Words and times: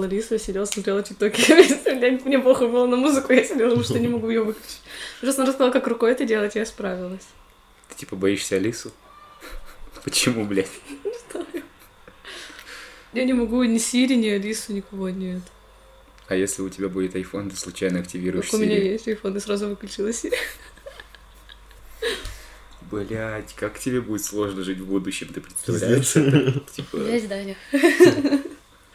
Ларису, 0.00 0.38
сидела, 0.38 0.64
смотрела 0.64 1.02
тиктоки. 1.02 1.42
Мне 2.24 2.38
похуй 2.38 2.68
было 2.68 2.86
на 2.86 2.94
музыку, 2.94 3.32
я 3.32 3.42
сидела, 3.42 3.70
потому 3.70 3.82
что 3.82 3.98
не 3.98 4.06
могу 4.06 4.28
ее 4.28 4.44
выключить. 4.44 4.80
Просто 5.20 5.42
она 5.42 5.50
рассказала, 5.50 5.72
как 5.72 5.88
рукой 5.88 6.12
это 6.12 6.24
делать, 6.24 6.54
и 6.54 6.60
я 6.60 6.66
справилась. 6.66 7.26
Ты 7.88 7.96
типа 7.96 8.14
боишься 8.14 8.54
Алису? 8.54 8.92
Почему, 10.04 10.44
блядь? 10.44 10.70
Я 13.12 13.24
не 13.24 13.32
могу 13.32 13.64
ни 13.64 13.78
Сири, 13.78 14.14
ни 14.14 14.28
Алису, 14.28 14.72
никого 14.72 15.08
нет. 15.08 15.42
А 16.28 16.36
если 16.36 16.62
у 16.62 16.68
тебя 16.68 16.88
будет 16.88 17.16
iPhone, 17.16 17.50
ты 17.50 17.56
случайно 17.56 17.98
активируешь 17.98 18.50
Как 18.50 18.54
у 18.54 18.62
меня 18.62 18.76
Siri? 18.76 18.92
есть 18.92 19.06
телефон, 19.06 19.36
и 19.36 19.40
сразу 19.40 19.66
выключила 19.66 20.12
Сири. 20.12 20.36
Блять, 22.82 23.52
как 23.56 23.80
тебе 23.80 24.00
будет 24.00 24.24
сложно 24.24 24.62
жить 24.62 24.78
в 24.78 24.86
будущем, 24.86 25.26
ты 25.34 25.40
представляешь? 25.40 26.12
Типа, 26.72 26.98
Даня. 27.28 27.56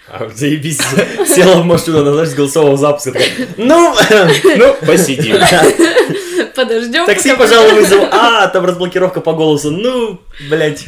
А, 0.07 0.29
заебись, 0.29 0.79
села 1.27 1.61
в 1.61 1.65
машину, 1.65 1.99
она, 1.99 2.13
знаешь, 2.13 2.29
с 2.29 2.33
голосового 2.33 2.77
запуска, 2.77 3.13
такая, 3.13 3.30
ну, 3.57 3.95
ну, 4.57 4.76
посидим. 4.85 5.38
Подождем. 6.55 7.05
такси, 7.05 7.35
пожалуй, 7.35 7.73
вызову. 7.73 8.07
А, 8.12 8.48
там 8.48 8.66
разблокировка 8.66 9.21
по 9.21 9.34
голосу, 9.34 9.71
ну, 9.71 10.21
блядь, 10.49 10.85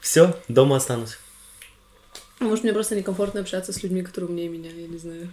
все, 0.00 0.34
дома 0.48 0.76
останусь. 0.76 1.18
Может, 2.38 2.64
мне 2.64 2.72
просто 2.72 2.96
некомфортно 2.96 3.40
общаться 3.40 3.72
с 3.72 3.82
людьми, 3.82 4.02
которые 4.02 4.30
умнее 4.30 4.48
меня, 4.48 4.70
я 4.70 4.86
не 4.86 4.98
знаю. 4.98 5.28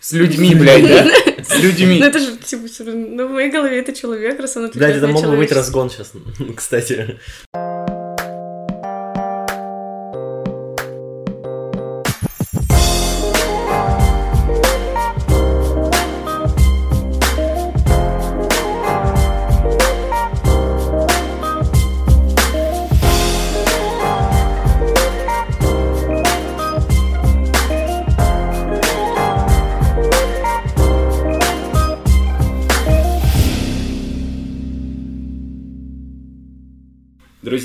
С 0.00 0.12
людьми, 0.12 0.54
блядь, 0.54 0.86
да? 0.86 1.44
С 1.44 1.58
людьми. 1.58 1.98
Ну 2.00 2.06
это 2.06 2.18
же, 2.18 2.36
типа, 2.38 2.62
ну 2.84 3.28
в 3.28 3.32
моей 3.32 3.50
голове 3.50 3.78
это 3.80 3.92
человек, 3.92 4.40
раз 4.40 4.56
он 4.56 4.70
Блядь, 4.70 4.96
это 4.96 5.08
мог 5.08 5.24
бы 5.26 5.36
быть 5.36 5.52
разгон 5.52 5.90
сейчас, 5.90 6.12
кстати. 6.56 7.20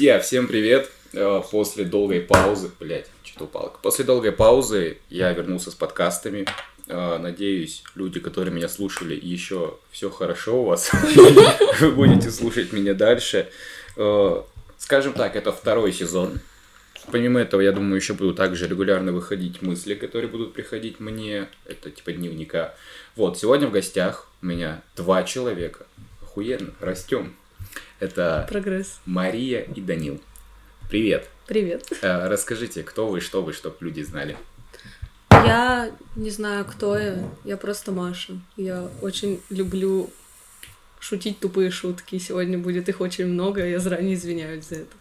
Друзья, 0.06 0.20
всем 0.20 0.48
привет. 0.48 0.92
Э, 1.14 1.42
После 1.50 1.84
долгой 1.84 2.22
паузы, 2.22 2.70
блять, 2.80 3.08
что-то 3.24 3.46
упало. 3.46 3.74
После 3.82 4.06
долгой 4.06 4.34
паузы 4.34 5.00
я 5.10 5.34
вернулся 5.34 5.72
с 5.72 5.74
подкастами. 5.74 6.46
Э, 6.88 7.18
Надеюсь, 7.18 7.82
люди, 7.96 8.20
которые 8.20 8.54
меня 8.54 8.70
слушали, 8.70 9.20
еще 9.20 9.80
все 9.90 10.12
хорошо 10.12 10.62
у 10.62 10.66
вас. 10.66 10.92
Вы 11.80 11.90
будете 11.90 12.30
слушать 12.30 12.72
меня 12.72 12.94
дальше. 12.94 13.50
Э, 13.98 14.44
Скажем 14.78 15.14
так, 15.14 15.36
это 15.36 15.52
второй 15.52 15.92
сезон. 15.92 16.40
Помимо 17.12 17.40
этого, 17.40 17.62
я 17.62 17.72
думаю, 17.72 17.96
еще 17.96 18.14
будут 18.14 18.38
также 18.38 18.68
регулярно 18.68 19.12
выходить 19.12 19.64
мысли, 19.64 19.96
которые 19.96 20.30
будут 20.30 20.54
приходить 20.54 21.00
мне. 21.00 21.50
Это 21.66 21.90
типа 21.90 22.12
дневника. 22.12 22.76
Вот, 23.16 23.40
сегодня 23.40 23.68
в 23.68 23.72
гостях 23.72 24.30
у 24.44 24.46
меня 24.46 24.84
два 24.96 25.24
человека. 25.24 25.88
Охуенно, 26.22 26.76
растем. 26.80 27.36
Это 28.00 28.46
Прогресс. 28.50 29.00
Мария 29.06 29.62
и 29.62 29.82
Данил. 29.82 30.22
Привет. 30.90 31.30
Привет. 31.48 31.88
Э, 32.02 32.28
Расскажите, 32.28 32.84
кто 32.84 33.08
вы, 33.08 33.22
что 33.22 33.42
вы, 33.42 33.54
чтобы 33.54 33.78
люди 33.80 34.02
знали. 34.02 34.38
Я 35.32 35.92
не 36.16 36.30
знаю, 36.30 36.66
кто 36.66 36.98
я. 36.98 37.24
Я 37.44 37.58
просто 37.58 37.92
Маша. 37.92 38.34
Я 38.58 38.90
очень 39.02 39.42
люблю 39.50 40.10
шутить 41.00 41.40
тупые 41.40 41.72
шутки. 41.72 42.18
Сегодня 42.18 42.58
будет 42.58 42.90
их 42.90 43.00
очень 43.00 43.28
много, 43.28 43.66
я 43.66 43.80
заранее 43.80 44.16
извиняюсь 44.16 44.66
за 44.68 44.76
это. 44.76 44.96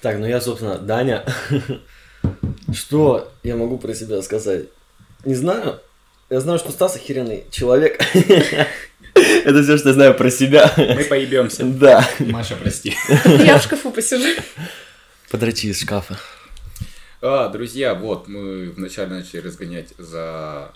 Так, 0.00 0.18
ну 0.18 0.26
я, 0.26 0.40
собственно, 0.40 0.78
Даня. 0.78 1.24
Что 2.72 3.32
я 3.42 3.56
могу 3.56 3.76
про 3.78 3.92
себя 3.94 4.22
сказать? 4.22 4.66
Не 5.24 5.34
знаю. 5.34 5.80
Я 6.30 6.40
знаю, 6.40 6.60
что 6.60 6.70
Стас 6.70 6.94
охеренный 6.94 7.44
человек. 7.50 8.00
Это 9.44 9.62
все, 9.62 9.78
что 9.78 9.88
я 9.90 9.94
знаю 9.94 10.14
про 10.14 10.30
себя. 10.30 10.72
Мы 10.76 11.04
поебемся. 11.04 11.64
Да. 11.64 12.06
Маша, 12.18 12.56
прости. 12.56 12.94
Я 13.24 13.58
в 13.58 13.62
шкафу 13.62 13.90
посижу. 13.90 14.24
Подрачи 15.30 15.66
из 15.66 15.80
шкафа. 15.80 16.18
А, 17.22 17.48
друзья, 17.48 17.94
вот, 17.94 18.28
мы 18.28 18.70
вначале 18.70 19.10
начали 19.10 19.40
разгонять 19.40 19.88
за... 19.98 20.72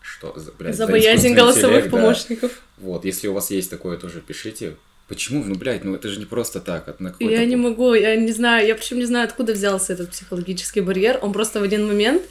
Что? 0.00 0.32
За, 0.36 0.52
блядь, 0.52 0.76
За 0.76 0.86
боязнь 0.86 1.10
искусственный 1.10 1.36
голосовых 1.36 1.76
интеллект, 1.76 1.90
да. 1.90 1.98
помощников. 1.98 2.52
Вот, 2.78 3.04
если 3.04 3.28
у 3.28 3.34
вас 3.34 3.50
есть 3.50 3.70
такое, 3.70 3.96
тоже 3.96 4.20
пишите. 4.20 4.76
Почему? 5.08 5.42
Ну, 5.44 5.56
блядь, 5.56 5.84
ну 5.84 5.94
это 5.94 6.08
же 6.08 6.20
не 6.20 6.24
просто 6.24 6.60
так. 6.60 6.88
Это 6.88 7.02
на. 7.02 7.14
Я 7.18 7.44
не 7.44 7.56
могу, 7.56 7.94
я 7.94 8.14
не 8.14 8.32
знаю, 8.32 8.66
я 8.66 8.76
причем 8.76 8.98
не 8.98 9.06
знаю, 9.06 9.26
откуда 9.26 9.52
взялся 9.52 9.92
этот 9.92 10.10
психологический 10.10 10.80
барьер. 10.80 11.18
Он 11.20 11.32
просто 11.32 11.58
в 11.58 11.64
один 11.64 11.86
момент, 11.86 12.22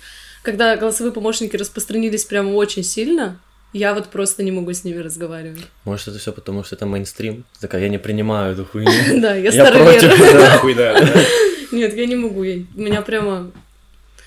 когда 0.42 0.78
голосовые 0.78 1.12
помощники 1.12 1.58
распространились 1.58 2.24
прямо 2.24 2.52
очень 2.54 2.84
сильно, 2.84 3.38
я 3.74 3.94
вот 3.94 4.08
просто 4.10 4.44
не 4.44 4.52
могу 4.52 4.74
с 4.74 4.84
ними 4.84 4.98
разговаривать. 5.00 5.62
Может, 5.86 6.08
это 6.10 6.18
все 6.20 6.32
потому, 6.32 6.64
что 6.64 6.76
это 6.76 6.86
мейнстрим? 6.86 7.46
Такая, 7.62 7.84
я 7.84 7.90
не 7.90 8.00
принимаю 8.00 8.54
эту 8.54 8.66
хуйню. 8.66 8.92
Да, 9.22 9.36
я 9.36 9.52
Я 9.52 9.52
старовер. 9.52 9.86
против. 10.00 10.18
да. 10.34 10.40
Нахуй, 10.40 10.74
да, 10.76 11.00
да. 11.00 11.22
Нет, 11.72 11.96
я 11.96 12.06
не 12.06 12.16
могу. 12.16 12.44
я- 12.44 12.64
У 12.76 12.82
меня 12.82 13.02
прямо... 13.02 13.52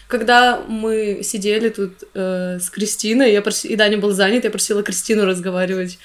Когда 0.08 0.60
мы 0.68 1.20
сидели 1.22 1.70
тут 1.70 1.92
э, 2.14 2.58
с 2.60 2.68
Кристиной, 2.68 3.32
я 3.32 3.42
и 3.64 3.76
Даня 3.76 3.96
был 3.96 4.12
занят, 4.12 4.44
я 4.44 4.50
просила 4.50 4.82
Кристину 4.82 5.24
разговаривать 5.24 5.98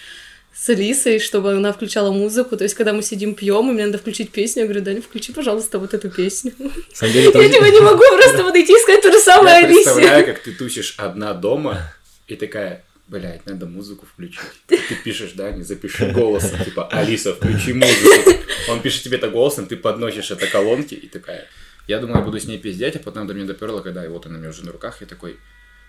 с 0.56 0.70
Алисой, 0.70 1.20
чтобы 1.20 1.52
она 1.52 1.74
включала 1.74 2.12
музыку. 2.12 2.56
То 2.56 2.64
есть, 2.64 2.74
когда 2.74 2.94
мы 2.94 3.04
сидим 3.04 3.36
пьем, 3.36 3.70
и 3.70 3.74
мне 3.74 3.86
надо 3.86 3.98
включить 3.98 4.32
песню, 4.32 4.62
я 4.62 4.68
говорю, 4.68 4.84
Даня, 4.86 5.02
включи, 5.02 5.34
пожалуйста, 5.34 5.78
вот 5.78 5.94
эту 5.94 6.10
песню. 6.10 6.54
На 6.58 6.70
самом 6.94 7.14
деле, 7.14 7.32
там- 7.32 7.42
Я 7.44 7.50
типа 7.50 7.66
не 7.66 7.82
могу 7.82 8.00
просто 8.16 8.44
подойти 8.46 8.72
и 8.74 8.80
сказать 8.80 9.02
то 9.04 9.12
же 9.12 9.20
самое 9.20 9.60
Я 9.60 9.66
Алисе. 9.68 9.84
представляю, 9.84 10.26
как 10.26 10.40
ты 10.40 10.54
тусишь 10.54 10.96
одна 10.98 11.34
дома 11.34 11.94
и 12.28 12.36
такая, 12.36 12.84
блядь, 13.08 13.46
надо 13.46 13.66
музыку 13.66 14.06
включить. 14.06 14.42
Ты 14.68 14.80
пишешь, 15.04 15.34
да, 15.34 15.52
не 15.52 15.64
запиши 15.64 16.12
голосом, 16.12 16.64
типа, 16.64 16.88
Алиса, 16.88 17.34
включи 17.34 17.74
музыку. 17.74 18.32
Он 18.70 18.82
пишет 18.82 19.04
тебе 19.04 19.18
это 19.18 19.30
голосом, 19.30 19.66
ты 19.68 19.78
подносишь 19.78 20.32
это 20.32 20.48
колонки 20.48 20.94
и 20.94 21.08
такая, 21.08 21.48
я 21.88 22.00
думаю, 22.00 22.20
я 22.20 22.24
буду 22.24 22.40
с 22.40 22.46
ней 22.46 22.58
пиздеть, 22.58 22.98
а 22.98 23.00
потом 23.00 23.28
до 23.28 23.34
меня 23.34 23.46
доперло, 23.46 23.82
когда 23.82 24.04
и 24.04 24.10
вот 24.10 24.26
она 24.26 24.36
у 24.36 24.40
меня 24.40 24.50
уже 24.50 24.66
на 24.66 24.72
руках, 24.74 25.00
я 25.02 25.08
такой, 25.08 25.38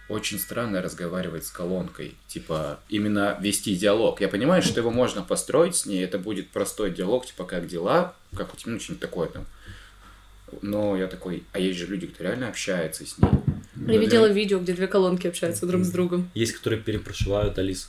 очень 0.09 0.39
странно 0.39 0.81
разговаривать 0.81 1.45
с 1.45 1.51
колонкой, 1.51 2.15
типа, 2.29 2.81
именно 2.89 3.37
вести 3.41 3.75
диалог. 3.75 4.21
Я 4.21 4.29
понимаю, 4.29 4.63
что 4.63 4.81
его 4.81 4.91
можно 4.91 5.23
построить 5.23 5.77
с 5.77 5.87
ней, 5.87 6.03
это 6.03 6.19
будет 6.19 6.51
простой 6.51 6.91
диалог, 6.91 7.27
типа, 7.27 7.45
как 7.45 7.67
дела, 7.67 8.15
как 8.35 8.55
у 8.55 8.57
тебя, 8.57 8.73
ну, 8.73 8.81
что-нибудь 8.81 9.03
такое 9.03 9.29
там. 9.29 9.47
Но 10.63 10.97
я 10.97 11.09
такой, 11.09 11.45
а 11.53 11.59
есть 11.59 11.79
же 11.79 11.87
люди, 11.87 12.07
кто 12.07 12.25
реально 12.25 12.49
общается 12.49 13.05
с 13.05 13.19
ней. 13.19 13.29
Я 13.87 13.99
видела 13.99 14.27
видео, 14.27 14.59
где 14.59 14.73
две 14.73 14.87
колонки 14.87 15.27
общаются 15.27 15.67
друг 15.67 15.85
с 15.85 15.91
другом. 15.91 16.31
Есть, 16.35 16.53
которые 16.53 16.81
перепрошивают 16.81 17.59
Алис, 17.59 17.89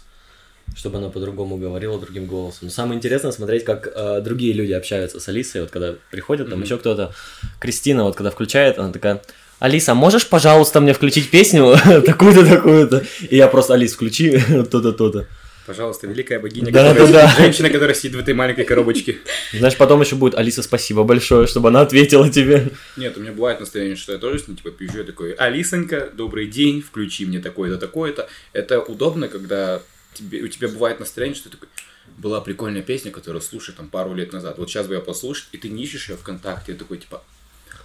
чтобы 0.76 0.98
она 0.98 1.10
по-другому 1.10 1.58
говорила 1.58 2.00
другим 2.00 2.26
голосом. 2.26 2.60
Но 2.68 2.70
самое 2.70 2.98
интересное 2.98 3.32
смотреть, 3.32 3.64
как 3.66 3.88
э, 3.94 4.22
другие 4.22 4.54
люди 4.54 4.72
общаются 4.74 5.20
с 5.20 5.28
Алисой, 5.28 5.62
вот 5.62 5.72
когда 5.72 5.96
приходят, 6.12 6.48
там 6.50 6.60
Мгм. 6.60 6.66
еще 6.66 6.78
кто-то. 6.78 7.14
Кристина, 7.60 8.04
вот 8.04 8.16
когда 8.16 8.30
включает, 8.32 8.78
она 8.78 8.92
такая. 8.92 9.22
Алиса, 9.60 9.94
можешь, 9.94 10.28
пожалуйста, 10.28 10.80
мне 10.80 10.94
включить 10.94 11.30
песню 11.32 11.76
такую-то, 12.06 12.46
такую-то? 12.46 13.04
И 13.30 13.36
я 13.36 13.48
просто, 13.48 13.74
Алис, 13.74 13.94
включи 13.94 14.40
то-то, 14.72 14.94
то-то. 14.94 15.28
Пожалуйста, 15.70 16.08
великая 16.08 16.40
богиня, 16.40 16.72
Да, 16.72 16.90
которая- 16.94 17.14
да, 17.14 17.22
да. 17.38 17.44
женщина, 17.44 17.70
которая 17.70 17.94
сидит 17.94 18.16
в 18.16 18.20
этой 18.20 18.34
маленькой 18.34 18.66
коробочке. 18.66 19.20
Знаешь, 19.54 19.78
потом 19.78 20.02
еще 20.02 20.16
будет, 20.16 20.34
Алиса, 20.34 20.64
спасибо 20.64 21.04
большое, 21.04 21.46
чтобы 21.46 21.70
она 21.70 21.82
ответила 21.82 22.28
тебе. 22.28 22.72
Нет, 22.98 23.16
у 23.18 23.20
меня 23.20 23.34
бывает 23.34 23.60
настроение, 23.60 23.96
что 23.96 24.12
я 24.14 24.18
тоже 24.18 24.40
с 24.40 24.48
ней, 24.48 24.56
типа, 24.56 24.72
пизжу, 24.72 24.98
я 24.98 25.04
такой, 25.04 25.34
Алисонька, 25.34 26.10
добрый 26.12 26.48
день, 26.48 26.82
включи 26.82 27.24
мне 27.28 27.40
такое-то, 27.40 27.78
такое-то. 27.78 28.28
Это 28.52 28.80
удобно, 28.82 29.28
когда 29.28 29.84
тебе, 30.16 30.42
у 30.42 30.48
тебя 30.48 30.70
бывает 30.70 31.00
настроение, 31.00 31.36
что 31.36 31.50
ты 31.52 31.58
такой, 31.58 31.70
была 32.18 32.42
прикольная 32.42 32.82
песня, 32.82 33.12
которую 33.12 33.44
слушай 33.44 33.72
там 33.72 33.90
пару 33.90 34.16
лет 34.16 34.34
назад. 34.34 34.58
Вот 34.58 34.72
сейчас 34.72 34.88
бы 34.88 34.96
я 34.96 35.02
послушал, 35.02 35.46
и 35.52 35.60
ты 35.60 35.70
не 35.70 35.84
ищешь 35.84 36.10
ее 36.10 36.18
ВКонтакте, 36.18 36.72
я 36.72 36.78
такой, 36.80 36.98
типа, 36.98 37.24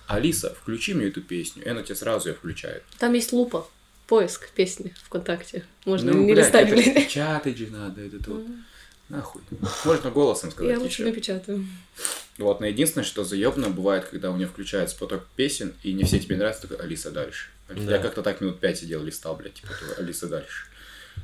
Алиса, 0.06 0.56
включи 0.58 0.94
мне 0.94 1.08
эту 1.08 1.20
песню. 1.20 1.62
И 1.66 1.68
она 1.68 1.82
тебе 1.82 1.96
сразу 1.96 2.30
ее 2.30 2.34
включает. 2.34 2.82
Там 2.98 3.12
есть 3.12 3.30
лупа. 3.32 3.68
Поиск 4.06 4.50
песни 4.50 4.94
ВКонтакте. 5.04 5.64
Можно 5.84 6.12
Ну, 6.12 6.24
не 6.24 6.32
блядь, 6.32 6.46
листать, 6.46 6.68
это 6.68 6.76
блин. 6.76 7.08
Чатать 7.08 7.56
же 7.56 7.68
надо, 7.68 8.02
это 8.02 8.22
то. 8.22 8.44
Нахуй. 9.08 9.42
Можно 9.84 10.10
голосом 10.10 10.50
сказать 10.50 10.72
Я 10.72 10.78
лучше 10.78 11.04
напечатаю. 11.04 11.66
Вот, 12.38 12.60
но 12.60 12.66
единственное, 12.66 13.04
что 13.04 13.24
заебно 13.24 13.70
бывает, 13.70 14.06
когда 14.06 14.30
у 14.30 14.36
меня 14.36 14.46
включается 14.46 14.96
поток 14.96 15.26
песен, 15.36 15.74
и 15.82 15.92
не 15.92 16.04
все 16.04 16.18
тебе 16.18 16.36
нравятся, 16.36 16.62
такой, 16.62 16.84
Алиса, 16.84 17.10
дальше. 17.10 17.48
Да. 17.68 17.96
Я 17.96 17.98
как-то 17.98 18.22
так 18.22 18.40
минут 18.40 18.60
пять 18.60 18.78
сидел, 18.78 19.02
листал, 19.02 19.36
блядь, 19.36 19.54
типа, 19.54 19.72
Алиса, 19.98 20.26
дальше. 20.26 20.66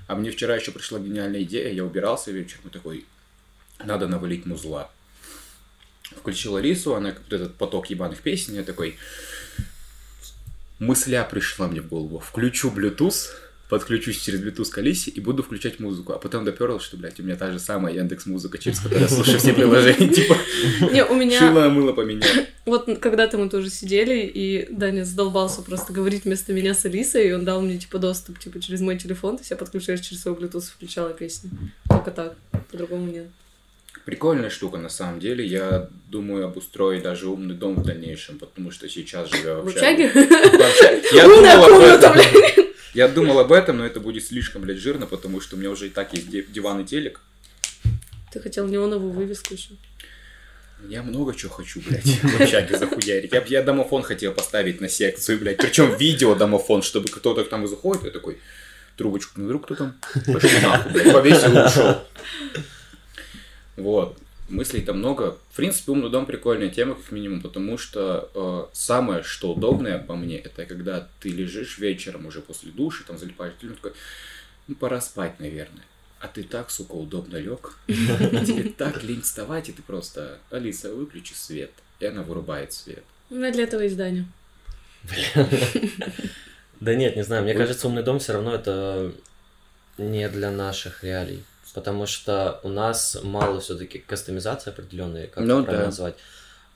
А 0.06 0.14
мне 0.14 0.30
вчера 0.30 0.56
еще 0.56 0.72
пришла 0.72 0.98
гениальная 0.98 1.42
идея, 1.42 1.72
я 1.72 1.84
убирался 1.84 2.30
вечером, 2.30 2.62
и 2.66 2.70
такой, 2.70 3.06
надо 3.84 4.08
навалить 4.08 4.46
музла. 4.46 4.90
Включил 6.02 6.56
Алису, 6.56 6.94
она 6.94 7.12
как 7.12 7.22
вот 7.22 7.32
этот 7.32 7.54
поток 7.56 7.90
ебаных 7.90 8.20
песен, 8.20 8.54
я 8.54 8.62
такой, 8.62 8.98
мысля 10.80 11.26
пришла 11.30 11.68
мне 11.68 11.80
в 11.80 11.88
голову. 11.88 12.18
Включу 12.18 12.70
Bluetooth, 12.70 13.28
подключусь 13.68 14.20
через 14.20 14.40
Bluetooth 14.40 14.68
к 14.70 14.78
Алисе 14.78 15.10
и 15.10 15.20
буду 15.20 15.42
включать 15.44 15.78
музыку. 15.78 16.12
А 16.12 16.18
потом 16.18 16.44
доперло, 16.44 16.80
что, 16.80 16.96
блядь, 16.96 17.20
у 17.20 17.22
меня 17.22 17.36
та 17.36 17.52
же 17.52 17.60
самая 17.60 17.94
Яндекс 17.94 18.26
Музыка, 18.26 18.58
через 18.58 18.80
которую 18.80 19.02
я 19.02 19.08
слушаю 19.08 19.38
все 19.38 19.52
приложения. 19.52 20.08
Типа, 20.12 20.36
Не, 20.92 21.04
у 21.04 21.14
меня... 21.14 21.38
шило 21.38 21.68
мыло 21.68 21.92
поменял. 21.92 22.28
Вот 22.66 22.86
когда-то 23.00 23.38
мы 23.38 23.48
тоже 23.48 23.70
сидели, 23.70 24.22
и 24.22 24.66
Даня 24.72 25.04
задолбался 25.04 25.62
просто 25.62 25.92
говорить 25.92 26.24
вместо 26.24 26.52
меня 26.52 26.74
с 26.74 26.84
Алисой, 26.84 27.28
и 27.28 27.32
он 27.32 27.44
дал 27.44 27.60
мне, 27.62 27.78
типа, 27.78 27.98
доступ, 27.98 28.38
типа, 28.38 28.60
через 28.60 28.80
мой 28.80 28.98
телефон, 28.98 29.36
то 29.36 29.42
есть 29.42 29.50
я 29.50 29.56
подключаешь 29.56 30.00
через 30.00 30.22
свой 30.22 30.34
Bluetooth, 30.34 30.68
включала 30.72 31.12
песни. 31.12 31.50
Только 31.88 32.10
так, 32.10 32.36
по-другому 32.70 33.10
нет. 33.10 33.26
Прикольная 34.04 34.50
штука, 34.50 34.78
на 34.78 34.88
самом 34.88 35.20
деле. 35.20 35.44
Я 35.44 35.88
думаю 36.08 36.44
обустроить 36.44 37.02
даже 37.02 37.28
умный 37.28 37.54
дом 37.54 37.76
в 37.76 37.84
дальнейшем, 37.84 38.38
потому 38.38 38.70
что 38.70 38.88
сейчас 38.88 39.30
живя 39.30 39.56
в 39.56 39.64
В 39.64 39.68
общаге... 39.68 40.10
Я 41.12 41.24
думал 41.24 41.64
об 41.64 41.82
этом. 41.82 42.16
Я 42.94 43.08
думал 43.08 43.38
об 43.38 43.52
этом, 43.52 43.78
но 43.78 43.86
это 43.86 44.00
будет 44.00 44.24
слишком, 44.24 44.62
блядь, 44.62 44.78
жирно, 44.78 45.06
потому 45.06 45.40
что 45.40 45.56
у 45.56 45.58
меня 45.58 45.70
уже 45.70 45.86
и 45.86 45.90
так 45.90 46.12
есть 46.12 46.28
ди- 46.28 46.46
диван 46.48 46.80
и 46.80 46.84
телек. 46.84 47.20
Ты 48.32 48.40
хотел 48.40 48.66
неоновую 48.66 49.12
вывеску 49.12 49.54
еще. 49.54 49.70
Я 50.88 51.02
много 51.02 51.34
чего 51.34 51.52
хочу, 51.52 51.80
блядь, 51.86 52.04
в 52.04 52.40
общаге 52.40 52.78
захуярить. 52.78 53.32
Я, 53.32 53.44
я 53.46 53.62
домофон 53.62 54.02
хотел 54.02 54.32
поставить 54.32 54.80
на 54.80 54.88
секцию, 54.88 55.38
блядь. 55.38 55.58
Причем 55.58 55.94
видео 55.94 56.34
домофон, 56.34 56.82
чтобы 56.82 57.08
кто-то 57.08 57.44
там 57.44 57.66
заходит, 57.68 58.04
я 58.04 58.10
такой, 58.10 58.38
трубочку, 58.96 59.32
ну 59.36 59.44
вдруг 59.44 59.64
кто 59.66 59.74
там? 59.74 59.94
Пошли 60.26 60.58
нахуй, 60.60 60.92
блядь, 60.92 61.12
повесил 61.12 61.56
и 61.56 61.66
ушел. 61.66 62.02
Вот. 63.80 64.18
Мыслей 64.48 64.82
там 64.82 64.98
много. 64.98 65.38
В 65.52 65.56
принципе, 65.56 65.92
умный 65.92 66.10
дом 66.10 66.26
прикольная 66.26 66.70
тема, 66.70 66.94
как 66.94 67.12
минимум, 67.12 67.40
потому 67.40 67.78
что 67.78 68.30
э, 68.34 68.74
самое, 68.74 69.22
что 69.22 69.52
удобное 69.52 69.98
по 69.98 70.16
мне, 70.16 70.38
это 70.38 70.66
когда 70.66 71.08
ты 71.20 71.28
лежишь 71.28 71.78
вечером 71.78 72.26
уже 72.26 72.40
после 72.40 72.72
души, 72.72 73.04
там 73.06 73.16
залипаешь, 73.16 73.54
ты 73.60 73.68
такой, 73.68 73.92
ну 74.66 74.74
пора 74.74 75.00
спать, 75.00 75.38
наверное. 75.38 75.84
А 76.18 76.28
ты 76.28 76.42
так, 76.42 76.70
сука, 76.70 76.92
удобно 76.92 77.36
лег. 77.36 77.78
Тебе 77.86 78.70
так 78.70 79.02
лень 79.02 79.22
вставать, 79.22 79.68
и 79.68 79.72
ты 79.72 79.82
просто, 79.82 80.38
Алиса, 80.50 80.92
выключи 80.92 81.32
свет. 81.32 81.70
И 82.00 82.06
она 82.06 82.22
вырубает 82.22 82.72
свет. 82.72 83.04
У 83.30 83.36
меня 83.36 83.52
для 83.52 83.64
этого 83.64 83.88
Даня. 83.88 84.26
Да 86.80 86.94
нет, 86.94 87.14
не 87.14 87.24
знаю, 87.24 87.42
мне 87.42 87.52
кажется, 87.52 87.86
умный 87.88 88.02
дом 88.02 88.18
все 88.20 88.32
равно 88.32 88.54
это 88.54 89.12
не 89.98 90.26
для 90.30 90.50
наших 90.50 91.04
реалий. 91.04 91.44
Потому 91.74 92.06
что 92.06 92.60
у 92.62 92.68
нас 92.68 93.18
мало 93.22 93.60
все-таки 93.60 93.98
кастомизации 93.98 94.70
определенной, 94.70 95.26
как 95.28 95.44
Ну 95.44 95.62
правильно 95.62 95.78
да. 95.78 95.86
назвать. 95.86 96.14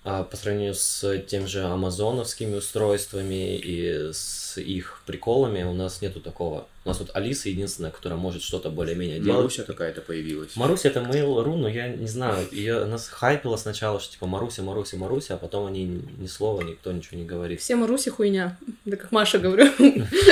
А 0.06 0.22
по 0.22 0.36
сравнению 0.36 0.74
с 0.74 1.18
тем 1.28 1.46
же 1.48 1.64
амазоновскими 1.64 2.56
устройствами 2.56 3.56
и 3.56 4.10
с 4.12 4.58
их 4.60 5.00
приколами 5.06 5.62
у 5.62 5.72
нас 5.72 6.02
нету 6.02 6.20
такого. 6.20 6.66
У 6.84 6.88
нас 6.90 6.98
вот 6.98 7.10
Алиса 7.14 7.48
единственная, 7.48 7.90
которая 7.90 8.18
может 8.18 8.42
что-то 8.42 8.68
более-менее 8.68 9.18
делать. 9.18 9.36
Маруся 9.38 9.62
какая-то 9.62 10.02
появилась. 10.02 10.56
Маруся 10.56 10.90
это 10.90 11.00
Mail.ru, 11.00 11.56
но 11.56 11.68
я 11.68 11.88
не 11.88 12.06
знаю, 12.06 12.46
ее 12.52 12.84
нас 12.84 13.08
хайпило 13.08 13.56
сначала, 13.56 13.98
что 13.98 14.12
типа 14.12 14.26
Маруся, 14.26 14.62
Маруся, 14.62 14.98
Маруся, 14.98 15.34
а 15.34 15.38
потом 15.38 15.64
они 15.68 15.86
ни 16.18 16.26
слова, 16.26 16.60
никто 16.60 16.92
ничего 16.92 17.18
не 17.18 17.24
говорит. 17.24 17.62
Все 17.62 17.74
Маруси 17.74 18.10
хуйня. 18.10 18.58
Да 18.84 18.98
как 18.98 19.10
Маша 19.10 19.38
говорю. 19.38 19.64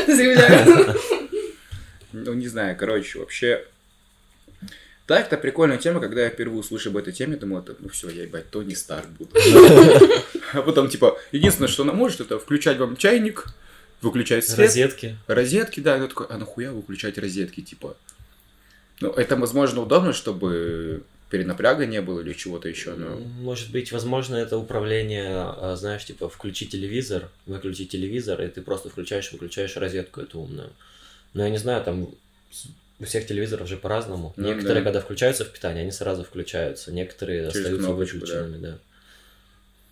Заявляю. 0.06 0.94
Ну, 2.12 2.35
не 2.35 2.47
знаю, 2.49 2.76
короче, 2.76 3.19
вообще... 3.20 3.65
Так, 5.07 5.27
это 5.27 5.37
прикольная 5.37 5.79
тема, 5.79 6.01
когда 6.01 6.23
я 6.23 6.31
впервые 6.31 6.61
услышал 6.61 6.93
об 6.93 6.99
этой 6.99 7.13
теме, 7.13 7.37
думаю, 7.37 7.63
это, 7.63 7.75
ну 7.81 7.89
все, 7.89 8.09
я, 8.09 8.23
ебать, 8.23 8.51
Тони 8.51 8.75
Старк 8.75 9.09
буду. 9.11 9.31
А 10.53 10.63
потом, 10.63 10.89
типа, 10.89 11.19
единственное, 11.33 11.69
что 11.69 11.83
она 11.83 11.93
может, 11.93 12.21
это 12.21 12.39
включать 12.39 12.79
вам 12.79 12.97
чайник, 12.97 13.47
выключать 14.01 14.47
свет. 14.47 14.69
Розетки. 14.69 15.17
Розетки, 15.27 15.81
да, 15.81 15.97
я 15.97 16.07
такой, 16.07 16.27
а 16.29 16.39
нахуя 16.39 16.73
выключать 16.73 17.19
розетки, 17.19 17.63
типа? 17.63 17.97
Ну, 19.01 19.11
это, 19.11 19.35
возможно, 19.37 19.81
удобно, 19.81 20.13
чтобы 20.13 21.03
перенапряга 21.31 21.87
не 21.87 22.01
было 22.03 22.21
или 22.21 22.35
чего-то 22.35 22.69
еще, 22.69 22.95
но... 22.95 23.17
Может 23.17 23.73
быть, 23.73 23.91
возможно, 23.91 24.37
это 24.37 24.59
управление, 24.59 25.31
а, 25.33 25.75
знаешь, 25.77 26.05
типа, 26.05 26.29
включи 26.29 26.67
телевизор, 26.67 27.31
выключи 27.47 27.87
телевизор, 27.87 28.43
и 28.43 28.49
ты 28.49 28.61
просто 28.61 28.91
включаешь, 28.91 29.33
выключаешь 29.33 29.77
розетку 29.77 30.21
эту 30.21 30.41
умную. 30.41 30.71
Но 31.33 31.43
я 31.43 31.51
не 31.51 31.59
знаю, 31.59 31.83
там 31.83 32.11
у 33.03 33.05
всех 33.05 33.27
телевизоров 33.27 33.69
же 33.69 33.77
по-разному. 33.77 34.33
Ну 34.37 34.49
Некоторые, 34.49 34.83
да. 34.83 34.85
когда 34.85 35.01
включаются 35.01 35.45
в 35.45 35.51
питание, 35.53 35.83
они 35.83 35.91
сразу 35.91 36.23
включаются, 36.25 36.93
некоторые 36.93 37.51
Через 37.51 37.57
остаются 37.57 37.87
кнопочку, 37.89 38.17
выключенными, 38.19 38.57
да. 38.63 38.79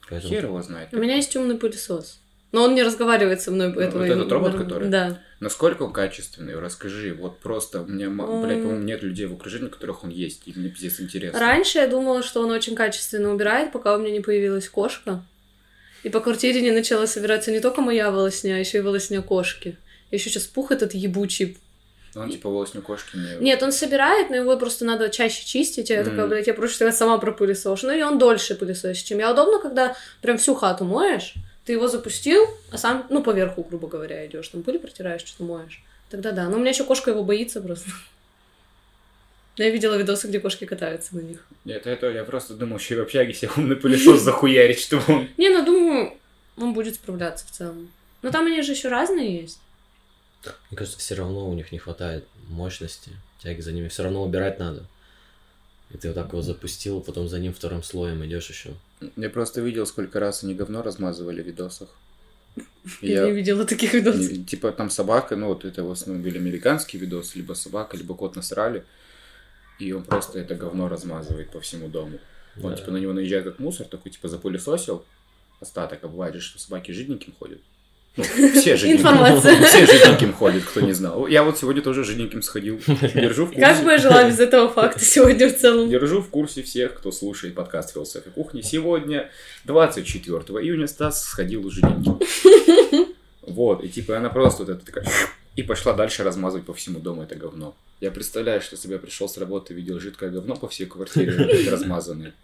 Поэтому- 0.09 0.33
Хер 0.35 0.45
его 0.45 0.63
знает. 0.63 0.89
У 0.93 0.99
меня 0.99 1.17
есть 1.17 1.35
умный 1.37 1.57
пылесос. 1.57 2.19
Но 2.53 2.65
он 2.65 2.75
не 2.75 2.83
разговаривает 2.83 3.41
со 3.41 3.53
мной, 3.53 3.69
Ну, 3.69 3.75
поэтому... 3.75 4.05
вот 4.05 4.11
этот 4.13 4.33
робот, 4.33 4.57
который? 4.57 4.89
Да. 4.89 5.21
Насколько 5.39 5.85
он 5.85 5.93
качественный, 5.93 6.59
расскажи. 6.59 7.15
Вот 7.15 7.39
просто 7.39 7.83
у 7.83 7.87
меня, 7.87 8.11
ма- 8.11 8.43
блядь, 8.45 8.61
по-моему, 8.63 8.83
нет 8.83 9.03
людей 9.03 9.27
в 9.27 9.35
окружении, 9.35 9.67
у 9.67 9.71
которых 9.71 10.03
он 10.03 10.11
есть. 10.11 10.43
И 10.47 10.53
мне 10.57 10.69
пиздец 10.69 11.01
интересно. 11.01 11.39
Раньше 11.39 11.79
я 11.79 11.87
думала, 11.87 12.25
что 12.25 12.43
он 12.43 12.51
очень 12.51 12.75
качественно 12.75 13.33
убирает, 13.33 13.71
пока 13.73 13.95
у 13.95 14.01
меня 14.01 14.11
не 14.11 14.21
появилась 14.21 14.69
кошка. 14.69 15.25
И 16.03 16.09
по 16.09 16.19
квартире 16.21 16.61
не 16.61 16.73
начала 16.73 17.07
собираться 17.07 17.53
не 17.53 17.61
только 17.61 17.83
моя 17.83 18.11
волосня, 18.11 18.55
а 18.55 18.59
еще 18.59 18.79
и 18.79 18.81
волосня 18.81 19.23
кошки. 19.23 19.77
Еще 20.11 20.29
сейчас 20.29 20.45
пух 20.47 20.73
этот 20.73 20.93
ебучий. 20.93 21.57
Он 22.15 22.31
типа 22.31 22.49
волосню 22.49 22.83
кошки 22.83 23.17
не... 23.17 23.37
Нет, 23.45 23.63
он 23.63 23.73
собирает, 23.73 24.31
но 24.31 24.37
его 24.37 24.57
просто 24.57 24.85
надо 24.85 25.11
чаще 25.11 25.45
чистить. 25.45 25.91
А 25.91 25.95
я 25.95 26.05
такая, 26.05 26.21
Мгм. 26.23 26.31
блядь, 26.31 26.47
я 26.47 26.69
что 26.69 26.85
я 26.85 26.93
сама 26.93 27.19
пропылесошу. 27.19 27.87
Ну 27.87 27.93
и 27.93 28.03
он 28.03 28.19
дольше 28.19 28.55
пылесосит, 28.55 29.05
чем 29.05 29.19
я. 29.19 29.31
Удобно, 29.33 29.61
когда 29.61 29.97
прям 30.21 30.39
всю 30.39 30.55
хату 30.55 30.85
моешь, 30.85 31.35
ты 31.65 31.73
его 31.73 31.87
запустил, 31.89 32.47
а 32.73 32.79
сам, 32.79 33.07
ну, 33.11 33.23
поверху, 33.23 33.63
грубо 33.63 33.87
говоря, 33.87 34.27
идешь, 34.27 34.49
там 34.49 34.63
пыль 34.63 34.79
протираешь, 34.79 35.23
что-то 35.23 35.45
моешь. 35.45 35.83
Тогда 36.11 36.33
да. 36.33 36.49
Но 36.49 36.57
у 36.57 36.59
меня 36.61 36.71
еще 36.71 36.85
кошка 36.85 37.11
его 37.11 37.23
боится 37.23 37.61
просто. 37.61 37.89
Я 39.57 39.71
видела 39.71 39.95
видосы, 39.95 40.27
где 40.27 40.41
кошки 40.41 40.65
катаются 40.65 41.15
на 41.15 41.21
них. 41.21 41.45
Нет, 41.65 41.87
это 41.87 42.09
я 42.11 42.25
просто 42.25 42.55
думал, 42.55 42.79
что 42.79 42.95
и 42.95 42.97
в 42.97 43.03
общаге 43.03 43.35
себе 43.35 43.51
умный 43.57 43.77
пылесос 43.77 44.21
захуярить, 44.23 44.81
чтобы 44.81 45.03
он... 45.09 45.29
Не, 45.37 45.51
ну 45.51 45.65
думаю, 45.65 46.15
он 46.57 46.73
будет 46.73 46.95
справляться 46.95 47.47
в 47.47 47.51
целом. 47.51 47.91
Но 48.23 48.31
там 48.31 48.47
они 48.47 48.63
же 48.63 48.73
еще 48.73 48.89
разные 48.89 49.43
есть. 49.43 49.59
Мне 50.45 50.79
кажется, 50.79 50.99
все 50.99 51.15
равно 51.15 51.49
у 51.49 51.55
них 51.55 51.73
не 51.73 51.79
хватает 51.79 52.25
мощности. 52.49 53.13
Тяги 53.43 53.61
за 53.61 53.73
ними 53.73 53.89
все 53.89 54.03
равно 54.03 54.23
убирать 54.23 54.59
надо. 54.59 54.85
И 55.91 55.99
ты 55.99 56.09
вот 56.09 56.15
так 56.15 56.29
его 56.29 56.43
запустил, 56.43 57.01
потом 57.01 57.29
за 57.29 57.39
ним 57.39 57.53
вторым 57.53 57.83
слоем 57.83 58.25
идешь 58.25 58.49
еще. 58.49 58.75
Я 59.17 59.31
просто 59.31 59.61
видел, 59.61 59.87
сколько 59.87 60.21
раз 60.21 60.45
они 60.45 60.55
говно 60.55 60.83
размазывали 60.83 61.43
в 61.43 61.47
видосах. 61.47 61.89
Я, 63.01 63.27
не 63.27 63.33
видела 63.33 63.65
таких 63.65 63.95
видосов. 63.95 64.47
Типа 64.47 64.73
там 64.73 64.91
собака, 64.91 65.37
ну 65.37 65.49
вот 65.49 65.65
это 65.65 65.85
в 65.85 65.91
основном 65.91 66.23
были 66.23 66.39
американские 66.39 67.01
видосы, 67.01 67.39
либо 67.39 67.55
собака, 67.55 67.97
либо 67.97 68.15
кот 68.15 68.37
насрали. 68.37 68.85
И 69.79 69.93
он 69.93 70.05
просто 70.05 70.39
это 70.39 70.55
говно 70.55 70.89
размазывает 70.89 71.51
по 71.51 71.61
всему 71.61 71.89
дому. 71.89 72.19
Он 72.63 72.71
Да. 72.71 72.77
типа 72.77 72.91
на 72.91 72.99
него 72.99 73.13
наезжает 73.13 73.45
как 73.45 73.59
мусор, 73.59 73.87
такой 73.87 74.13
типа 74.13 74.29
запылесосил 74.29 75.05
остаток, 75.61 76.01
а 76.03 76.09
бывает 76.09 76.35
же, 76.35 76.41
что 76.41 76.59
собаки 76.59 76.93
жиденьким 76.93 77.35
ходят. 77.39 77.61
Ну, 78.17 78.25
все 78.25 78.77
жиденьким. 78.77 79.41
Все 79.65 79.87
жиденьким 79.87 80.33
ходят, 80.33 80.65
кто 80.65 80.81
не 80.81 80.93
знал. 80.93 81.29
Я 81.29 81.45
вот 81.45 81.59
сегодня 81.59 81.81
тоже 81.81 82.03
жиденьким 82.03 82.43
сходил. 82.43 82.81
Держу 83.15 83.47
в 83.47 83.49
курсе. 83.53 83.61
Как 83.61 83.85
бы 83.85 83.93
я 83.93 83.99
жила 83.99 84.29
без 84.29 84.41
этого 84.41 84.69
факта 84.73 85.05
сегодня 85.05 85.49
в 85.49 85.57
целом? 85.57 85.89
Держу 85.89 86.21
в 86.21 86.29
курсе 86.29 86.63
всех, 86.63 86.95
кто 86.95 87.13
слушает 87.13 87.55
подкаст 87.55 87.93
«Философия 87.93 88.31
кухни». 88.31 88.63
Сегодня, 88.63 89.31
24 89.65 90.37
июня, 90.37 90.89
Стас 90.89 91.25
сходил 91.25 91.71
жиденьким. 91.71 92.19
Вот, 93.43 93.85
и 93.85 93.89
типа 93.89 94.17
она 94.17 94.29
просто 94.29 94.65
вот 94.65 94.73
это 94.77 94.85
такая... 94.85 95.07
И 95.57 95.63
пошла 95.63 95.93
дальше 95.93 96.25
размазывать 96.25 96.67
по 96.67 96.75
всему 96.75 97.01
дому 97.01 97.23
это 97.23 97.37
говно. 97.37 97.77
Я 98.01 98.11
представляю, 98.11 98.61
что 98.61 98.77
себе 98.77 98.99
пришел 98.99 99.29
с 99.29 99.37
работы, 99.39 99.75
видел 99.75 100.01
жидкое 100.01 100.31
говно 100.31 100.57
по 100.57 100.69
всей 100.69 100.87
квартире, 100.87 101.71
размазанное. 101.71 102.35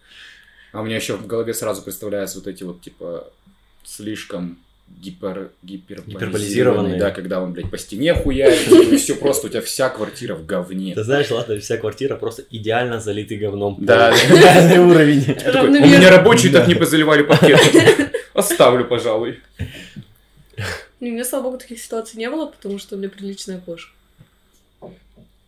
А 0.73 0.81
у 0.81 0.85
меня 0.85 0.97
еще 0.97 1.17
в 1.17 1.27
голове 1.27 1.55
сразу 1.55 1.83
представляются 1.83 2.39
вот 2.39 2.47
эти 2.47 2.63
вот, 2.63 2.83
типа, 2.83 3.33
слишком 3.85 4.59
гипер, 4.89 5.51
Гиперболизированные. 5.63 6.99
да, 6.99 7.11
когда 7.11 7.41
он, 7.41 7.53
блядь, 7.53 7.71
по 7.71 7.79
стене 7.79 8.15
хуярит, 8.15 8.69
и 8.69 8.97
все 8.97 9.15
просто, 9.15 9.47
у 9.47 9.51
тебя 9.51 9.63
вся 9.63 9.89
квартира 9.89 10.35
в 10.35 10.47
говне. 10.47 10.95
Ты 10.95 11.05
знаешь, 11.05 11.31
ладно, 11.31 11.59
вся 11.59 11.77
квартира 11.77 12.17
просто 12.17 12.45
идеально 12.51 13.01
залитый 13.01 13.37
говном. 13.37 13.77
Да. 13.79 14.13
Идеальный 14.31 14.79
уровень. 14.79 15.23
У 15.23 15.87
меня 15.87 16.11
рабочие 16.11 16.53
так 16.53 16.67
не 16.69 16.75
позаливали 16.75 17.23
пакет. 17.23 17.61
Оставлю, 18.35 18.85
пожалуй. 18.85 19.41
У 21.01 21.05
меня, 21.05 21.25
слава 21.25 21.45
богу, 21.45 21.59
таких 21.59 21.79
ситуаций 21.79 22.19
не 22.19 22.31
было, 22.31 22.47
потому 22.47 22.79
что 22.79 22.97
у 22.97 22.99
меня 22.99 23.11
приличная 23.11 23.59
кошка. 23.59 23.93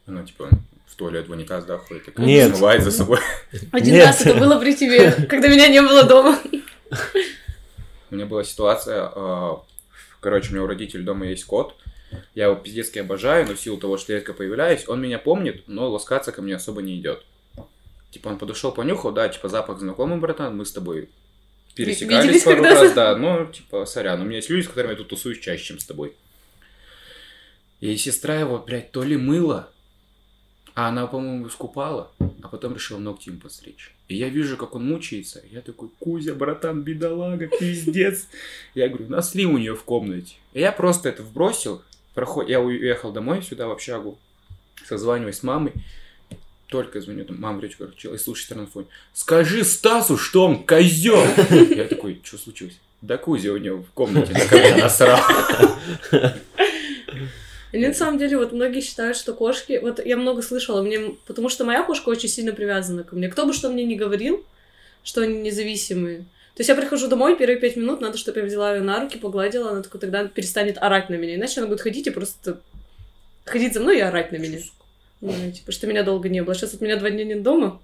Ну, 0.06 0.24
типа, 0.24 0.50
в 0.86 0.94
туалет 0.94 1.26
в 1.26 1.32
унитаз, 1.32 1.64
да, 1.64 1.78
ходит, 1.78 2.04
такая, 2.04 2.26
Нет. 2.26 2.50
смывает 2.50 2.82
за 2.82 2.90
собой. 2.90 3.18
Один 3.72 3.94
Нет. 3.94 4.06
раз 4.06 4.20
это 4.20 4.34
было 4.34 4.58
при 4.60 4.74
тебе, 4.74 5.10
когда 5.28 5.48
меня 5.48 5.68
не 5.68 5.80
было 5.80 6.04
дома. 6.04 6.38
У 8.10 8.14
меня 8.14 8.26
была 8.26 8.44
ситуация, 8.44 9.10
а, 9.14 9.62
короче, 10.20 10.50
у 10.50 10.52
меня 10.52 10.64
у 10.64 10.66
родителей 10.66 11.04
дома 11.04 11.26
есть 11.26 11.44
кот, 11.44 11.74
я 12.34 12.46
его 12.46 12.56
пиздецки 12.56 12.98
обожаю, 12.98 13.46
но 13.46 13.54
в 13.54 13.60
силу 13.60 13.76
того, 13.76 13.98
что 13.98 14.12
я 14.12 14.18
редко 14.18 14.32
появляюсь, 14.32 14.88
он 14.88 15.00
меня 15.00 15.18
помнит, 15.18 15.64
но 15.66 15.90
ласкаться 15.90 16.32
ко 16.32 16.42
мне 16.42 16.56
особо 16.56 16.82
не 16.82 16.96
идет. 16.96 17.22
Типа 18.10 18.28
он 18.28 18.38
подошел, 18.38 18.72
понюхал, 18.72 19.12
да, 19.12 19.28
типа 19.28 19.48
запах 19.48 19.78
знакомый, 19.78 20.18
братан, 20.18 20.56
мы 20.56 20.64
с 20.64 20.72
тобой 20.72 21.10
пересекались 21.74 22.24
Виделись 22.24 22.42
пару 22.44 22.62
когда-то? 22.62 22.82
раз, 22.82 22.92
да, 22.94 23.16
но, 23.16 23.44
типа, 23.44 23.84
сорян, 23.84 24.20
у 24.20 24.24
меня 24.24 24.36
есть 24.36 24.50
люди, 24.50 24.64
с 24.64 24.68
которыми 24.68 24.92
я 24.92 24.96
тут 24.96 25.08
тусуюсь 25.08 25.38
чаще, 25.38 25.62
чем 25.62 25.78
с 25.78 25.84
тобой. 25.84 26.14
И 27.80 27.96
сестра 27.96 28.34
его, 28.34 28.58
блядь, 28.58 28.90
то 28.90 29.04
ли 29.04 29.16
мыла, 29.16 29.70
а 30.74 30.88
она, 30.88 31.06
по-моему, 31.06 31.46
искупала, 31.46 32.10
а 32.42 32.48
потом 32.48 32.74
решила 32.74 32.98
ногти 32.98 33.28
ему 33.28 33.40
подстричь. 33.40 33.94
И 34.08 34.16
я 34.16 34.30
вижу, 34.30 34.56
как 34.56 34.74
он 34.74 34.86
мучается. 34.86 35.42
Я 35.50 35.60
такой, 35.60 35.90
Кузя, 35.98 36.34
братан, 36.34 36.82
бедолага, 36.82 37.46
пиздец. 37.46 38.26
Я 38.74 38.88
говорю, 38.88 39.08
нашли 39.08 39.44
у 39.44 39.58
нее 39.58 39.76
в 39.76 39.84
комнате. 39.84 40.36
И 40.54 40.60
я 40.60 40.72
просто 40.72 41.10
это 41.10 41.22
вбросил. 41.22 41.82
Проход... 42.14 42.48
Я 42.48 42.60
уехал 42.60 43.12
домой 43.12 43.42
сюда, 43.42 43.68
в 43.68 43.70
общагу. 43.70 44.18
Созваниваюсь 44.86 45.36
с 45.36 45.42
мамой. 45.42 45.74
Только 46.68 47.00
звоню, 47.00 47.24
там, 47.24 47.38
мама 47.38 47.60
речь 47.60 47.74
включила 47.74 48.14
и 48.14 48.18
слушает 48.18 48.56
на 48.56 48.66
фоне. 48.66 48.86
Скажи 49.12 49.62
Стасу, 49.62 50.16
что 50.16 50.46
он 50.46 50.64
козел. 50.64 51.22
Я 51.50 51.84
такой, 51.84 52.20
что 52.24 52.38
случилось? 52.38 52.78
Да 53.02 53.18
Кузя 53.18 53.52
у 53.52 53.58
него 53.58 53.82
в 53.82 53.90
комнате 53.92 54.32
на 54.32 54.82
насрал. 54.82 55.20
И 57.72 57.78
на 57.78 57.92
самом 57.92 58.18
деле, 58.18 58.38
вот 58.38 58.52
многие 58.52 58.80
считают, 58.80 59.16
что 59.16 59.34
кошки... 59.34 59.78
Вот 59.82 60.04
я 60.04 60.16
много 60.16 60.42
слышала, 60.42 60.82
мне... 60.82 61.16
потому 61.26 61.48
что 61.48 61.64
моя 61.64 61.82
кошка 61.82 62.08
очень 62.08 62.28
сильно 62.28 62.52
привязана 62.52 63.04
ко 63.04 63.14
мне. 63.14 63.28
Кто 63.28 63.46
бы 63.46 63.52
что 63.52 63.68
мне 63.68 63.84
ни 63.84 63.94
говорил, 63.94 64.44
что 65.02 65.20
они 65.20 65.40
независимые. 65.40 66.20
То 66.54 66.60
есть 66.60 66.68
я 66.68 66.74
прихожу 66.74 67.08
домой, 67.08 67.36
первые 67.36 67.60
пять 67.60 67.76
минут 67.76 68.00
надо, 68.00 68.18
чтобы 68.18 68.40
я 68.40 68.46
взяла 68.46 68.74
ее 68.74 68.82
на 68.82 69.00
руки, 69.00 69.18
погладила, 69.18 69.70
она 69.70 69.82
такой 69.82 70.00
тогда 70.00 70.26
перестанет 70.26 70.78
орать 70.78 71.08
на 71.10 71.14
меня. 71.14 71.36
Иначе 71.36 71.60
она 71.60 71.68
будет 71.68 71.82
ходить 71.82 72.06
и 72.06 72.10
просто 72.10 72.60
ходить 73.44 73.74
за 73.74 73.80
мной 73.80 73.98
и 73.98 74.00
орать 74.00 74.32
на 74.32 74.36
меня. 74.36 74.58
Ну, 75.20 75.52
типа, 75.52 75.72
что 75.72 75.86
меня 75.86 76.02
долго 76.02 76.28
не 76.28 76.42
было. 76.42 76.54
Сейчас 76.54 76.74
от 76.74 76.80
меня 76.80 76.96
два 76.96 77.10
дня 77.10 77.24
нет 77.24 77.42
дома. 77.42 77.80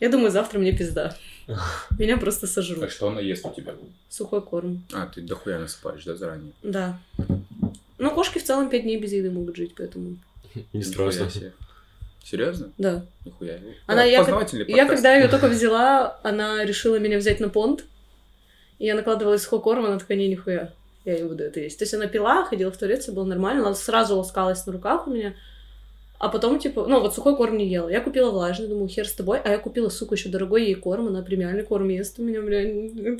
Я 0.00 0.10
думаю, 0.10 0.30
завтра 0.30 0.58
мне 0.58 0.72
пизда. 0.72 1.16
Меня 1.98 2.18
просто 2.18 2.42
Так 2.42 2.50
сожрут. 2.50 2.90
что 2.92 3.08
она 3.08 3.20
ест 3.20 3.44
у 3.44 3.50
тебя? 3.52 3.74
Сухой 4.08 4.42
корм. 4.42 4.84
А, 4.92 5.06
ты 5.06 5.22
дохуя 5.22 5.58
насыпаешь, 5.58 6.04
да, 6.04 6.14
заранее? 6.14 6.52
Да. 6.62 7.00
Ну, 7.98 8.10
кошки 8.10 8.38
в 8.38 8.44
целом 8.44 8.70
пять 8.70 8.82
дней 8.82 8.98
без 8.98 9.12
еды 9.12 9.30
могут 9.30 9.56
жить, 9.56 9.74
поэтому... 9.76 10.16
Не 10.72 10.82
страшно. 10.82 11.28
Серьезно? 12.24 12.72
Да. 12.76 13.06
Нихуя. 13.24 13.58
Она, 13.86 14.02
Да, 14.02 14.04
я, 14.04 14.18
Я 14.66 14.86
когда 14.86 15.14
ее 15.16 15.28
только 15.30 15.48
взяла, 15.48 16.18
она 16.22 16.64
решила 16.64 16.98
меня 16.98 17.18
взять 17.18 17.40
на 17.40 17.48
понт. 17.48 17.84
И 18.78 18.86
я 18.86 18.94
накладывала 18.94 19.34
из 19.34 19.42
сухой 19.42 19.60
корм, 19.60 19.86
она 19.86 19.98
такая, 19.98 20.18
не, 20.18 20.28
нихуя, 20.28 20.72
я 21.04 21.16
не 21.18 21.24
буду 21.24 21.42
это 21.42 21.58
есть. 21.60 21.78
То 21.78 21.84
есть 21.84 21.94
она 21.94 22.06
пила, 22.06 22.44
ходила 22.44 22.70
в 22.70 22.76
туалет, 22.76 23.02
все 23.02 23.12
было 23.12 23.24
нормально, 23.24 23.66
она 23.66 23.74
сразу 23.74 24.16
ласкалась 24.16 24.64
на 24.66 24.72
руках 24.72 25.06
у 25.06 25.10
меня. 25.10 25.34
А 26.18 26.28
потом, 26.28 26.58
типа, 26.58 26.86
ну, 26.88 27.00
вот 27.00 27.14
сухой 27.14 27.36
корм 27.36 27.56
не 27.56 27.68
ела. 27.68 27.88
Я 27.88 28.00
купила 28.00 28.30
влажный, 28.30 28.66
думаю, 28.66 28.88
хер 28.88 29.06
с 29.06 29.12
тобой. 29.12 29.38
А 29.44 29.50
я 29.50 29.58
купила, 29.58 29.88
сука, 29.88 30.16
еще 30.16 30.28
дорогой 30.28 30.64
ей 30.64 30.74
корм, 30.74 31.06
она 31.06 31.22
премиальный 31.22 31.62
корм 31.62 31.88
ест 31.88 32.18
у 32.18 32.24
меня, 32.24 32.42
бля, 32.42 32.60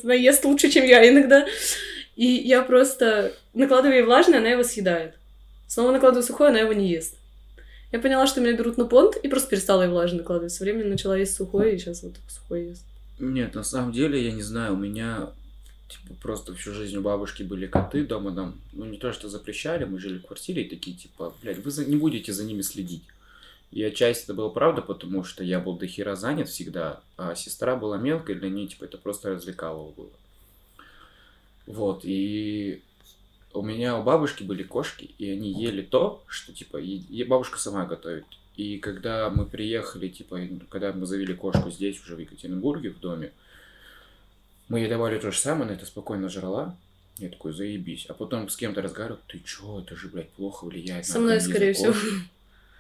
она 0.03 0.15
ест 0.15 0.45
лучше, 0.45 0.69
чем 0.69 0.85
я 0.85 1.09
иногда. 1.09 1.47
И 2.17 2.27
я 2.27 2.63
просто 2.63 3.33
накладываю 3.55 3.99
ей 3.99 4.05
влажный, 4.05 4.39
она 4.39 4.49
его 4.49 4.65
съедает. 4.65 5.15
Снова 5.69 5.93
накладываю 5.93 6.25
сухой, 6.25 6.49
она 6.49 6.59
его 6.59 6.73
не 6.73 6.89
ест. 6.89 7.15
Я 7.93 8.01
поняла, 8.01 8.27
что 8.27 8.41
меня 8.41 8.55
берут 8.55 8.77
на 8.77 8.85
понт, 8.85 9.17
и 9.17 9.29
просто 9.29 9.49
перестала 9.49 9.83
ей 9.83 9.91
влажный 9.91 10.19
накладывать. 10.19 10.53
Со 10.53 10.65
временем 10.65 10.91
начала 10.91 11.17
есть 11.17 11.37
сухой, 11.37 11.75
и 11.75 11.79
сейчас 11.79 12.03
вот 12.03 12.15
сухой 12.29 12.67
ест. 12.67 12.85
Нет, 13.21 13.55
на 13.55 13.63
самом 13.63 13.93
деле, 13.93 14.25
я 14.25 14.33
не 14.33 14.43
знаю, 14.43 14.75
у 14.75 14.77
меня 14.77 15.31
типа 15.89 16.15
просто 16.21 16.55
всю 16.55 16.73
жизнь 16.73 16.97
у 16.97 17.01
бабушки 17.01 17.43
были 17.43 17.67
коты 17.67 18.05
дома 18.05 18.31
нам, 18.31 18.61
ну 18.73 18.85
не 18.85 18.99
то 18.99 19.13
что 19.13 19.29
запрещали, 19.29 19.85
мы 19.85 19.99
жили 19.99 20.19
в 20.19 20.27
квартире 20.27 20.63
и 20.63 20.69
такие 20.69 20.97
типа, 20.97 21.35
блядь, 21.43 21.59
вы 21.59 21.71
за- 21.71 21.85
не 21.85 21.97
будете 21.97 22.33
за 22.33 22.45
ними 22.45 22.63
следить. 22.63 23.03
И 23.71 23.83
отчасти 23.83 24.25
это 24.25 24.35
было 24.35 24.49
правда, 24.49 24.81
потому 24.83 25.25
что 25.25 25.45
я 25.45 25.61
был 25.61 25.77
до 25.77 25.87
хера 25.87 26.17
занят 26.17 26.49
всегда, 26.49 27.01
а 27.17 27.35
сестра 27.35 27.77
была 27.77 27.99
мелкой, 27.99 28.35
для 28.37 28.49
нее 28.49 28.67
типа 28.69 28.85
это 28.85 28.97
просто 28.99 29.31
развлекалово 29.31 29.93
было. 29.93 30.11
Вот, 31.67 32.01
и 32.05 32.83
у 33.53 33.63
меня 33.63 33.99
у 33.99 34.03
бабушки 34.03 34.43
были 34.43 34.63
кошки, 34.63 35.11
и 35.19 35.31
они 35.31 35.53
ели 35.53 35.83
то, 35.83 36.23
что 36.29 36.53
типа 36.53 36.79
е- 36.79 37.25
бабушка 37.25 37.59
сама 37.59 37.85
готовит. 37.85 38.25
И 38.57 38.79
когда 38.79 39.31
мы 39.31 39.45
приехали, 39.45 40.09
типа, 40.09 40.41
когда 40.69 40.93
мы 40.93 41.07
завели 41.07 41.35
кошку 41.35 41.71
здесь, 41.71 42.01
уже 42.03 42.17
в 42.17 42.19
Екатеринбурге, 42.19 42.91
в 42.91 42.99
доме, 42.99 43.33
мы 44.69 44.81
ей 44.81 44.89
давали 44.89 45.19
то 45.19 45.31
же 45.31 45.39
самое, 45.39 45.65
она 45.65 45.75
это 45.75 45.87
спокойно 45.87 46.29
жрала. 46.29 46.77
Я 47.19 47.29
такой, 47.31 47.53
заебись. 47.53 48.07
А 48.09 48.15
потом 48.15 48.49
с 48.49 48.57
кем-то 48.57 48.81
разговаривал, 48.83 49.19
ты 49.27 49.41
чё, 49.41 49.81
это 49.81 49.97
же, 49.97 50.09
блядь, 50.09 50.31
плохо 50.31 50.65
влияет 50.67 51.05
Со 51.07 51.15
на 51.15 51.21
мной, 51.25 51.41
скорее 51.41 51.73
всего. 51.73 51.93
кошки». 51.93 52.09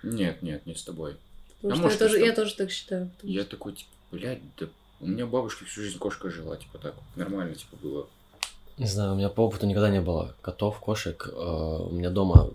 Нет, 0.04 0.42
нет, 0.42 0.64
не 0.66 0.74
с 0.74 0.82
тобой. 0.84 1.16
Потому 1.60 1.72
А 1.72 1.76
что 1.76 1.82
может, 1.84 2.00
я, 2.00 2.06
тоже, 2.06 2.16
что? 2.18 2.26
я 2.26 2.32
тоже 2.34 2.54
так 2.54 2.70
считаю. 2.70 3.10
потому 3.16 3.32
Я 3.32 3.40
что- 3.42 3.50
такой, 3.50 3.72
типа, 3.72 3.90
блядь, 4.12 4.38
да 4.58 4.66
у 5.00 5.06
меня 5.06 5.24
у 5.26 5.28
бабушки 5.28 5.64
всю 5.64 5.82
жизнь 5.82 5.98
кошка 5.98 6.30
жила, 6.30 6.56
типа 6.56 6.78
так, 6.78 6.94
нормально, 7.16 7.54
типа, 7.56 7.76
было. 7.82 8.06
Не 8.78 8.86
знаю, 8.86 9.14
у 9.14 9.16
меня 9.16 9.28
по 9.28 9.40
опыту 9.40 9.66
никогда 9.66 9.90
не 9.90 10.00
было 10.00 10.36
котов, 10.40 10.78
кошек. 10.78 11.28
Э, 11.32 11.86
У 11.88 11.90
меня 11.92 12.10
дома 12.10 12.50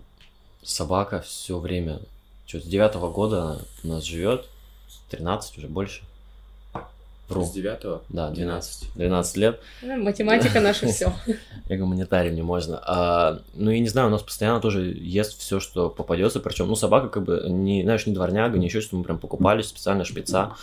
собака 0.61 1.21
все 1.21 1.59
время. 1.59 1.99
Что, 2.45 2.61
с 2.61 2.63
девятого 2.63 3.11
года 3.11 3.41
она 3.43 3.59
у 3.83 3.87
нас 3.87 4.03
живет. 4.05 4.45
13 5.09 5.57
уже 5.57 5.67
больше. 5.67 6.03
Вру. 7.29 7.45
С 7.45 7.51
девятого? 7.51 8.01
Да, 8.09 8.29
12. 8.29 8.95
12 8.95 9.37
лет. 9.37 9.59
Э, 9.81 9.95
Математика 9.95 10.59
наша 10.59 10.87
все. 10.87 11.13
Я 11.69 11.77
гуманитарий, 11.77 12.31
мне 12.31 12.43
можно. 12.43 12.81
А, 12.85 13.39
ну, 13.53 13.71
я 13.71 13.79
не 13.79 13.87
знаю, 13.87 14.09
у 14.09 14.11
нас 14.11 14.21
постоянно 14.21 14.59
тоже 14.59 14.93
ест 14.95 15.39
все, 15.39 15.59
что 15.59 15.89
попадется. 15.89 16.39
Причем, 16.41 16.67
ну, 16.67 16.75
собака 16.75 17.07
как 17.07 17.23
бы, 17.23 17.45
не, 17.47 17.83
знаешь, 17.83 18.05
не 18.05 18.13
дворняга, 18.13 18.57
не 18.57 18.67
еще 18.67 18.81
что 18.81 18.97
мы 18.97 19.03
прям 19.03 19.19
покупали 19.19 19.61
специально 19.61 20.03
шпица, 20.03 20.53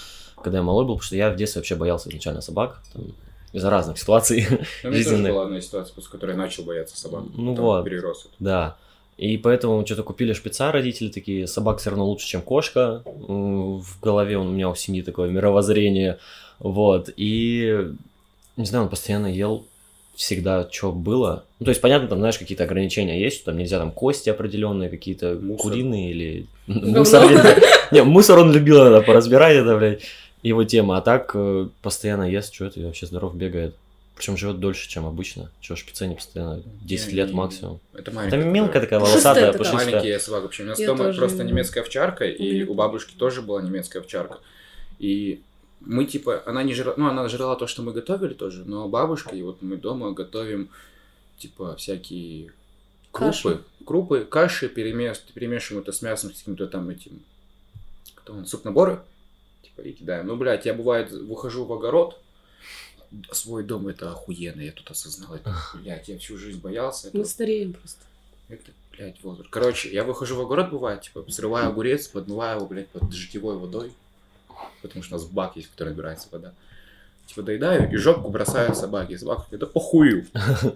когда 0.42 0.58
я 0.58 0.62
малой 0.62 0.84
был, 0.84 0.96
потому 0.96 1.06
что 1.06 1.16
я 1.16 1.30
в 1.30 1.36
детстве 1.36 1.60
вообще 1.60 1.76
боялся 1.76 2.10
изначально 2.10 2.42
собак. 2.42 2.82
Там, 2.92 3.14
из-за 3.52 3.70
разных 3.70 3.98
ситуаций. 3.98 4.46
Ну, 4.48 4.56
у 4.56 4.60
меня 4.60 4.64
тоже 4.82 4.96
Жизненных. 4.96 5.32
была 5.32 5.44
одна 5.44 5.60
ситуация, 5.60 5.94
после 5.94 6.10
которой 6.10 6.32
я 6.32 6.36
начал 6.36 6.62
бояться 6.64 6.96
собак. 6.96 7.24
Ну 7.34 7.54
вот. 7.54 7.84
Перерос 7.84 8.26
это. 8.26 8.34
Да. 8.38 8.76
И 9.16 9.36
поэтому 9.36 9.84
что-то 9.84 10.02
купили 10.02 10.32
шпица, 10.32 10.72
родители 10.72 11.10
такие, 11.10 11.46
собак 11.46 11.78
все 11.78 11.90
равно 11.90 12.06
лучше, 12.06 12.26
чем 12.26 12.40
кошка. 12.40 13.02
В 13.04 14.00
голове 14.00 14.38
у 14.38 14.44
меня 14.44 14.70
у 14.70 14.74
семьи 14.74 15.02
такое 15.02 15.30
мировоззрение. 15.30 16.18
Вот. 16.60 17.10
И, 17.16 17.88
не 18.56 18.64
знаю, 18.64 18.84
он 18.84 18.90
постоянно 18.90 19.26
ел 19.26 19.66
всегда, 20.14 20.68
что 20.70 20.92
было. 20.92 21.44
Ну, 21.58 21.64
то 21.64 21.70
есть, 21.70 21.80
понятно, 21.80 22.06
там, 22.08 22.18
знаешь, 22.18 22.38
какие-то 22.38 22.64
ограничения 22.64 23.20
есть, 23.20 23.44
там 23.44 23.56
нельзя 23.56 23.78
там 23.78 23.90
кости 23.90 24.28
определенные, 24.28 24.90
какие-то 24.90 25.38
Мусор. 25.40 25.70
куриные 25.72 26.10
или 26.10 26.46
мусор. 26.66 27.22
Не, 27.90 28.02
мусор 28.04 28.38
он 28.38 28.52
любил 28.52 28.80
иногда 28.82 29.00
поразбирать, 29.00 29.56
это, 29.56 29.76
блядь, 29.78 30.02
его 30.42 30.64
тема. 30.64 30.98
А 30.98 31.00
так 31.00 31.30
э, 31.34 31.68
постоянно 31.82 32.30
ест, 32.30 32.52
что 32.54 32.66
это, 32.66 32.80
и 32.80 32.84
вообще 32.84 33.06
здоров 33.06 33.34
бегает. 33.34 33.74
Причем 34.14 34.36
живет 34.36 34.60
дольше, 34.60 34.86
чем 34.86 35.06
обычно. 35.06 35.50
Чего 35.62 35.76
шпица 35.76 36.06
не 36.06 36.14
постоянно 36.14 36.62
10 36.82 37.08
Не, 37.08 37.14
лет 37.14 37.32
максимум. 37.32 37.80
Это 37.94 38.04
Там 38.04 38.14
маленькая. 38.16 38.44
мелкая 38.44 38.82
такая 38.82 39.00
волосатая, 39.00 39.52
пушистая. 39.54 39.86
Маленькие 39.86 40.18
собаки 40.20 40.42
вообще. 40.42 40.62
У 40.64 40.66
нас 40.66 40.78
дома 40.78 41.12
просто 41.14 41.42
немецкая 41.44 41.80
овчарка, 41.80 42.26
и 42.26 42.64
у 42.64 42.74
бабушки 42.74 43.14
тоже 43.16 43.40
была 43.40 43.62
немецкая 43.62 44.00
овчарка. 44.00 44.40
И 44.98 45.40
мы 45.80 46.04
типа, 46.04 46.42
она 46.46 46.62
не 46.62 46.74
жрала, 46.74 46.94
ну 46.96 47.08
она 47.08 47.28
жрала 47.28 47.56
то, 47.56 47.66
что 47.66 47.82
мы 47.82 47.92
готовили 47.92 48.34
тоже, 48.34 48.64
но 48.64 48.88
бабушка, 48.88 49.34
и 49.34 49.42
вот 49.42 49.62
мы 49.62 49.76
дома 49.76 50.12
готовим 50.12 50.70
типа 51.38 51.76
всякие 51.76 52.52
крупы, 53.10 53.32
Каши. 53.32 53.64
крупы, 53.84 54.24
каши, 54.24 54.68
перемес, 54.68 55.18
перемешиваем 55.34 55.82
это 55.82 55.92
с 55.92 56.02
мясом, 56.02 56.32
с 56.32 56.38
каким-то 56.38 56.66
там 56.66 56.90
этим, 56.90 57.22
кто 58.14 58.34
он, 58.34 58.46
суп-наборы, 58.46 59.00
типа 59.62 59.80
и 59.80 59.92
кидаем. 59.92 60.26
Ну, 60.26 60.36
блядь, 60.36 60.66
я 60.66 60.74
бывает 60.74 61.10
выхожу 61.10 61.64
в 61.64 61.72
огород, 61.72 62.20
свой 63.32 63.64
дом 63.64 63.88
это 63.88 64.12
охуенно, 64.12 64.60
я 64.60 64.72
тут 64.72 64.90
осознал 64.90 65.34
это, 65.34 65.54
блядь, 65.74 66.08
я 66.08 66.18
всю 66.18 66.36
жизнь 66.36 66.60
боялся 66.60 67.08
этого. 67.08 67.22
Мы 67.22 67.26
стареем 67.26 67.72
просто. 67.72 68.04
Это, 68.48 68.70
блядь, 68.92 69.22
возраст. 69.22 69.50
Короче, 69.50 69.90
я 69.92 70.04
выхожу 70.04 70.36
в 70.36 70.40
огород, 70.40 70.70
бывает, 70.70 71.02
типа, 71.02 71.24
срываю 71.28 71.68
огурец, 71.68 72.08
подмываю 72.08 72.58
его, 72.58 72.66
блядь, 72.66 72.88
под 72.88 73.12
житевой 73.12 73.56
водой. 73.56 73.92
Потому 74.82 75.02
что 75.02 75.16
у 75.16 75.18
нас 75.18 75.26
бак 75.26 75.56
есть, 75.56 75.68
в 75.68 75.72
который 75.72 75.90
набирается 75.90 76.28
вода. 76.30 76.52
Типа, 77.26 77.42
доедаю 77.42 77.92
и 77.92 77.96
жопку 77.96 78.28
бросаю 78.28 78.74
собаке. 78.74 79.16
Собака 79.16 79.42
говорит, 79.42 79.60
да 79.60 79.66
похую. 79.66 80.26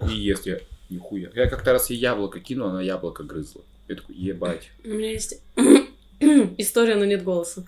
И 0.09 0.13
ест 0.13 0.45
я. 0.45 0.59
Нихуя. 0.89 1.29
Я 1.33 1.49
как-то 1.49 1.73
раз 1.73 1.89
ей 1.89 1.97
яблоко 1.97 2.39
кинул, 2.39 2.69
она 2.69 2.81
яблоко 2.81 3.23
грызла. 3.23 3.61
Я 3.87 3.95
такой, 3.95 4.15
ебать. 4.15 4.69
У 4.83 4.89
меня 4.89 5.11
есть 5.11 5.41
история, 6.19 6.95
но 6.95 7.05
нет 7.05 7.23
голоса. 7.23 7.65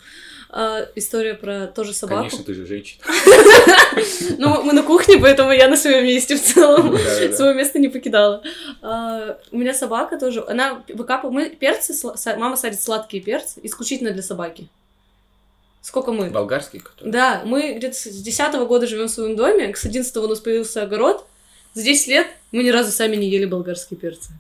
А, 0.50 0.88
история 0.96 1.34
про 1.34 1.68
тоже 1.68 1.94
собаку. 1.94 2.22
Конечно, 2.22 2.44
ты 2.44 2.54
же 2.54 2.66
женщина. 2.66 3.04
Ну, 4.38 4.62
мы 4.62 4.74
на 4.74 4.84
кухне, 4.84 5.18
поэтому 5.18 5.52
я 5.52 5.68
на 5.68 5.76
своем 5.76 6.06
месте 6.06 6.38
в 6.38 6.42
целом. 6.42 6.96
Свое 7.34 7.56
место 7.56 7.80
не 7.80 7.88
покидала. 7.88 8.44
А, 8.82 9.40
у 9.52 9.58
меня 9.58 9.74
собака 9.74 10.20
тоже. 10.20 10.44
Она 10.48 10.84
выкапывала... 10.88 11.34
Мы 11.34 11.50
перцы... 11.50 11.94
Мама 12.38 12.56
садит 12.56 12.80
сладкие 12.80 13.24
перцы 13.24 13.60
исключительно 13.64 14.12
для 14.12 14.22
собаки. 14.22 14.70
Сколько 15.88 16.12
мы? 16.12 16.30
Болгарский, 16.30 16.82
который. 16.82 17.10
Да, 17.10 17.44
мы 17.46 17.76
где-то 17.76 17.96
с 17.96 18.04
10 18.04 18.56
года 18.68 18.88
живем 18.88 19.08
в 19.08 19.10
своем 19.10 19.38
доме, 19.38 19.74
с 19.74 19.86
11 19.86 20.18
у 20.18 20.28
нас 20.28 20.42
появился 20.42 20.84
огород. 20.84 21.26
За 21.74 21.82
10 21.82 22.08
лет 22.08 22.28
мы 22.52 22.64
ни 22.64 22.72
разу 22.72 22.92
сами 22.92 23.16
не 23.16 23.30
ели 23.30 23.46
болгарские 23.46 23.98
перцы. 23.98 24.32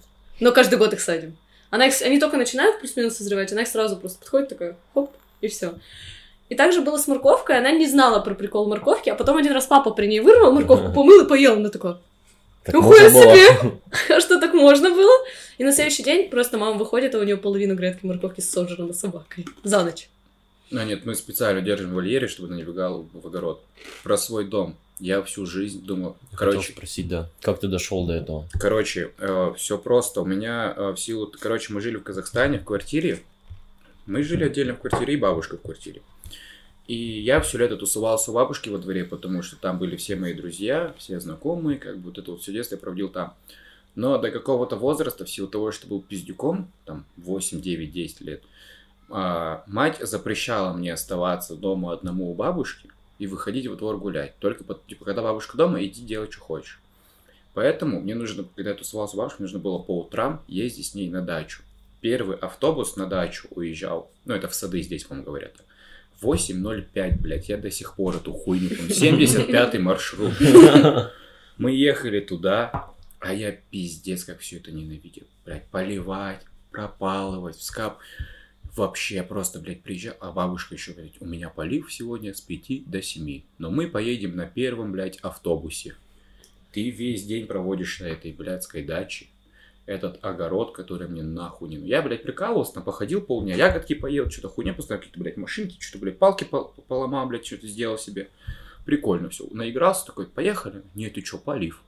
Но 0.42 0.52
каждый 0.52 0.78
год 0.78 0.92
их 0.92 1.00
садим. 1.00 1.38
Она 1.70 1.88
их, 1.88 2.02
они 2.02 2.20
только 2.20 2.36
начинают 2.36 2.80
плюс-минус 2.80 3.16
созревать, 3.16 3.54
она 3.54 3.62
их 3.62 3.70
сразу 3.70 3.96
просто 3.96 4.20
подходит 4.20 4.50
такая, 4.50 4.76
хоп, 4.94 5.14
и 5.40 5.48
все. 5.48 5.76
И 6.50 6.56
также 6.56 6.82
было 6.82 6.98
с 6.98 7.08
морковкой, 7.08 7.60
она 7.60 7.72
не 7.72 7.88
знала 7.88 8.20
про 8.20 8.36
прикол 8.36 8.68
морковки, 8.68 9.10
а 9.10 9.16
потом 9.16 9.38
один 9.38 9.54
раз 9.54 9.68
папа 9.68 9.92
при 9.92 10.08
ней 10.08 10.20
вырвал 10.20 10.52
морковку, 10.52 10.92
помыл 10.94 11.24
и 11.24 11.30
поел, 11.30 11.54
она 11.54 11.70
такая, 11.70 11.98
можно 12.74 13.10
было. 13.10 13.24
себе! 13.24 13.80
а 14.10 14.20
что 14.20 14.38
так 14.42 14.54
можно 14.54 14.90
было? 14.90 15.14
И 15.58 15.64
на 15.64 15.72
следующий 15.72 16.04
день 16.04 16.30
просто 16.30 16.58
мама 16.58 16.78
выходит, 16.78 17.16
а 17.16 17.20
у 17.20 17.24
нее 17.24 17.38
половина 17.38 17.72
грядки 17.72 18.06
морковки 18.06 18.42
сожрана 18.42 18.92
собакой 18.92 19.46
за 19.64 19.86
ночь. 19.86 20.10
Ну 20.70 20.84
нет, 20.84 21.06
мы 21.06 21.16
специально 21.16 21.62
держим 21.62 21.92
в 21.92 21.94
вольере, 21.94 22.28
чтобы 22.28 22.50
она 22.50 22.58
не 22.58 22.64
бегала 22.64 23.06
в 23.14 23.26
огород. 23.26 23.64
Про 24.04 24.18
свой 24.18 24.46
дом. 24.46 24.76
Я 25.00 25.22
всю 25.22 25.46
жизнь 25.46 25.86
думал, 25.86 26.18
Хотел 26.32 26.54
короче, 26.54 26.74
спросить, 26.74 27.08
да. 27.08 27.30
Как 27.42 27.60
ты 27.60 27.68
дошел 27.68 28.06
до 28.08 28.14
этого? 28.14 28.50
Короче, 28.60 29.12
все 29.56 29.78
просто. 29.78 30.22
У 30.22 30.26
меня 30.26 30.74
э, 30.76 30.92
в 30.92 30.98
силу... 30.98 31.32
Короче, 31.40 31.72
мы 31.72 31.82
жили 31.82 31.98
в 31.98 32.04
Казахстане 32.04 32.60
в 32.60 32.66
квартире. 32.66 33.20
Мы 34.08 34.24
жили 34.24 34.46
отдельно 34.46 34.74
в 34.74 34.80
квартире, 34.80 35.14
и 35.14 35.18
бабушка 35.18 35.58
в 35.58 35.62
квартире. 35.62 36.02
И 36.88 36.96
я 36.96 37.42
все 37.42 37.58
лето 37.60 37.78
тусовался 37.78 38.32
у 38.32 38.34
бабушки 38.34 38.70
во 38.70 38.78
дворе, 38.78 39.04
потому 39.04 39.44
что 39.44 39.58
там 39.58 39.78
были 39.78 39.98
все 39.98 40.16
мои 40.16 40.34
друзья, 40.34 40.96
все 40.98 41.20
знакомые, 41.20 41.78
как 41.78 41.98
бы 41.98 42.10
вот 42.10 42.18
это 42.18 42.32
вот 42.32 42.42
все 42.42 42.54
детство 42.54 42.76
я 42.76 42.80
проводил 42.80 43.10
там. 43.10 43.36
Но 43.96 44.18
до 44.18 44.32
какого-то 44.32 44.78
возраста, 44.78 45.26
в 45.26 45.30
силу 45.30 45.48
того, 45.48 45.72
что 45.72 45.88
был 45.88 46.02
пиздюком, 46.02 46.72
там 46.86 47.06
8, 47.18 47.62
9, 47.62 47.92
10 47.92 48.22
лет, 48.22 48.44
а, 48.44 48.48
мать 49.10 50.00
запрещала 50.02 50.74
мне 50.74 50.94
оставаться 50.94 51.56
дома 51.56 51.94
одному 51.94 52.32
у 52.32 52.36
бабушки 52.36 52.90
и 53.20 53.28
выходить 53.28 53.68
во 53.68 53.76
двор 53.76 53.98
гулять. 53.98 54.38
Только, 54.40 54.64
типа, 54.88 55.06
когда 55.06 55.22
бабушка 55.22 55.58
дома, 55.58 55.84
иди 55.84 56.04
делай, 56.04 56.30
что 56.32 56.42
хочешь. 56.42 56.80
Поэтому 57.54 58.00
мне 58.02 58.14
нужно, 58.14 58.46
когда 58.56 58.72
я 58.72 58.76
тусовался 58.76 59.16
у 59.16 59.20
бабушки, 59.20 59.42
нужно 59.42 59.60
было 59.60 59.80
по 59.80 60.00
утрам 60.02 60.44
ездить 60.48 60.88
с 60.88 60.94
ней 60.94 61.10
на 61.10 61.22
дачу. 61.22 61.64
Первый 62.02 62.38
автобус 62.38 62.96
на 62.96 63.08
дачу 63.08 63.48
уезжал, 63.50 64.12
ну 64.26 64.36
это 64.36 64.48
в 64.48 64.54
сады 64.54 64.82
здесь, 64.84 65.04
по-моему, 65.06 65.26
говорят. 65.26 65.54
8.05, 66.22 67.20
блядь, 67.20 67.50
я 67.50 67.58
до 67.58 67.72
сих 67.72 67.96
пор 67.96 68.18
эту 68.18 68.34
хуйню 68.34 68.70
помню. 68.70 68.92
75-й 68.92 69.80
маршрут. 69.80 70.34
Мы 71.58 71.72
ехали 71.72 72.20
туда, 72.20 72.92
а 73.20 73.34
я 73.34 73.52
пиздец, 73.52 74.24
как 74.24 74.40
все 74.40 74.58
это 74.58 74.72
ненавидел. 74.72 75.24
Блядь, 75.46 75.66
поливать, 75.70 76.42
пропалывать, 76.72 77.56
вскап. 77.56 77.98
Вообще 78.78 79.24
просто, 79.24 79.60
блядь, 79.60 79.82
приезжал, 79.82 80.14
а 80.20 80.32
бабушка 80.32 80.76
еще, 80.76 80.94
блядь, 80.94 81.20
у 81.20 81.26
меня 81.26 81.50
полив 81.50 81.92
сегодня 81.92 82.32
с 82.32 82.42
5 82.42 82.88
до 82.88 83.02
7. 83.02 83.42
Но 83.58 83.72
мы 83.72 83.88
поедем 83.88 84.36
на 84.36 84.46
первом, 84.46 84.92
блядь, 84.92 85.18
автобусе. 85.22 85.96
Ты 86.72 86.92
весь 86.92 87.26
день 87.26 87.48
проводишь 87.48 88.00
на 88.02 88.06
этой 88.06 88.34
блядской 88.34 88.84
даче. 88.84 89.30
Этот 89.88 90.24
огород, 90.24 90.76
который 90.76 91.08
мне 91.08 91.24
нахуй 91.24 91.70
не... 91.70 91.78
Я, 91.78 92.04
блядь, 92.04 92.22
прикалывался, 92.22 92.76
там 92.76 92.84
походил 92.84 93.22
полдня, 93.22 93.56
ягодки 93.56 93.96
поел, 93.96 94.30
что-то 94.30 94.50
хуйня, 94.50 94.76
поставил 94.76 95.00
какие-то, 95.00 95.20
блядь, 95.22 95.38
машинки, 95.38 95.78
что-то, 95.80 95.98
блядь, 95.98 96.20
палки 96.20 96.44
пол- 96.44 96.72
поломал, 96.88 97.26
блядь, 97.26 97.48
что-то 97.48 97.66
сделал 97.66 97.98
себе. 97.98 98.30
Прикольно 98.86 99.30
все. 99.32 99.48
Наигрался 99.50 100.06
такой, 100.06 100.28
поехали. 100.28 100.84
Нет, 100.94 101.16
ты 101.16 101.26
что, 101.26 101.40
полив? 101.40 101.82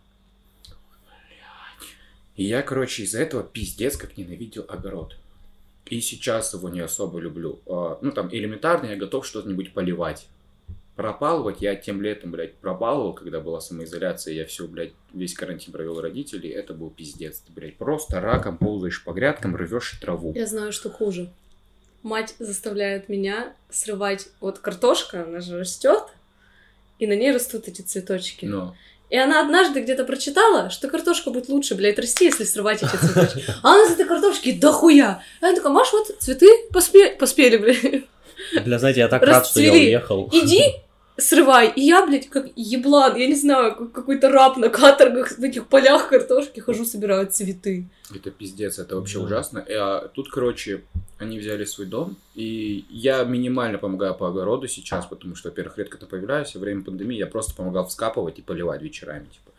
И 2.35 2.45
я, 2.45 2.63
короче, 2.63 3.03
из-за 3.03 3.19
этого 3.19 3.43
пиздец 3.43 3.95
как 3.95 4.17
ненавидел 4.17 4.65
огород. 4.67 5.15
И 5.89 6.01
сейчас 6.01 6.53
его 6.53 6.69
не 6.69 6.81
особо 6.81 7.19
люблю. 7.19 7.59
А, 7.67 7.97
Ну, 8.01 8.11
там, 8.11 8.29
элементарно 8.31 8.87
я 8.87 8.95
готов 8.95 9.25
что-нибудь 9.25 9.73
поливать. 9.73 10.27
Пропалывать 10.95 11.61
я 11.61 11.75
тем 11.75 12.01
летом, 12.01 12.31
блядь, 12.31 12.55
пропалывал, 12.55 13.13
когда 13.13 13.39
была 13.39 13.61
самоизоляция, 13.61 14.33
я 14.33 14.45
все, 14.45 14.67
блядь, 14.67 14.91
весь 15.13 15.33
карантин 15.33 15.71
провел 15.71 16.01
родителей, 16.01 16.49
это 16.49 16.73
был 16.73 16.89
пиздец, 16.89 17.39
ты, 17.39 17.53
блядь, 17.53 17.77
просто 17.77 18.19
раком 18.19 18.57
ползаешь 18.57 19.01
по 19.05 19.13
грядкам, 19.13 19.55
рвешь 19.55 19.97
траву. 20.01 20.33
Я 20.35 20.45
знаю, 20.45 20.73
что 20.73 20.89
хуже. 20.89 21.31
Мать 22.03 22.35
заставляет 22.39 23.07
меня 23.07 23.55
срывать... 23.69 24.27
Вот 24.41 24.59
картошка, 24.59 25.23
она 25.23 25.39
же 25.39 25.59
растет, 25.59 26.03
и 26.99 27.07
на 27.07 27.15
ней 27.15 27.31
растут 27.31 27.69
эти 27.69 27.81
цветочки. 27.81 28.45
Но 28.45 28.75
И 29.09 29.17
она 29.17 29.41
однажды 29.41 29.81
где-то 29.81 30.03
прочитала, 30.03 30.69
что 30.69 30.87
картошка 30.87 31.31
будет 31.31 31.49
лучше, 31.49 31.73
блядь, 31.75 31.97
расти, 31.97 32.25
если 32.25 32.43
срывать 32.43 32.83
эти 32.83 32.95
цветочки. 32.95 33.43
А 33.63 33.73
она 33.73 33.85
из 33.85 33.91
этой 33.91 34.05
картошки 34.05 34.51
дохуя. 34.51 35.23
А 35.41 35.47
я 35.47 35.55
такая, 35.55 35.71
Маш, 35.73 35.91
вот 35.91 36.07
цветы 36.19 36.47
поспе- 36.71 37.15
поспели, 37.17 37.57
блядь. 37.57 38.03
Бля, 38.65 38.79
знаете, 38.79 38.99
я 39.01 39.07
так 39.07 39.21
рад, 39.23 39.47
что 39.47 39.59
я 39.59 39.67
Расцвели. 39.69 39.87
уехал. 39.87 40.29
Иди, 40.31 40.63
срывай. 41.19 41.71
И 41.75 41.81
я, 41.81 42.05
блядь, 42.05 42.29
как 42.29 42.47
еблан, 42.55 43.15
я 43.15 43.27
не 43.27 43.35
знаю, 43.35 43.75
как 43.75 43.91
какой-то 43.91 44.29
раб 44.29 44.57
на 44.57 44.69
каторгах 44.69 45.37
в 45.37 45.43
этих 45.43 45.67
полях 45.67 46.09
картошки 46.09 46.59
хожу, 46.59 46.85
собираю 46.85 47.27
цветы. 47.27 47.87
Это 48.15 48.31
пиздец, 48.31 48.79
это 48.79 48.95
вообще 48.95 49.19
Да. 49.19 49.25
ужасно. 49.25 49.59
И, 49.59 49.73
а, 49.73 50.07
тут, 50.13 50.29
короче, 50.29 50.83
они 51.17 51.39
взяли 51.39 51.65
свой 51.65 51.87
дом, 51.87 52.15
и 52.35 52.85
я 52.89 53.23
минимально 53.23 53.77
помогаю 53.77 54.15
по 54.15 54.27
огороду 54.29 54.67
сейчас, 54.67 55.05
потому 55.05 55.35
что, 55.35 55.49
во-первых, 55.49 55.77
редко-то 55.77 56.05
появляюсь, 56.05 56.55
во 56.55 56.61
время 56.61 56.83
пандемии 56.83 57.17
я 57.17 57.27
просто 57.27 57.53
помогал 57.55 57.87
вскапывать 57.87 58.39
и 58.39 58.41
поливать 58.41 58.81
вечерами, 58.81 59.25
типа. 59.25 59.51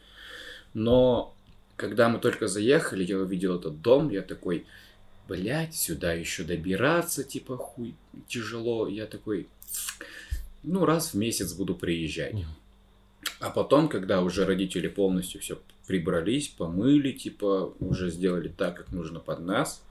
Но 0.74 1.34
когда 1.76 2.08
мы 2.08 2.18
только 2.18 2.46
заехали, 2.48 3.04
я 3.04 3.18
увидел 3.18 3.56
этот 3.58 3.80
дом, 3.82 4.10
я 4.10 4.22
такой, 4.22 4.66
блядь, 5.28 5.74
сюда 5.74 6.12
еще 6.12 6.42
добираться, 6.44 7.24
типа, 7.24 7.56
хуй, 7.56 7.94
тяжело. 8.28 8.88
Я 8.88 9.06
такой, 9.06 9.48
ну, 10.62 10.84
раз 10.84 11.12
в 11.12 11.16
месяц 11.16 11.52
буду 11.52 11.74
приезжать. 11.74 12.34
А 13.38 13.50
потом, 13.50 13.88
когда 13.88 14.22
уже 14.22 14.44
родители 14.44 14.88
полностью 14.88 15.40
все 15.40 15.58
прибрались, 15.86 16.48
помыли, 16.48 17.12
типа, 17.12 17.74
уже 17.80 18.10
сделали 18.10 18.48
так, 18.48 18.76
как 18.76 18.92
нужно 18.92 19.20
под 19.20 19.40
нас, 19.40 19.82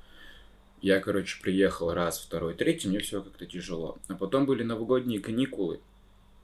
я, 0.81 0.99
короче, 0.99 1.41
приехал 1.41 1.93
раз, 1.93 2.19
второй, 2.19 2.53
третий, 2.53 2.87
мне 2.87 2.99
все 2.99 3.21
как-то 3.21 3.45
тяжело. 3.45 3.97
А 4.07 4.15
потом 4.15 4.45
были 4.45 4.63
новогодние 4.63 5.19
каникулы. 5.19 5.81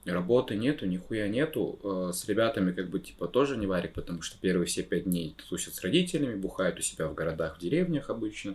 Работы 0.04 0.56
нету, 0.56 0.86
нихуя 0.86 1.26
нету. 1.26 1.80
Э, 1.82 2.12
С 2.12 2.28
ребятами 2.28 2.72
как 2.72 2.90
бы 2.90 3.00
типа 3.00 3.26
тоже 3.26 3.56
не 3.56 3.66
варик, 3.66 3.94
потому 3.94 4.22
что 4.22 4.38
первые 4.38 4.66
все 4.66 4.82
пять 4.82 5.04
дней 5.04 5.34
тусят 5.48 5.74
с 5.74 5.80
родителями, 5.80 6.36
бухают 6.36 6.78
у 6.78 6.82
себя 6.82 7.08
в 7.08 7.14
городах, 7.14 7.56
в 7.56 7.60
деревнях 7.60 8.10
обычно. 8.10 8.54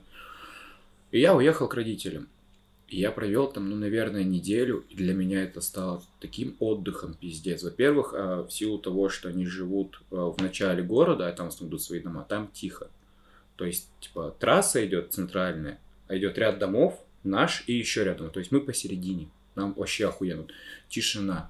И 1.12 1.20
я 1.20 1.36
уехал 1.36 1.68
к 1.68 1.74
родителям. 1.74 2.30
И 2.92 3.00
я 3.00 3.10
провел 3.12 3.48
там, 3.48 3.70
ну, 3.70 3.78
наверное, 3.78 4.26
неделю, 4.26 4.84
и 4.90 4.96
для 4.96 5.14
меня 5.14 5.44
это 5.44 5.62
стало 5.62 6.04
таким 6.20 6.58
отдыхом, 6.60 7.14
пиздец. 7.14 7.64
Во-первых, 7.64 8.14
а, 8.14 8.44
в 8.44 8.52
силу 8.52 8.78
того, 8.80 9.08
что 9.08 9.30
они 9.30 9.46
живут 9.46 10.02
а, 10.12 10.30
в 10.30 10.42
начале 10.42 10.84
города, 10.84 11.30
а 11.30 11.32
там 11.32 11.48
идут 11.62 11.82
свои 11.82 12.02
дома, 12.02 12.26
там 12.28 12.50
тихо. 12.52 12.92
То 13.56 13.64
есть, 13.64 13.88
типа, 14.02 14.36
трасса 14.38 14.86
идет 14.86 15.14
центральная, 15.14 15.80
а 16.10 16.18
идет 16.18 16.38
ряд 16.38 16.60
домов, 16.60 17.02
наш 17.24 17.64
и 17.66 17.74
еще 17.74 18.04
рядом. 18.04 18.30
То 18.30 18.40
есть 18.40 18.52
мы 18.52 18.60
посередине. 18.60 19.30
Нам 19.56 19.72
вообще 19.72 20.10
охуенно. 20.10 20.48
Тишина, 20.90 21.50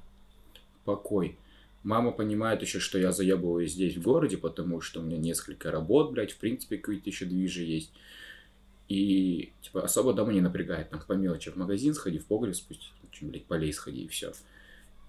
покой. 0.86 1.40
Мама 1.82 2.12
понимает 2.12 2.62
еще, 2.62 2.80
что 2.80 3.00
я 3.00 3.12
заебываюсь 3.12 3.72
здесь 3.72 3.98
в 3.98 4.04
городе, 4.04 4.38
потому 4.38 4.80
что 4.80 5.00
у 5.00 5.04
меня 5.04 5.18
несколько 5.18 5.72
работ, 5.72 6.12
блядь, 6.12 6.34
в 6.34 6.38
принципе, 6.38 6.78
какие-то 6.78 7.10
еще 7.10 7.26
движи 7.26 7.64
есть. 7.64 7.92
И, 8.92 9.54
типа, 9.62 9.84
особо 9.84 10.12
дома 10.12 10.34
не 10.34 10.42
напрягает. 10.42 10.90
Там 10.90 11.02
по 11.08 11.14
мелочи 11.14 11.50
в 11.50 11.56
магазин 11.56 11.94
сходи, 11.94 12.18
в 12.18 12.26
погреб 12.26 12.54
спусти, 12.54 12.88
чем, 13.12 13.30
блядь, 13.30 13.46
полей 13.46 13.72
сходи 13.72 14.04
и 14.04 14.08
все. 14.10 14.34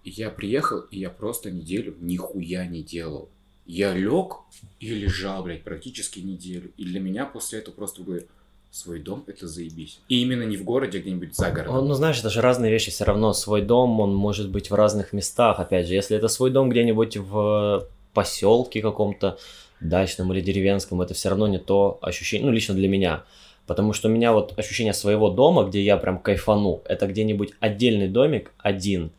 И 0.05 0.11
я 0.11 0.31
приехал, 0.31 0.83
и 0.93 1.01
я 1.01 1.11
просто 1.11 1.51
неделю 1.51 1.97
нихуя 1.99 2.65
не 2.65 2.85
делал. 2.85 3.29
Я 3.67 3.93
лег 3.93 4.37
и 4.79 4.95
лежал, 4.95 5.43
блядь, 5.43 5.65
практически 5.65 6.21
неделю. 6.21 6.71
И 6.77 6.85
для 6.85 7.01
меня 7.01 7.27
после 7.27 7.59
этого 7.59 7.75
просто 7.75 8.05
говорю, 8.05 8.23
свой 8.71 9.01
дом 9.01 9.25
это 9.27 9.49
заебись. 9.49 9.99
И 10.09 10.23
именно 10.23 10.45
не 10.45 10.57
в 10.57 10.63
городе, 10.63 10.99
а 10.99 11.01
где-нибудь 11.01 11.35
за 11.35 11.51
городом. 11.51 11.89
Ну, 11.89 11.95
знаешь, 11.95 12.21
это 12.21 12.31
же 12.31 12.41
разные 12.41 12.71
вещи 12.71 12.93
все 12.93 13.03
равно. 13.03 13.33
Свой 13.33 13.63
дом, 13.63 13.99
он 13.99 14.15
может 14.15 14.49
быть 14.49 14.71
в 14.71 14.75
разных 14.75 15.13
местах. 15.13 15.59
Опять 15.59 15.89
же, 15.89 15.95
если 15.95 16.17
это 16.17 16.29
свой 16.29 16.53
дом 16.53 16.71
где-нибудь 16.71 17.17
в 17.17 17.89
поселке 18.15 18.81
каком-то 18.81 19.39
дачном 19.81 20.33
или 20.33 20.41
деревенском, 20.41 21.03
это 21.03 21.15
все 21.15 21.31
равно 21.31 21.49
не 21.49 21.59
то 21.59 21.99
ощущение, 22.01 22.47
ну, 22.47 22.53
лично 22.53 22.75
для 22.75 22.89
меня. 22.89 23.25
Потому 23.73 23.95
что 23.95 24.09
у 24.09 24.11
меня 24.11 24.35
вот 24.35 24.53
ощущение 24.59 24.93
своего 24.93 25.31
дома, 25.31 25.65
где 25.65 25.81
я 25.81 25.97
прям 25.97 26.19
кайфану, 26.19 26.83
это 26.85 27.07
где-нибудь 27.07 27.55
отдельный 27.59 28.07
домик, 28.07 28.53
один. 28.59 29.13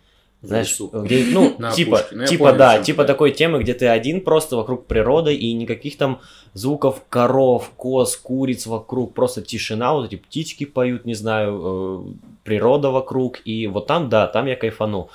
Знаешь, 0.44 0.80
где, 0.80 1.26
ну, 1.32 1.56
На 1.58 1.72
типа, 1.72 1.98
опушке. 1.98 2.16
Ну, 2.16 2.26
типа, 2.28 2.44
понял, 2.44 2.58
да, 2.60 2.84
типа 2.84 3.06
такой 3.06 3.32
темы, 3.32 3.64
где 3.64 3.74
ты 3.74 3.88
один 3.88 4.22
просто 4.22 4.56
вокруг 4.56 4.86
природы 4.86 5.34
и 5.34 5.54
никаких 5.54 5.98
там 5.98 6.22
звуков 6.54 7.02
коров, 7.10 7.72
коз, 7.76 8.16
куриц 8.16 8.68
вокруг, 8.68 9.16
просто 9.16 9.42
тишина, 9.42 9.96
вот 9.96 10.06
эти 10.06 10.18
птички 10.18 10.66
поют, 10.66 11.04
не 11.06 11.16
знаю, 11.16 11.62
э, 11.64 12.14
природа 12.44 12.92
вокруг, 12.92 13.40
и 13.44 13.66
вот 13.66 13.88
там, 13.88 14.08
да, 14.10 14.28
там 14.28 14.46
я 14.46 14.56
кайфану. 14.56 15.10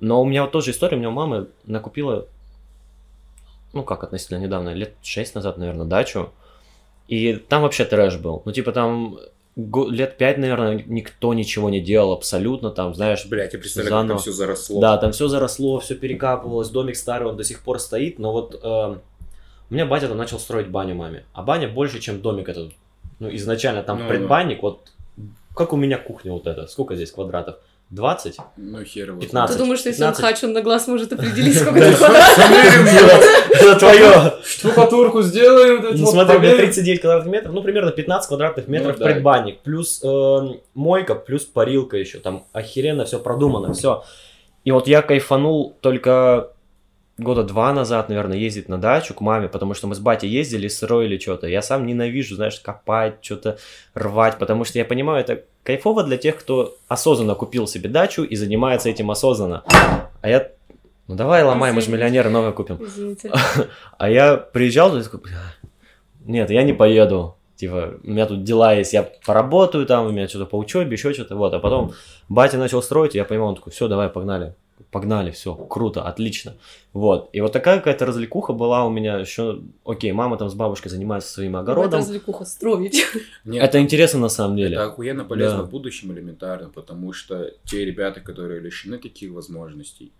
Но 0.00 0.22
у 0.22 0.24
меня 0.24 0.44
вот 0.44 0.52
тоже 0.52 0.70
история, 0.70 0.96
у 0.96 1.00
меня 1.00 1.10
мама 1.10 1.48
накупила, 1.66 2.24
ну 3.74 3.82
как 3.82 4.02
относительно 4.02 4.38
недавно, 4.38 4.72
лет 4.72 4.94
6 5.02 5.34
назад, 5.34 5.58
наверное, 5.58 5.84
дачу, 5.84 6.32
и 7.08 7.34
там 7.34 7.62
вообще 7.62 7.84
трэш 7.84 8.18
был. 8.18 8.42
Ну, 8.44 8.52
типа, 8.52 8.72
там 8.72 9.18
лет 9.56 10.16
5, 10.18 10.38
наверное, 10.38 10.84
никто 10.86 11.34
ничего 11.34 11.68
не 11.68 11.80
делал 11.80 12.12
абсолютно, 12.12 12.70
там, 12.70 12.94
знаешь, 12.94 13.26
Блядь, 13.26 13.52
я 13.54 13.58
представляю, 13.58 13.90
как 13.90 13.98
там 13.98 14.06
заново. 14.06 14.20
все 14.20 14.32
заросло. 14.32 14.80
да, 14.80 14.96
там 14.98 15.10
все 15.10 15.26
заросло, 15.26 15.80
все 15.80 15.96
перекапывалось, 15.96 16.68
домик 16.70 16.94
старый, 16.96 17.28
он 17.28 17.36
до 17.36 17.42
сих 17.42 17.62
пор 17.64 17.80
стоит, 17.80 18.20
но 18.20 18.32
вот 18.32 18.54
э, 18.62 18.96
у 19.70 19.74
меня 19.74 19.84
батя 19.84 20.06
там 20.06 20.16
начал 20.16 20.38
строить 20.38 20.68
баню 20.68 20.94
маме, 20.94 21.24
а 21.32 21.42
баня 21.42 21.66
больше, 21.68 21.98
чем 21.98 22.20
домик 22.20 22.48
этот. 22.48 22.72
Ну, 23.18 23.34
изначально 23.34 23.82
там 23.82 23.98
Ну, 23.98 24.08
предбанник, 24.08 24.62
вот 24.62 24.92
как 25.56 25.72
у 25.72 25.76
меня 25.76 25.98
кухня 25.98 26.30
вот 26.30 26.46
эта, 26.46 26.68
сколько 26.68 26.94
здесь 26.94 27.10
квадратов? 27.10 27.56
20? 27.90 28.36
Ну, 28.58 28.84
хер 28.84 29.08
его. 29.10 29.20
15. 29.20 29.56
Ты 29.56 29.62
думаешь, 29.62 29.80
что 29.80 29.88
если 29.88 30.02
он 30.04 30.10
15? 30.12 30.24
хач, 30.24 30.44
он 30.44 30.52
на 30.52 30.60
глаз 30.60 30.86
может 30.88 31.12
определить, 31.12 31.56
сколько 31.58 31.78
это 31.78 31.96
квадратов? 31.96 33.24
Это 33.50 33.76
твое! 33.76 34.34
Штукатурку 34.44 35.22
сделаем. 35.22 35.96
Ну, 35.96 36.06
смотри, 36.06 36.36
у 36.36 36.40
меня 36.40 36.56
39 36.56 37.00
квадратных 37.00 37.32
метров, 37.32 37.54
ну, 37.54 37.62
примерно 37.62 37.90
15 37.90 38.28
квадратных 38.28 38.68
метров 38.68 38.98
Ну, 38.98 39.04
да. 39.04 39.10
предбанник, 39.12 39.60
плюс 39.60 40.02
э, 40.04 40.38
мойка, 40.74 41.14
плюс 41.14 41.44
парилка 41.46 41.96
еще, 41.96 42.18
там 42.18 42.44
охеренно 42.52 43.04
все 43.06 43.18
продумано, 43.18 43.72
все. 43.72 44.04
И 44.64 44.70
вот 44.70 44.86
я 44.86 45.00
кайфанул 45.00 45.76
только 45.80 46.50
года 47.18 47.42
два 47.42 47.72
назад, 47.72 48.08
наверное, 48.08 48.38
ездить 48.38 48.68
на 48.68 48.78
дачу 48.78 49.12
к 49.12 49.20
маме, 49.20 49.48
потому 49.48 49.74
что 49.74 49.86
мы 49.88 49.94
с 49.94 49.98
батей 49.98 50.28
ездили, 50.28 50.68
строили 50.68 51.18
что-то. 51.18 51.48
Я 51.48 51.62
сам 51.62 51.86
ненавижу, 51.86 52.36
знаешь, 52.36 52.60
копать, 52.60 53.16
что-то 53.20 53.58
рвать, 53.94 54.38
потому 54.38 54.64
что 54.64 54.78
я 54.78 54.84
понимаю, 54.84 55.20
это 55.20 55.42
кайфово 55.64 56.04
для 56.04 56.16
тех, 56.16 56.38
кто 56.38 56.76
осознанно 56.86 57.34
купил 57.34 57.66
себе 57.66 57.88
дачу 57.88 58.22
и 58.22 58.36
занимается 58.36 58.88
этим 58.88 59.10
осознанно. 59.10 59.64
А 60.22 60.28
я... 60.28 60.50
Ну 61.08 61.16
давай 61.16 61.42
ломай, 61.42 61.72
мы 61.72 61.80
же 61.80 61.90
миллионеры, 61.90 62.30
новое 62.30 62.52
купим. 62.52 62.82
Извините. 62.82 63.32
А 63.98 64.08
я 64.08 64.36
приезжал 64.36 64.96
и 64.96 65.02
такой, 65.02 65.20
«Бля, 65.20 65.40
нет, 66.24 66.50
я 66.50 66.62
не 66.62 66.72
поеду. 66.72 67.36
Типа, 67.56 67.94
у 68.04 68.10
меня 68.10 68.26
тут 68.26 68.44
дела 68.44 68.74
есть, 68.74 68.92
я 68.92 69.10
поработаю 69.26 69.84
там, 69.84 70.06
у 70.06 70.10
меня 70.10 70.28
что-то 70.28 70.46
по 70.46 70.56
учебе, 70.56 70.92
еще 70.92 71.12
что-то, 71.12 71.34
вот. 71.34 71.52
А 71.54 71.58
потом 71.58 71.92
батя 72.28 72.56
начал 72.56 72.82
строить, 72.82 73.16
и 73.16 73.18
я 73.18 73.24
понимал, 73.24 73.48
он 73.48 73.56
такой, 73.56 73.72
все, 73.72 73.88
давай, 73.88 74.08
погнали. 74.08 74.54
Погнали, 74.90 75.30
все, 75.32 75.54
круто, 75.54 76.02
отлично. 76.04 76.56
Вот. 76.94 77.28
И 77.34 77.42
вот 77.42 77.52
такая 77.52 77.76
какая-то 77.78 78.06
развлекуха 78.06 78.54
была 78.54 78.86
у 78.86 78.90
меня 78.90 79.18
еще. 79.18 79.60
Окей, 79.84 80.12
мама 80.12 80.38
там 80.38 80.48
с 80.48 80.54
бабушкой 80.54 80.90
занимается 80.90 81.30
своим 81.30 81.52
Вот 81.52 81.58
огородом. 81.58 82.00
развлекуха 82.00 82.46
строить. 82.46 83.04
Нет, 83.44 83.62
Это 83.62 83.80
интересно 83.82 84.20
на 84.20 84.28
самом 84.30 84.56
деле. 84.56 84.76
Это 84.76 84.86
охуенно 84.86 85.24
полезно 85.24 85.58
Да. 85.58 85.64
в 85.64 85.70
будущем 85.70 86.10
элементарно, 86.12 86.70
потому 86.70 87.12
что 87.12 87.50
те 87.64 87.84
ребята, 87.84 88.20
которые 88.20 88.60
лишены 88.60 88.96
таких 88.96 89.30
возможностей, 89.32 90.10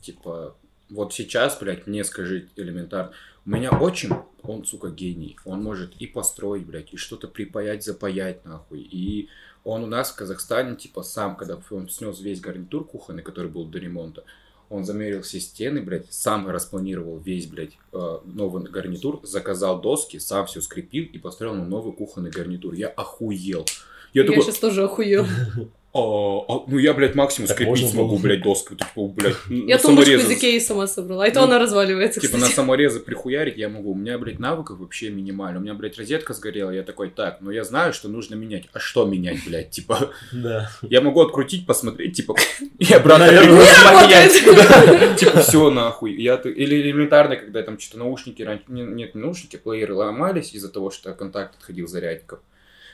типа, 0.00 0.54
вот 0.88 1.12
сейчас, 1.12 1.58
блядь, 1.58 1.88
мне 1.88 2.04
скажи 2.04 2.46
элементарно, 2.54 3.10
у 3.44 3.50
меня 3.50 3.70
отчим, 3.70 4.22
он, 4.42 4.64
сука, 4.64 4.90
гений, 4.90 5.36
он 5.44 5.62
может 5.64 5.96
и 5.98 6.06
построить, 6.06 6.64
блядь, 6.64 6.92
и 6.92 6.96
что-то 6.96 7.26
припаять, 7.26 7.84
запаять, 7.84 8.44
нахуй, 8.44 8.80
и 8.80 9.28
он 9.66 9.82
у 9.82 9.86
нас 9.86 10.12
в 10.12 10.14
Казахстане, 10.14 10.76
типа, 10.76 11.02
сам, 11.02 11.36
когда 11.36 11.58
он 11.70 11.88
снес 11.88 12.20
весь 12.20 12.40
гарнитур 12.40 12.86
кухонный, 12.86 13.24
который 13.24 13.50
был 13.50 13.64
до 13.64 13.80
ремонта, 13.80 14.22
он 14.70 14.84
замерил 14.84 15.22
все 15.22 15.40
стены, 15.40 15.82
блядь, 15.82 16.12
сам 16.12 16.48
распланировал 16.48 17.18
весь, 17.18 17.48
блядь, 17.48 17.76
э, 17.92 18.18
новый 18.24 18.62
гарнитур, 18.62 19.20
заказал 19.24 19.80
доски, 19.80 20.18
сам 20.18 20.46
все 20.46 20.60
скрепил 20.60 21.06
и 21.06 21.18
построил 21.18 21.54
новый 21.54 21.92
кухонный 21.92 22.30
гарнитур. 22.30 22.74
Я 22.74 22.88
охуел. 22.88 23.66
Я, 24.12 24.22
Я 24.22 24.28
такой, 24.28 24.44
сейчас 24.44 24.58
тоже 24.58 24.84
охуел. 24.84 25.26
«А, 25.96 26.44
а, 26.48 26.64
ну 26.66 26.78
я, 26.78 26.92
блядь, 26.92 27.14
максимум 27.14 27.48
Так 27.48 27.56
скрепить 27.56 27.88
смогу, 27.90 28.18
блядь, 28.18 28.42
доской. 28.42 28.76
Типа, 28.76 29.08
блядь, 29.08 29.36
Я 29.48 29.78
тумбочку 29.78 30.12
из 30.12 30.30
Икеи 30.30 30.58
сама 30.58 30.86
собрала, 30.86 31.26
и 31.26 31.32
то 31.32 31.40
Ну, 31.40 31.46
она 31.46 31.58
разваливается, 31.58 32.20
Типа 32.20 32.36
на 32.36 32.46
саморезы 32.46 33.00
прихуярить 33.00 33.56
я 33.56 33.68
могу. 33.68 33.92
У 33.92 33.94
меня, 33.94 34.18
блядь, 34.18 34.38
навыков 34.38 34.78
вообще 34.78 35.10
минимально. 35.10 35.60
У 35.60 35.62
меня, 35.62 35.74
блядь, 35.74 35.96
розетка 35.96 36.34
сгорела. 36.34 36.70
Я 36.70 36.82
такой, 36.82 37.10
так, 37.10 37.38
ну 37.40 37.50
я 37.50 37.64
знаю, 37.64 37.92
что 37.92 38.08
нужно 38.08 38.34
менять. 38.34 38.64
А 38.72 38.78
что 38.78 39.06
менять, 39.06 39.38
блядь? 39.46 39.70
Типа, 39.70 40.10
Да. 40.32 40.70
я 40.82 41.00
могу 41.00 41.22
открутить, 41.22 41.66
посмотреть, 41.66 42.16
типа, 42.16 42.34
и 42.78 42.92
обратно 42.92 43.26
поменять. 43.26 45.18
Типа, 45.18 45.40
все 45.40 45.70
нахуй. 45.70 46.12
Или 46.12 46.80
элементарно, 46.82 47.36
когда 47.36 47.62
там 47.62 47.78
что-то 47.78 47.98
наушники, 47.98 48.42
раньше, 48.42 48.64
нет, 48.68 49.14
не 49.14 49.20
наушники, 49.20 49.56
плееры 49.56 49.94
ломались 49.94 50.52
из-за 50.52 50.68
того, 50.70 50.90
что 50.90 51.12
контакт 51.14 51.56
отходил 51.56 51.86
зарядников. 51.86 52.40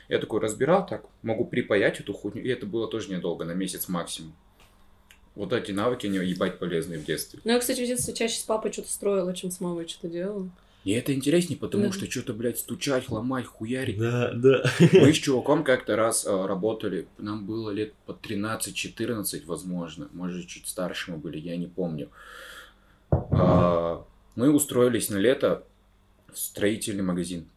Я 0.09 0.19
такой 0.19 0.39
разбирал 0.41 0.85
так, 0.85 1.05
могу 1.21 1.45
припаять 1.45 1.99
эту 1.99 2.13
хуйню, 2.13 2.41
и 2.41 2.49
это 2.49 2.65
было 2.65 2.87
тоже 2.87 3.09
недолго, 3.11 3.45
на 3.45 3.53
месяц 3.53 3.87
максимум. 3.87 4.33
Вот 5.35 5.51
эти 5.53 5.71
навыки, 5.71 6.05
они 6.05 6.17
ебать 6.17 6.59
полезные 6.59 6.99
в 6.99 7.05
детстве. 7.05 7.39
Ну, 7.43 7.51
я, 7.53 7.59
кстати, 7.59 7.81
в 7.83 7.87
детстве 7.87 8.13
чаще 8.13 8.39
с 8.39 8.43
папой 8.43 8.71
что-то 8.71 8.91
строила, 8.91 9.33
чем 9.33 9.49
с 9.49 9.59
мамой 9.59 9.87
что-то 9.87 10.09
делала. 10.09 10.49
И 10.83 10.91
это 10.91 11.13
интереснее, 11.13 11.57
потому 11.57 11.85
Да. 11.85 11.91
что 11.93 12.11
что-то, 12.11 12.33
блядь, 12.33 12.59
стучать, 12.59 13.09
ломать, 13.09 13.45
хуярить. 13.45 13.97
Да, 13.97 14.31
да. 14.33 14.63
Мы 14.91 15.13
с 15.13 15.17
чуваком 15.17 15.63
как-то 15.63 15.95
раз 15.95 16.25
э, 16.25 16.45
работали, 16.45 17.07
нам 17.17 17.45
было 17.45 17.71
лет 17.71 17.93
по 18.05 18.11
13-14, 18.11 19.45
возможно, 19.45 20.09
может, 20.11 20.45
чуть 20.47 20.67
старше 20.67 21.11
мы 21.11 21.17
были, 21.17 21.39
я 21.39 21.55
не 21.55 21.67
помню. 21.67 22.09
А, 23.11 24.05
мы 24.35 24.51
устроились 24.51 25.09
на 25.09 25.17
лето 25.17 25.63
в 26.33 26.37
строительный 26.37 27.03
магазин 27.03 27.47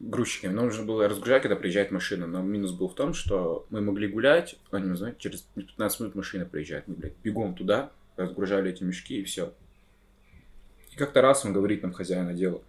грузчиками. 0.00 0.52
Нам 0.52 0.66
нужно 0.66 0.84
было 0.84 1.08
разгружать, 1.08 1.42
когда 1.42 1.56
приезжает 1.56 1.90
машина. 1.90 2.26
Но 2.26 2.42
минус 2.42 2.72
был 2.72 2.88
в 2.88 2.94
том, 2.94 3.14
что 3.14 3.66
мы 3.70 3.80
могли 3.80 4.08
гулять, 4.08 4.56
они, 4.70 4.86
ну, 4.86 4.96
знаете, 4.96 5.18
через 5.20 5.42
15 5.54 6.00
минут 6.00 6.14
машина 6.14 6.44
приезжает. 6.44 6.86
Мы, 6.86 6.94
блядь, 6.94 7.16
бегом 7.22 7.54
туда, 7.54 7.90
разгружали 8.16 8.70
эти 8.70 8.82
мешки 8.82 9.20
и 9.20 9.24
все. 9.24 9.52
И 10.92 10.96
как-то 10.96 11.20
раз 11.20 11.44
он 11.44 11.52
говорит 11.52 11.82
нам, 11.82 11.92
хозяин 11.92 12.28
отдела, 12.28 12.62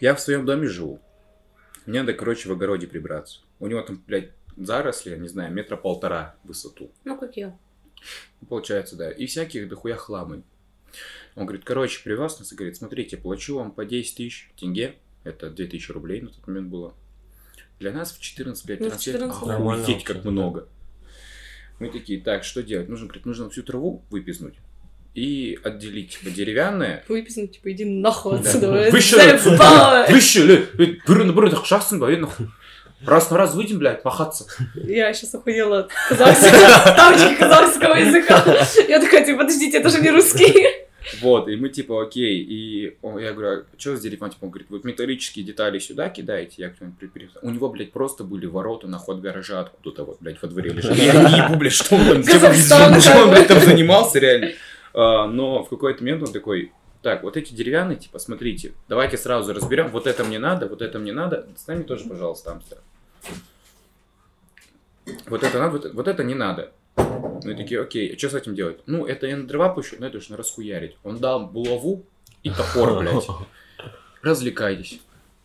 я 0.00 0.14
в 0.14 0.20
своем 0.20 0.44
доме 0.44 0.68
живу. 0.68 1.00
Мне 1.86 2.00
надо, 2.00 2.14
короче, 2.14 2.48
в 2.48 2.52
огороде 2.52 2.86
прибраться. 2.86 3.40
У 3.60 3.66
него 3.66 3.80
там, 3.82 4.02
блядь, 4.06 4.30
заросли, 4.56 5.10
я 5.10 5.16
не 5.18 5.28
знаю, 5.28 5.52
метра 5.52 5.76
полтора 5.76 6.36
в 6.42 6.48
высоту. 6.48 6.90
Ну, 7.04 7.18
как 7.18 7.36
я. 7.36 7.56
Получается, 8.48 8.96
да. 8.96 9.10
И 9.10 9.26
всяких 9.26 9.68
дохуя 9.68 9.96
хламы. 9.96 10.42
Он 11.34 11.44
говорит, 11.44 11.64
короче, 11.64 12.02
привез 12.02 12.38
нас 12.38 12.52
и 12.52 12.56
говорит, 12.56 12.76
смотрите, 12.76 13.16
плачу 13.16 13.56
вам 13.56 13.70
по 13.70 13.84
10 13.84 14.16
тысяч 14.16 14.50
тенге. 14.56 14.96
Это 15.26 15.50
2000 15.50 15.90
рублей 15.92 16.20
на 16.20 16.28
тот 16.28 16.46
момент 16.46 16.68
было. 16.68 16.94
Для 17.80 17.92
нас 17.92 18.12
в 18.12 18.20
14 18.20 18.64
5 18.64 18.80
Ну, 18.80 18.86
в 18.86 18.88
13 18.90 19.06
лет 19.06 19.14
14 19.16 19.46
нормально 19.46 19.82
охуеть 19.82 20.04
как 20.04 20.24
много. 20.24 20.68
Мы 21.80 21.90
такие, 21.90 22.20
так, 22.20 22.44
что 22.44 22.62
делать? 22.62 22.88
Нужно, 22.88 23.06
говорит, 23.06 23.26
нужно 23.26 23.50
всю 23.50 23.62
траву 23.62 24.04
выпизнуть 24.08 24.54
и 25.14 25.58
отделить 25.64 26.18
типа 26.18 26.30
деревянное. 26.30 27.02
Выписано, 27.08 27.48
типа, 27.48 27.72
иди 27.72 27.84
нахуй 27.84 28.38
Да. 28.38 28.48
отсюда. 28.48 28.70
Вы 28.70 28.90
блядь, 28.90 29.04
что? 29.04 29.38
заебала. 29.38 30.06
Вы 30.08 30.20
что, 30.20 30.42
ли? 30.44 30.66
Вы 30.74 31.00
бұрын 31.08 31.32
бұрын 31.34 31.56
қашасың 31.56 31.98
ба? 31.98 32.08
Нахуй. 32.16 32.46
Раз 33.04 33.30
на 33.30 33.36
раз 33.38 33.54
выйдем, 33.54 33.78
блядь, 33.78 34.04
махаться. 34.04 34.46
Я 34.74 35.12
сейчас 35.12 35.34
охуела 35.34 35.80
от 35.80 35.90
казахского, 36.08 36.48
ставочки 36.92 37.34
казахского 37.38 37.94
языка. 37.94 38.66
Я 38.88 39.00
такая, 39.00 39.24
типа, 39.24 39.38
подождите, 39.40 39.78
это 39.78 39.90
же 39.90 40.00
не 40.00 40.10
русский. 40.10 40.85
Вот, 41.20 41.48
и 41.48 41.56
мы 41.56 41.68
типа, 41.68 42.02
окей, 42.02 42.42
и 42.42 42.96
он- 43.02 43.18
я 43.18 43.32
говорю, 43.32 43.60
а 43.62 43.78
что 43.78 43.96
с 43.96 44.00
деревянным? 44.00 44.30
Типа, 44.32 44.44
он 44.44 44.50
говорит, 44.50 44.68
вот 44.70 44.84
металлические 44.84 45.44
детали 45.44 45.78
сюда 45.78 46.08
кидаете, 46.08 46.54
я 46.62 46.70
кто-нибудь 46.70 46.98
при- 46.98 47.06
при- 47.06 47.30
У 47.42 47.50
него, 47.50 47.68
блядь, 47.68 47.92
просто 47.92 48.24
были 48.24 48.46
ворота 48.46 48.88
на 48.88 48.98
ход 48.98 49.20
гаража 49.20 49.60
откуда-то 49.60 50.04
вот, 50.04 50.16
блядь, 50.20 50.40
во 50.42 50.48
дворе 50.48 50.70
лежали. 50.70 51.00
Я 51.00 51.12
не 51.28 51.36
ебу, 51.44 51.56
блядь, 51.56 51.72
что 51.72 51.94
он 51.94 52.22
чем, 53.00 53.16
он, 53.22 53.30
блядь, 53.30 53.46
там 53.48 53.60
занимался 53.60 54.18
реально. 54.18 54.50
А, 54.94 55.26
но 55.28 55.62
в 55.62 55.68
какой-то 55.68 56.02
момент 56.02 56.22
он 56.24 56.32
такой, 56.32 56.72
так, 57.02 57.22
вот 57.22 57.36
эти 57.36 57.54
деревянные, 57.54 57.96
типа, 57.98 58.18
смотрите, 58.18 58.72
давайте 58.88 59.16
сразу 59.16 59.52
разберем, 59.54 59.88
вот 59.88 60.06
это 60.08 60.24
мне 60.24 60.38
надо, 60.40 60.66
вот 60.66 60.82
это 60.82 60.98
мне 60.98 61.12
надо, 61.12 61.46
с 61.56 61.66
нами 61.68 61.82
тоже, 61.84 62.08
пожалуйста, 62.08 62.52
Амстер. 62.52 62.78
Вот 65.26 65.44
это 65.44 65.58
надо, 65.58 65.90
вот 65.92 66.08
это 66.08 66.24
не 66.24 66.34
надо. 66.34 66.72
Ну 67.44 67.50
и 67.50 67.56
такие, 67.56 67.80
окей, 67.80 68.14
а 68.14 68.18
что 68.18 68.30
с 68.30 68.34
этим 68.34 68.54
делать? 68.54 68.78
Ну, 68.86 69.04
это 69.06 69.26
я 69.26 69.36
на 69.36 69.46
дрова 69.46 69.68
пущу, 69.70 69.96
но 69.98 70.06
это 70.06 70.18
уж 70.18 70.28
на 70.28 70.36
расхуярить. 70.36 70.96
Он 71.04 71.18
дал 71.18 71.46
булаву 71.46 72.04
и 72.42 72.50
топор, 72.50 72.98
блядь. 73.00 73.26
Развлекайтесь. 74.22 75.00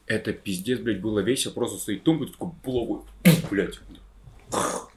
Это 0.07 0.33
пиздец, 0.33 0.79
блядь, 0.79 1.01
было 1.01 1.19
весело. 1.19 1.53
Просто 1.53 1.77
стоит 1.79 2.03
тумба, 2.03 2.27
такой 2.27 2.49
булавой, 2.63 3.01
блядь. 3.49 3.79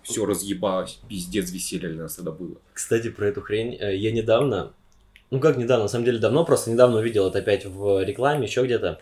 Все 0.02 0.26
разъебалось. 0.26 1.00
Пиздец 1.09 1.50
веселье 1.50 1.88
для 1.90 2.02
нас 2.02 2.16
тогда 2.16 2.30
было. 2.33 2.57
Кстати, 2.72 3.11
про 3.11 3.26
эту 3.28 3.40
хрень. 3.40 3.76
э, 3.80 3.96
Я 3.96 4.12
недавно, 4.12 4.72
ну 5.30 5.40
как 5.40 5.57
недавно, 5.57 5.85
на 5.85 5.88
самом 5.88 6.04
деле 6.04 6.18
давно, 6.18 6.44
просто 6.44 6.70
недавно 6.70 6.98
увидел 6.98 7.28
это 7.28 7.38
опять 7.38 7.64
в 7.64 8.02
рекламе, 8.04 8.46
еще 8.46 8.64
где-то. 8.64 9.00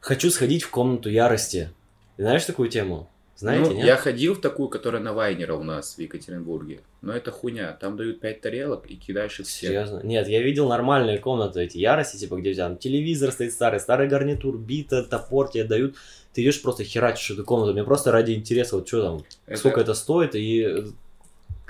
Хочу 0.00 0.30
сходить 0.30 0.62
в 0.64 0.70
комнату 0.70 1.08
ярости. 1.08 1.70
Ты 2.16 2.22
знаешь 2.24 2.44
такую 2.44 2.68
тему? 2.68 3.08
Знаете, 3.40 3.70
Ну, 3.70 3.76
нет? 3.76 3.86
я 3.86 3.96
ходил 3.96 4.34
в 4.34 4.40
такую, 4.42 4.68
которая 4.68 5.00
на 5.00 5.14
Вайнера 5.14 5.54
у 5.54 5.62
нас 5.62 5.94
в 5.94 5.98
Екатеринбурге. 5.98 6.80
Но 7.00 7.14
это 7.14 7.30
хуйня. 7.30 7.72
Там 7.80 7.96
дают 7.96 8.20
5 8.20 8.42
тарелок 8.42 8.84
и 8.86 8.96
кидаешь 8.96 9.40
их 9.40 9.46
все. 9.46 9.68
Серьезно? 9.68 10.00
Нет, 10.04 10.28
я 10.28 10.42
видел 10.42 10.68
нормальные 10.68 11.16
комнаты 11.16 11.62
эти 11.62 11.78
ярости, 11.78 12.18
типа, 12.18 12.36
где 12.36 12.52
там 12.54 12.76
телевизор 12.76 13.32
стоит 13.32 13.52
старый, 13.54 13.80
старый 13.80 14.08
гарнитур, 14.08 14.58
бита, 14.58 15.02
топор 15.04 15.50
тебе 15.50 15.64
дают. 15.64 15.96
Ты 16.34 16.42
идешь 16.42 16.60
просто 16.60 16.84
херачишь 16.84 17.30
эту 17.30 17.44
комнату. 17.44 17.72
Мне 17.72 17.82
просто 17.82 18.12
ради 18.12 18.32
интереса, 18.32 18.76
вот 18.76 18.86
что 18.86 19.02
там, 19.02 19.24
Это- 19.46 19.58
сколько 19.58 19.80
это 19.80 19.94
стоит 19.94 20.34
и 20.34 20.84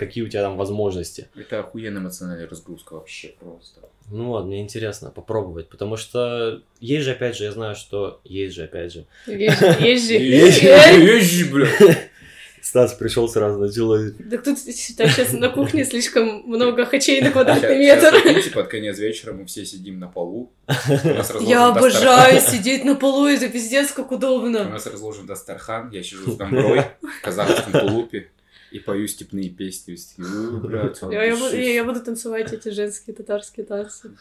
какие 0.01 0.25
у 0.25 0.29
тебя 0.29 0.43
там 0.43 0.57
возможности. 0.57 1.29
Это 1.37 1.61
охуенная 1.61 2.01
эмоциональная 2.01 2.49
разгрузка 2.49 2.95
вообще 2.95 3.35
просто. 3.39 3.81
Ну 4.11 4.29
вот, 4.29 4.47
мне 4.47 4.61
интересно 4.61 5.11
попробовать, 5.11 5.69
потому 5.69 5.97
что 5.97 6.63
есть 6.81 7.05
же, 7.05 7.13
опять 7.13 7.37
же, 7.37 7.45
я 7.45 7.53
знаю, 7.53 7.77
что 7.77 8.21
есть 8.25 8.57
же, 8.57 8.65
опять 8.65 8.93
же. 8.93 9.07
Езжи, 9.27 9.65
езжи. 9.79 10.15
Езжи. 10.15 10.67
Езжи, 11.01 11.53
блядь. 11.53 12.11
Стас 12.63 12.93
пришел 12.95 13.29
сразу, 13.29 13.59
начал... 13.59 14.13
Да 14.19 14.37
тут, 14.39 14.59
сейчас 14.59 15.33
на 15.33 15.49
кухне 15.49 15.85
слишком 15.85 16.43
много 16.47 16.85
хачей 16.85 17.21
на 17.23 17.31
квадратный 17.31 17.79
метр. 17.79 18.11
прикиньте, 18.23 18.51
под 18.51 18.69
конец 18.69 18.99
вечера 18.99 19.33
мы 19.33 19.47
все 19.47 19.65
сидим 19.65 19.99
на 19.99 20.09
полу. 20.09 20.53
У 20.69 21.43
Я 21.43 21.69
обожаю 21.69 22.41
сидеть 22.41 22.85
на 22.85 22.97
полу, 22.97 23.27
это 23.27 23.49
пиздец 23.49 23.93
как 23.93 24.13
У 24.13 24.17
удобно. 24.17 24.65
нас 24.65 24.87
разложен 24.87 25.27
Дастархан, 25.27 25.91
я 25.91 26.03
сижу 26.03 26.33
с 26.33 26.37
домброй 26.37 26.83
в 27.01 27.23
казахском 27.23 27.73
тулупе. 27.73 28.29
И 28.71 28.79
пою 28.79 29.09
степные 29.09 29.51
песни. 29.51 29.97
«У, 30.19 30.59
брат, 30.61 30.99
Я, 31.11 31.35
буду, 31.35 31.45
дыши». 31.51 31.57
я- 31.57 31.75
я 31.75 31.85
буду 31.85 32.01
танцевать 32.03 32.53
эти 32.53 32.69
женские 32.69 33.15
татарские 33.17 33.67
танцы. 33.67 34.13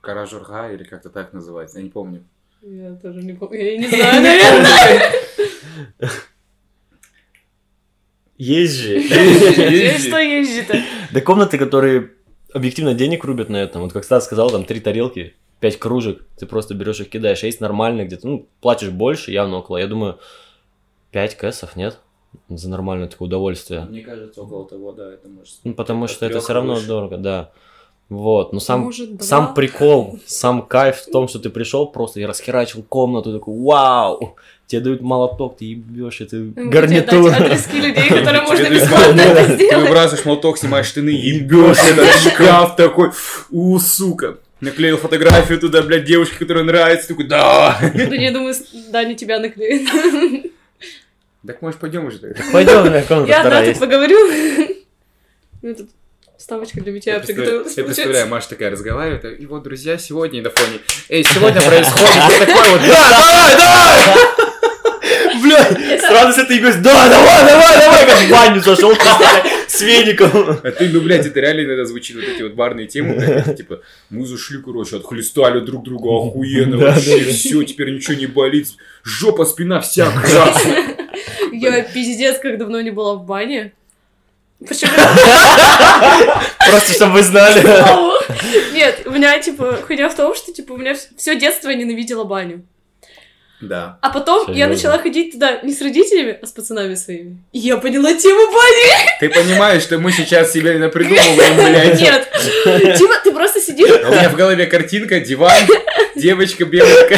Каражурга 0.00 0.72
или 0.72 0.84
как-то 0.84 1.10
так 1.10 1.32
называется, 1.32 1.78
я 1.78 1.84
не 1.84 1.90
помню. 1.90 2.24
Я 2.62 2.94
тоже 2.94 3.22
не 3.22 3.34
помню. 3.34 3.58
Я 3.62 3.78
не 3.78 3.86
знаю, 3.88 4.22
наверное. 4.22 5.12
Есть 8.36 8.74
же. 8.76 8.98
Есть 8.98 10.06
Что 10.06 10.18
езжи-то? 10.18 10.82
Да 11.12 11.20
комнаты, 11.20 11.58
которые 11.58 12.12
объективно 12.52 12.94
денег 12.94 13.24
рубят 13.24 13.48
на 13.48 13.56
этом. 13.56 13.82
Вот 13.82 13.92
как 13.92 14.04
Стас 14.04 14.24
сказал, 14.24 14.50
там 14.50 14.64
три 14.64 14.80
тарелки, 14.80 15.34
пять 15.60 15.78
кружек, 15.78 16.22
ты 16.38 16.46
просто 16.46 16.74
берешь 16.74 17.00
их, 17.00 17.10
кидаешь. 17.10 17.42
А 17.42 17.46
есть 17.46 17.60
нормальные 17.60 18.06
где-то, 18.06 18.26
ну, 18.26 18.48
платишь 18.60 18.90
больше, 18.90 19.32
явно 19.32 19.56
около, 19.58 19.76
я 19.78 19.86
думаю, 19.86 20.18
5 21.10 21.36
кэсов, 21.36 21.74
нет? 21.76 21.98
За 22.48 22.68
нормальное 22.68 23.08
такое 23.08 23.26
удовольствие. 23.28 23.86
Мне 23.90 24.00
кажется, 24.02 24.42
около 24.42 24.66
того, 24.66 24.92
да, 24.92 25.12
это 25.12 25.28
может... 25.28 25.56
Ну, 25.64 25.74
потому 25.74 26.04
От 26.04 26.10
что 26.10 26.26
это 26.26 26.40
все 26.40 26.52
равно 26.54 26.74
выше. 26.74 26.86
дорого, 26.86 27.16
да. 27.18 27.50
Вот, 28.08 28.54
но 28.54 28.60
сам, 28.60 28.80
Может, 28.80 29.22
сам 29.22 29.52
прикол, 29.52 30.18
сам 30.26 30.62
кайф 30.66 30.96
в 30.96 31.10
том, 31.10 31.28
что 31.28 31.38
ты 31.38 31.50
пришел 31.50 31.86
просто 31.86 32.20
и 32.20 32.24
расхерачил 32.24 32.82
комнату, 32.82 33.34
такой, 33.34 33.54
вау, 33.58 34.34
тебе 34.66 34.80
дают 34.80 35.02
молоток, 35.02 35.58
ты 35.58 35.66
ебешь 35.66 36.22
эту 36.22 36.52
гарнитуру. 36.56 37.26
адрески 37.26 37.76
людей, 37.76 38.08
которые 38.08 38.40
можно 38.42 38.64
Тебе 38.64 38.76
бесплатно 38.76 39.12
дают 39.14 39.36
это 39.38 39.56
Ты 39.58 39.64
сделать. 39.66 39.84
выбрасываешь 39.88 40.24
молоток, 40.24 40.56
снимаешь 40.56 40.86
штаны, 40.86 41.10
ебешь 41.10 41.76
этот 41.86 42.08
шкаф 42.32 42.76
такой, 42.76 43.10
у, 43.50 43.78
сука. 43.78 44.38
Наклеил 44.60 44.96
фотографию 44.96 45.60
туда, 45.60 45.82
блядь, 45.82 46.04
девушки, 46.06 46.36
которая 46.38 46.64
нравится, 46.64 47.08
такой, 47.08 47.26
да. 47.26 47.78
Да 47.94 48.16
не, 48.16 48.30
думаю, 48.30 48.54
Даня 48.90 49.14
тебя 49.16 49.38
наклеит. 49.38 49.86
Так, 51.46 51.62
может, 51.62 51.78
пойдем 51.80 52.04
уже 52.04 52.18
тогда? 52.18 52.42
Пойдем, 52.52 52.84
меня 52.84 53.02
комната 53.02 53.30
Я 53.30 53.42
одна 53.42 53.64
тут 53.64 53.78
поговорю. 53.78 54.18
Ну, 55.60 55.74
тут 55.74 55.90
вставочка 56.38 56.80
для 56.80 56.92
митья 56.92 57.14
Я 57.14 57.18
представляю, 57.18 57.48
приготовилась. 57.64 57.76
я 57.76 57.84
представляю, 57.84 58.28
Маша 58.28 58.48
такая 58.50 58.70
разговаривает, 58.70 59.40
и 59.40 59.44
вот, 59.46 59.64
друзья, 59.64 59.98
сегодня 59.98 60.38
и 60.38 60.42
на 60.42 60.50
фоне. 60.50 60.78
Эй, 61.08 61.24
сегодня 61.24 61.60
происходит 61.60 62.14
вот 62.14 62.38
такой 62.38 62.70
вот, 62.70 62.80
да, 62.86 63.10
давай, 63.10 63.56
давай! 63.56 64.38
Блядь, 65.42 66.00
сразу 66.00 66.32
с 66.32 66.38
этой 66.44 66.58
игрой, 66.58 66.74
да, 66.74 67.08
давай, 67.08 67.44
давай, 67.44 67.78
давай, 67.80 68.06
как 68.06 68.18
в 68.18 68.30
баню 68.30 68.60
зашел 68.60 68.94
с 69.66 69.80
веником. 69.80 70.60
А 70.62 70.70
ты, 70.70 70.88
ну, 70.90 71.00
блядь, 71.00 71.26
это 71.26 71.40
реально 71.40 71.62
иногда 71.62 71.84
звучит 71.84 72.14
вот 72.14 72.24
эти 72.24 72.42
вот 72.42 72.54
барные 72.54 72.86
темы, 72.86 73.16
блядь, 73.16 73.56
типа, 73.56 73.80
мы 74.10 74.24
зашли, 74.24 74.62
короче, 74.62 74.96
отхлестали 74.98 75.58
друг 75.58 75.82
друга 75.82 76.06
охуенно, 76.08 76.76
вообще, 76.76 77.24
все, 77.24 77.64
теперь 77.64 77.92
ничего 77.92 78.14
не 78.14 78.26
болит, 78.26 78.68
жопа, 79.02 79.44
спина 79.44 79.80
вся 79.80 80.08
красная. 80.12 80.96
Я 81.52 81.82
пиздец, 81.82 82.38
как 82.38 82.58
давно 82.58 82.80
не 82.80 82.90
была 82.90 83.14
в 83.14 83.24
бане. 83.24 83.72
Почему? 84.66 84.90
Просто, 86.70 86.92
чтобы 86.92 87.12
вы 87.12 87.22
знали. 87.22 87.62
Нет, 88.72 89.02
у 89.06 89.10
меня, 89.10 89.38
типа, 89.38 89.78
хуйня 89.86 90.08
в 90.08 90.14
том, 90.16 90.34
что, 90.34 90.52
типа, 90.52 90.72
у 90.72 90.76
меня 90.76 90.94
все 91.16 91.36
детство 91.36 91.68
я 91.70 91.76
ненавидела 91.76 92.24
баню. 92.24 92.62
Да. 93.60 93.98
А 94.02 94.10
потом 94.10 94.46
я 94.52 94.66
Серьёзно? 94.66 94.74
начала 94.74 94.98
ходить 94.98 95.32
туда 95.32 95.60
не 95.62 95.72
с 95.72 95.80
родителями, 95.82 96.38
а 96.40 96.46
с 96.46 96.52
пацанами 96.52 96.94
своими. 96.94 97.38
И 97.52 97.58
я 97.58 97.76
поняла 97.76 98.14
тему 98.14 98.52
бани. 98.52 99.18
Ты 99.18 99.28
понимаешь, 99.30 99.82
что 99.82 99.98
мы 99.98 100.12
сейчас 100.12 100.52
себе 100.52 100.78
напридумываем, 100.78 101.56
блядь. 101.56 102.00
Нет. 102.00 102.28
Типа, 102.96 103.14
ты 103.24 103.32
просто 103.32 103.60
сидишь, 103.60 103.90
А 104.04 104.08
у 104.08 104.12
меня 104.12 104.28
в 104.28 104.36
голове 104.36 104.66
картинка, 104.66 105.18
диван, 105.18 105.58
девочка 106.14 106.64
белая, 106.66 107.08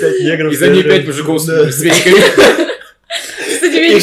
Пять 0.00 0.20
негров. 0.20 0.52
и 0.52 0.56
за 0.56 0.68
ней 0.68 0.82
пять 0.82 1.06
мужиков 1.06 1.40
с 1.40 1.44
Да. 1.46 1.70
с 1.70 1.80
вениками. 1.80 2.20
кстати, 3.54 3.76
И 3.76 3.94
не 3.94 4.00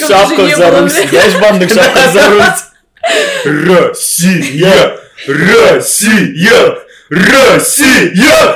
за 0.56 0.68
было, 0.68 0.80
руль. 0.82 0.90
бля. 0.90 1.08
Знаешь, 1.08 1.36
бандных 1.42 1.70
шапку 1.74 2.00
за 2.14 2.30
руль. 2.30 3.68
Россия! 3.68 5.00
Россия! 5.28 6.78
Россия! 7.10 8.56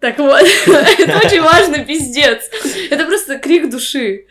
Так 0.00 0.18
вот, 0.18 0.40
это 0.66 1.18
очень 1.26 1.40
важно, 1.42 1.84
пиздец. 1.84 2.42
Это 2.90 3.04
просто 3.04 3.38
крик 3.38 3.68
души. 3.68 4.26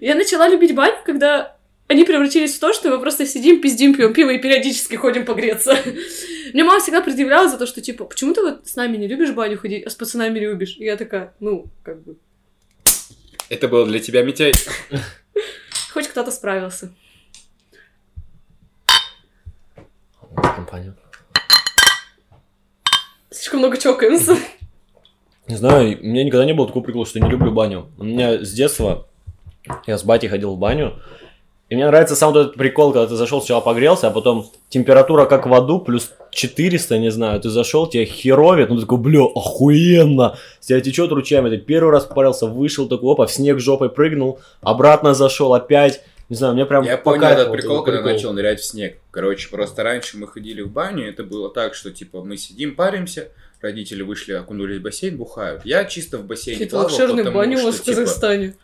Я 0.00 0.14
начала 0.14 0.48
любить 0.48 0.74
баню, 0.74 0.94
когда 1.04 1.56
они 1.90 2.04
превратились 2.04 2.54
в 2.54 2.60
то, 2.60 2.72
что 2.72 2.88
мы 2.88 3.00
просто 3.00 3.26
сидим, 3.26 3.60
пиздим, 3.60 3.96
пьем 3.96 4.12
пиво 4.12 4.30
и 4.30 4.38
периодически 4.38 4.94
ходим 4.94 5.24
погреться. 5.24 5.76
Мне 6.52 6.62
мама 6.62 6.80
всегда 6.80 7.00
предъявляла 7.00 7.48
за 7.48 7.58
то, 7.58 7.66
что, 7.66 7.80
типа, 7.80 8.04
почему 8.04 8.32
ты 8.32 8.42
вот 8.42 8.68
с 8.68 8.76
нами 8.76 8.96
не 8.96 9.08
любишь 9.08 9.32
баню 9.32 9.58
ходить, 9.58 9.84
а 9.84 9.90
с 9.90 9.96
пацанами 9.96 10.38
любишь? 10.38 10.76
И 10.78 10.84
я 10.84 10.96
такая, 10.96 11.34
ну, 11.40 11.66
как 11.82 12.00
бы, 12.04 12.16
Это 13.48 13.66
было 13.66 13.84
для 13.86 13.98
тебя, 13.98 14.22
Митяй. 14.22 14.52
хоть 15.92 16.06
кто-то 16.06 16.30
справился. 16.30 16.94
Компания. 20.36 20.94
Слишком 23.32 23.58
много 23.58 23.76
чокаемся. 23.78 24.36
Не 25.48 25.56
знаю, 25.56 25.98
у 26.00 26.04
меня 26.04 26.22
никогда 26.22 26.44
не 26.44 26.52
было 26.52 26.68
такого 26.68 26.84
прикола, 26.84 27.04
что 27.04 27.18
я 27.18 27.24
не 27.24 27.30
люблю 27.32 27.50
баню. 27.50 27.90
У 27.98 28.04
меня 28.04 28.44
с 28.44 28.52
детства, 28.52 29.08
я 29.88 29.98
с 29.98 30.04
батей 30.04 30.28
ходил 30.28 30.54
в 30.54 30.58
баню, 30.58 31.02
и 31.70 31.76
мне 31.76 31.86
нравится 31.86 32.16
сам 32.16 32.32
вот 32.32 32.40
этот 32.40 32.54
прикол, 32.56 32.92
когда 32.92 33.06
ты 33.06 33.14
зашел, 33.14 33.40
сначала 33.40 33.60
погрелся, 33.60 34.08
а 34.08 34.10
потом 34.10 34.50
температура 34.68 35.24
как 35.26 35.46
в 35.46 35.54
аду, 35.54 35.78
плюс 35.78 36.10
400, 36.32 36.98
не 36.98 37.10
знаю, 37.12 37.40
ты 37.40 37.48
зашел, 37.48 37.86
тебя 37.86 38.04
херовит, 38.04 38.70
ну 38.70 38.80
такой, 38.80 38.98
бля, 38.98 39.22
охуенно, 39.22 40.36
с 40.58 40.66
тебя 40.66 40.80
течет 40.80 41.12
ручьями, 41.12 41.48
ты 41.48 41.58
первый 41.58 41.92
раз 41.92 42.06
парился, 42.06 42.46
вышел, 42.46 42.88
такой, 42.88 43.12
опа, 43.12 43.26
в 43.26 43.32
снег 43.32 43.60
жопой 43.60 43.88
прыгнул, 43.88 44.40
обратно 44.62 45.14
зашел 45.14 45.54
опять, 45.54 46.02
не 46.28 46.34
знаю, 46.34 46.54
мне 46.54 46.66
прям 46.66 46.82
Я 46.82 46.96
по 46.96 47.12
понял 47.12 47.28
этот 47.28 47.52
прикол, 47.52 47.84
когда 47.84 48.02
начал 48.02 48.32
нырять 48.32 48.58
в 48.58 48.64
снег. 48.64 48.98
Короче, 49.12 49.48
просто 49.48 49.84
раньше 49.84 50.18
мы 50.18 50.26
ходили 50.26 50.62
в 50.62 50.72
баню, 50.72 51.08
это 51.08 51.22
было 51.22 51.50
так, 51.50 51.74
что 51.74 51.92
типа 51.92 52.20
мы 52.24 52.36
сидим, 52.36 52.74
паримся, 52.74 53.28
родители 53.60 54.02
вышли, 54.02 54.32
окунулись 54.32 54.80
в 54.80 54.82
бассейн, 54.82 55.16
бухают. 55.16 55.64
Я 55.64 55.84
чисто 55.84 56.18
в 56.18 56.24
бассейне 56.24 56.64
Какие-то 56.64 56.88
плавал, 56.88 57.16
потому 57.16 57.32
бани 57.32 57.54
у 57.54 57.64
вас 57.64 57.76
что, 57.76 57.82
в 57.82 57.86
типа, 57.86 57.96
Казахстане. 58.00 58.56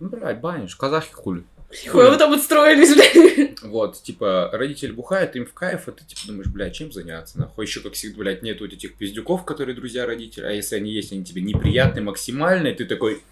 Ну, 0.00 0.08
блядь, 0.08 0.40
баня, 0.40 0.66
ж, 0.66 0.76
казахи 0.76 1.12
хули. 1.12 1.44
Хуя 1.88 2.10
вы 2.10 2.18
там 2.18 2.32
отстроились, 2.32 2.94
блядь. 2.94 3.62
Вот, 3.62 4.02
типа, 4.02 4.50
родители 4.52 4.92
бухают, 4.92 5.36
им 5.36 5.46
в 5.46 5.54
кайф, 5.54 5.88
а 5.88 5.92
ты, 5.92 6.04
типа, 6.04 6.20
думаешь, 6.26 6.48
блядь, 6.48 6.74
чем 6.74 6.92
заняться, 6.92 7.38
нахуй? 7.38 7.64
Еще, 7.64 7.80
как 7.80 7.94
всегда, 7.94 8.18
блядь, 8.18 8.42
нет 8.42 8.60
вот 8.60 8.72
этих 8.72 8.96
пиздюков, 8.96 9.44
которые 9.44 9.74
друзья 9.74 10.06
родителей, 10.06 10.48
а 10.48 10.52
если 10.52 10.76
они 10.76 10.92
есть, 10.92 11.12
они 11.12 11.24
тебе 11.24 11.42
неприятные, 11.42 12.02
максимальные, 12.02 12.74
ты 12.74 12.84
такой, 12.84 13.22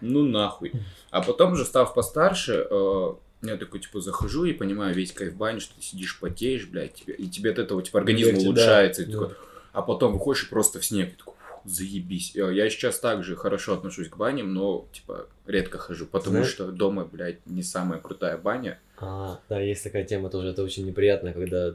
ну, 0.00 0.22
нахуй. 0.22 0.72
А 1.10 1.22
потом 1.22 1.52
уже, 1.52 1.64
став 1.64 1.92
постарше, 1.94 2.66
э, 2.70 3.12
я 3.42 3.56
такой, 3.56 3.80
типа, 3.80 4.00
захожу 4.00 4.44
и 4.44 4.52
понимаю 4.52 4.94
весь 4.94 5.12
кайф 5.12 5.34
бани, 5.34 5.58
что 5.58 5.74
ты 5.74 5.82
сидишь, 5.82 6.18
потеешь, 6.20 6.66
блядь, 6.66 6.94
тебе, 6.94 7.14
и 7.14 7.28
тебе 7.28 7.50
от 7.50 7.58
этого, 7.58 7.82
типа, 7.82 7.98
организм 7.98 8.34
да, 8.34 8.40
улучшается, 8.40 9.02
и 9.02 9.06
да. 9.06 9.12
такой, 9.12 9.34
а 9.72 9.82
потом 9.82 10.12
выходишь 10.12 10.44
и 10.44 10.48
просто 10.48 10.80
в 10.80 10.86
снег, 10.86 11.12
и 11.14 11.16
такой, 11.16 11.34
«Фу, 11.34 11.35
заебись. 11.66 12.34
Э, 12.36 12.52
Я 12.54 12.68
сейчас 12.70 12.98
также 12.98 13.36
хорошо 13.36 13.74
отношусь 13.74 14.08
к 14.08 14.16
баням, 14.16 14.54
но, 14.54 14.86
типа, 14.92 15.26
редко 15.46 15.78
хожу, 15.78 16.06
потому 16.06 16.36
Знаешь- 16.36 16.48
что 16.50 16.70
дома, 16.72 17.04
блядь, 17.04 17.44
не 17.46 17.62
самая 17.62 18.00
крутая 18.00 18.36
баня. 18.38 18.78
А, 18.98 19.40
да, 19.48 19.60
есть 19.60 19.82
такая 19.84 20.04
тема 20.04 20.30
тоже, 20.30 20.48
это 20.48 20.62
очень 20.62 20.86
неприятно, 20.86 21.32
когда 21.32 21.74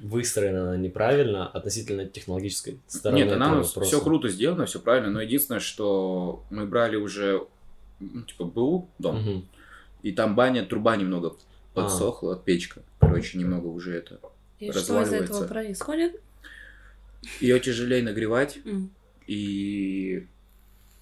выстроена 0.00 0.62
она 0.62 0.76
неправильно 0.78 1.46
относительно 1.48 2.06
технологической 2.06 2.78
стороны 2.86 3.18
Нет, 3.18 3.32
она 3.32 3.62
все 3.62 4.00
круто 4.00 4.28
сделано, 4.28 4.64
все 4.64 4.80
правильно, 4.80 5.10
но 5.10 5.20
единственное, 5.20 5.60
что 5.60 6.42
мы 6.50 6.64
брали 6.64 6.96
уже, 6.96 7.46
ну, 8.00 8.22
типа, 8.22 8.44
БУ 8.44 8.88
дом, 8.98 9.20
Мгм. 9.20 9.48
и 10.02 10.12
там 10.12 10.34
баня, 10.34 10.64
труба 10.64 10.96
немного 10.96 11.36
подсохла, 11.74 12.36
печка, 12.36 12.82
короче, 13.00 13.36
немного 13.38 13.66
уже 13.66 13.94
это. 13.96 14.18
И 14.60 14.70
что 14.72 15.02
из 15.02 15.12
этого 15.12 15.46
происходит? 15.46 16.20
Ее 17.40 17.60
тяжелее 17.60 18.02
нагревать. 18.02 18.58
И, 19.32 20.26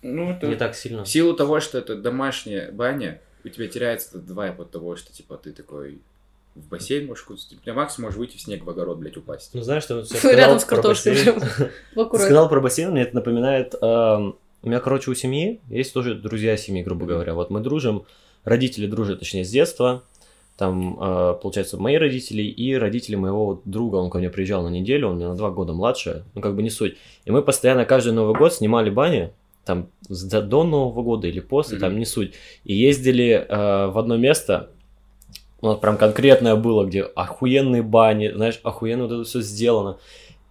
ну, 0.03 0.31
это 0.31 0.47
Не 0.47 0.55
так 0.55 0.77
сильно. 0.77 1.05
в 1.05 1.09
силу 1.09 1.35
того, 1.35 1.59
что 1.59 1.79
это 1.79 1.97
домашняя 1.97 2.71
баня, 2.71 3.21
у 3.45 3.49
тебя 3.49 3.67
теряется 3.67 4.19
этот 4.19 4.31
вайп 4.31 4.61
от 4.61 4.71
того, 4.71 4.95
что, 4.95 5.13
типа, 5.13 5.37
ты 5.37 5.53
такой 5.53 5.99
в 6.55 6.69
бассейн 6.69 7.07
можешь 7.07 7.25
куда-то, 7.25 7.57
на 7.65 7.75
максимум 7.75 8.07
можешь 8.07 8.19
выйти 8.19 8.37
в 8.37 8.41
снег, 8.41 8.65
в 8.65 8.71
огород, 8.71 8.99
блядь, 8.99 9.17
упасть. 9.17 9.51
Ну, 9.53 9.63
знаешь, 9.63 9.83
что 9.83 10.05
Рядом 10.23 10.61
с 10.61 10.65
картошкой. 10.65 11.17
Ты 11.17 11.35
сказал 12.19 12.49
про 12.49 12.61
бассейн, 12.61 12.93
мне 12.93 13.03
это 13.03 13.17
напоминает... 13.17 13.75
эм, 13.81 14.37
у 14.63 14.69
меня, 14.69 14.79
короче, 14.81 15.11
у 15.11 15.15
семьи 15.15 15.61
есть 15.69 15.93
тоже 15.93 16.15
друзья 16.15 16.57
семьи, 16.57 16.83
грубо 16.83 17.07
говоря. 17.07 17.35
Вот 17.35 17.51
мы 17.51 17.61
дружим, 17.61 18.05
родители 18.45 18.87
дружат, 18.87 19.19
точнее, 19.21 19.45
с 19.45 19.51
детства. 19.51 20.05
Там, 20.61 20.99
э, 21.01 21.37
получается, 21.41 21.79
мои 21.79 21.97
родители 21.97 22.43
и 22.43 22.75
родители 22.75 23.17
моего 23.17 23.63
друга, 23.65 23.97
он 23.97 24.11
ко 24.11 24.19
мне 24.19 24.29
приезжал 24.29 24.63
на 24.63 24.69
неделю, 24.69 25.09
он 25.09 25.17
меня 25.17 25.29
на 25.31 25.35
два 25.35 25.51
года 25.51 25.73
младше, 25.73 26.25
ну, 26.35 26.43
как 26.43 26.55
бы 26.55 26.63
не 26.63 26.69
суть. 26.69 26.99
И 27.25 27.31
мы 27.31 27.41
постоянно 27.41 27.87
каждый 27.87 28.13
Новый 28.13 28.37
год 28.39 28.53
снимали 28.53 28.91
бани, 28.91 29.31
там, 29.65 29.87
до, 30.11 30.65
Нового 30.65 31.03
года 31.03 31.29
или 31.29 31.41
после, 31.41 31.79
Мгм. 31.79 31.81
там, 31.81 31.99
не 31.99 32.05
суть. 32.05 32.35
И 32.65 32.75
ездили 32.75 33.47
э, 33.49 33.87
в 33.87 33.99
одно 33.99 34.19
место, 34.19 34.69
у 35.63 35.69
нас 35.69 35.79
прям 35.79 35.97
конкретное 35.97 36.57
было, 36.57 36.85
где 36.85 37.05
охуенные 37.05 37.83
бани, 37.83 38.29
знаешь, 38.29 38.61
охуенно 38.63 39.05
вот 39.05 39.13
это 39.13 39.25
все 39.25 39.41
сделано. 39.41 39.97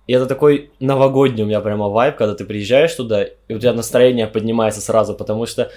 И 0.09 0.11
это 0.11 0.25
такой 0.25 0.71
новогодний 0.79 1.43
у 1.43 1.45
меня 1.45 1.61
прямо 1.61 1.87
вайб, 1.87 2.15
когда 2.15 2.33
ты 2.33 2.43
приезжаешь 2.43 2.91
туда, 2.95 3.25
и 3.25 3.53
у 3.53 3.59
тебя 3.59 3.73
настроение 3.73 4.25
поднимается 4.25 4.81
сразу, 4.81 5.13
потому 5.13 5.45
что, 5.45 5.69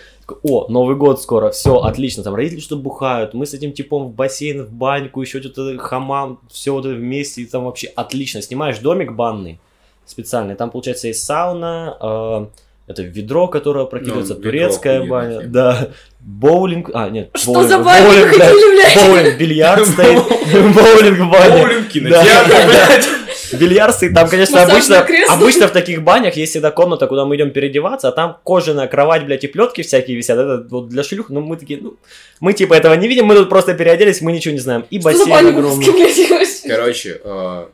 о, 0.43 0.69
Новый 0.71 0.97
год 0.97 1.21
скоро, 1.21 1.51
все, 1.51 1.77
отлично, 1.77 2.23
там 2.23 2.35
родители 2.35 2.61
что 2.61 2.77
бухают, 2.77 3.35
мы 3.35 3.45
с 3.45 3.53
этим 3.53 3.73
типом 3.73 4.07
в 4.07 4.15
бассейн, 4.15 4.65
в 4.65 4.73
баньку, 4.73 5.21
еще 5.21 5.43
что-то 5.43 5.77
хамам, 5.77 6.41
все 6.51 6.73
вот 6.73 6.87
это 6.87 6.95
вместе, 6.95 7.43
и 7.43 7.45
там 7.45 7.67
вообще 7.67 7.89
отлично. 7.89 8.41
Снимаешь 8.41 8.79
домик 8.79 9.13
банный 9.13 9.61
специальный, 10.07 10.55
там, 10.55 10.71
получается, 10.71 11.09
есть 11.09 11.23
сауна, 11.23 11.99
э, 12.01 12.47
это 12.91 13.03
ведро, 13.03 13.49
которое 13.49 13.85
прокидывается, 13.85 14.33
Ну, 14.33 14.39
ведро 14.39 14.51
турецкая 14.51 14.97
охуенно, 15.01 15.11
баня, 15.15 15.39
тема. 15.41 15.53
да, 15.53 15.89
боулинг, 16.21 16.91
а, 16.95 17.11
нет, 17.11 17.33
Что 17.35 17.53
боулинг, 17.53 17.69
за 17.71 17.79
баня 17.81 18.07
боулинг, 18.07 18.39
да, 18.39 18.47
хотели, 18.47 18.75
блядь? 18.77 18.97
боулинг, 18.97 19.39
бильярд 19.39 19.87
стоит, 19.87 20.19
боулинг 20.75 21.19
в 21.19 21.31
бане. 21.31 21.63
Боулинг, 21.63 21.89
кинотеатр, 21.89 22.67
блядь. 22.67 23.22
Бильярд 23.53 23.95
стоит, 23.95 24.15
там, 24.15 24.29
конечно, 24.29 24.63
обычно, 24.63 25.07
обычно 25.29 25.69
в 25.69 25.73
таких 25.73 26.03
банях 26.03 26.37
есть 26.37 26.53
всегда 26.53 26.71
комната, 26.71 27.07
куда 27.07 27.25
мы 27.25 27.37
идем 27.37 27.51
переодеваться, 27.51 28.09
а 28.09 28.13
там 28.13 28.39
кожаная 28.45 28.89
кровать, 28.89 29.25
блядь, 29.25 29.45
и 29.45 29.49
плетки 29.49 29.83
всякие 29.83 30.17
висят, 30.17 30.39
это 30.39 30.67
вот 30.69 30.89
для 30.89 31.03
шлюх, 31.03 31.31
ну 31.31 31.41
мы 31.41 31.57
такие, 31.57 31.81
ну, 31.81 31.97
мы 32.41 32.53
типа 32.53 32.75
этого 32.75 32.95
не 32.95 33.09
видим, 33.09 33.27
мы 33.27 33.35
тут 33.35 33.49
просто 33.49 33.75
переоделись, 33.75 34.21
мы 34.21 34.33
ничего 34.33 34.55
не 34.55 34.61
знаем, 34.61 34.87
и 34.91 34.99
бассейн 34.99 35.47
огромный. 35.47 35.87
Короче, 36.67 37.21
э, 37.23 37.67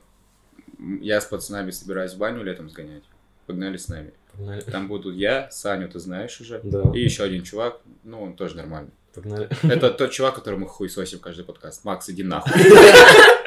я 1.00 1.20
с 1.20 1.24
пацанами 1.24 1.70
собираюсь 1.70 2.12
в 2.12 2.18
баню 2.18 2.42
летом 2.42 2.70
сгонять. 2.70 3.02
Погнали 3.46 3.76
с 3.76 3.88
нами. 3.88 4.12
Погнали. 4.32 4.60
Там 4.60 4.88
будут 4.88 5.16
я, 5.16 5.48
Саню, 5.50 5.88
ты 5.88 5.98
знаешь 5.98 6.40
уже. 6.40 6.60
Да, 6.62 6.82
И 6.94 7.00
еще 7.00 7.24
один 7.24 7.42
чувак, 7.42 7.80
ну, 8.04 8.22
он 8.22 8.34
тоже 8.34 8.56
нормальный. 8.56 8.90
погнали. 9.14 9.48
Это 9.62 9.90
тот 9.90 10.10
чувак, 10.10 10.34
которому 10.34 10.66
хуесосим 10.66 11.18
каждый 11.18 11.44
подкаст. 11.44 11.84
Макс, 11.84 12.08
иди 12.10 12.22
нахуй. 12.22 12.52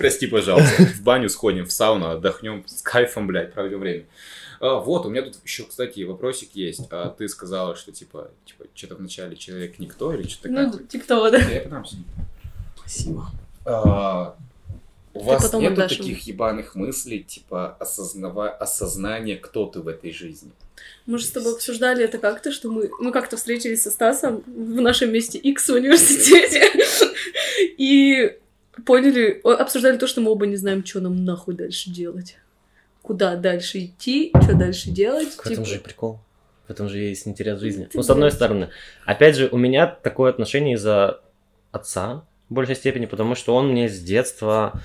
Прости, 0.00 0.26
пожалуйста. 0.26 0.82
В 0.96 1.02
баню 1.02 1.28
сходим, 1.28 1.66
в 1.66 1.72
сауну, 1.72 2.08
отдохнем, 2.08 2.64
с 2.66 2.80
кайфом, 2.80 3.26
блядь, 3.26 3.52
проведем 3.52 3.80
время. 3.80 4.06
А, 4.58 4.76
вот, 4.76 5.04
у 5.04 5.10
меня 5.10 5.20
тут 5.20 5.36
еще, 5.44 5.64
кстати, 5.64 6.02
вопросик 6.04 6.52
есть. 6.54 6.86
А, 6.90 7.10
ты 7.10 7.28
сказала, 7.28 7.76
что, 7.76 7.92
типа, 7.92 8.30
типа 8.46 8.64
что-то 8.74 8.94
вначале 8.94 9.36
человек 9.36 9.78
никто 9.78 10.14
или 10.14 10.26
что-то 10.26 10.48
Ну, 10.48 10.70
такое. 10.70 10.86
тиктова, 10.86 11.30
да. 11.30 11.36
Я 11.36 11.60
потом 11.60 11.84
с 11.84 11.92
ним. 11.92 12.04
Спасибо. 12.78 13.26
А, 13.66 14.36
У 15.12 15.20
вас 15.20 15.42
потом 15.42 15.60
нету 15.60 15.74
отдашь 15.74 15.98
таких 15.98 16.22
ебаных 16.22 16.74
мыслей, 16.74 17.22
типа 17.22 17.76
осознава... 17.78 18.48
осознания, 18.48 19.36
кто 19.36 19.66
ты 19.66 19.80
в 19.80 19.88
этой 19.88 20.12
жизни? 20.12 20.50
Мы 21.04 21.18
же 21.18 21.26
с 21.26 21.30
тобой 21.30 21.52
обсуждали 21.52 22.02
это 22.02 22.16
как-то, 22.16 22.52
что 22.52 22.70
мы, 22.70 22.90
ну, 23.00 23.12
как-то 23.12 23.36
встретились 23.36 23.82
со 23.82 23.90
Стасом 23.90 24.42
в 24.46 24.80
нашем 24.80 25.12
месте 25.12 25.36
X 25.36 25.68
в 25.68 25.74
университете. 25.74 26.62
И 27.76 28.38
поняли, 28.80 29.40
обсуждали 29.44 29.96
то, 29.96 30.06
что 30.06 30.20
мы 30.20 30.30
оба 30.30 30.46
не 30.46 30.56
знаем, 30.56 30.84
что 30.84 31.00
нам 31.00 31.24
нахуй 31.24 31.54
дальше 31.54 31.90
делать. 31.90 32.36
Куда 33.02 33.36
дальше 33.36 33.84
идти, 33.84 34.32
что 34.42 34.54
дальше 34.54 34.90
делать. 34.90 35.28
В 35.28 35.40
этом 35.40 35.54
типа. 35.54 35.64
же 35.64 35.76
и 35.76 35.78
прикол. 35.78 36.20
В 36.68 36.70
этом 36.70 36.88
же 36.88 36.98
есть 36.98 37.26
интерес 37.26 37.58
жизни. 37.60 37.84
Ты 37.84 37.96
Ну, 37.98 38.02
с 38.02 38.10
одной 38.10 38.30
стороны. 38.30 38.68
Опять 39.04 39.36
же, 39.36 39.48
у 39.50 39.56
меня 39.56 39.86
такое 39.86 40.30
отношение 40.30 40.74
из-за 40.74 41.20
отца 41.72 42.24
в 42.48 42.54
большей 42.54 42.76
степени, 42.76 43.06
потому 43.06 43.34
что 43.34 43.54
он 43.56 43.70
мне 43.70 43.88
с 43.88 43.98
детства 44.00 44.80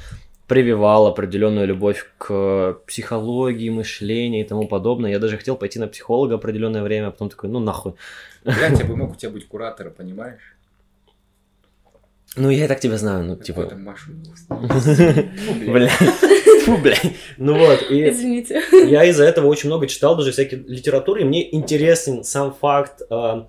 прививал 0.47 1.07
определенную 1.07 1.67
любовь 1.67 2.11
к 2.17 2.79
психологии, 2.87 3.69
мышлению 3.69 4.41
и 4.41 4.47
тому 4.47 4.67
подобное. 4.67 5.11
Я 5.11 5.19
даже 5.19 5.37
хотел 5.37 5.55
пойти 5.55 5.79
на 5.79 5.87
психолога 5.87 6.35
определенное 6.35 6.83
время, 6.83 7.07
а 7.07 7.11
потом 7.11 7.29
такой, 7.29 7.49
ну 7.49 7.59
нахуй. 7.59 7.93
Блять, 8.43 8.79
я 8.79 8.85
бы 8.85 8.95
мог 8.95 9.11
у 9.11 9.15
тебя 9.15 9.31
быть 9.31 9.47
куратором, 9.47 9.93
понимаешь? 9.93 10.54
Ну, 12.35 12.49
я 12.49 12.65
и 12.65 12.67
так 12.67 12.79
тебя 12.79 12.97
знаю, 12.97 13.23
ну, 13.23 13.35
Типа... 13.37 13.71
Блядь. 14.49 15.91
Фу, 16.65 16.77
блядь. 16.77 17.13
Ну 17.37 17.57
вот, 17.57 17.91
и... 17.91 18.09
Извините. 18.09 18.61
Я 18.71 19.05
из-за 19.05 19.23
этого 19.23 19.47
очень 19.47 19.69
много 19.69 19.87
читал 19.87 20.15
даже 20.17 20.31
всякой 20.31 20.63
литературы, 20.67 21.21
и 21.21 21.23
мне 21.23 21.55
интересен 21.55 22.23
сам 22.23 22.53
факт 22.53 23.03
э, 23.09 23.43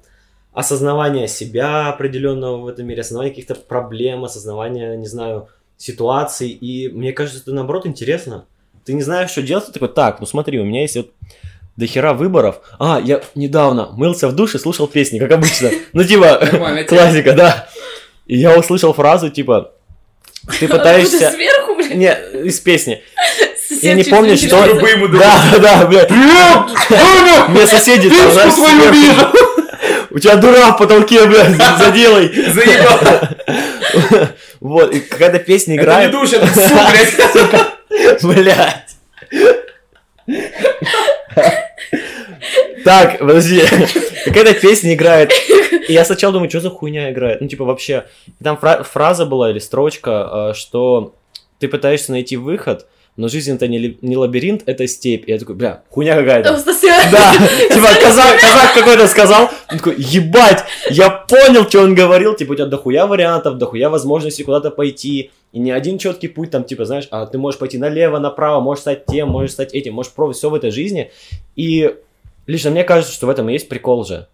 осознавания 0.53 1.27
себя 1.27 1.89
определенного 1.89 2.59
в 2.59 2.69
этом 2.69 2.87
мире, 2.87 3.01
осознавания 3.01 3.31
каких-то 3.31 3.55
проблем, 3.55 4.25
осознавания, 4.25 4.97
не 4.97 5.07
знаю, 5.07 5.49
ситуаций, 5.79 6.49
и 6.49 6.89
мне 6.89 7.13
кажется, 7.13 7.41
это 7.41 7.53
наоборот 7.53 7.87
интересно. 7.87 8.47
Ты 8.85 8.93
не 8.93 9.03
знаешь, 9.03 9.31
что 9.31 9.43
делать, 9.43 9.67
ты 9.67 9.73
такой, 9.73 9.89
так, 9.89 10.21
ну 10.21 10.27
смотри, 10.27 10.61
у 10.61 10.65
меня 10.65 10.83
есть 10.83 10.97
вот 10.97 11.11
до 11.77 11.87
хера 11.87 12.15
выборов. 12.15 12.61
А, 12.79 13.01
я 13.03 13.21
недавно 13.35 13.91
мылся 13.93 14.29
в 14.29 14.35
душе, 14.35 14.59
слушал 14.59 14.87
песни, 14.87 15.19
как 15.19 15.33
обычно. 15.33 15.71
Ну, 15.93 16.05
типа, 16.05 16.85
классика, 16.89 17.33
да. 17.35 17.69
И 18.27 18.39
я 18.39 18.57
услышал 18.59 18.93
фразу, 18.93 19.31
типа, 19.31 19.73
ты 20.59 20.69
пытаешься... 20.69 21.31
Сверху, 21.31 21.75
блядь, 21.77 21.95
Не, 21.95 22.17
из 22.45 22.61
песни. 22.61 23.03
сосед 23.69 23.83
Я 23.83 23.95
не 23.95 24.05
помню, 24.05 24.37
что... 24.37 24.65
ему 24.65 25.09
Да, 25.09 25.45
да, 25.53 25.59
да, 25.59 25.87
блядь. 25.87 26.11
Мне 27.49 27.67
соседи 27.67 28.11
там, 28.11 28.31
знаешь, 28.33 28.53
сверху. 28.55 29.37
У 30.11 30.19
тебя 30.19 30.37
дура 30.37 30.73
в 30.73 30.79
потолке, 30.79 31.27
блядь, 31.27 31.57
заделай. 31.79 32.33
Заебал. 32.53 32.99
Вот, 34.61 34.93
и 34.93 35.01
какая-то 35.01 35.39
песня 35.39 35.75
Это 35.75 35.83
не 35.83 35.87
играет. 35.87 36.11
душ, 36.11 36.33
это 36.33 36.47
су, 36.47 36.75
блядь. 38.23 38.23
Блядь. 38.23 38.97
Так, 42.87 43.19
подожди. 43.19 43.63
Какая-то 44.25 44.55
песня 44.55 44.95
играет. 44.95 45.33
И 45.89 45.93
я 45.93 46.05
сначала 46.05 46.33
думаю, 46.33 46.49
что 46.49 46.61
за 46.61 46.71
хуйня 46.71 47.11
играет? 47.11 47.41
Ну, 47.41 47.49
типа, 47.49 47.65
вообще. 47.65 48.07
Там 48.43 48.57
фра- 48.57 48.85
фраза 48.85 49.27
была 49.27 49.51
или 49.51 49.59
строчка, 49.59 50.51
э, 50.51 50.55
что 50.55 51.15
ты 51.59 51.67
пытаешься 51.67 52.13
найти 52.13 52.37
выход, 52.37 52.87
но 53.17 53.27
жизнь 53.27 53.53
это 53.53 53.67
не, 53.67 53.99
не 54.03 54.17
лабиринт, 54.17 54.63
это 54.67 54.87
степь. 54.87 55.29
И 55.29 55.33
я 55.33 55.39
такой, 55.39 55.57
бля, 55.57 55.83
хуйня 55.91 56.15
какая-то. 56.15 56.53
Да, 57.11 57.33
типа 57.75 57.89
казак, 58.01 58.41
казак 58.41 58.75
какой-то 58.75 59.09
сказал, 59.09 59.51
он 59.71 59.79
такой, 59.79 59.97
ебать, 59.99 60.63
я 60.89 61.11
понял, 61.11 61.69
что 61.69 61.81
он 61.81 61.95
говорил, 61.97 62.35
типа 62.35 62.53
у 62.53 62.55
тебя 62.55 62.67
дохуя 62.67 63.07
вариантов, 63.07 63.59
дохуя 63.59 63.91
возможностей 63.91 64.45
куда-то 64.45 64.71
пойти, 64.71 65.33
и 65.53 65.59
не 65.59 65.73
один 65.73 65.99
четкий 65.99 66.29
путь, 66.29 66.51
там, 66.51 66.63
типа, 66.63 66.85
знаешь, 66.85 67.09
а 67.11 67.27
ты 67.27 67.39
можешь 67.39 67.59
пойти 67.59 67.79
налево, 67.79 68.19
направо, 68.19 68.61
можешь 68.61 68.83
стать 68.83 69.07
тем, 69.07 69.29
можешь 69.29 69.53
стать 69.53 69.75
этим, 69.75 69.95
можешь 69.95 70.13
пробовать 70.13 70.37
все 70.37 70.51
в 70.51 70.55
этой 70.55 70.71
жизни, 70.71 71.11
и 71.57 71.97
лично 72.47 72.71
мне 72.71 72.85
кажется, 72.85 73.15
что 73.15 73.27
в 73.27 73.31
этом 73.31 73.49
и 73.49 73.53
есть 73.53 73.69
прикол 73.69 74.05
же, 74.05 74.29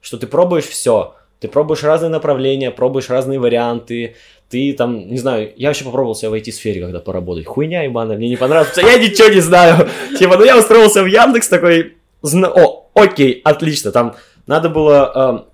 что 0.00 0.16
ты 0.16 0.26
пробуешь 0.26 0.66
все, 0.66 1.14
ты 1.40 1.48
пробуешь 1.48 1.82
разные 1.82 2.10
направления, 2.10 2.70
пробуешь 2.70 3.08
разные 3.10 3.38
варианты, 3.38 4.16
ты 4.50 4.72
там, 4.72 5.08
не 5.08 5.18
знаю, 5.18 5.52
я 5.56 5.68
вообще 5.68 5.84
попробовал 5.84 6.14
себя 6.14 6.30
в 6.30 6.34
IT-сфере 6.34 6.80
когда 6.80 7.00
поработать. 7.00 7.46
Хуйня 7.46 7.82
ебаная, 7.82 8.16
мне 8.16 8.28
не 8.28 8.36
понравилось. 8.36 8.76
Я 8.76 8.98
ничего 8.98 9.28
не 9.28 9.40
знаю. 9.40 9.88
Типа, 10.18 10.36
ну 10.36 10.44
я 10.44 10.58
устроился 10.58 11.02
в 11.02 11.06
Яндекс 11.06 11.48
такой, 11.48 11.96
о, 12.22 12.88
окей, 12.94 13.40
отлично. 13.44 13.92
Там 13.92 14.16
надо 14.46 14.70
было 14.70 15.12
эм, 15.14 15.44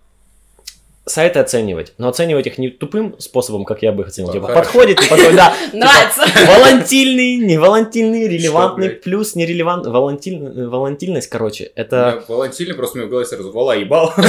сайты 1.06 1.38
оценивать, 1.38 1.92
но 1.98 2.08
оценивать 2.08 2.46
их 2.46 2.56
не 2.58 2.70
тупым 2.70 3.14
способом, 3.18 3.64
как 3.64 3.82
я 3.82 3.92
бы 3.92 4.02
их 4.02 4.08
оценил. 4.08 4.28
Да, 4.28 4.32
Типа, 4.32 4.46
хорошо. 4.46 4.64
подходит, 4.64 5.00
не 5.00 5.08
подходит, 5.08 5.36
да. 5.36 5.54
Нравится. 5.72 6.22
Волантильный, 6.46 7.36
не 7.36 7.58
волантильный, 7.58 8.28
релевантный, 8.28 8.90
плюс 8.90 9.34
нерелевант, 9.34 9.86
волантиль, 9.86 10.66
волантильность, 10.66 11.28
короче, 11.28 11.70
это... 11.74 12.24
Волантильный 12.28 12.74
просто 12.74 12.98
мне 12.98 13.06
в 13.06 13.10
голове 13.10 13.26
сразу 13.26 13.52
вала 13.52 13.76
ебал. 13.76 14.12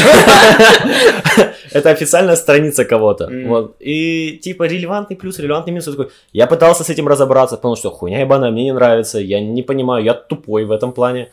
Это 1.72 1.90
официальная 1.90 2.36
страница 2.36 2.86
кого-то. 2.86 3.30
Вот. 3.46 3.76
И 3.80 4.40
типа 4.42 4.64
релевантный 4.64 5.18
плюс, 5.18 5.40
релевантный 5.40 5.74
минус. 5.74 5.86
Такой, 5.86 6.10
я 6.32 6.48
пытался 6.48 6.84
с 6.84 6.90
этим 6.90 7.08
разобраться, 7.08 7.58
потому 7.58 7.76
что 7.76 7.90
хуйня 7.90 8.22
ебаная, 8.22 8.52
мне 8.52 8.66
не 8.66 8.74
нравится, 8.74 9.20
я 9.20 9.42
не 9.42 9.62
понимаю, 9.62 10.04
я 10.04 10.14
тупой 10.14 10.66
в 10.66 10.72
этом 10.72 10.94
плане. 10.94 11.32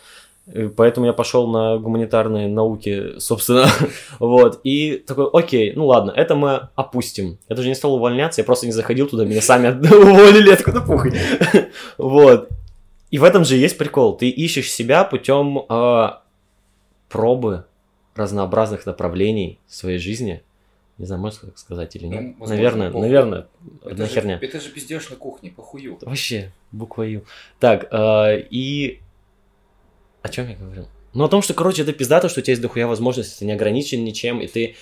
И 0.53 0.69
Поэтому 0.69 1.07
я 1.07 1.12
пошел 1.12 1.47
на 1.49 1.79
гуманитарные 1.79 2.49
науки, 2.49 3.19
собственно. 3.19 3.67
вот. 4.19 4.61
И 4.65 5.03
такой, 5.07 5.29
окей, 5.33 5.73
ну 5.75 5.87
ладно, 5.87 6.12
это 6.15 6.35
мы 6.35 6.69
опустим. 6.75 7.38
Я 7.49 7.57
даже 7.57 7.69
не 7.69 7.75
стал 7.75 7.95
увольняться, 7.95 8.41
я 8.41 8.45
просто 8.45 8.67
не 8.67 8.73
заходил 8.73 9.09
туда, 9.09 9.25
меня 9.25 9.43
сами 9.43 9.69
уволили. 9.95 10.57
Ну 10.67 10.85
похуй. 10.85 11.12
вот. 11.99 12.49
И 13.11 13.19
в 13.19 13.25
этом 13.25 13.45
же 13.45 13.57
есть 13.57 13.77
прикол. 13.77 14.17
Ты 14.17 14.31
ищешь 14.31 14.71
себя 14.73 15.05
путем 15.05 15.65
а, 15.69 16.23
пробы 17.11 17.65
разнообразных 18.15 18.87
направлений 18.87 19.59
в 19.69 19.75
своей 19.75 19.99
жизни. 19.99 20.43
Не 20.99 21.07
знаю, 21.07 21.21
можно 21.21 21.49
так 21.49 21.59
сказать 21.59 21.95
или 21.97 22.07
нет? 22.07 22.21
Ну, 22.23 22.29
возможно, 22.38 22.55
наверное, 22.55 22.87
похуй. 22.88 23.01
наверное, 23.01 23.47
Это 23.83 23.91
одна 23.91 24.07
же- 24.07 24.12
херня. 24.12 24.38
Это 24.41 24.61
же 24.61 24.71
пиздешь 24.71 25.11
на 25.11 25.17
кухне, 25.17 25.51
похую. 25.51 25.99
Вообще, 26.01 26.53
буква 26.71 27.03
Ю. 27.03 27.25
Так, 27.61 27.89
а, 27.91 28.35
и... 28.35 29.01
О 30.23 30.29
чем 30.29 30.49
я 30.49 30.57
говорил? 30.57 30.89
Ну, 31.14 31.25
о 31.25 31.29
том, 31.29 31.43
что, 31.43 31.53
короче, 31.55 31.83
это 31.83 31.93
пиздато, 31.93 32.29
что 32.29 32.41
у 32.41 32.43
тебя 32.43 32.53
есть 32.53 32.62
дохуя 32.62 32.87
возможностей, 32.87 33.37
ты 33.41 33.45
не 33.45 33.53
ограничен 33.53 34.05
ничем, 34.05 34.41
и 34.41 34.47
ты 34.47 34.77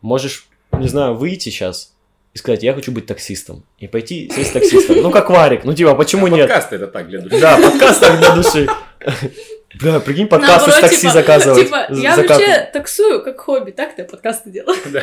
можешь, 0.00 0.46
не 0.72 0.88
знаю, 0.88 1.14
выйти 1.14 1.50
сейчас 1.50 1.94
и 2.32 2.38
сказать, 2.38 2.62
я 2.62 2.74
хочу 2.74 2.90
быть 2.90 3.06
таксистом, 3.06 3.64
и 3.78 3.86
пойти 3.86 4.30
сесть 4.34 4.52
таксистом. 4.52 5.02
Ну, 5.02 5.10
как 5.10 5.30
Варик, 5.30 5.64
ну, 5.64 5.74
типа, 5.74 5.94
почему 5.94 6.26
А 6.26 6.30
нет? 6.30 6.48
Подкаст 6.48 6.72
это 6.72 6.86
так 6.86 7.08
для 7.08 7.20
души. 7.20 7.40
Да, 7.40 7.56
подкаст 7.58 8.00
так 8.00 8.18
для 8.18 8.34
души. 8.34 8.68
Бля, 9.80 9.98
прикинь, 10.00 10.28
подкаст 10.28 10.68
из 10.68 10.74
Наоборот, 10.74 10.80
такси 10.80 11.00
типа- 11.00 11.12
заказывать. 11.12 11.64
Типа, 11.64 11.86
я 11.90 12.16
вообще 12.16 12.70
таксую 12.72 13.22
как 13.24 13.40
хобби, 13.40 13.72
так 13.72 13.96
ты 13.96 14.04
подкасты 14.04 14.50
делаю. 14.50 14.78
Да. 14.86 15.02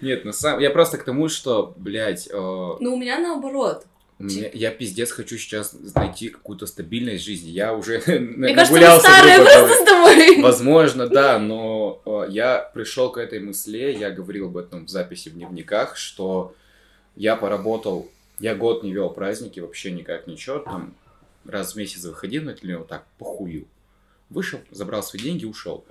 Нет, 0.00 0.24
на 0.24 0.32
самом... 0.32 0.60
Я 0.60 0.70
просто 0.70 0.96
к 0.96 1.04
тому, 1.04 1.28
что, 1.28 1.74
блядь, 1.76 2.28
э, 2.28 2.32
Ну, 2.32 2.94
у 2.94 2.96
меня 2.96 3.18
наоборот. 3.18 3.84
Меня, 4.20 4.50
я 4.52 4.70
пиздец 4.70 5.10
хочу 5.12 5.38
сейчас 5.38 5.74
найти 5.94 6.28
какую-то 6.28 6.66
стабильность 6.66 7.22
в 7.22 7.26
жизни. 7.26 7.48
Я 7.48 7.72
уже 7.72 8.02
Мне 8.06 8.54
кажется, 8.54 8.74
нагулялся, 8.74 9.06
старые 9.06 9.36
просто 9.36 9.58
говоря. 9.60 9.74
с 9.74 9.84
тобой. 9.84 10.42
Возможно, 10.42 11.08
да, 11.08 11.38
но 11.38 12.02
э, 12.04 12.26
я 12.28 12.58
пришел 12.74 13.10
к 13.10 13.16
этой 13.16 13.40
мысли, 13.40 13.96
я 13.98 14.10
говорил 14.10 14.48
об 14.48 14.58
этом 14.58 14.84
в 14.84 14.90
записи 14.90 15.30
в 15.30 15.34
дневниках, 15.34 15.96
что 15.96 16.54
я 17.16 17.34
поработал, 17.34 18.10
я 18.38 18.54
год 18.54 18.82
не 18.82 18.92
вел 18.92 19.08
праздники, 19.08 19.58
вообще 19.58 19.90
никак 19.90 20.26
ничего, 20.26 20.58
там 20.58 20.94
раз 21.46 21.72
в 21.72 21.76
месяц 21.76 22.04
выходил 22.04 22.42
на 22.42 22.52
телевизор, 22.52 22.80
вот 22.80 22.88
так, 22.88 23.04
похую. 23.18 23.66
Вышел, 24.28 24.60
забрал 24.70 25.02
свои 25.02 25.22
деньги, 25.22 25.44
ушел. 25.46 25.84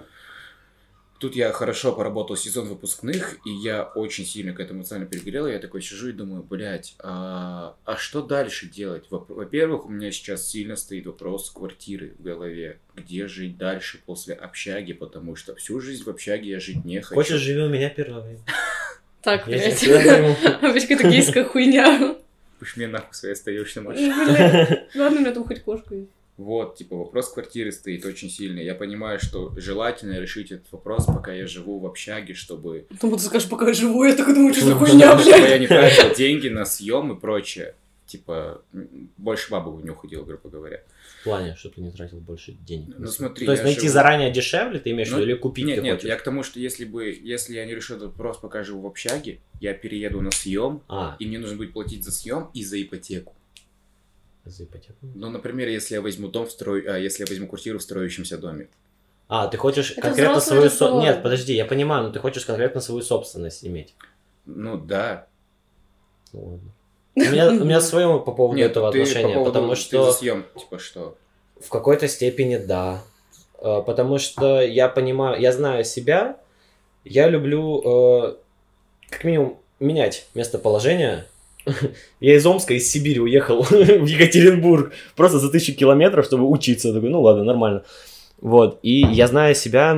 Тут 1.19 1.35
я 1.35 1.51
хорошо 1.51 1.91
поработал 1.91 2.37
сезон 2.37 2.69
выпускных, 2.69 3.39
и 3.45 3.49
я 3.49 3.83
очень 3.83 4.25
сильно 4.25 4.53
к 4.53 4.59
этому 4.61 4.79
эмоционально 4.79 5.09
перегорел. 5.09 5.47
Я 5.47 5.59
такой 5.59 5.81
сижу 5.81 6.09
и 6.09 6.13
думаю, 6.13 6.43
блядь, 6.43 6.95
а, 6.99 7.75
а 7.83 7.97
что 7.97 8.21
дальше 8.21 8.67
делать? 8.69 9.03
Во- 9.09 9.25
Во-первых, 9.27 9.85
у 9.85 9.89
меня 9.89 10.11
сейчас 10.11 10.47
сильно 10.47 10.77
стоит 10.77 11.05
вопрос 11.07 11.49
квартиры 11.49 12.15
в 12.17 12.23
голове. 12.23 12.79
Где 12.95 13.27
жить 13.27 13.57
дальше 13.57 13.99
после 14.05 14.33
общаги? 14.33 14.93
Потому 14.93 15.35
что 15.35 15.55
всю 15.55 15.81
жизнь 15.81 16.05
в 16.05 16.07
общаге 16.07 16.51
я 16.51 16.59
жить 16.61 16.85
не 16.85 17.01
хочу. 17.01 17.15
Хочешь, 17.15 17.41
живи 17.41 17.61
у 17.63 17.69
меня 17.69 17.89
первого? 17.89 18.25
Так, 19.21 19.45
блядь. 19.47 19.77
какая-то 20.61 21.09
гейская 21.09 21.43
хуйня. 21.43 22.15
Пусть 22.59 22.77
мне 22.77 22.87
нахуй 22.87 23.13
своей 23.13 23.33
остаешься, 23.33 23.81
Маша. 23.83 24.87
Ладно, 24.95 25.17
у 25.17 25.21
меня 25.21 25.31
там 25.33 25.43
хоть 25.43 25.61
кошка 25.61 25.95
есть. 25.95 26.09
Вот, 26.39 26.77
типа, 26.77 26.95
вопрос 26.95 27.33
квартиры 27.33 27.69
стоит 27.73 28.05
очень 28.05 28.29
сильный. 28.29 28.63
Я 28.63 28.73
понимаю, 28.73 29.19
что 29.19 29.53
желательно 29.57 30.17
решить 30.19 30.51
этот 30.53 30.71
вопрос, 30.71 31.05
пока 31.05 31.33
я 31.33 31.45
живу 31.45 31.79
в 31.79 31.85
общаге, 31.85 32.33
чтобы 32.33 32.87
Думаю, 33.01 33.17
ты 33.17 33.25
скажешь, 33.25 33.49
пока 33.49 33.67
я 33.67 33.73
живу, 33.73 34.05
я 34.05 34.15
так 34.15 34.25
думаю, 34.33 34.53
что 34.53 34.65
за 34.67 34.75
хуйня, 34.75 35.19
чтобы 35.19 35.37
я 35.37 35.45
блядь. 35.45 35.59
не 35.61 35.67
тратил 35.67 36.15
деньги 36.15 36.47
на 36.47 36.65
съем 36.65 37.11
и 37.11 37.19
прочее. 37.19 37.75
Типа, 38.07 38.61
больше 39.17 39.51
бабу 39.51 39.71
в 39.71 39.85
нюх 39.85 39.99
ходил, 40.01 40.23
грубо 40.23 40.49
говоря. 40.49 40.81
В 41.19 41.23
плане, 41.25 41.55
чтобы 41.57 41.75
ты 41.75 41.81
не 41.81 41.91
тратил 41.91 42.19
больше 42.21 42.53
денег. 42.53 42.95
Ну, 42.97 43.07
смотри, 43.07 43.45
То 43.45 43.51
есть 43.51 43.63
найти 43.65 43.81
живу- 43.81 43.91
заранее 43.91 44.31
дешевле, 44.31 44.79
ты 44.79 44.91
имеешь 44.91 45.09
в 45.09 45.11
Ну, 45.11 45.17
виду, 45.17 45.29
или 45.31 45.37
купить 45.37 45.65
Нет, 45.65 45.75
ты 45.75 45.81
нет, 45.81 45.95
хочешь? 45.97 46.07
я 46.09 46.15
к 46.15 46.23
тому, 46.23 46.43
что 46.43 46.59
если 46.61 46.85
бы, 46.85 47.09
если 47.21 47.55
я 47.55 47.65
не 47.65 47.75
решу 47.75 47.95
этот 47.97 48.07
вопрос, 48.11 48.37
пока 48.37 48.63
живу 48.63 48.81
в 48.83 48.87
общаге, 48.87 49.39
я 49.59 49.73
перееду 49.73 50.21
на 50.21 50.31
съем, 50.31 50.81
А, 50.87 51.17
и 51.19 51.27
мне 51.27 51.37
нужно 51.37 51.57
будет 51.57 51.73
платить 51.73 52.05
за 52.05 52.11
съем 52.13 52.47
и 52.53 52.63
за 52.63 52.81
ипотеку. 52.81 53.35
За 54.49 54.63
ипотеку. 54.65 54.97
Ну, 55.01 55.29
например, 55.29 55.67
если 55.67 55.95
я 55.95 56.01
возьму 56.01 56.27
дом 56.27 56.45
в 56.47 56.51
строй, 56.51 56.83
а, 56.87 56.97
если 56.97 57.23
я 57.23 57.27
возьму 57.29 57.47
квартиру 57.47 57.79
в 57.79 57.81
строящемся 57.83 58.37
доме. 58.37 58.67
А, 59.27 59.47
ты 59.47 59.57
хочешь 59.57 59.91
Это 59.91 60.01
конкретно 60.01 60.39
свою... 60.39 60.69
со-. 60.69 60.91
Нет, 60.99 61.21
подожди, 61.23 61.53
я 61.53 61.65
понимаю, 61.65 62.03
но 62.03 62.11
ты 62.11 62.19
хочешь 62.19 62.45
конкретно 62.45 62.81
свою 62.81 63.01
собственность 63.01 63.65
иметь. 63.65 63.93
Ну 64.45 64.77
да. 64.77 65.27
Ну, 66.33 66.45
ладно. 66.45 66.71
У 67.15 67.19
меня, 67.19 67.49
у 67.49 67.65
меня 67.65 67.81
свое 67.81 68.07
по 68.19 68.31
поводу 68.31 68.57
Нет, 68.57 68.71
этого 68.71 68.91
ты 68.91 68.99
по 68.99 69.03
отношения, 69.03 69.33
поводу- 69.33 69.51
потому 69.51 69.75
ты 69.75 69.81
что 69.81 70.05
за 70.05 70.17
съем, 70.17 70.45
типа 70.57 70.79
что? 70.79 71.17
в 71.59 71.69
какой-то 71.69 72.07
степени 72.07 72.57
да. 72.57 73.01
Э, 73.61 73.81
Потому 73.85 74.17
что 74.17 74.61
я 74.61 74.87
понимаю, 74.87 75.39
я 75.41 75.51
знаю 75.51 75.83
себя, 75.83 76.39
я 77.03 77.27
люблю 77.27 77.81
э, 77.83 78.35
как 79.09 79.23
минимум 79.25 79.59
менять 79.79 80.27
местоположение. 80.33 81.25
Я 82.19 82.35
из 82.35 82.45
Омска, 82.45 82.73
из 82.73 82.89
Сибири 82.91 83.19
уехал 83.19 83.61
в 83.69 84.05
Екатеринбург 84.05 84.93
просто 85.15 85.39
за 85.39 85.49
тысячу 85.49 85.75
километров, 85.75 86.25
чтобы 86.25 86.49
учиться. 86.49 86.89
Я 86.89 86.93
такой, 86.93 87.09
ну 87.09 87.21
ладно, 87.21 87.43
нормально. 87.43 87.83
Вот, 88.41 88.79
и 88.83 89.01
я 89.01 89.27
знаю 89.27 89.53
себя, 89.53 89.93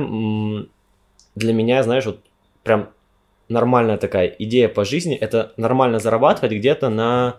для 1.36 1.52
меня, 1.52 1.82
знаешь, 1.82 2.04
вот 2.06 2.18
прям 2.64 2.90
нормальная 3.48 3.98
такая 3.98 4.34
идея 4.38 4.68
по 4.68 4.84
жизни, 4.84 5.14
это 5.14 5.52
нормально 5.56 6.00
зарабатывать 6.00 6.52
где-то 6.52 6.88
на 6.88 7.36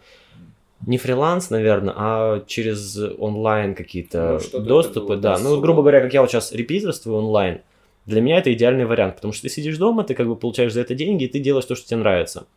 не 0.86 0.98
фриланс, 0.98 1.50
наверное, 1.50 1.94
а 1.96 2.44
через 2.46 2.98
онлайн 3.18 3.74
какие-то 3.74 4.40
Ну, 4.52 4.60
доступы, 4.60 5.16
да. 5.16 5.38
Ну, 5.40 5.60
грубо 5.62 5.82
говоря, 5.82 6.02
как 6.02 6.14
я 6.14 6.22
вот 6.22 6.30
сейчас 6.30 6.52
репитерствую 6.52 7.18
онлайн, 7.18 7.62
для 8.06 8.20
меня 8.20 8.40
это 8.40 8.52
идеальный 8.52 8.86
вариант, 8.86 9.16
потому 9.16 9.32
что 9.34 9.44
ты 9.44 9.50
сидишь 9.50 9.78
дома, 9.78 10.04
ты 10.04 10.14
как 10.14 10.28
бы 10.28 10.36
получаешь 10.36 10.74
за 10.74 10.82
это 10.82 10.94
деньги, 10.94 11.24
и 11.24 11.28
ты 11.28 11.40
делаешь 11.40 11.66
то, 11.66 11.76
что 11.76 11.88
тебе 11.88 12.00
нравится. 12.00 12.48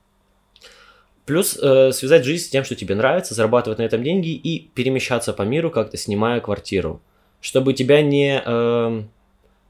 Плюс 1.27 1.59
э, 1.61 1.93
связать 1.93 2.25
жизнь 2.25 2.45
с 2.45 2.49
тем, 2.49 2.65
что 2.65 2.75
тебе 2.75 2.95
нравится, 2.95 3.35
зарабатывать 3.35 3.79
на 3.79 3.83
этом 3.83 4.03
деньги 4.03 4.29
и 4.29 4.69
перемещаться 4.75 5.33
по 5.33 5.43
миру 5.43 5.71
как-то, 5.71 5.97
снимая 5.97 6.41
квартиру. 6.41 7.03
Чтобы 7.41 7.75
тебя 7.75 8.01
не 8.01 8.41
эм, 8.41 9.11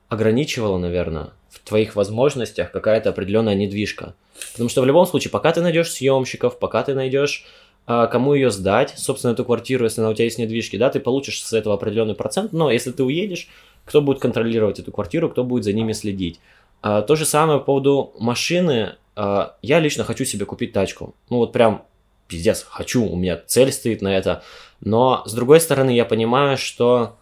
ограничивало, 0.09 0.79
наверное, 0.79 1.31
в 1.49 1.59
твоих 1.61 1.97
возможностях 1.97 2.71
какая-то 2.71 3.11
определенная 3.11 3.55
недвижка. 3.55 4.15
Потому 4.53 4.69
что 4.69 4.83
в 4.83 4.87
любом 4.87 5.07
случае, 5.07 5.31
пока 5.31 5.53
ты 5.53 5.63
найдешь 5.63 5.91
съемщиков, 5.91 6.59
пока 6.59 6.83
ты 6.83 6.95
найдешь 6.95 7.45
а, 7.87 8.09
кому 8.09 8.35
ее 8.35 8.51
сдать, 8.51 8.95
собственно, 8.97 9.33
эту 9.33 9.45
квартиру, 9.45 9.85
если 9.85 10.01
она 10.01 10.11
у 10.11 10.15
тебя 10.15 10.25
есть 10.25 10.39
недвижки, 10.39 10.77
да, 10.77 10.91
ты 10.91 10.99
получишь 10.99 11.43
с 11.43 11.53
этого 11.53 11.77
определенный 11.77 12.15
процент, 12.15 12.53
но 12.53 12.71
если 12.71 12.91
ты 12.91 13.05
уедешь, 13.05 13.49
кто 13.85 14.01
будет 14.01 14.19
контролировать 14.19 14.81
эту 14.81 14.91
квартиру, 14.91 15.31
кто 15.31 15.45
будет 15.45 15.65
за 15.65 15.73
ними 15.73 15.93
следить. 15.93 16.41
А, 16.83 17.03
то 17.03 17.15
же 17.15 17.25
самое 17.25 17.61
по 17.61 17.67
поводу 17.67 18.13
машины. 18.19 18.97
А, 19.17 19.57
я 19.63 19.81
лично 19.81 20.05
хочу 20.05 20.25
себе 20.25 20.45
купить 20.45 20.73
тачку. 20.73 21.15
Ну 21.31 21.39
вот 21.39 21.53
прям 21.53 21.85
пиздец, 22.29 22.65
хочу, 22.69 23.05
у 23.05 23.17
меня 23.17 23.41
цель 23.47 23.73
стоит 23.73 24.03
на 24.03 24.17
это. 24.17 24.43
Но 24.81 25.23
с 25.27 25.33
другой 25.33 25.61
стороны, 25.61 25.91
я 25.91 26.05
понимаю, 26.05 26.57
что 26.57 27.17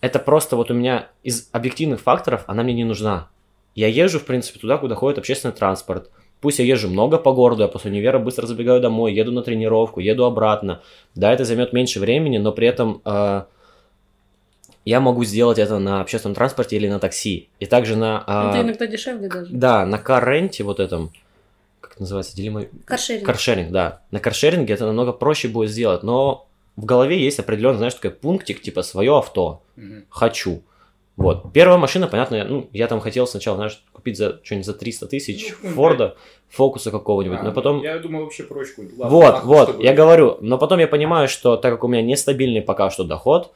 это 0.00 0.18
просто 0.18 0.56
вот 0.56 0.70
у 0.70 0.74
меня 0.74 1.08
из 1.22 1.48
объективных 1.52 2.00
факторов 2.00 2.44
она 2.46 2.62
мне 2.62 2.74
не 2.74 2.84
нужна. 2.84 3.28
Я 3.74 3.86
езжу, 3.86 4.18
в 4.18 4.24
принципе, 4.24 4.58
туда, 4.58 4.78
куда 4.78 4.96
ходит 4.96 5.18
общественный 5.18 5.54
транспорт. 5.54 6.10
Пусть 6.40 6.58
я 6.58 6.64
езжу 6.64 6.88
много 6.88 7.18
по 7.18 7.32
городу, 7.32 7.62
я 7.62 7.68
после 7.68 7.90
универа 7.90 8.18
быстро 8.18 8.46
забегаю 8.46 8.80
домой, 8.80 9.12
еду 9.12 9.30
на 9.30 9.42
тренировку, 9.42 10.00
еду 10.00 10.24
обратно. 10.24 10.82
Да, 11.14 11.32
это 11.32 11.44
займет 11.44 11.72
меньше 11.72 12.00
времени, 12.00 12.38
но 12.38 12.50
при 12.50 12.66
этом 12.66 13.02
э, 13.04 13.44
я 14.84 15.00
могу 15.00 15.24
сделать 15.24 15.58
это 15.58 15.78
на 15.78 16.00
общественном 16.00 16.34
транспорте 16.34 16.76
или 16.76 16.88
на 16.88 16.98
такси. 16.98 17.48
И 17.58 17.66
также 17.66 17.96
на... 17.96 18.24
а, 18.26 18.50
Это 18.50 18.62
иногда 18.62 18.86
дешевле 18.86 19.28
даже. 19.28 19.48
да, 19.52 19.84
на 19.86 19.98
карренте 19.98 20.64
вот 20.64 20.80
этом, 20.80 21.10
как 21.80 21.92
это 21.92 22.02
называется, 22.02 22.34
делимый... 22.36 22.68
Каршеринг. 22.86 23.26
Каршеринг, 23.26 23.70
да. 23.70 24.00
На 24.10 24.20
каршеринге 24.20 24.74
это 24.74 24.86
намного 24.86 25.12
проще 25.12 25.48
будет 25.48 25.70
сделать, 25.70 26.02
но 26.02 26.46
в 26.76 26.84
голове 26.86 27.22
есть 27.22 27.38
определенный, 27.38 27.76
знаешь, 27.78 27.94
такой 27.94 28.10
пунктик, 28.10 28.62
типа, 28.62 28.82
свое 28.82 29.16
авто, 29.18 29.62
хочу. 30.08 30.62
Вот. 31.16 31.52
Первая 31.52 31.76
машина, 31.76 32.06
понятно, 32.08 32.36
я- 32.36 32.44
ну, 32.44 32.70
я 32.72 32.86
там 32.86 33.00
хотел 33.00 33.26
сначала, 33.26 33.56
знаешь, 33.58 33.82
купить 33.92 34.16
за 34.16 34.40
что-нибудь 34.42 34.64
за 34.64 34.72
300 34.72 35.06
тысяч 35.08 35.54
Ну, 35.62 35.68
Форда, 35.70 36.16
Фокуса 36.48 36.90
какого-нибудь, 36.90 37.40
А, 37.40 37.42
но 37.42 37.52
потом... 37.52 37.82
Я 37.82 37.98
думал 37.98 38.22
вообще 38.22 38.44
проще 38.44 38.70
какую-нибудь. 38.70 38.98
Ладно, 38.98 39.14
Вот, 39.18 39.34
ладно, 39.34 39.40
вот, 39.48 39.68
чтобы- 39.68 39.82
я 39.84 39.92
говорю, 39.92 40.38
но 40.40 40.56
потом 40.56 40.78
я 40.78 40.88
понимаю, 40.88 41.28
что 41.28 41.58
так 41.58 41.72
как 41.74 41.84
у 41.84 41.88
меня 41.88 42.00
нестабильный 42.00 42.62
пока 42.62 42.88
что 42.88 43.04
доход, 43.04 43.52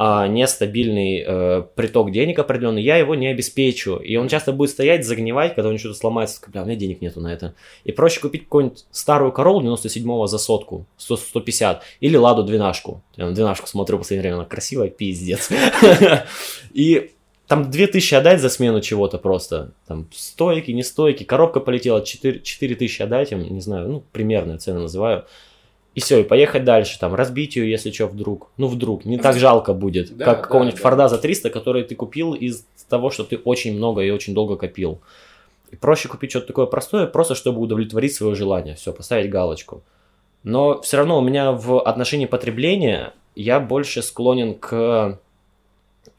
а 0.00 0.28
нестабильный 0.28 1.24
э, 1.26 1.64
приток 1.74 2.12
денег 2.12 2.38
определенный, 2.38 2.82
я 2.82 2.96
его 2.96 3.16
не 3.16 3.26
обеспечу. 3.26 3.96
И 3.96 4.14
он 4.14 4.28
часто 4.28 4.52
будет 4.52 4.70
стоять, 4.70 5.04
загнивать, 5.04 5.56
когда 5.56 5.68
у 5.68 5.72
него 5.72 5.80
что-то 5.80 5.96
сломается, 5.96 6.40
бля, 6.46 6.62
у 6.62 6.66
меня 6.66 6.76
денег 6.76 7.00
нету 7.00 7.20
на 7.20 7.32
это. 7.32 7.54
И 7.82 7.90
проще 7.90 8.20
купить 8.20 8.44
какую-нибудь 8.44 8.84
старую 8.92 9.32
Королу 9.32 9.60
97-го 9.60 10.28
за 10.28 10.38
сотку, 10.38 10.86
100, 10.98 11.16
150, 11.16 11.82
или 11.98 12.16
Ладу 12.16 12.44
двенашку. 12.44 13.02
Я 13.16 13.26
на 13.26 13.34
двенашку 13.34 13.66
смотрю 13.66 13.96
в 13.96 14.00
последнее 14.00 14.22
время, 14.22 14.36
она 14.36 14.44
красивая, 14.44 14.88
пиздец. 14.88 15.50
И 16.72 17.10
там 17.48 17.68
2000 17.68 18.14
отдать 18.14 18.40
за 18.40 18.50
смену 18.50 18.80
чего-то 18.80 19.18
просто. 19.18 19.72
Там 19.88 20.06
стойки, 20.12 20.70
не 20.70 20.84
стойки, 20.84 21.24
коробка 21.24 21.58
полетела, 21.58 22.04
4, 22.04 22.40
4000 22.40 23.02
отдать 23.02 23.32
им, 23.32 23.40
не 23.52 23.60
знаю, 23.60 23.88
ну, 23.88 24.04
примерная 24.12 24.58
цена 24.58 24.78
называю. 24.78 25.24
И 25.98 26.00
все, 26.00 26.20
и 26.20 26.22
поехать 26.22 26.62
дальше, 26.62 26.96
там, 26.96 27.16
разбить 27.16 27.56
ее, 27.56 27.68
если 27.68 27.90
что, 27.90 28.06
вдруг. 28.06 28.50
Ну, 28.56 28.68
вдруг, 28.68 29.04
не 29.04 29.18
так 29.18 29.36
жалко 29.36 29.74
будет, 29.74 30.16
Да, 30.16 30.26
как 30.26 30.36
да, 30.36 30.42
какого-нибудь 30.44 30.76
да. 30.76 30.82
Форда 30.82 31.08
за 31.08 31.18
300, 31.18 31.50
который 31.50 31.82
ты 31.82 31.96
купил 31.96 32.34
из 32.34 32.64
того, 32.88 33.10
что 33.10 33.24
ты 33.24 33.36
очень 33.36 33.74
много 33.74 34.02
и 34.02 34.10
очень 34.10 34.32
долго 34.32 34.54
копил. 34.54 35.00
И 35.72 35.76
проще 35.76 36.06
купить 36.06 36.30
что-то 36.30 36.46
такое 36.46 36.66
простое, 36.66 37.08
просто 37.08 37.34
чтобы 37.34 37.60
удовлетворить 37.60 38.14
свое 38.14 38.36
желание, 38.36 38.76
все, 38.76 38.92
поставить 38.92 39.28
галочку. 39.28 39.82
Но 40.44 40.80
все 40.82 40.98
равно 40.98 41.18
у 41.18 41.20
меня 41.20 41.50
в 41.50 41.80
отношении 41.80 42.26
потребления 42.26 43.12
я 43.34 43.58
больше 43.58 44.00
склонен 44.00 44.54
к 44.54 45.18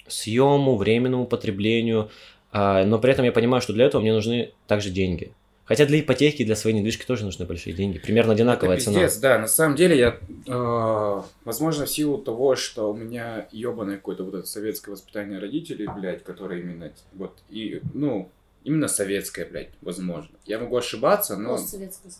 съему, 0.09 0.75
временному 0.75 1.25
потреблению, 1.25 2.09
а, 2.51 2.83
но 2.83 2.99
при 2.99 3.13
этом 3.13 3.23
я 3.23 3.31
понимаю, 3.31 3.61
что 3.61 3.71
для 3.71 3.85
этого 3.85 4.01
мне 4.01 4.11
нужны 4.11 4.51
также 4.67 4.89
деньги. 4.89 5.31
Хотя 5.69 5.85
для 5.85 5.99
ипотеки, 5.99 6.43
для 6.43 6.55
своей 6.55 6.75
недвижки 6.75 7.05
тоже 7.05 7.23
нужны 7.25 7.45
большие 7.45 7.75
деньги. 7.75 7.99
Примерно 7.99 8.33
одинаковая 8.33 8.77
Это 8.77 8.85
цена. 8.85 9.01
пиздец, 9.01 9.19
да. 9.19 9.37
На 9.37 9.47
самом 9.47 9.75
деле 9.75 9.99
я, 9.99 10.17
э, 10.47 11.21
возможно, 11.45 11.85
в 11.85 11.89
силу 11.91 12.17
того, 12.17 12.55
что 12.55 12.91
у 12.91 12.95
меня 12.97 13.47
ебаное 13.51 13.97
какое-то 13.97 14.23
вот 14.23 14.33
это 14.33 14.47
советское 14.47 14.89
воспитание 14.89 15.37
родителей, 15.37 15.87
блядь, 15.95 16.23
которое 16.23 16.61
именно 16.61 16.91
вот 17.13 17.37
и 17.51 17.81
ну 17.93 18.31
именно 18.63 18.87
советское, 18.87 19.45
блядь, 19.45 19.69
возможно. 19.81 20.35
Я 20.47 20.57
могу 20.57 20.75
ошибаться, 20.75 21.37
но 21.37 21.51
Постсоветское 21.51 22.11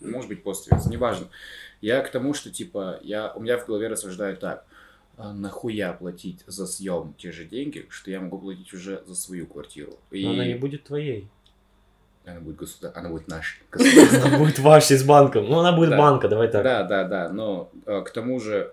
может 0.00 0.28
быть 0.28 0.42
постсоветское, 0.42 0.92
неважно. 0.92 1.28
Я 1.80 2.00
к 2.00 2.10
тому, 2.10 2.34
что 2.34 2.50
типа 2.50 2.98
я 3.04 3.32
у 3.34 3.40
меня 3.40 3.56
в 3.56 3.66
голове 3.66 3.86
рассуждаю 3.86 4.36
так. 4.36 4.66
а 5.16 5.32
нахуя 5.32 5.92
платить 5.92 6.42
за 6.48 6.66
съем 6.66 7.14
те 7.16 7.30
же 7.30 7.44
деньги, 7.44 7.86
что 7.88 8.10
я 8.10 8.20
могу 8.20 8.38
платить 8.38 8.72
уже 8.74 9.04
за 9.06 9.14
свою 9.14 9.46
квартиру. 9.46 9.92
И 10.10 10.24
Но 10.24 10.32
она 10.32 10.44
не 10.44 10.54
будет 10.54 10.82
твоей. 10.84 11.28
Она 12.30 12.40
будет 12.40 12.56
государ... 12.56 12.92
она 12.94 13.08
будет 13.08 13.28
наша. 13.28 13.56
Она 14.24 14.38
будет 14.38 14.58
вашей 14.58 14.96
с 14.96 15.04
банком. 15.04 15.46
Ну, 15.48 15.58
она 15.58 15.72
будет 15.72 15.90
банка, 15.90 16.28
давай 16.28 16.48
так. 16.48 16.62
Да, 16.62 16.82
да, 16.84 17.04
да, 17.04 17.28
но 17.28 17.70
э, 17.86 18.02
к 18.02 18.10
тому 18.10 18.40
же 18.40 18.72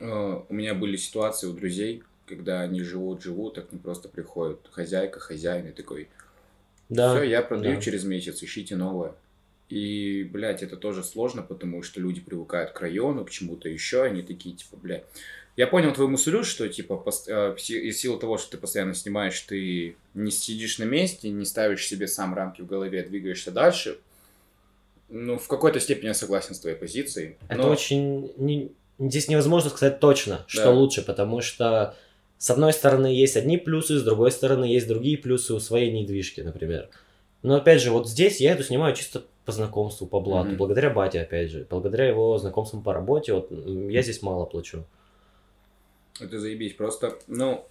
э, 0.00 0.40
у 0.48 0.54
меня 0.54 0.74
были 0.74 0.96
ситуации 0.96 1.46
у 1.46 1.52
друзей, 1.52 2.02
когда 2.26 2.60
они 2.60 2.82
живут, 2.82 3.22
живут, 3.22 3.54
так 3.54 3.72
не 3.72 3.78
просто 3.78 4.08
приходят 4.08 4.60
хозяйка, 4.70 5.20
хозяин 5.20 5.66
и 5.66 5.72
такой, 5.72 6.08
Да. 6.88 7.14
все, 7.14 7.24
я 7.24 7.42
продаю 7.42 7.76
да. 7.76 7.80
через 7.80 8.04
месяц, 8.04 8.42
ищите 8.42 8.76
новое. 8.76 9.14
И, 9.68 10.28
блядь, 10.32 10.62
это 10.62 10.76
тоже 10.76 11.04
сложно, 11.04 11.42
потому 11.42 11.82
что 11.82 12.00
люди 12.00 12.20
привыкают 12.20 12.70
к 12.72 12.80
району, 12.80 13.24
к 13.24 13.30
чему-то 13.30 13.68
еще, 13.68 14.02
они 14.02 14.22
такие, 14.22 14.54
типа, 14.54 14.76
блядь. 14.76 15.04
Я 15.58 15.66
понял 15.66 15.92
твою 15.92 16.08
мысль, 16.08 16.44
что, 16.44 16.68
типа, 16.68 17.02
пос- 17.04 17.24
э, 17.26 17.56
из 17.58 17.98
силы 18.00 18.16
того, 18.20 18.38
что 18.38 18.52
ты 18.52 18.58
постоянно 18.58 18.94
снимаешь, 18.94 19.40
ты 19.40 19.96
не 20.14 20.30
сидишь 20.30 20.78
на 20.78 20.84
месте, 20.84 21.30
не 21.30 21.44
ставишь 21.44 21.84
себе 21.84 22.06
сам 22.06 22.32
рамки 22.32 22.60
в 22.62 22.66
голове, 22.66 23.02
двигаешься 23.02 23.50
дальше. 23.50 23.98
Ну, 25.08 25.36
в 25.36 25.48
какой-то 25.48 25.80
степени 25.80 26.06
я 26.06 26.14
согласен 26.14 26.54
с 26.54 26.60
твоей 26.60 26.76
позицией. 26.76 27.38
Это 27.48 27.62
но- 27.62 27.70
очень... 27.70 28.30
не- 28.36 28.70
Здесь 29.00 29.26
невозможно 29.28 29.70
сказать 29.70 29.98
точно, 29.98 30.44
что 30.46 30.62
Да. 30.64 30.70
лучше, 30.70 31.02
потому 31.02 31.40
что 31.40 31.96
с 32.36 32.50
одной 32.50 32.72
стороны 32.72 33.06
есть 33.08 33.36
одни 33.36 33.56
плюсы, 33.58 33.98
с 33.98 34.02
другой 34.04 34.30
стороны 34.30 34.64
есть 34.64 34.86
другие 34.86 35.18
плюсы 35.18 35.54
у 35.54 35.58
своей 35.60 35.90
недвижки, 35.90 36.40
например. 36.40 36.88
Но 37.42 37.56
опять 37.56 37.80
же, 37.82 37.90
вот 37.90 38.08
здесь 38.08 38.40
я 38.40 38.52
эту 38.52 38.62
снимаю 38.62 38.94
чисто 38.94 39.24
по 39.44 39.50
знакомству, 39.50 40.06
по 40.06 40.20
блату, 40.20 40.50
Мгм. 40.50 40.56
благодаря 40.58 40.90
бате, 40.90 41.20
опять 41.20 41.50
же, 41.50 41.66
благодаря 41.68 42.06
его 42.08 42.38
знакомствам 42.38 42.82
по 42.82 42.92
работе, 42.92 43.32
вот 43.34 43.50
я 43.90 44.02
здесь 44.02 44.22
мало 44.22 44.44
плачу. 44.46 44.84
Это 46.20 46.38
заебись. 46.40 46.74
Просто, 46.74 47.18
ну, 47.26 47.66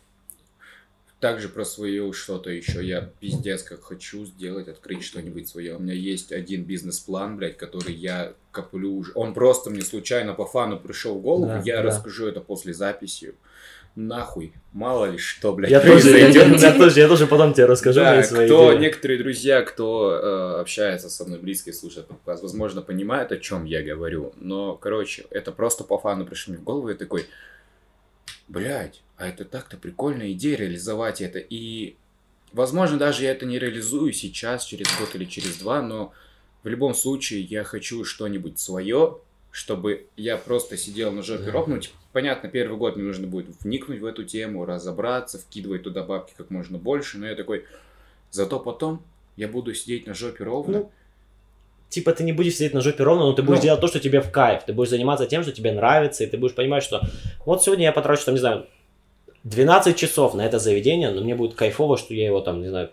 также 1.20 1.50
про 1.50 1.66
свое 1.66 2.12
что-то 2.14 2.50
еще. 2.52 2.86
Я 2.86 3.10
пиздец 3.20 3.64
как 3.64 3.84
хочу 3.84 4.26
сделать, 4.26 4.68
открыть 4.68 5.04
что-нибудь 5.04 5.48
свое. 5.48 5.76
У 5.76 5.80
меня 5.80 5.94
есть 5.94 6.32
один 6.32 6.64
бизнес-план, 6.64 7.38
блядь, 7.38 7.58
который 7.58 7.94
я 7.94 8.34
коплю 8.52 8.96
уже. 8.96 9.12
Он 9.16 9.34
просто 9.34 9.70
мне 9.70 9.82
случайно 9.82 10.34
по 10.34 10.46
фану 10.46 10.80
пришел 10.80 11.16
в 11.18 11.22
голову. 11.22 11.48
Да, 11.48 11.62
я 11.66 11.78
да. 11.78 11.84
расскажу 11.84 12.28
это 12.28 12.40
после 12.42 12.74
записи. 12.74 13.34
Нахуй. 13.96 14.54
Мало 14.74 15.06
ли 15.10 15.18
что, 15.18 15.54
блядь, 15.54 15.72
Я 15.72 15.80
тоже, 15.80 16.10
я, 16.10 16.26
произойдет. 16.32 16.62
я 16.62 16.74
тоже, 16.78 17.00
я 17.00 17.08
тоже 17.08 17.26
потом 17.26 17.54
тебе 17.54 17.66
расскажу 17.66 18.00
Да, 18.00 18.22
кто, 18.22 18.46
идеи. 18.46 18.80
некоторые 18.80 19.18
друзья, 19.18 19.64
кто 19.64 20.12
э, 20.12 20.62
общается 20.62 21.10
со 21.10 21.26
мной 21.26 21.40
близко 21.40 21.72
и 21.72 21.74
слушает 21.74 22.06
подкаст, 22.06 22.44
возможно, 22.44 22.84
понимают, 22.84 23.32
о 23.32 23.38
чем 23.38 23.66
я 23.66 23.82
говорю. 23.82 24.34
Но, 24.40 24.76
короче, 24.76 25.26
это 25.32 25.52
просто 25.52 25.84
по 25.84 25.98
фану 25.98 26.28
пришло 26.28 26.54
мне 26.54 26.62
в 26.62 26.64
голову. 26.64 26.90
Я 26.90 26.96
такой, 26.96 27.26
блядь, 28.48 29.02
а 29.18 29.28
это 29.28 29.46
так-то 29.46 29.78
прикольная 29.78 30.32
идея 30.34 30.58
реализовать 30.58 31.22
это. 31.22 31.40
И, 31.40 31.96
возможно, 32.54 32.98
даже 32.98 33.24
я 33.24 33.32
это 33.32 33.46
не 33.46 33.60
реализую 33.60 34.14
сейчас, 34.14 34.66
через 34.66 34.88
год 35.00 35.16
или 35.16 35.26
через 35.26 35.58
два, 35.58 35.82
но 35.82 36.14
в 36.64 36.68
любом 36.68 36.94
случае 36.94 37.42
я 37.42 37.64
хочу 37.64 38.04
что-нибудь 38.06 38.60
свое, 38.60 39.18
чтобы 39.52 40.06
я 40.16 40.38
просто 40.38 40.78
сидел 40.78 41.12
на 41.12 41.24
жопе 41.24 41.46
Да. 41.46 41.52
роб. 41.52 41.68
Ну, 41.68 41.80
типа, 41.80 41.96
понятно, 42.14 42.50
первый 42.50 42.78
год 42.78 42.96
мне 42.96 43.06
нужно 43.06 43.28
будет 43.28 43.48
вникнуть 43.62 44.00
в 44.02 44.06
эту 44.06 44.24
тему, 44.24 44.66
разобраться, 44.66 45.40
вкидывать 45.40 45.84
туда 45.84 46.04
бабки 46.04 46.34
как 46.38 46.50
можно 46.50 46.78
больше, 46.78 47.18
но 47.18 47.28
я 47.28 47.36
такой, 47.36 47.66
зато 48.32 48.60
потом 48.60 49.02
я 49.36 49.48
буду 49.48 49.74
сидеть 49.74 50.06
на 50.08 50.14
жопе 50.14 50.44
ровно. 50.44 50.80
Ну, 50.80 50.92
Типа 51.90 52.12
ты 52.12 52.24
не 52.24 52.34
будешь 52.34 52.56
сидеть 52.56 52.74
на 52.74 52.82
жопе 52.82 53.04
ровно, 53.04 53.26
но 53.26 53.34
ты 53.34 53.42
будешь 53.44 53.60
Ну. 53.60 53.64
делать 53.64 53.82
то, 53.82 53.88
что 53.88 54.00
тебе 54.00 54.20
в 54.22 54.30
кайф. 54.32 54.64
Ты 54.66 54.74
будешь 54.74 54.90
заниматься 54.90 55.26
тем, 55.26 55.44
что 55.44 55.52
тебе 55.54 55.72
нравится, 55.72 56.24
и 56.24 56.28
ты 56.28 56.38
будешь 56.38 56.54
понимать, 56.56 56.84
что 56.84 57.02
вот 57.46 57.64
сегодня 57.64 57.86
я 57.86 57.92
потрачу, 57.94 58.26
там, 58.26 58.34
не 58.36 58.40
знаю, 58.42 58.66
12 59.44 59.96
часов 59.96 60.34
на 60.34 60.46
это 60.46 60.60
заведение, 60.60 61.12
но 61.12 61.22
мне 61.22 61.34
будет 61.36 61.56
кайфово, 61.56 61.98
что 61.98 62.14
я 62.14 62.26
его 62.26 62.42
там, 62.42 62.62
не 62.62 62.68
знаю, 62.68 62.90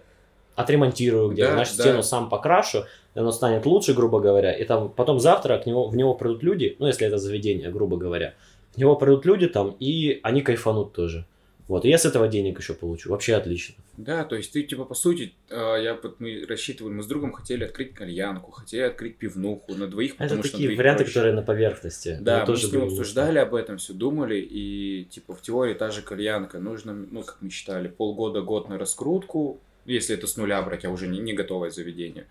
отремонтирую 0.55 1.31
где-то, 1.31 1.49
Да, 1.49 1.53
знаешь, 1.55 1.73
да. 1.73 1.83
стену 1.83 2.03
сам 2.03 2.29
покрашу, 2.29 2.85
и 3.15 3.19
оно 3.19 3.33
станет 3.33 3.67
лучше, 3.67 3.93
грубо 3.95 4.21
говоря, 4.21 4.53
и 4.53 4.65
там 4.65 4.89
потом 4.89 5.19
завтра 5.19 5.59
к 5.59 5.67
него, 5.67 5.89
в 5.89 5.97
него 5.97 6.15
придут 6.15 6.43
люди, 6.45 6.77
ну, 6.79 6.87
если 6.87 7.07
это 7.07 7.19
заведение, 7.19 7.71
грубо 7.71 7.97
говоря, 7.97 8.35
в 8.75 8.79
него 8.79 8.95
придут 8.95 9.25
люди 9.27 9.49
там, 9.49 9.75
и 9.81 10.21
они 10.23 10.43
кайфанут 10.43 10.93
тоже. 10.93 11.25
Вот, 11.67 11.87
и 11.87 11.89
я 11.89 11.97
с 11.97 12.05
этого 12.05 12.29
денег 12.29 12.59
еще 12.59 12.75
получу. 12.75 13.09
Вообще 13.09 13.35
отлично. 13.35 13.75
Да, 13.97 14.25
то 14.25 14.37
есть 14.37 14.53
ты, 14.53 14.63
типа, 14.65 14.85
по 14.85 14.95
сути, 14.95 15.33
э, 15.49 15.55
я, 15.83 15.99
мы 16.19 16.45
рассчитывали, 16.47 16.93
мы 16.93 17.03
с 17.03 17.07
другом 17.07 17.33
хотели 17.33 17.65
открыть 17.65 17.95
кальянку, 17.95 18.51
хотели 18.51 18.83
открыть 18.83 19.17
пивнуху 19.17 19.75
на 19.75 19.87
двоих, 19.87 20.13
Это 20.15 20.25
потому 20.25 20.43
что 20.43 20.59
на 20.59 20.63
такие 20.63 20.77
варианты, 20.77 21.05
проще. 21.05 21.15
которые 21.15 21.35
на 21.35 21.43
поверхности. 21.43 22.19
Да, 22.21 22.35
Мы 22.35 22.41
мы 22.41 22.47
тоже 22.47 22.67
с 22.67 22.73
ним 22.73 22.83
обсуждали 22.83 23.39
об 23.39 23.55
этом, 23.55 23.79
все 23.79 23.95
думали, 23.95 24.37
и 24.39 25.07
типа 25.11 25.35
в 25.35 25.41
теории 25.41 25.73
та 25.73 25.91
же 25.91 26.03
кальянка, 26.03 26.59
нужно, 26.59 26.93
ну, 26.93 27.23
как 27.23 27.39
мы 27.41 27.49
считали, 27.49 27.89
полгода-год 27.89 28.69
на 28.69 28.77
раскрутку, 28.77 29.59
если 29.87 30.15
это 30.15 30.27
с 30.27 30.37
нуля 30.37 30.61
брать, 30.61 30.85
а 30.85 30.91
уже 30.91 31.07
не, 31.07 31.19
не 31.19 31.33
готовое 31.33 31.71
заведение. 31.71 32.27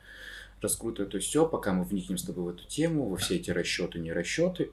Раскрутка, 0.61 1.05
то 1.05 1.17
все, 1.19 1.47
пока 1.47 1.73
мы 1.73 1.85
вникнем 1.85 2.17
с 2.17 2.23
тобой 2.23 2.53
в 2.53 2.55
эту 2.55 2.67
тему, 2.67 3.09
во 3.09 3.17
все 3.17 3.35
эти 3.35 3.49
расчеты, 3.49 3.97
не 3.99 4.13
расчеты. 4.13 4.69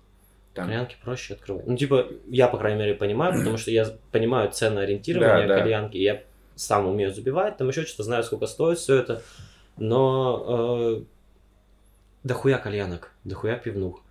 Там, 0.54 0.66
Кальянки 0.66 0.96
проще 1.04 1.34
открывать. 1.34 1.66
Ну, 1.66 1.76
типа, 1.76 2.06
я, 2.28 2.48
по 2.48 2.58
крайней 2.58 2.78
мере, 2.80 2.94
понимаю, 2.94 3.34
потому 3.38 3.56
что 3.56 3.70
я 3.70 3.86
понимаю 4.10 4.50
цены 4.50 4.80
ориентирования 4.80 5.46
Да, 5.46 5.54
да. 5.54 5.60
кальянки, 5.60 5.96
я 5.96 6.22
сам 6.56 6.86
умею 6.88 7.14
забивать, 7.14 7.56
там 7.56 7.68
еще 7.68 7.84
что-то 7.84 8.02
знаю, 8.02 8.24
сколько 8.24 8.46
стоит 8.46 8.78
все 8.78 8.96
это, 8.96 9.22
но 9.78 10.98
э, 10.98 11.02
дохуя 12.24 12.58
кальянок, 12.58 13.12
дохуя 13.24 13.56
пивнух. 13.56 14.02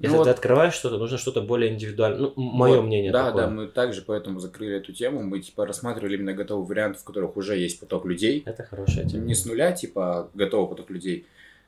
Если 0.00 0.12
Ну 0.12 0.18
вот- 0.18 0.24
ты 0.24 0.30
открываешь 0.30 0.74
что-то, 0.74 0.98
нужно 0.98 1.16
что-то 1.18 1.40
более 1.40 1.72
индивидуальное. 1.72 2.18
Ну, 2.20 2.32
мое 2.36 2.76
Вот, 2.78 2.82
мнение 2.86 3.12
Да, 3.12 3.26
такое. 3.26 3.44
да, 3.44 3.50
мы 3.50 3.66
также 3.68 4.02
поэтому 4.02 4.40
закрыли 4.40 4.76
эту 4.76 4.92
тему, 4.92 5.22
мы 5.22 5.38
типа 5.40 5.64
рассматривали 5.64 6.16
именно 6.16 6.32
готовые 6.32 6.66
варианты, 6.66 6.98
в 6.98 7.04
которых 7.04 7.36
уже 7.36 7.56
есть 7.56 7.78
поток 7.80 8.04
людей, 8.04 8.42
Это 8.44 8.64
хорошая 8.64 9.06
тема. 9.08 9.22
не 9.24 9.34
с 9.34 9.46
нуля, 9.46 9.70
типа, 9.72 10.18
а 10.18 10.30
готовый 10.34 10.68
поток 10.68 10.90
людей. 10.90 11.26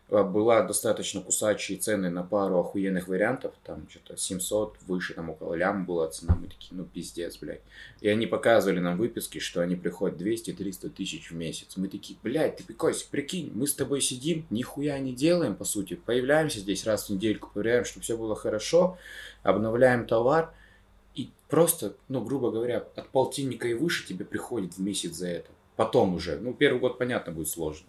А, 0.09 0.23
Была 0.23 0.63
достаточно 0.63 1.21
кусачие 1.21 1.79
цены 1.79 2.11
на 2.11 2.23
пару 2.23 2.59
охуенных 2.61 3.09
вариантов, 3.09 3.55
там 3.65 3.89
что-то 3.89 4.17
700, 4.17 4.77
выше, 4.87 5.15
там 5.15 5.31
около 5.31 5.55
лям 5.55 5.85
была 5.85 6.09
цена, 6.09 6.37
мы 6.37 6.47
такие, 6.47 6.77
ну 6.77 6.85
пиздец, 6.85 7.37
блядь. 7.39 7.63
И 8.01 8.09
они 8.09 8.27
показывали 8.27 8.79
нам 8.79 8.99
выписки, 8.99 9.39
что 9.39 9.61
они 9.61 9.75
приходят 9.75 10.21
200-300 10.21 10.91
тысяч 10.91 11.31
в 11.31 11.35
месяц. 11.35 11.77
Мы 11.77 11.89
такие, 11.89 12.19
блядь, 12.23 12.57
ты 12.57 12.65
приколься, 12.65 13.07
прикинь, 13.11 13.51
мы 13.55 13.67
с 13.67 13.75
тобой 13.75 14.01
сидим, 14.01 14.47
нихуя 14.51 14.99
не 14.99 15.13
делаем, 15.13 15.57
по 15.57 15.65
сути, 15.65 15.95
появляемся 15.95 16.61
здесь 16.61 16.87
раз 16.87 17.09
в 17.09 17.11
недельку, 17.11 17.51
проверяем, 17.53 17.85
чтобы 17.85 18.05
все 18.05 18.17
было 18.17 18.37
хорошо, 18.37 18.99
обновляем 19.43 20.07
товар, 20.07 20.55
и 21.17 21.31
просто, 21.49 21.97
ну, 22.09 22.23
грубо 22.23 22.51
говоря, 22.51 22.87
от 22.95 23.09
полтинника 23.09 23.67
и 23.67 23.75
выше 23.75 24.07
тебе 24.07 24.25
приходит 24.25 24.75
в 24.75 24.79
месяц 24.81 25.15
за 25.15 25.29
это. 25.29 25.51
Потом 25.75 26.15
уже, 26.15 26.39
ну, 26.39 26.55
первый 26.55 26.79
год, 26.79 26.99
понятно, 26.99 27.33
будет 27.33 27.49
сложно. 27.49 27.87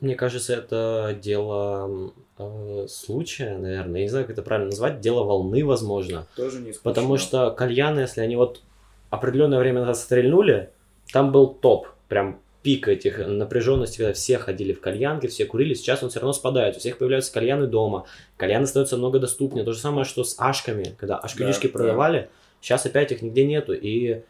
Мне 0.00 0.14
кажется, 0.14 0.54
это 0.54 1.16
дело 1.20 2.12
э, 2.38 2.86
случая, 2.88 3.56
наверное. 3.58 4.00
Я 4.00 4.04
не 4.04 4.08
знаю, 4.10 4.26
как 4.26 4.34
это 4.34 4.42
правильно 4.42 4.70
назвать. 4.70 5.00
Дело 5.00 5.24
волны, 5.24 5.64
возможно. 5.64 6.26
Тоже 6.36 6.60
не 6.60 6.72
Потому 6.72 7.16
исключено. 7.16 7.46
что 7.46 7.50
кальяны, 7.56 8.00
если 8.00 8.20
они 8.20 8.36
вот 8.36 8.60
определенное 9.10 9.58
время 9.58 9.80
назад 9.80 9.96
стрельнули, 9.96 10.70
там 11.12 11.32
был 11.32 11.48
топ, 11.48 11.88
прям 12.08 12.40
пик 12.62 12.86
этих 12.86 13.18
напряженности, 13.26 13.98
когда 13.98 14.12
все 14.12 14.38
ходили 14.38 14.72
в 14.72 14.80
кальянки, 14.80 15.26
все 15.26 15.46
курили, 15.46 15.74
сейчас 15.74 16.02
он 16.02 16.10
все 16.10 16.20
равно 16.20 16.32
спадает, 16.32 16.76
у 16.76 16.80
всех 16.80 16.98
появляются 16.98 17.32
кальяны 17.32 17.66
дома, 17.66 18.04
кальяны 18.36 18.66
становятся 18.66 18.96
много 18.98 19.18
доступнее, 19.18 19.64
то 19.64 19.72
же 19.72 19.78
самое, 19.78 20.04
что 20.04 20.22
с 20.24 20.34
ашками, 20.38 20.94
когда 20.98 21.16
ашкадишки 21.16 21.66
Да, 21.68 21.72
да. 21.72 21.78
продавали, 21.78 22.28
сейчас 22.60 22.84
опять 22.84 23.10
их 23.12 23.22
нигде 23.22 23.46
нету, 23.46 23.72
и 23.72 24.22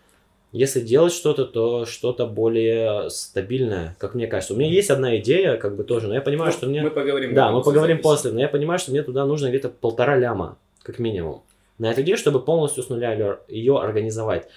если 0.52 0.80
делать 0.80 1.12
что-то, 1.12 1.44
то 1.44 1.84
что-то 1.84 2.26
более 2.26 3.10
стабильное, 3.10 3.96
как 3.98 4.14
мне 4.14 4.26
кажется. 4.26 4.54
У 4.54 4.56
меня 4.56 4.70
есть 4.70 4.90
одна 4.90 5.16
идея, 5.18 5.56
как 5.56 5.76
бы 5.76 5.84
тоже, 5.84 6.08
но 6.08 6.14
я 6.14 6.20
понимаю, 6.20 6.50
Ну, 6.52 6.56
что 6.56 6.66
мне... 6.66 6.82
Мы 6.82 6.90
поговорим. 6.90 7.34
Да, 7.34 7.50
мы 7.50 7.62
поговорим 7.62 7.96
записи. 7.96 8.02
после, 8.02 8.32
но 8.32 8.40
я 8.40 8.48
понимаю, 8.48 8.78
что 8.78 8.90
мне 8.90 9.02
туда 9.02 9.26
нужно 9.26 9.48
где-то 9.48 9.68
полтора 9.68 10.16
ляма, 10.16 10.56
как 10.82 10.98
минимум, 10.98 11.42
на 11.78 11.90
эту 11.90 12.00
идею, 12.02 12.16
чтобы 12.16 12.40
полностью 12.40 12.82
с 12.82 12.88
нуля 12.88 13.38
ее 13.48 13.78
организовать. 13.78 14.48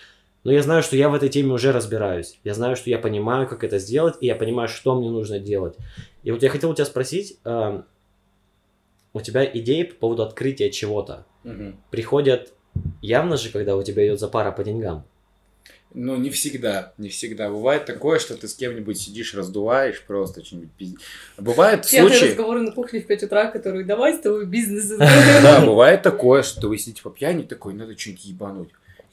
Но 0.43 0.51
я 0.51 0.63
знаю, 0.63 0.81
что 0.81 0.95
я 0.95 1.09
в 1.09 1.13
этой 1.13 1.29
теме 1.29 1.53
уже 1.53 1.71
разбираюсь. 1.71 2.39
Я 2.43 2.53
знаю, 2.55 2.75
что 2.75 2.89
я 2.89 2.97
понимаю, 2.97 3.47
как 3.47 3.63
это 3.63 3.77
сделать, 3.77 4.15
и 4.21 4.25
я 4.25 4.35
понимаю, 4.35 4.69
что 4.69 4.95
мне 4.95 5.09
нужно 5.09 5.37
делать. 5.39 5.75
И 6.23 6.31
вот 6.31 6.41
я 6.41 6.49
хотел 6.49 6.71
у 6.71 6.73
тебя 6.73 6.85
спросить, 6.85 7.37
эм, 7.43 7.85
у 9.13 9.21
тебя 9.21 9.45
идеи 9.45 9.83
по 9.83 9.95
поводу 9.95 10.23
открытия 10.23 10.69
чего-то 10.71 11.25
Мгм. 11.43 11.75
приходят 11.91 12.53
явно 13.01 13.37
же, 13.37 13.49
когда 13.49 13.75
у 13.75 13.83
тебя 13.83 14.05
идет 14.07 14.19
запара 14.19 14.51
по 14.51 14.63
деньгам. 14.63 15.03
Ну, 15.93 16.15
не 16.15 16.29
всегда, 16.29 16.93
не 16.97 17.09
всегда. 17.09 17.49
Бывает 17.49 17.85
такое, 17.85 18.19
что 18.19 18.35
ты 18.35 18.47
с 18.47 18.55
кем-нибудь 18.55 18.99
сидишь, 18.99 19.33
раздуваешь 19.33 20.01
просто 20.03 20.43
что-нибудь 20.43 20.71
пиздец. 20.71 20.99
Бывает 21.37 21.87
Пьяные 21.87 22.09
случаи... 22.09 22.29
разговоры 22.29 22.61
на 22.61 22.71
кухне 22.71 23.01
в 23.01 23.07
5 23.07 23.23
утра, 23.23 23.47
которые 23.47 23.85
давай 23.85 24.13
с 24.15 24.19
тобой 24.19 24.45
бизнес. 24.45 24.97
Да, 25.41 25.65
бывает 25.65 26.01
такое, 26.01 26.43
что 26.43 26.69
вы 26.69 26.77
сидите 26.77 27.01
по 27.01 27.09
пьяни 27.09 27.43
такой, 27.43 27.73
надо 27.73 27.97
что-нибудь 27.97 28.25
ебануть. 28.25 28.69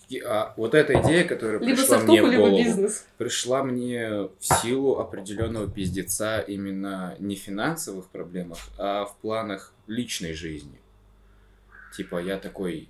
И, 0.08 0.20
а, 0.20 0.54
вот 0.56 0.74
эта 0.74 1.00
идея, 1.02 1.24
которая 1.24 1.58
Либо 1.60 1.76
пришла 1.76 1.98
мне 1.98 2.22
в 2.22 2.30
голову, 2.30 2.56
бизнес. 2.56 3.04
пришла 3.18 3.62
мне 3.62 4.10
в 4.10 4.30
силу 4.40 4.98
определенного 4.98 5.70
пиздеца 5.70 6.40
именно 6.40 7.14
не 7.18 7.36
в 7.36 7.40
финансовых 7.40 8.06
проблемах, 8.06 8.58
а 8.78 9.04
в 9.04 9.16
планах 9.18 9.74
личной 9.86 10.32
жизни. 10.32 10.80
Типа 11.94 12.22
я 12.22 12.38
такой, 12.38 12.88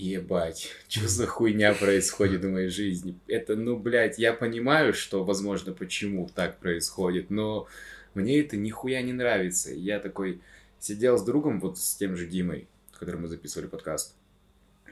ебать, 0.00 0.70
что 0.88 1.08
за 1.08 1.26
хуйня 1.26 1.74
происходит 1.74 2.44
в 2.44 2.50
моей 2.50 2.68
жизни? 2.68 3.18
Это, 3.26 3.56
ну, 3.56 3.76
блядь, 3.76 4.18
я 4.18 4.32
понимаю, 4.32 4.94
что, 4.94 5.24
возможно, 5.24 5.72
почему 5.72 6.28
так 6.34 6.58
происходит, 6.58 7.30
но 7.30 7.68
мне 8.14 8.40
это 8.40 8.56
нихуя 8.56 9.02
не 9.02 9.12
нравится. 9.12 9.72
Я 9.72 10.00
такой 10.00 10.40
сидел 10.78 11.18
с 11.18 11.22
другом, 11.22 11.60
вот 11.60 11.78
с 11.78 11.94
тем 11.96 12.16
же 12.16 12.26
Димой, 12.26 12.66
с 12.92 12.98
которым 12.98 13.22
мы 13.22 13.28
записывали 13.28 13.68
подкаст. 13.68 14.14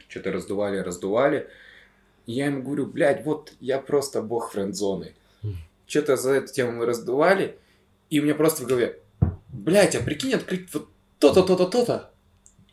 Что-то 0.09 0.33
раздували, 0.33 0.79
раздували. 0.79 1.49
И 2.27 2.33
я 2.33 2.47
ему 2.47 2.63
говорю, 2.63 2.87
блядь, 2.87 3.25
вот 3.25 3.55
я 3.61 3.79
просто 3.79 4.23
бог 4.23 4.53
френд-зоны. 4.53 5.15
Что-то 5.87 6.17
за 6.17 6.33
эту 6.33 6.53
тему 6.53 6.73
мы 6.73 6.87
раздували, 6.87 7.57
и 8.11 8.21
у 8.21 8.23
меня 8.23 8.35
просто 8.35 8.63
в 8.63 8.67
голове, 8.67 8.99
блядь, 9.49 9.97
а 9.97 10.03
прикинь 10.03 10.35
открыть 10.35 10.73
вот 10.75 10.89
то-то, 11.19 11.43
то-то, 11.43 11.67
то-то. 11.67 12.11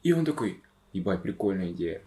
И 0.03 0.11
он 0.11 0.25
такой, 0.25 0.61
ебать, 0.91 1.21
прикольная 1.21 1.71
идея. 1.71 2.01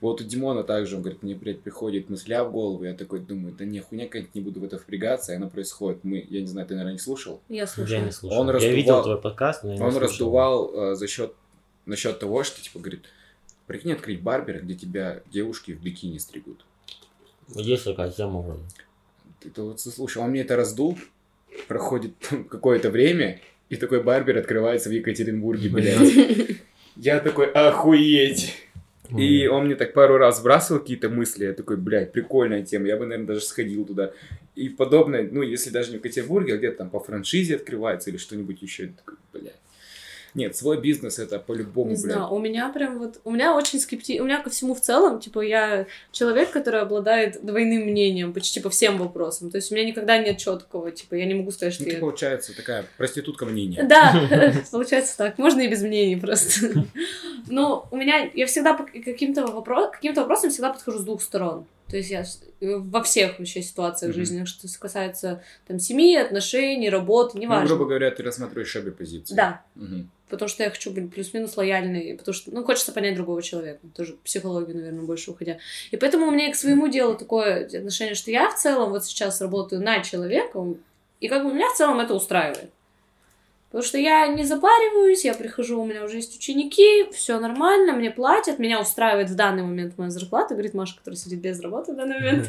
Вот 0.00 0.20
у 0.20 0.24
Димона 0.24 0.62
также, 0.62 0.96
он 0.96 1.02
говорит, 1.02 1.22
мне, 1.22 1.34
блядь, 1.34 1.60
приходит 1.62 2.10
мысля 2.10 2.44
в 2.44 2.52
голову, 2.52 2.84
я 2.84 2.92
такой 2.94 3.20
думаю, 3.20 3.54
да 3.58 3.64
не, 3.64 3.80
хуйня 3.80 4.06
как 4.08 4.34
не 4.34 4.40
буду 4.42 4.60
в 4.60 4.64
это 4.64 4.78
впрягаться, 4.78 5.32
и 5.32 5.36
оно 5.36 5.48
происходит. 5.48 6.04
Мы, 6.04 6.26
я 6.28 6.40
не 6.42 6.46
знаю, 6.46 6.66
ты, 6.66 6.74
наверное, 6.74 6.92
не 6.94 6.98
слушал? 6.98 7.40
Я 7.48 7.66
слушаю. 7.66 7.98
Я 8.00 8.04
не 8.04 8.10
слушал. 8.12 8.38
Он 8.40 8.46
я 8.48 8.52
раздувал- 8.54 8.74
видел 8.74 9.02
твой 9.02 9.20
подкаст, 9.20 9.64
но 9.64 9.70
я 9.72 9.76
не 9.78 9.82
Он 9.82 9.90
слушал. 9.92 10.08
раздувал 10.08 10.74
э, 10.74 10.94
за 10.96 11.06
счет, 11.08 11.32
насчет 11.86 12.18
того, 12.18 12.42
что, 12.44 12.60
типа, 12.62 12.78
говорит, 12.78 13.04
прикинь 13.66 13.92
открыть 13.92 14.20
барбер, 14.22 14.62
где 14.62 14.74
тебя 14.74 15.22
девушки 15.32 15.72
в 15.72 15.80
бикини 15.82 16.18
стригут. 16.18 16.64
Есть 17.54 17.84
такая 17.84 18.10
тема 18.10 18.40
вроде. 18.42 18.62
Ты 19.40 19.50
то 19.50 19.64
вот 19.64 19.80
слушай, 19.80 20.18
он 20.18 20.30
мне 20.30 20.40
это 20.42 20.56
раздул, 20.56 20.98
проходит 21.68 22.12
какое-то 22.50 22.90
время, 22.90 23.40
и 23.70 23.76
такой 23.76 24.02
барбер 24.02 24.36
открывается 24.38 24.88
в 24.88 24.92
Екатеринбурге, 24.92 25.68
блядь. 25.70 26.58
Я 26.96 27.20
такой, 27.20 27.50
охуеть. 27.50 28.54
И 29.10 29.46
он 29.46 29.66
мне 29.66 29.74
так 29.76 29.92
пару 29.92 30.16
раз 30.16 30.38
сбрасывал 30.38 30.80
какие-то 30.80 31.08
мысли, 31.08 31.44
я 31.44 31.52
такой, 31.52 31.76
блядь, 31.76 32.12
прикольная 32.12 32.64
тема, 32.64 32.86
я 32.86 32.96
бы, 32.96 33.06
наверное, 33.06 33.26
даже 33.26 33.40
сходил 33.40 33.84
туда. 33.84 34.12
И 34.54 34.68
подобное, 34.68 35.28
ну, 35.30 35.42
если 35.42 35.70
даже 35.70 35.90
не 35.90 35.98
в 35.98 36.04
Екатеринбурге, 36.04 36.54
а 36.54 36.56
где-то 36.56 36.78
там 36.78 36.90
по 36.90 37.00
франшизе 37.00 37.56
открывается 37.56 38.10
или 38.10 38.16
что-нибудь 38.16 38.62
еще, 38.62 38.84
я 38.84 38.88
такой, 38.90 39.16
блядь. 39.32 39.54
Нет, 40.36 40.54
свой 40.54 40.78
бизнес 40.78 41.18
это 41.18 41.38
по-любому, 41.38 41.90
Не 41.90 41.96
блядь. 41.96 42.12
знаю, 42.14 42.30
у 42.30 42.38
меня 42.38 42.68
прям 42.68 42.98
вот, 42.98 43.20
у 43.24 43.30
меня 43.30 43.56
очень 43.56 43.80
скепти... 43.80 44.20
У 44.20 44.24
меня 44.24 44.42
ко 44.42 44.50
всему 44.50 44.74
в 44.74 44.82
целом, 44.82 45.18
типа, 45.18 45.40
я 45.40 45.86
человек, 46.12 46.50
который 46.50 46.80
обладает 46.82 47.42
двойным 47.42 47.84
мнением 47.84 48.34
почти 48.34 48.60
по 48.60 48.68
всем 48.68 48.98
вопросам. 48.98 49.50
То 49.50 49.56
есть 49.56 49.72
у 49.72 49.74
меня 49.74 49.86
никогда 49.86 50.18
нет 50.18 50.36
четкого, 50.36 50.90
типа, 50.90 51.14
я 51.14 51.24
не 51.24 51.32
могу 51.32 51.50
сказать, 51.52 51.72
что 51.72 51.84
Ну, 51.84 51.88
ты, 51.88 51.94
я... 51.94 52.00
получается, 52.00 52.54
такая 52.54 52.84
проститутка 52.98 53.46
мнения. 53.46 53.82
Да, 53.84 54.14
получается 54.70 55.16
так. 55.16 55.38
Можно 55.38 55.62
и 55.62 55.68
без 55.68 55.80
мнений 55.82 56.16
просто. 56.16 56.84
Но 57.48 57.88
у 57.90 57.96
меня, 57.96 58.30
я 58.34 58.46
всегда 58.46 58.74
каким-то 58.76 59.46
вопросам, 59.46 59.92
каким-то 59.92 60.20
вопросам 60.20 60.50
всегда 60.50 60.70
подхожу 60.70 60.98
с 60.98 61.04
двух 61.04 61.22
сторон. 61.22 61.64
То 61.88 61.96
есть 61.96 62.10
я 62.10 62.24
с- 62.24 62.42
во 62.60 63.02
всех 63.02 63.38
вообще 63.38 63.62
ситуациях 63.62 64.10
Мгм. 64.10 64.18
жизни, 64.18 64.44
что 64.44 64.66
касается 64.78 65.42
там 65.68 65.78
семьи, 65.78 66.16
отношений, 66.16 66.90
работы, 66.90 67.32
Ну, 67.34 67.42
неважно. 67.42 67.66
грубо 67.68 67.84
говоря, 67.86 68.10
ты 68.10 68.22
рассматриваешь 68.22 68.74
обе 68.76 68.90
позиции. 68.90 69.34
Да, 69.34 69.62
Мгм. 69.76 70.10
потому 70.28 70.48
что 70.48 70.64
я 70.64 70.70
хочу 70.70 70.90
быть 70.90 71.12
плюс-минус 71.14 71.56
лояльной, 71.56 72.16
потому 72.18 72.34
что, 72.34 72.50
ну, 72.52 72.64
хочется 72.64 72.90
понять 72.92 73.14
другого 73.14 73.40
человека, 73.42 73.78
тоже 73.94 74.16
психологию, 74.24 74.76
наверное, 74.76 75.02
больше 75.04 75.30
уходя. 75.30 75.58
И 75.92 75.96
поэтому 75.96 76.26
у 76.26 76.30
меня 76.32 76.50
к 76.50 76.56
своему 76.56 76.88
делу 76.88 77.14
такое 77.16 77.66
отношение, 77.66 78.14
что 78.16 78.30
я 78.32 78.50
в 78.50 78.56
целом 78.58 78.90
вот 78.90 79.04
сейчас 79.04 79.40
работаю 79.40 79.80
над 79.82 80.02
человеком, 80.04 80.78
и 81.20 81.28
как 81.28 81.44
бы 81.44 81.52
меня 81.54 81.68
в 81.72 81.76
целом 81.76 82.00
это 82.00 82.14
устраивает. 82.14 82.70
Потому 83.76 83.88
что 83.88 83.98
я 83.98 84.26
не 84.28 84.42
запариваюсь, 84.44 85.26
я 85.26 85.34
прихожу, 85.34 85.82
у 85.82 85.84
меня 85.84 86.02
уже 86.02 86.16
есть 86.16 86.34
ученики, 86.34 87.10
все 87.12 87.38
нормально, 87.38 87.92
мне 87.92 88.10
платят, 88.10 88.58
меня 88.58 88.80
устраивает 88.80 89.28
в 89.28 89.34
данный 89.34 89.64
момент 89.64 89.98
моя 89.98 90.08
зарплата, 90.08 90.54
говорит 90.54 90.72
Маша, 90.72 90.96
которая 90.96 91.18
сидит 91.18 91.40
без 91.40 91.60
работы 91.60 91.92
в 91.92 91.96
данный 91.96 92.14
момент. 92.14 92.48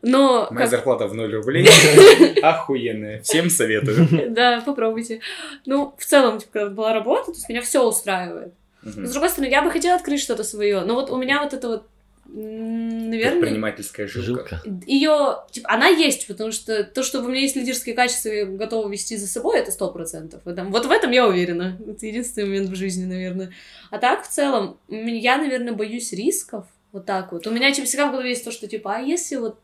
Но 0.00 0.48
Моя 0.50 0.62
как- 0.62 0.70
зарплата 0.70 1.08
в 1.08 1.14
0 1.14 1.30
рублей. 1.34 1.68
Охуенная. 2.42 3.20
Всем 3.20 3.50
советую. 3.50 4.08
да, 4.30 4.62
попробуйте. 4.64 5.20
Ну, 5.66 5.94
в 5.98 6.06
целом, 6.06 6.38
типа, 6.38 6.52
когда 6.54 6.70
была 6.70 6.94
работа, 6.94 7.26
то 7.26 7.32
есть 7.32 7.46
меня 7.50 7.60
все 7.60 7.86
устраивает. 7.86 8.54
С 8.82 9.12
другой 9.12 9.28
стороны, 9.28 9.50
я 9.50 9.60
бы 9.60 9.70
хотела 9.70 9.96
открыть 9.96 10.22
что-то 10.22 10.42
свое. 10.42 10.80
Но 10.80 10.94
вот 10.94 11.10
у 11.10 11.18
меня 11.18 11.42
вот 11.42 11.52
это 11.52 11.68
вот, 11.68 11.86
наверное, 12.32 13.40
Предпринимательская 13.40 14.06
жилка. 14.06 14.60
Жилка. 14.62 14.62
ее, 14.86 15.38
типа, 15.50 15.68
она 15.70 15.88
есть, 15.88 16.26
потому 16.26 16.52
что 16.52 16.84
то, 16.84 17.02
что 17.02 17.20
у 17.20 17.28
меня 17.28 17.40
есть 17.40 17.56
лидерские 17.56 17.94
качества, 17.94 18.28
я 18.28 18.44
готова 18.46 18.88
вести 18.88 19.16
за 19.16 19.26
собой, 19.26 19.58
это 19.58 19.72
сто 19.72 19.90
процентов. 19.90 20.42
Вот 20.44 20.86
в 20.86 20.90
этом 20.90 21.10
я 21.10 21.26
уверена. 21.26 21.78
Это 21.86 22.06
единственный 22.06 22.46
момент 22.46 22.70
в 22.70 22.74
жизни, 22.74 23.04
наверное. 23.04 23.52
А 23.90 23.98
так, 23.98 24.24
в 24.24 24.28
целом, 24.28 24.78
я, 24.88 25.38
наверное, 25.38 25.72
боюсь 25.72 26.12
рисков. 26.12 26.66
Вот 26.92 27.06
так 27.06 27.32
вот. 27.32 27.46
У 27.46 27.50
меня 27.50 27.72
типа, 27.72 27.86
всегда 27.86 28.08
в 28.08 28.12
голове 28.12 28.30
есть 28.30 28.44
то, 28.44 28.50
что 28.50 28.66
типа, 28.66 28.96
а 28.96 28.98
если 29.00 29.36
вот 29.36 29.58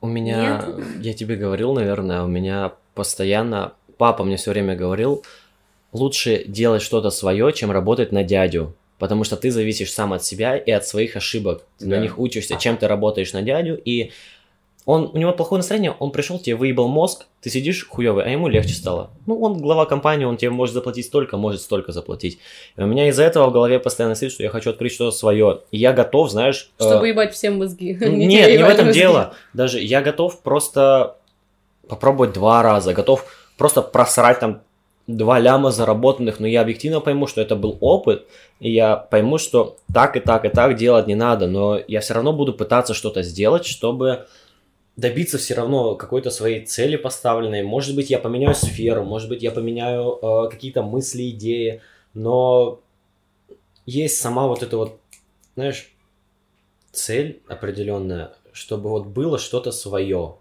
У 0.00 0.06
меня, 0.06 0.66
я 1.00 1.14
тебе 1.14 1.36
говорил, 1.36 1.72
наверное, 1.72 2.22
у 2.22 2.28
меня 2.28 2.72
постоянно, 2.94 3.72
папа 3.96 4.24
мне 4.24 4.36
все 4.36 4.50
время 4.50 4.76
говорил, 4.76 5.24
лучше 5.92 6.44
делать 6.46 6.82
что-то 6.82 7.10
свое, 7.10 7.52
чем 7.52 7.70
работать 7.70 8.12
на 8.12 8.24
дядю. 8.24 8.74
Потому 8.98 9.24
что 9.24 9.36
ты 9.36 9.50
зависишь 9.50 9.92
сам 9.92 10.12
от 10.12 10.24
себя 10.24 10.56
и 10.56 10.70
от 10.70 10.86
своих 10.86 11.16
ошибок. 11.16 11.64
Ты 11.78 11.86
Да. 11.86 11.96
на 11.96 12.00
них 12.02 12.18
учишься, 12.18 12.56
чем 12.56 12.76
ты 12.76 12.86
работаешь 12.86 13.32
на 13.32 13.42
дядю. 13.42 13.76
И 13.84 14.12
он, 14.86 15.10
у 15.14 15.16
него 15.16 15.32
плохое 15.32 15.58
настроение, 15.60 15.94
он 15.98 16.10
пришел, 16.10 16.38
тебе 16.38 16.56
выебал 16.56 16.88
мозг, 16.88 17.24
ты 17.40 17.48
сидишь 17.48 17.86
хуёвый, 17.88 18.24
а 18.24 18.28
ему 18.28 18.48
легче 18.48 18.74
стало. 18.74 19.10
Ну, 19.26 19.40
он 19.40 19.58
глава 19.58 19.86
компании, 19.86 20.26
он 20.26 20.36
тебе 20.36 20.50
может 20.50 20.74
заплатить 20.74 21.06
столько, 21.06 21.38
может 21.38 21.62
столько 21.62 21.90
заплатить. 21.92 22.38
И 22.76 22.82
у 22.82 22.86
меня 22.86 23.08
из-за 23.08 23.22
этого 23.22 23.48
в 23.48 23.52
голове 23.52 23.78
постоянно 23.78 24.14
сидит, 24.14 24.32
что 24.32 24.42
я 24.42 24.50
хочу 24.50 24.70
открыть 24.70 24.92
что-то 24.92 25.16
свое. 25.16 25.60
И 25.70 25.78
я 25.78 25.92
готов, 25.94 26.30
знаешь... 26.30 26.70
э, 26.78 26.84
чтобы 26.84 27.08
ебать 27.08 27.32
всем 27.32 27.58
мозги. 27.58 27.94
Не 27.98 28.26
Нет, 28.26 28.50
не 28.50 28.62
в 28.62 28.68
этом 28.68 28.86
мозги. 28.86 29.00
дело. 29.00 29.34
Даже 29.54 29.80
я 29.80 30.02
готов 30.02 30.40
просто 30.42 31.16
попробовать 31.88 32.32
два 32.34 32.62
раза, 32.62 32.92
готов 32.92 33.24
просто 33.56 33.80
просрать 33.82 34.40
там 34.40 34.60
два 35.06 35.38
ляма 35.38 35.70
заработанных, 35.70 36.40
но 36.40 36.46
я 36.46 36.62
объективно 36.62 37.00
пойму, 37.00 37.26
что 37.26 37.40
это 37.40 37.56
был 37.56 37.76
опыт, 37.80 38.26
и 38.60 38.70
я 38.72 38.96
пойму, 38.96 39.38
что 39.38 39.76
так 39.92 40.16
и 40.16 40.20
так 40.20 40.44
и 40.44 40.48
так 40.48 40.76
делать 40.76 41.06
не 41.06 41.14
надо, 41.14 41.46
но 41.46 41.78
я 41.86 42.00
все 42.00 42.14
равно 42.14 42.32
буду 42.32 42.54
пытаться 42.54 42.94
что-то 42.94 43.22
сделать, 43.22 43.66
чтобы 43.66 44.26
добиться 44.96 45.38
все 45.38 45.54
равно 45.54 45.96
какой-то 45.96 46.30
своей 46.30 46.64
цели 46.64 46.96
поставленной. 46.96 47.62
Может 47.62 47.94
быть, 47.96 48.10
я 48.10 48.18
поменяю 48.18 48.54
сферу, 48.54 49.04
может 49.04 49.28
быть, 49.28 49.42
я 49.42 49.50
поменяю 49.50 50.18
э, 50.22 50.48
какие-то 50.50 50.82
мысли, 50.82 51.30
идеи, 51.30 51.82
но 52.14 52.80
есть 53.86 54.20
сама 54.20 54.46
вот 54.46 54.62
эта 54.62 54.76
вот, 54.76 54.98
знаешь, 55.56 55.92
цель 56.92 57.42
определенная, 57.48 58.32
чтобы 58.52 58.88
вот 58.88 59.06
было 59.06 59.38
что-то 59.38 59.72
свое. 59.72 60.36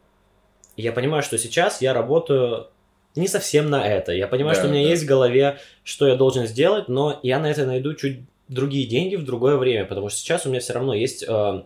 И 0.75 0.83
я 0.83 0.91
понимаю, 0.91 1.23
что 1.23 1.37
сейчас 1.37 1.81
я 1.81 1.93
работаю 1.93 2.67
не 3.15 3.27
совсем 3.27 3.69
на 3.69 3.87
это. 3.87 4.11
Я 4.11 4.27
понимаю, 4.27 4.55
Да, 4.55 4.61
что 4.61 4.69
у 4.69 4.71
меня 4.71 4.83
да. 4.83 4.89
есть 4.89 5.03
в 5.03 5.07
голове, 5.07 5.59
что 5.83 6.07
я 6.07 6.15
должен 6.15 6.47
сделать, 6.47 6.87
но 6.87 7.19
я 7.23 7.39
на 7.39 7.49
это 7.49 7.65
найду 7.65 7.93
чуть 7.93 8.21
другие 8.47 8.87
деньги 8.87 9.15
в 9.15 9.25
другое 9.25 9.57
время, 9.57 9.85
потому 9.85 10.09
что 10.09 10.19
сейчас 10.19 10.45
у 10.45 10.49
меня 10.49 10.59
все 10.59 10.73
равно 10.73 10.93
есть 10.93 11.23
э, 11.27 11.63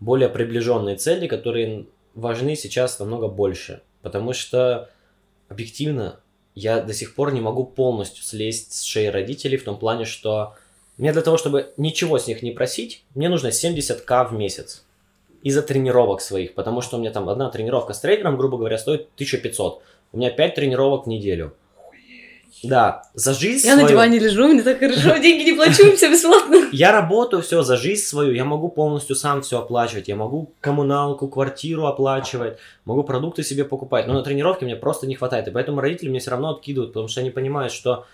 более 0.00 0.28
приближенные 0.28 0.96
цели, 0.96 1.26
которые 1.26 1.86
важны 2.14 2.56
сейчас 2.56 2.98
намного 2.98 3.28
больше. 3.28 3.82
Потому 4.02 4.32
что 4.32 4.90
объективно 5.48 6.20
я 6.54 6.80
до 6.80 6.92
сих 6.92 7.14
пор 7.14 7.32
не 7.32 7.40
могу 7.40 7.64
полностью 7.64 8.24
слезть 8.24 8.72
с 8.72 8.82
шеи 8.82 9.06
родителей 9.06 9.56
в 9.56 9.64
том 9.64 9.78
плане, 9.78 10.04
что 10.04 10.54
мне 10.96 11.12
для 11.12 11.22
того, 11.22 11.36
чтобы 11.36 11.72
ничего 11.76 12.18
с 12.18 12.26
них 12.26 12.42
не 12.42 12.50
просить, 12.50 13.04
мне 13.14 13.28
нужно 13.28 13.48
70к 13.48 14.28
в 14.28 14.32
месяц 14.32 14.84
из-за 15.42 15.62
тренировок 15.62 16.20
своих, 16.20 16.54
потому 16.54 16.80
что 16.80 16.96
у 16.96 17.00
меня 17.00 17.12
там 17.12 17.28
одна 17.28 17.48
тренировка 17.50 17.92
с 17.92 18.00
тренером, 18.00 18.36
грубо 18.36 18.58
говоря, 18.58 18.76
стоит 18.76 19.02
1500. 19.14 19.82
У 20.12 20.18
меня 20.18 20.30
5 20.30 20.54
тренировок 20.54 21.06
в 21.06 21.08
неделю. 21.08 21.52
Да, 22.64 23.04
за 23.14 23.34
жизнь 23.34 23.66
Я 23.66 23.74
на 23.74 23.82
свою- 23.82 23.94
диване 23.94 24.18
лежу, 24.18 24.48
мне 24.48 24.62
так 24.62 24.80
хорошо, 24.80 25.16
деньги 25.18 25.50
не 25.50 25.52
плачу, 25.52 25.94
все 25.96 26.10
бесплатно. 26.10 26.68
я 26.72 26.92
работаю 26.92 27.42
все 27.42 27.62
за 27.62 27.76
жизнь 27.76 28.02
свою, 28.02 28.32
я 28.32 28.44
могу 28.44 28.68
полностью 28.68 29.14
сам 29.14 29.42
все 29.42 29.60
оплачивать, 29.60 30.08
я 30.08 30.16
могу 30.16 30.52
коммуналку, 30.60 31.28
квартиру 31.28 31.86
оплачивать, 31.86 32.58
могу 32.84 33.04
продукты 33.04 33.44
себе 33.44 33.64
покупать, 33.64 34.08
но 34.08 34.14
на 34.14 34.22
тренировке 34.22 34.64
мне 34.64 34.74
просто 34.74 35.06
не 35.06 35.14
хватает, 35.14 35.46
и 35.46 35.50
поэтому 35.52 35.80
родители 35.80 36.08
мне 36.08 36.18
все 36.18 36.32
равно 36.32 36.50
откидывают, 36.50 36.92
потому 36.92 37.06
что 37.06 37.20
они 37.20 37.30
понимают, 37.30 37.72
что 37.72 38.06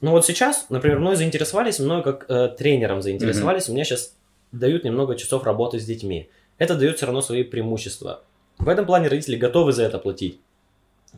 ну 0.00 0.10
вот 0.10 0.26
сейчас, 0.26 0.66
например, 0.68 0.98
мной 0.98 1.14
заинтересовались, 1.14 1.78
мной 1.78 2.02
как 2.02 2.26
э, 2.28 2.48
тренером 2.58 3.00
заинтересовались, 3.00 3.68
у 3.68 3.72
меня 3.72 3.84
сейчас 3.84 4.14
дают 4.50 4.82
немного 4.84 5.14
часов 5.14 5.44
работы 5.44 5.78
с 5.78 5.84
детьми. 5.84 6.28
Это 6.58 6.74
дает 6.74 6.96
все 6.96 7.06
равно 7.06 7.22
свои 7.22 7.44
преимущества. 7.44 8.22
В 8.58 8.68
этом 8.68 8.84
плане 8.84 9.08
родители 9.08 9.36
готовы 9.36 9.72
за 9.72 9.84
это 9.84 9.98
платить. 9.98 10.40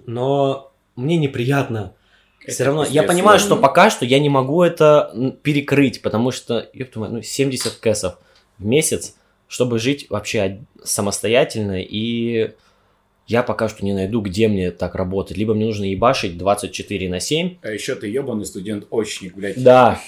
Но 0.07 0.73
мне 0.97 1.17
неприятно. 1.17 1.95
Все 2.47 2.65
равно, 2.65 2.85
я 2.85 3.03
понимаю, 3.05 3.39
что 3.39 3.57
пока 3.57 3.89
что 3.89 4.05
я 4.05 4.19
не 4.19 4.29
могу 4.29 4.63
это 4.63 5.35
перекрыть, 5.43 6.03
потому 6.03 6.31
что, 6.31 6.69
мать, 6.95 7.11
ну, 7.11 7.23
70 7.23 7.73
кэсов 7.77 8.19
в 8.59 8.65
месяц, 8.67 9.17
чтобы 9.49 9.79
жить 9.79 10.07
вообще 10.11 10.61
самостоятельно, 10.83 11.81
и 11.81 12.51
я 13.27 13.43
пока 13.43 13.69
что 13.71 13.83
не 13.85 13.95
найду, 13.95 14.21
где 14.21 14.49
мне 14.49 14.71
так 14.71 14.95
работать. 14.95 15.39
Либо 15.39 15.55
мне 15.55 15.65
нужно 15.65 15.85
ебашить 15.85 16.37
24 16.37 17.09
на 17.09 17.21
7. 17.21 17.57
А 17.63 17.71
еще 17.71 17.95
ты 17.95 18.09
ебаный 18.09 18.45
студент-очник, 18.45 19.35
блядь. 19.35 19.63
Да, 19.63 20.01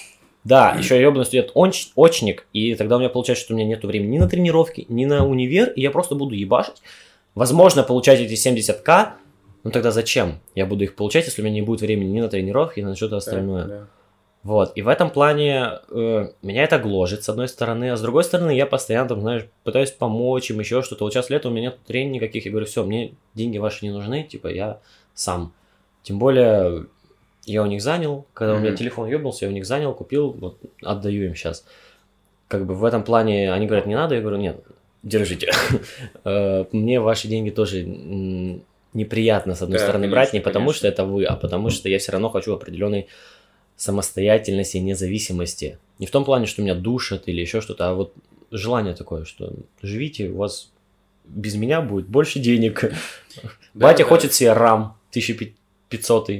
Да, 0.44 0.76
еще 0.78 1.00
ебаный 1.00 1.24
студент 1.24 1.50
оч- 1.54 1.88
очник, 1.96 2.46
и 2.52 2.74
тогда 2.74 2.96
у 2.96 2.98
меня 2.98 3.08
получается, 3.08 3.44
что 3.46 3.54
у 3.54 3.56
меня 3.56 3.66
нет 3.66 3.82
времени 3.84 4.16
ни 4.16 4.18
на 4.18 4.28
тренировки, 4.28 4.84
ни 4.88 5.04
на 5.06 5.26
универ, 5.26 5.70
и 5.70 5.80
я 5.80 5.90
просто 5.90 6.14
буду 6.14 6.34
ебашить. 6.34 6.82
Возможно, 7.34 7.82
получать 7.82 8.20
эти 8.20 8.34
70к, 8.34 9.14
ну 9.66 9.72
тогда 9.72 9.90
зачем? 9.90 10.38
Я 10.54 10.64
буду 10.64 10.84
их 10.84 10.94
получать, 10.94 11.24
если 11.24 11.42
у 11.42 11.44
меня 11.44 11.54
не 11.54 11.62
будет 11.62 11.80
времени 11.80 12.10
ни 12.10 12.20
на 12.20 12.28
тренировки, 12.28 12.78
ни 12.78 12.84
на 12.84 12.94
что-то 12.94 13.16
остальное. 13.16 13.64
Да. 13.64 13.86
Вот, 14.44 14.70
и 14.76 14.82
в 14.82 14.86
этом 14.86 15.10
плане 15.10 15.80
э, 15.90 16.28
меня 16.40 16.62
это 16.62 16.78
гложет, 16.78 17.24
с 17.24 17.28
одной 17.28 17.48
стороны, 17.48 17.90
а 17.90 17.96
с 17.96 18.00
другой 18.00 18.22
стороны, 18.22 18.52
я 18.52 18.64
постоянно, 18.64 19.08
там, 19.08 19.20
знаешь, 19.22 19.46
пытаюсь 19.64 19.90
помочь 19.90 20.52
им, 20.52 20.60
еще 20.60 20.82
что-то. 20.82 21.02
Вот 21.02 21.12
сейчас 21.12 21.30
лето, 21.30 21.48
у 21.48 21.50
меня 21.50 21.70
нет 21.70 21.78
тренинг 21.84 22.14
никаких, 22.14 22.44
я 22.44 22.52
говорю, 22.52 22.66
все, 22.66 22.84
мне 22.84 23.14
деньги 23.34 23.58
ваши 23.58 23.84
не 23.84 23.90
нужны, 23.90 24.22
типа, 24.22 24.46
я 24.46 24.78
сам. 25.14 25.52
Тем 26.04 26.20
более, 26.20 26.86
я 27.44 27.64
у 27.64 27.66
них 27.66 27.82
занял, 27.82 28.24
когда 28.34 28.54
у 28.54 28.60
меня 28.60 28.76
телефон 28.76 29.08
ебнулся, 29.08 29.46
я 29.46 29.50
у 29.50 29.54
них 29.54 29.66
занял, 29.66 29.92
купил, 29.92 30.30
вот, 30.30 30.60
отдаю 30.80 31.24
им 31.24 31.34
сейчас. 31.34 31.64
Как 32.46 32.66
бы 32.66 32.76
в 32.76 32.84
этом 32.84 33.02
плане 33.02 33.52
они 33.52 33.66
говорят, 33.66 33.86
не 33.86 33.96
надо, 33.96 34.14
я 34.14 34.20
говорю, 34.20 34.36
нет, 34.36 34.62
держите. 35.02 35.50
Э, 36.24 36.66
Мне 36.70 37.00
ваши 37.00 37.26
деньги 37.26 37.50
тоже 37.50 37.84
неприятно, 38.96 39.54
с 39.54 39.62
одной 39.62 39.78
Да, 39.78 39.84
стороны, 39.84 40.08
брать, 40.08 40.30
конечно, 40.30 40.36
не 40.36 40.40
потому 40.42 40.66
конечно. 40.66 40.78
что 40.78 40.88
это 40.88 41.04
вы, 41.04 41.24
а 41.24 41.36
потому 41.36 41.70
что 41.70 41.88
я 41.88 41.98
все 41.98 42.12
равно 42.12 42.28
хочу 42.30 42.52
определенной 42.54 43.06
самостоятельности 43.76 44.78
и 44.78 44.80
независимости. 44.80 45.78
Не 45.98 46.06
в 46.06 46.10
том 46.10 46.24
плане, 46.24 46.46
что 46.46 46.62
меня 46.62 46.74
душат 46.74 47.24
или 47.26 47.40
еще 47.40 47.60
что-то, 47.60 47.88
а 47.90 47.94
вот 47.94 48.14
желание 48.50 48.94
такое, 48.94 49.24
что 49.24 49.52
живите, 49.82 50.28
у 50.30 50.36
вас 50.38 50.70
без 51.24 51.54
меня 51.56 51.80
будет 51.80 52.06
больше 52.06 52.38
денег. 52.38 52.84
Да, 53.74 53.88
батя 53.88 54.04
да. 54.04 54.08
хочет 54.08 54.32
себе 54.32 54.54
рам 54.54 54.96
1500 55.10 56.30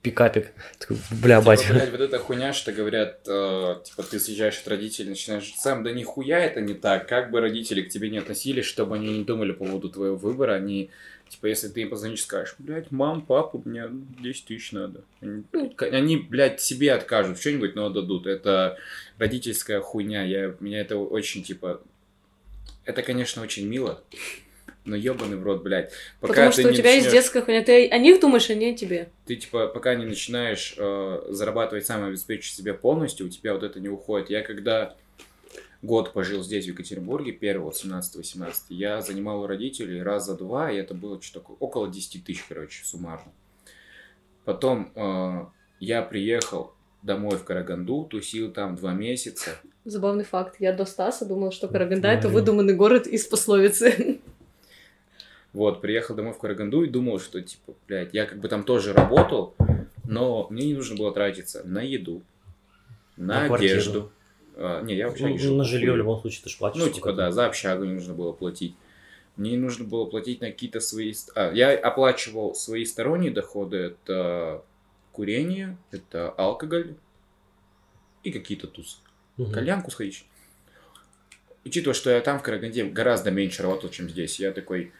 пикапик. 0.00 0.52
Такой, 0.78 0.96
бля, 1.10 1.40
Типа, 1.40 1.46
батя. 1.50 1.74
блядь, 1.74 1.90
вот 1.90 2.00
эта 2.00 2.18
хуйня, 2.18 2.54
что 2.54 2.72
говорят, 2.72 3.20
э, 3.28 3.74
типа, 3.84 4.02
ты 4.02 4.18
съезжаешь 4.18 4.58
от 4.58 4.68
родителей, 4.68 5.10
начинаешь 5.10 5.44
жить 5.44 5.56
сам, 5.58 5.84
да 5.84 5.92
нихуя 5.92 6.38
это 6.38 6.62
не 6.62 6.72
так. 6.72 7.06
Как 7.06 7.30
бы 7.30 7.40
родители 7.42 7.82
к 7.82 7.90
тебе 7.90 8.08
не 8.08 8.16
относились, 8.16 8.64
чтобы 8.64 8.94
они 8.94 9.18
не 9.18 9.24
думали 9.24 9.52
по 9.52 9.66
поводу 9.66 9.90
твоего 9.90 10.16
выбора, 10.16 10.54
они, 10.54 10.88
типа, 11.30 11.46
если 11.46 11.68
ты 11.68 11.82
им 11.82 11.90
позвонишь, 11.90 12.22
скажешь, 12.22 12.56
блядь, 12.58 12.90
мам, 12.90 13.24
папа, 13.24 13.62
мне 13.64 13.84
10 13.88 14.44
тысяч 14.44 14.72
надо. 14.72 15.04
Они, 15.20 15.44
они, 15.78 16.16
блядь, 16.16 16.60
себе 16.60 16.92
откажут, 16.92 17.38
что-нибудь, 17.38 17.76
но 17.76 17.86
отдадут. 17.86 18.26
Это 18.26 18.76
родительская 19.16 19.80
хуйня, 19.80 20.24
я, 20.24 20.56
меня 20.60 20.80
это 20.80 20.98
очень, 20.98 21.42
типа, 21.42 21.80
это, 22.84 23.02
конечно, 23.02 23.42
очень 23.42 23.68
мило, 23.68 24.02
но 24.84 24.96
ебаный 24.96 25.36
в 25.36 25.44
рот, 25.44 25.62
блядь. 25.62 25.92
Пока 26.20 26.32
Потому 26.32 26.52
что 26.52 26.68
у 26.68 26.72
тебя 26.72 26.92
есть 26.92 27.10
детская 27.10 27.42
хуйня. 27.42 27.62
Ты 27.62 27.88
о 27.88 27.98
них 27.98 28.20
думаешь, 28.20 28.50
а 28.50 28.54
не 28.54 28.70
о 28.70 28.74
тебе. 28.74 29.10
ты 29.26 29.36
типа 29.36 29.68
пока 29.68 29.94
не 29.94 30.06
начинаешь 30.06 30.74
э, 30.76 31.22
зарабатывать 31.28 31.86
сам 31.86 32.04
обеспечить 32.04 32.56
себя 32.56 32.74
полностью, 32.74 33.26
у 33.26 33.28
тебя 33.28 33.54
вот 33.54 33.62
это 33.62 33.78
не 33.78 33.88
уходит. 33.88 34.30
Я 34.30 34.42
когда 34.42 34.96
год 35.82 36.12
пожил 36.12 36.42
здесь, 36.42 36.66
в 36.66 36.68
Екатеринбурге, 36.68 37.32
первого, 37.32 37.66
вот 37.66 37.74
17-18, 37.74 38.52
я 38.70 39.00
занимал 39.00 39.42
у 39.42 39.46
родителей 39.46 40.02
раз 40.02 40.26
за 40.26 40.36
два, 40.36 40.70
и 40.70 40.76
это 40.76 40.94
было 40.94 41.20
что-то 41.20 41.40
такое, 41.40 41.56
около 41.60 41.88
10 41.88 42.24
тысяч, 42.24 42.44
короче, 42.48 42.84
суммарно. 42.84 43.32
Потом 44.44 44.92
э, 44.94 45.46
я 45.80 46.02
приехал 46.02 46.72
домой 47.02 47.36
в 47.36 47.44
Караганду, 47.44 48.04
тусил 48.04 48.52
там 48.52 48.76
два 48.76 48.92
месяца. 48.92 49.50
Забавный 49.84 50.24
факт. 50.24 50.56
Я 50.58 50.72
до 50.72 50.84
Стаса 50.84 51.24
думала, 51.24 51.52
что 51.52 51.68
Караганда 51.68 52.08
это 52.08 52.28
выдуманный 52.28 52.74
город 52.74 53.06
из 53.06 53.26
пословицы. 53.26 54.20
Вот, 55.52 55.80
приехал 55.80 56.14
домой 56.14 56.32
в 56.32 56.38
Караганду 56.38 56.84
и 56.84 56.88
думал, 56.88 57.18
что, 57.18 57.40
типа, 57.40 57.74
блядь, 57.88 58.14
я 58.14 58.24
как 58.24 58.38
бы 58.38 58.46
там 58.46 58.62
тоже 58.62 58.92
работал, 58.92 59.56
но 60.04 60.46
мне 60.48 60.66
не 60.66 60.74
нужно 60.74 60.94
было 60.96 61.12
тратиться 61.12 61.62
на 61.64 61.82
еду, 61.82 62.22
на, 63.16 63.40
На 63.40 63.46
квартиру. 63.48 64.12
А, 64.56 64.82
не, 64.82 64.94
я 64.96 65.08
вообще 65.08 65.24
не 65.24 65.32
Ну, 65.32 65.38
жил. 65.38 65.56
на 65.56 65.64
жилье 65.64 65.92
в 65.92 65.96
любом 65.96 66.20
случае 66.20 66.42
ты 66.44 66.50
ж 66.50 66.58
платишь. 66.58 66.80
Ну, 66.80 66.88
типа, 66.90 67.12
да, 67.12 67.30
за 67.32 67.46
общагу 67.46 67.84
не 67.84 67.92
нужно 67.92 68.14
было 68.14 68.32
платить. 68.32 68.74
Мне 69.36 69.52
не 69.52 69.56
нужно 69.56 69.84
было 69.84 70.04
платить 70.06 70.40
на 70.40 70.50
какие-то 70.50 70.80
свои... 70.80 71.14
А, 71.34 71.50
я 71.52 71.76
оплачивал 71.76 72.54
свои 72.54 72.84
сторонние 72.84 73.30
доходы. 73.30 73.76
Это 73.78 74.62
курение, 75.12 75.76
это 75.90 76.30
алкоголь 76.30 76.94
и 78.22 78.30
какие-то 78.30 78.66
тусы. 78.66 78.98
Мгм. 79.38 79.52
Кальянку 79.52 79.90
сходить. 79.90 80.26
Учитывая, 81.64 81.94
что 81.94 82.10
я 82.10 82.20
там 82.20 82.38
в 82.38 82.42
Караганде 82.42 82.84
гораздо 82.84 83.30
меньше 83.30 83.62
работал, 83.62 83.90
чем 83.90 84.08
здесь, 84.08 84.38
я 84.40 84.52
такой... 84.52 84.92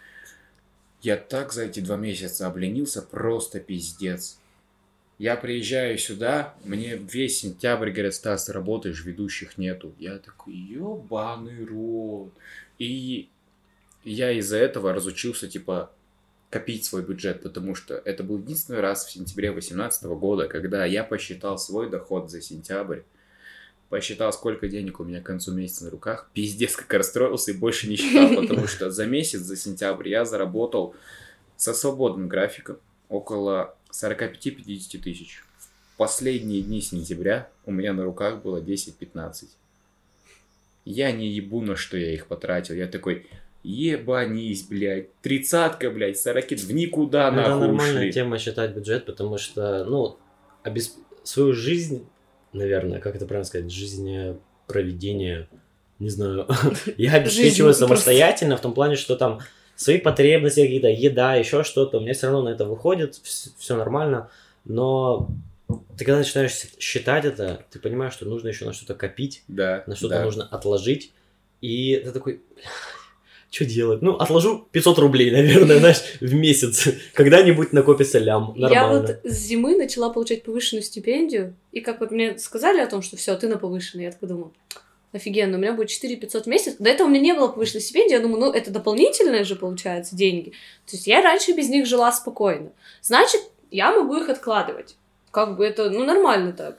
Я 1.03 1.17
так 1.17 1.53
за 1.53 1.65
эти 1.65 1.81
два 1.81 1.97
месяца 1.97 2.47
обленился, 2.47 3.01
просто 3.01 3.61
пиздец. 3.61 4.39
Я 5.21 5.37
приезжаю 5.37 5.99
сюда, 5.99 6.55
мне 6.65 6.97
весь 6.97 7.41
сентябрь 7.41 7.91
говорят, 7.91 8.15
Стас, 8.15 8.47
ты 8.47 8.55
работаешь, 8.55 9.05
ведущих 9.05 9.59
нету. 9.59 9.93
Я 9.99 10.17
такой, 10.17 10.55
ебаный 10.55 11.67
рот. 11.67 12.33
И 12.79 13.29
я 14.03 14.33
из-за 14.33 14.57
этого 14.57 14.95
разучился, 14.95 15.47
типа, 15.47 15.93
копить 16.49 16.87
свой 16.87 17.03
бюджет, 17.03 17.43
потому 17.43 17.75
что 17.75 18.01
это 18.07 18.25
был 18.25 18.39
единственный 18.39 18.81
раз 18.81 19.05
в 19.05 19.13
сентябре 19.13 19.53
2018 19.53 20.05
года, 20.05 20.49
когда 20.49 20.87
я 20.87 21.05
посчитал 21.05 21.59
свой 21.59 21.91
доход 21.91 22.31
за 22.31 22.41
сентябрь, 22.41 23.01
посчитал, 23.91 24.33
сколько 24.33 24.69
денег 24.69 25.01
у 25.01 25.05
меня 25.05 25.21
к 25.21 25.27
концу 25.27 25.53
месяца 25.53 25.85
на 25.85 25.91
руках, 25.91 26.31
пиздец, 26.33 26.77
как 26.77 26.95
расстроился 26.95 27.51
и 27.51 27.59
больше 27.59 27.91
не 27.91 27.97
считал, 27.97 28.35
потому 28.41 28.67
что 28.67 28.91
за 28.91 29.05
месяц, 29.05 29.41
за 29.41 29.59
сентябрь 29.59 30.09
я 30.09 30.25
заработал 30.25 30.95
со 31.59 31.75
свободным 31.75 32.27
графиком 32.27 32.79
около 33.11 33.77
45-50 33.93 34.99
тысяч. 34.99 35.43
В 35.95 35.97
последние 35.97 36.63
дни 36.63 36.81
сентября 36.81 37.49
у 37.67 37.73
меня 37.73 37.93
на 37.93 38.05
руках 38.05 38.43
было 38.43 38.61
10-15. 38.61 39.47
Я 40.85 41.13
не 41.13 41.29
ебу, 41.29 41.61
на 41.61 41.77
что 41.77 41.97
я 41.99 42.13
их 42.15 42.27
потратил. 42.27 42.75
Я 42.75 42.87
такой, 42.87 43.27
ебанись, 43.63 44.63
блядь, 44.63 45.15
тридцатка, 45.21 45.91
блядь, 45.91 46.19
сороки, 46.19 46.55
в 46.55 46.73
никуда 46.73 47.31
Ну, 47.31 47.41
Это 47.41 47.51
нахуй 47.51 47.67
нормальная 47.67 48.01
ушли. 48.03 48.13
тема 48.13 48.39
считать 48.39 48.75
бюджет, 48.75 49.05
потому 49.07 49.37
что, 49.39 49.85
ну, 49.85 50.17
обесп- 50.65 50.99
свою 51.23 51.53
жизнь, 51.53 52.07
наверное, 52.55 52.99
как 53.01 53.15
это 53.17 53.27
правильно 53.27 53.45
сказать, 53.45 53.71
жизнепроведение, 53.71 55.49
не 55.99 56.09
знаю, 56.09 56.47
я 56.97 57.13
обеспечиваю 57.15 57.75
самостоятельно 57.75 58.57
в 58.57 58.63
том 58.63 58.73
плане, 58.73 58.97
что 58.97 59.17
там 59.17 59.41
свои 59.81 59.97
потребности 59.97 60.61
какие-то, 60.61 60.89
еда, 60.89 61.37
еще 61.37 61.65
что-то, 61.65 61.97
у 61.97 62.01
меня 62.03 62.13
все 62.13 62.27
равно 62.27 62.43
на 62.43 62.49
это 62.51 62.67
выходит, 62.67 63.15
все 63.15 63.77
нормально, 63.77 64.29
но 64.67 65.31
ты 65.97 66.05
когда 66.05 66.19
начинаешь 66.19 66.53
считать 66.79 67.25
это, 67.25 67.65
ты 67.71 67.79
понимаешь, 67.79 68.13
что 68.13 68.27
нужно 68.27 68.49
еще 68.49 68.67
на 68.67 68.75
что-то 68.75 68.95
копить, 68.95 69.43
Да, 69.49 69.83
на 69.87 69.97
что-то 69.97 70.17
да. 70.17 70.25
нужно 70.25 70.45
отложить, 70.45 71.13
и 71.63 71.97
ты 72.05 72.11
такой, 72.11 72.43
что 73.51 73.65
делать? 73.65 74.03
Ну, 74.03 74.17
отложу 74.17 74.69
500 74.71 74.99
рублей, 74.99 75.31
наверное, 75.31 75.79
знаешь, 75.81 76.03
в 76.21 76.35
месяц. 76.35 76.87
Когда-нибудь 77.15 77.73
накопится 77.73 78.19
лям. 78.19 78.53
Я 78.57 78.69
Нормально. 78.69 79.01
вот 79.01 79.33
с 79.33 79.39
зимы 79.39 79.77
начала 79.77 80.11
получать 80.11 80.43
повышенную 80.43 80.83
стипендию, 80.83 81.55
и 81.73 81.81
как 81.81 82.01
вот 82.01 82.11
мне 82.11 82.39
сказали 82.39 82.81
о 82.81 82.87
том, 82.87 83.01
что 83.01 83.17
все, 83.17 83.35
ты 83.35 83.49
на 83.49 83.57
повышенной, 83.57 84.05
я 84.05 84.13
такая 84.13 84.29
думаю, 84.29 84.53
офигенно, 85.13 85.57
у 85.57 85.61
меня 85.61 85.73
будет 85.73 85.89
4 85.89 86.17
500 86.17 86.45
в 86.45 86.49
месяц. 86.49 86.77
До 86.79 86.91
этого 86.91 87.09
у 87.09 87.11
меня 87.11 87.21
не 87.21 87.35
было 87.35 87.49
повышенной 87.49 87.81
стипендии, 87.81 88.13
я 88.13 88.21
думаю, 88.21 88.41
ну, 88.41 88.53
это 88.53 88.71
дополнительные 88.71 89.45
же, 89.45 89.57
получается, 89.57 90.17
деньги. 90.17 90.51
То 90.87 90.97
есть 90.97 91.07
я 91.07 91.23
раньше 91.23 91.53
без 91.53 91.69
них 91.69 91.87
жила 91.87 92.13
спокойно. 92.13 92.73
Значит, 93.03 93.41
я 93.71 93.93
могу 93.93 94.17
их 94.17 94.29
откладывать. 94.29 94.97
Как 95.31 95.57
бы 95.57 95.65
это, 95.65 95.91
ну, 95.91 96.05
нормально 96.05 96.53
так. 96.53 96.79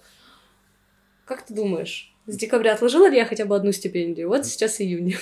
Как 1.26 1.46
ты 1.46 1.54
думаешь, 1.54 2.14
с 2.28 2.36
декабря 2.36 2.74
отложила 2.74 3.10
ли 3.10 3.18
я 3.18 3.26
хотя 3.26 3.46
бы 3.46 3.56
одну 3.56 3.72
стипендию? 3.72 4.30
Вот 4.30 4.46
сейчас 4.46 4.82
июнь. 4.82 5.16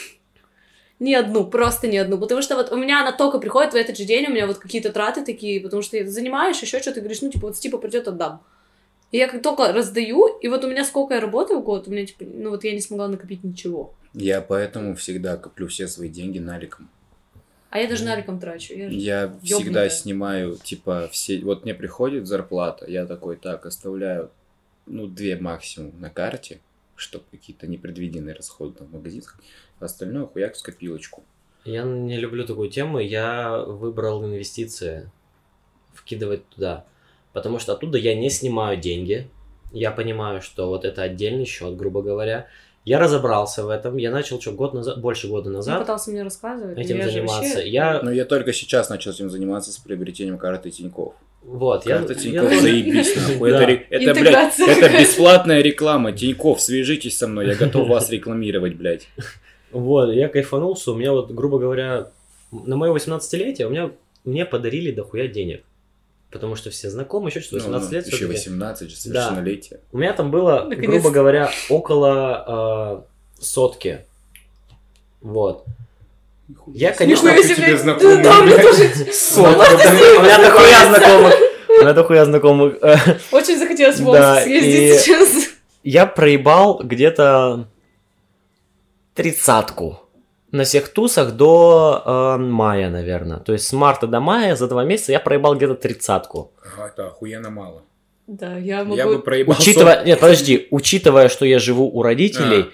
Ни 1.00 1.14
одну, 1.14 1.46
просто 1.46 1.88
ни 1.88 1.96
одну. 1.96 2.18
Потому 2.18 2.42
что 2.42 2.56
вот 2.56 2.74
у 2.74 2.76
меня 2.76 3.00
она 3.00 3.14
только 3.14 3.40
приходит 3.40 3.72
в 3.72 3.78
этот 3.78 3.98
же 3.98 4.04
день, 4.04 4.26
у 4.26 4.32
меня 4.32 4.48
вот 4.48 4.58
какие-то 4.58 4.92
траты 4.92 5.24
такие, 5.24 5.62
потому 5.62 5.82
что 5.82 6.06
занимаешь 6.06 6.62
еще 6.62 6.80
что-то, 6.80 7.00
говоришь, 7.00 7.22
ну, 7.22 7.32
типа, 7.32 7.48
вот 7.48 7.56
типа 7.56 7.78
придет, 7.78 8.10
отдам. 8.10 8.44
И 9.12 9.18
я 9.18 9.28
как 9.28 9.42
только 9.42 9.72
раздаю, 9.72 10.28
и 10.40 10.48
вот 10.48 10.64
у 10.64 10.70
меня 10.70 10.86
сколько 10.86 11.16
я 11.16 11.20
работаю 11.20 11.60
в 11.60 11.64
год, 11.64 11.88
у 11.88 11.92
меня, 11.92 12.06
типа, 12.06 12.26
ну, 12.26 12.52
вот 12.52 12.64
я 12.64 12.74
не 12.74 12.82
смогла 12.82 13.08
накопить 13.08 13.44
ничего. 13.44 13.94
Я 14.14 14.42
поэтому 14.42 14.96
всегда 14.96 15.38
коплю 15.38 15.68
все 15.68 15.88
свои 15.88 16.10
деньги 16.10 16.40
наликом. 16.40 16.90
А 17.72 17.80
я 17.80 17.88
даже 17.88 18.04
наликом 18.06 18.40
трачу. 18.40 18.74
Я... 18.74 18.88
Я 18.90 19.34
всегда 19.44 19.90
снимаю, 19.90 20.58
типа, 20.58 21.10
все... 21.12 21.40
Вот 21.42 21.64
мне 21.64 21.74
приходит 21.74 22.28
зарплата, 22.28 22.86
я 22.88 23.06
такой, 23.06 23.36
так, 23.36 23.66
оставляю, 23.66 24.32
ну, 24.86 25.08
две 25.08 25.36
максимум 25.36 25.94
на 26.00 26.10
карте, 26.10 26.60
чтобы 26.96 27.26
какие-то 27.32 27.68
непредвиденные 27.68 28.36
расходы 28.36 28.78
там 28.78 28.88
в 28.88 28.94
магазинах. 28.94 29.40
Остальное 29.80 30.26
хуяк 30.26 30.56
в 30.56 30.64
копилочку. 30.64 31.24
Я 31.66 31.84
не 31.84 32.18
люблю 32.18 32.46
такую 32.46 32.70
тему. 32.70 33.00
Я 33.00 33.60
выбрал 33.60 34.26
инвестиции, 34.26 35.10
вкидывать 35.94 36.48
туда. 36.50 36.86
Потому 37.40 37.60
что 37.60 37.74
оттуда 37.74 37.98
я 37.98 38.14
не 38.16 38.30
снимаю 38.30 38.78
деньги. 38.78 39.28
Я 39.72 39.92
понимаю, 39.92 40.42
что 40.42 40.68
вот 40.70 40.86
это 40.86 41.02
отдельный 41.04 41.46
счет, 41.46 41.76
грубо 41.78 42.02
говоря. 42.02 42.48
Я 42.86 43.00
разобрался 43.00 43.64
в 43.64 43.70
этом. 43.70 43.98
Я 43.98 44.12
начал 44.12 44.40
что, 44.42 44.52
год 44.52 44.74
назад, 44.74 45.00
больше 45.02 45.28
года 45.28 45.50
назад 45.50 45.80
пытался 45.80 46.12
мне 46.12 46.24
рассказывать. 46.24 46.78
этим 46.78 46.98
я 46.98 47.04
же 47.04 47.12
заниматься. 47.12 47.42
вообще- 47.56 47.70
Я 47.70 48.02
Но 48.02 48.12
я 48.12 48.26
только 48.26 48.52
сейчас 48.54 48.90
начал 48.90 49.12
этим 49.12 49.30
заниматься 49.30 49.72
с 49.72 49.78
приобретением 49.78 50.38
карты 50.38 50.72
Тинькофф. 50.72 51.14
Вот, 51.44 51.86
я, 51.86 51.98
Карта 52.00 52.14
я 52.14 52.20
Тинькофф, 52.20 52.50
тоже- 52.50 52.62
заебись, 52.62 53.16
нахуй. 53.30 53.52
Да. 53.52 53.64
Это, 53.64 53.84
это, 53.96 54.20
блядь, 54.20 54.60
это 54.60 55.00
бесплатная 55.02 55.62
реклама. 55.62 56.12
Тинькофф, 56.12 56.60
свяжитесь 56.60 57.18
со 57.18 57.28
мной, 57.28 57.48
я 57.48 57.56
готов 57.56 57.88
вас 57.88 58.10
рекламировать, 58.10 58.76
блядь. 58.76 59.08
Вот, 59.72 60.12
я 60.12 60.30
кайфанул, 60.30 60.76
что 60.76 60.94
у 60.94 60.98
меня 60.98 61.12
вот, 61.12 61.30
грубо 61.32 61.60
говоря, 61.60 62.08
на 62.52 62.76
мое 62.76 62.92
18-летие 62.92 63.66
у 63.68 63.70
меня, 63.70 63.92
мне 64.26 64.44
подарили 64.44 64.92
дохуя 64.92 65.28
денег. 65.28 65.62
Потому 66.32 66.56
что 66.56 66.70
все 66.70 66.90
знакомые, 66.90 67.32
еще 67.32 67.42
что 67.42 67.56
18 67.56 67.90
Ну, 67.90 67.96
лет. 67.96 68.06
Еще 68.08 68.16
всё-таки. 68.18 68.38
18 68.38 68.90
же, 68.90 68.96
совершеннолетие. 68.96 69.80
У 69.92 69.98
меня 69.98 70.14
там 70.14 70.30
было, 70.30 70.66
Наконец. 70.70 70.90
грубо 70.92 71.10
говоря, 71.10 71.52
около 71.70 73.04
э, 73.40 73.44
сотки. 73.44 74.06
Вот. 75.22 75.66
Я, 76.68 76.92
конечно, 76.94 77.30
Нахуй 77.30 77.44
себе. 77.46 77.56
тебе 77.56 77.78
знакомый, 77.78 78.24
Да, 78.24 78.42
мне 78.42 78.58
тоже 78.58 78.90
Сотка. 79.14 79.50
У 80.20 80.22
меня 80.24 80.38
дохуя 80.38 80.88
знакомых. 80.88 81.36
У 81.68 81.82
меня 81.82 81.94
дохуя 81.94 82.26
знакомых. 82.26 82.76
Очень 83.32 83.58
захотелось 83.58 84.00
в 84.00 84.12
Да, 84.12 84.34
Омск 84.34 84.44
съездить 84.46 84.96
и- 84.96 84.98
сейчас. 85.00 85.50
Я 85.84 86.06
проебал 86.06 86.80
где-то 86.84 87.68
тридцатку 89.16 90.00
на 90.52 90.64
всех 90.64 90.90
тусах 90.90 91.34
до 91.34 92.04
э, 92.06 92.38
мая, 92.42 92.90
наверное. 92.90 93.38
То 93.40 93.54
есть 93.54 93.68
с 93.68 93.74
марта 93.74 94.08
до 94.08 94.20
мая 94.20 94.56
за 94.56 94.68
два 94.68 94.84
месяца 94.84 95.12
я 95.12 95.20
проебал 95.20 95.56
где-то 95.56 95.76
тридцатку. 95.76 96.52
Ага, 96.62 96.88
это 96.88 97.08
охуенно 97.08 97.50
мало. 97.50 97.84
Да, 98.28 98.58
я 98.58 98.84
могу... 98.84 98.96
Я 98.96 99.08
бы 99.08 99.20
проебал 99.20 99.56
Учитывая, 99.58 100.04
нет, 100.06 100.20
подожди, 100.20 100.68
учитывая, 100.70 101.30
что 101.30 101.46
я 101.46 101.58
живу 101.58 101.90
у 101.90 102.04
родителей, 102.04 102.66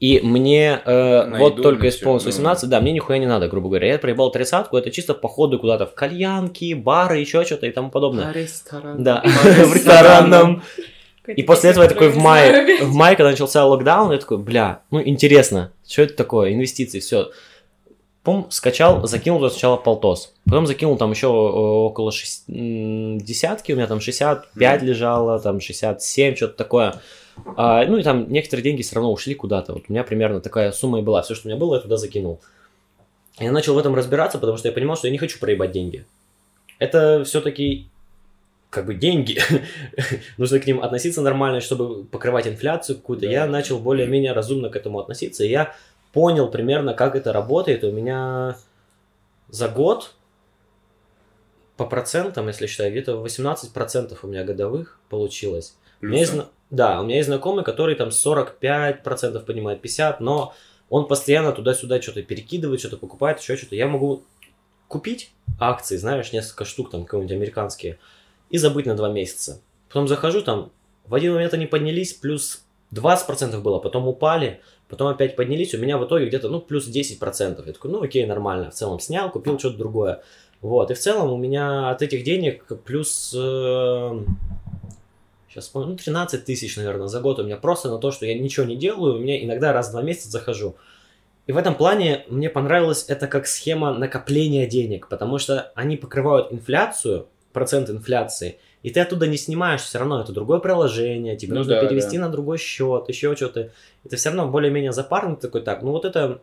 и 0.00 0.20
мне 0.22 0.80
э, 0.84 1.24
На 1.24 1.38
вот 1.38 1.54
еду, 1.54 1.62
только 1.62 1.88
исполнилось 1.88 2.22
всё, 2.22 2.42
ну. 2.42 2.48
18, 2.50 2.68
да, 2.68 2.80
мне 2.80 2.92
нихуя 2.92 3.18
не 3.18 3.26
надо, 3.26 3.48
грубо 3.48 3.68
говоря. 3.68 3.92
Я 3.92 3.98
проебал 3.98 4.32
тридцатку, 4.32 4.76
это 4.76 4.90
чисто 4.90 5.14
походы 5.14 5.58
куда-то 5.58 5.86
в 5.86 5.94
кальянки, 5.94 6.74
бары, 6.74 7.18
еще 7.18 7.44
что-то 7.44 7.66
и 7.66 7.70
тому 7.70 7.90
подобное. 7.90 8.28
А 8.28 8.32
ресторан? 8.32 9.02
Да, 9.02 9.22
По 9.22 9.28
в 9.66 9.74
ресторанном. 9.74 10.62
И 11.26 11.42
после 11.42 11.70
этого 11.70 11.84
я 11.84 11.88
такой 11.88 12.10
в 12.10 12.16
мае, 12.16 12.78
в 12.84 12.94
мае, 12.94 13.16
когда 13.16 13.30
начался 13.30 13.64
локдаун, 13.64 14.12
я 14.12 14.18
такой, 14.18 14.38
бля, 14.38 14.80
ну 14.90 15.00
интересно, 15.02 15.72
что 15.86 16.02
это 16.02 16.14
такое, 16.14 16.52
инвестиции, 16.52 17.00
все. 17.00 17.30
Пум, 18.22 18.46
скачал, 18.50 19.06
закинул 19.06 19.38
туда 19.38 19.50
сначала 19.50 19.76
полтос. 19.76 20.32
Потом 20.46 20.66
закинул 20.66 20.96
там 20.96 21.10
еще 21.10 21.26
э, 21.26 21.30
около 21.30 22.10
шесть- 22.10 22.44
десятки, 22.48 23.72
у 23.72 23.76
меня 23.76 23.86
там 23.86 24.00
65 24.00 24.80
Мгм. 24.80 24.88
лежало, 24.88 25.38
там 25.40 25.60
67, 25.60 26.34
что-то 26.34 26.54
такое. 26.56 27.00
А, 27.56 27.84
ну 27.84 27.98
и 27.98 28.02
там 28.02 28.32
некоторые 28.32 28.62
деньги 28.62 28.80
все 28.82 28.94
равно 28.94 29.12
ушли 29.12 29.34
куда-то. 29.34 29.74
Вот 29.74 29.82
у 29.88 29.92
меня 29.92 30.04
примерно 30.04 30.40
такая 30.40 30.72
сумма 30.72 31.00
и 31.00 31.02
была. 31.02 31.20
Все, 31.20 31.34
что 31.34 31.48
у 31.48 31.50
меня 31.50 31.58
было, 31.60 31.74
я 31.74 31.80
туда 31.82 31.96
закинул. 31.98 32.40
Я 33.38 33.52
начал 33.52 33.74
в 33.74 33.78
этом 33.78 33.94
разбираться, 33.94 34.38
потому 34.38 34.56
что 34.56 34.68
я 34.68 34.72
понимал, 34.72 34.96
что 34.96 35.08
я 35.08 35.12
не 35.12 35.18
хочу 35.18 35.38
проебать 35.38 35.72
деньги. 35.72 36.06
Это 36.78 37.24
все-таки 37.24 37.88
как 38.74 38.86
бы 38.86 38.94
деньги. 38.94 39.40
Нужно 40.36 40.58
к 40.60 40.66
ним 40.66 40.82
относиться 40.82 41.22
нормально, 41.22 41.60
чтобы 41.60 42.04
покрывать 42.04 42.46
инфляцию 42.46 42.96
какую-то. 42.96 43.26
Да. 43.26 43.32
Я 43.32 43.46
начал 43.46 43.78
более-менее 43.78 44.32
разумно 44.32 44.68
к 44.68 44.76
этому 44.76 44.98
относиться. 44.98 45.44
И 45.44 45.48
я 45.48 45.74
понял 46.12 46.50
примерно, 46.50 46.94
как 46.94 47.16
это 47.16 47.32
работает. 47.32 47.84
У 47.84 47.92
меня 47.92 48.56
за 49.48 49.68
год 49.68 50.12
по 51.76 51.86
процентам, 51.86 52.46
если 52.48 52.66
считать, 52.66 52.92
где-то 52.92 53.24
18% 53.24 54.18
у 54.22 54.26
меня 54.26 54.44
годовых 54.44 55.00
получилось. 55.08 55.76
У 56.00 56.06
меня 56.06 56.20
есть 56.20 56.34
да, 56.70 57.00
у 57.00 57.04
меня 57.04 57.16
есть 57.16 57.28
знакомый, 57.28 57.64
который 57.64 57.94
там 57.94 58.08
45% 58.08 59.44
поднимает, 59.44 59.84
50%, 59.84 60.16
но 60.18 60.54
он 60.88 61.06
постоянно 61.06 61.52
туда-сюда 61.52 62.02
что-то 62.02 62.22
перекидывает, 62.22 62.80
что-то 62.80 62.96
покупает, 62.96 63.40
еще 63.40 63.56
что-то. 63.56 63.76
Я 63.76 63.86
могу 63.86 64.24
купить 64.88 65.30
акции, 65.58 65.96
знаешь, 65.96 66.32
несколько 66.32 66.64
штук 66.64 66.90
там 66.90 67.04
какие-нибудь 67.04 67.32
американские, 67.32 67.98
и 68.54 68.56
забыть 68.56 68.86
на 68.86 68.94
два 68.94 69.08
месяца. 69.08 69.60
Потом 69.88 70.06
захожу 70.06 70.40
там, 70.40 70.70
в 71.06 71.14
один 71.16 71.34
момент 71.34 71.52
они 71.54 71.66
поднялись, 71.66 72.12
плюс 72.12 72.62
20% 72.92 73.60
было, 73.60 73.80
потом 73.80 74.06
упали, 74.06 74.60
потом 74.88 75.08
опять 75.08 75.34
поднялись, 75.34 75.74
у 75.74 75.78
меня 75.78 75.98
в 75.98 76.06
итоге 76.06 76.28
где-то, 76.28 76.48
ну, 76.48 76.60
плюс 76.60 76.88
10%. 76.88 77.66
Я 77.66 77.72
такой, 77.72 77.90
ну, 77.90 78.00
окей, 78.00 78.24
нормально, 78.26 78.70
в 78.70 78.74
целом 78.74 79.00
снял, 79.00 79.28
купил 79.28 79.58
что-то 79.58 79.76
другое. 79.76 80.22
Вот, 80.60 80.92
и 80.92 80.94
в 80.94 81.00
целом 81.00 81.32
у 81.32 81.36
меня 81.36 81.90
от 81.90 82.00
этих 82.02 82.22
денег 82.22 82.64
плюс, 82.84 83.34
э, 83.36 84.20
сейчас 85.50 85.64
вспомню, 85.64 85.88
ну, 85.88 85.96
13 85.96 86.44
тысяч, 86.44 86.76
наверное, 86.76 87.08
за 87.08 87.20
год 87.20 87.40
у 87.40 87.42
меня 87.42 87.56
просто 87.56 87.90
на 87.90 87.98
то, 87.98 88.12
что 88.12 88.24
я 88.24 88.38
ничего 88.38 88.66
не 88.66 88.76
делаю, 88.76 89.16
у 89.16 89.18
меня 89.18 89.44
иногда 89.44 89.72
раз 89.72 89.88
в 89.88 89.90
два 89.90 90.02
месяца 90.02 90.30
захожу. 90.30 90.76
И 91.48 91.52
в 91.52 91.56
этом 91.56 91.74
плане 91.74 92.24
мне 92.28 92.48
понравилось 92.48 93.06
это 93.08 93.26
как 93.26 93.48
схема 93.48 93.92
накопления 93.94 94.68
денег, 94.68 95.08
потому 95.08 95.38
что 95.38 95.72
они 95.74 95.96
покрывают 95.96 96.52
инфляцию, 96.52 97.26
процент 97.54 97.88
инфляции, 97.88 98.58
и 98.82 98.90
ты 98.90 99.00
оттуда 99.00 99.26
не 99.26 99.38
снимаешь 99.38 99.80
все 99.80 99.98
равно, 99.98 100.20
это 100.20 100.32
другое 100.32 100.58
приложение, 100.58 101.36
тебе 101.36 101.54
Ну 101.54 101.60
нужно 101.60 101.76
да, 101.76 101.86
перевести 101.86 102.18
да. 102.18 102.26
на 102.26 102.30
другой 102.30 102.58
счет, 102.58 103.08
еще 103.08 103.34
что-то. 103.34 103.70
Это 104.04 104.16
все 104.16 104.28
равно 104.28 104.48
более-менее 104.48 104.92
запарно, 104.92 105.36
ты 105.36 105.42
такой, 105.42 105.62
так, 105.62 105.82
ну 105.82 105.92
вот 105.92 106.04
это 106.04 106.42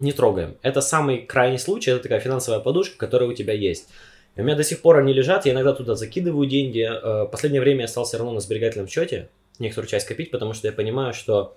не 0.00 0.12
трогаем. 0.12 0.56
Это 0.62 0.80
самый 0.80 1.18
крайний 1.18 1.58
случай, 1.58 1.90
это 1.90 2.04
такая 2.04 2.20
финансовая 2.20 2.60
подушка, 2.60 2.96
которая 2.96 3.28
у 3.28 3.34
тебя 3.34 3.52
есть. 3.52 3.88
И 4.36 4.40
у 4.40 4.44
меня 4.44 4.56
до 4.56 4.64
сих 4.64 4.80
пор 4.80 4.96
они 4.98 5.12
лежат, 5.12 5.44
я 5.44 5.52
иногда 5.52 5.74
туда 5.74 5.94
закидываю 5.94 6.48
деньги. 6.48 6.88
Э, 6.90 7.26
Последнее 7.26 7.60
время 7.60 7.82
я 7.82 7.88
стал 7.88 8.04
все 8.04 8.16
равно 8.16 8.32
на 8.32 8.40
сберегательном 8.40 8.88
счете 8.88 9.28
некоторую 9.58 9.88
часть 9.88 10.06
копить, 10.06 10.30
потому 10.30 10.54
что 10.54 10.66
я 10.68 10.72
понимаю, 10.72 11.12
что 11.12 11.56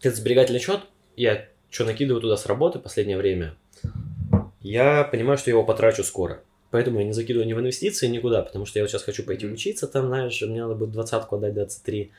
этот 0.00 0.16
сберегательный 0.18 0.60
счет, 0.60 0.80
я 1.16 1.46
что 1.70 1.84
накидываю 1.84 2.20
туда 2.20 2.36
с 2.36 2.46
работы 2.46 2.78
последнее 2.78 3.16
время, 3.16 3.54
я 4.60 5.04
понимаю, 5.04 5.38
что 5.38 5.50
я 5.50 5.54
его 5.54 5.64
потрачу 5.64 6.02
скоро. 6.02 6.40
Поэтому 6.74 6.98
я 6.98 7.04
не 7.04 7.12
закидываю 7.12 7.46
ни 7.46 7.52
в 7.52 7.60
инвестиции, 7.60 8.08
никуда, 8.08 8.42
потому 8.42 8.66
что 8.66 8.80
я 8.80 8.82
вот 8.82 8.90
сейчас 8.90 9.04
хочу 9.04 9.22
пойти 9.22 9.46
учиться, 9.46 9.86
там, 9.86 10.08
знаешь, 10.08 10.42
мне 10.42 10.60
надо 10.60 10.74
будет 10.74 10.90
двадцатку 10.90 11.36
отдать, 11.36 11.54
23 11.54 12.10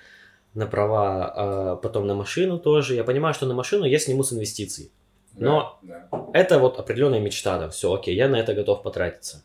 на 0.54 0.66
права, 0.66 1.34
а 1.36 1.76
потом 1.76 2.08
на 2.08 2.16
машину 2.16 2.58
тоже. 2.58 2.96
Я 2.96 3.04
понимаю, 3.04 3.34
что 3.34 3.48
на 3.48 3.54
машину 3.54 3.84
я 3.84 4.00
сниму 4.00 4.24
с 4.24 4.32
инвестиций. 4.32 4.92
Да, 5.34 5.46
Но 5.46 5.80
да. 5.82 6.08
это 6.32 6.60
вот 6.60 6.80
определенная 6.80 7.20
мечта, 7.20 7.60
да, 7.60 7.68
все, 7.68 7.94
окей, 7.94 8.16
я 8.16 8.30
на 8.30 8.38
это 8.38 8.54
готов 8.54 8.82
потратиться. 8.82 9.44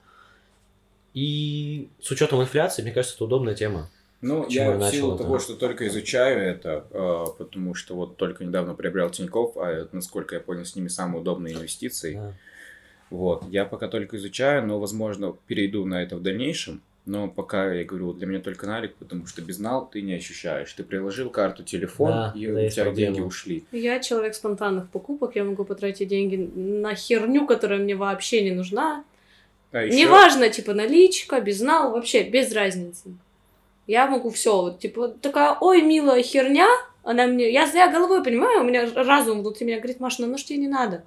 И 1.13 1.89
с 2.01 2.09
учетом 2.13 2.41
инфляции, 2.41 2.83
мне 2.83 2.93
кажется, 2.93 3.17
это 3.17 3.25
удобная 3.25 3.57
тема. 3.57 3.91
Ну, 4.21 4.47
я 4.49 4.67
я 4.67 4.79
в 4.79 4.91
силу 4.93 5.17
это? 5.17 5.25
того, 5.25 5.41
что 5.41 5.57
только 5.57 5.89
изучаю 5.89 6.41
это, 6.41 6.85
э, 6.89 7.25
потому 7.37 7.75
что 7.75 7.97
вот 7.97 8.17
только 8.17 8.45
недавно 8.45 8.75
приобрел 8.75 9.11
Тинькофф, 9.11 9.57
а 9.57 9.89
насколько 9.91 10.37
я 10.37 10.41
понял, 10.41 10.65
с 10.65 10.77
ними 10.77 10.87
самые 10.87 11.21
удобные 11.21 11.55
инвестиции. 11.55 12.15
Да. 12.15 12.35
Вот, 13.11 13.45
я 13.51 13.65
пока 13.65 13.89
только 13.89 14.17
изучаю, 14.17 14.67
но, 14.67 14.79
возможно, 14.79 15.35
перейду 15.47 15.85
на 15.85 16.03
это 16.03 16.17
в 16.17 16.23
дальнейшем. 16.23 16.81
Но 17.07 17.29
пока, 17.29 17.73
я 17.73 17.85
говорю, 17.85 18.13
для 18.13 18.27
меня 18.27 18.41
только 18.41 18.67
налик, 18.67 18.95
потому 18.95 19.27
что 19.27 19.43
без 19.43 19.59
нал 19.59 19.89
ты 19.91 20.03
не 20.03 20.15
ощущаешь. 20.15 20.73
Ты 20.73 20.85
приложил 20.85 21.31
карту, 21.31 21.65
телефон, 21.65 22.11
Да, 22.11 22.33
и 22.37 22.47
да, 22.47 22.61
у 22.61 22.69
тебя 22.69 22.85
проблема. 22.85 22.95
деньги 22.95 23.21
ушли. 23.27 23.65
Я 23.73 23.99
человек 24.01 24.35
спонтанных 24.35 24.89
покупок, 24.91 25.35
я 25.35 25.45
могу 25.45 25.65
потратить 25.65 26.09
деньги 26.09 26.37
на 26.37 26.95
херню, 26.95 27.47
которая 27.47 27.81
мне 27.81 27.97
вообще 27.97 28.43
не 28.43 28.53
нужна. 28.53 29.03
А 29.73 29.83
еще, 29.83 29.97
Неважно, 29.97 30.51
типа 30.51 30.75
наличка, 30.75 31.41
безнал, 31.41 31.93
вообще 31.93 32.23
без 32.23 32.53
разницы. 32.53 33.15
Я 33.87 34.07
могу 34.07 34.31
все, 34.31 34.61
вот, 34.61 34.79
типа, 34.79 35.09
такая, 35.09 35.57
ой, 35.61 35.83
милая 35.83 36.23
херня, 36.23 36.69
она 37.03 37.27
мне, 37.27 37.51
я, 37.51 37.65
я 37.65 37.91
головой 37.91 38.23
понимаю, 38.23 38.61
у 38.61 38.65
меня 38.65 38.89
разум 38.95 39.41
внутри 39.41 39.67
меня 39.67 39.79
говорит, 39.79 40.01
Маша, 40.01 40.23
ну, 40.23 40.29
ну 40.29 40.39
что 40.39 40.49
тебе 40.49 40.59
не 40.59 40.69
надо? 40.69 41.03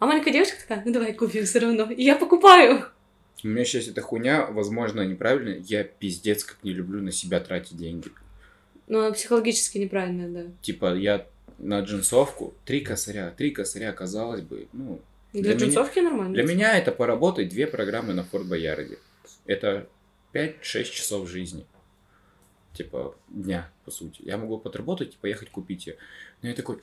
А 0.00 0.06
маленькая 0.06 0.32
девочка 0.32 0.56
такая, 0.60 0.82
ну 0.84 0.92
давай 0.92 1.12
купим 1.12 1.44
все 1.44 1.58
равно. 1.60 1.90
И 1.90 2.02
я 2.02 2.16
покупаю. 2.16 2.86
у 3.44 3.46
меня 3.46 3.64
сейчас 3.64 3.86
эта 3.86 4.00
хуйня, 4.00 4.46
возможно, 4.46 5.02
неправильно. 5.02 5.62
Я 5.64 5.84
пиздец 5.84 6.42
как 6.42 6.56
не 6.64 6.72
люблю 6.72 7.02
на 7.02 7.12
себя 7.12 7.38
тратить 7.38 7.76
деньги. 7.76 8.08
Она 8.88 9.12
психологически 9.12 9.78
неправильная, 9.78 10.28
да. 10.28 10.50
Типа, 10.62 10.94
я 10.94 11.26
на 11.58 11.80
джинсовку, 11.80 12.54
три 12.64 12.80
косаря, 12.80 13.30
три 13.30 13.50
косаря, 13.50 13.92
казалось 13.92 14.40
бы, 14.40 14.66
ну, 14.72 15.00
Для, 15.32 15.42
Для 15.42 15.54
меня- 15.54 15.64
джинсовки 15.66 16.00
нормально. 16.00 16.34
Для 16.34 16.42
меня 16.44 16.76
это 16.76 16.90
поработать 16.92 17.50
две 17.50 17.66
программы 17.66 18.14
на 18.14 18.24
Форт 18.24 18.46
Боярде. 18.46 18.98
Это 19.46 19.86
5-6 20.32 20.84
часов 20.90 21.28
жизни. 21.28 21.66
Типа, 22.72 23.14
дня, 23.28 23.70
по 23.84 23.90
сути. 23.90 24.22
Я 24.22 24.38
могу 24.38 24.58
подработать 24.58 25.14
и 25.14 25.18
поехать 25.20 25.50
купить 25.50 25.86
ее. 25.86 25.96
Но 26.42 26.48
я 26.48 26.54
такой, 26.54 26.78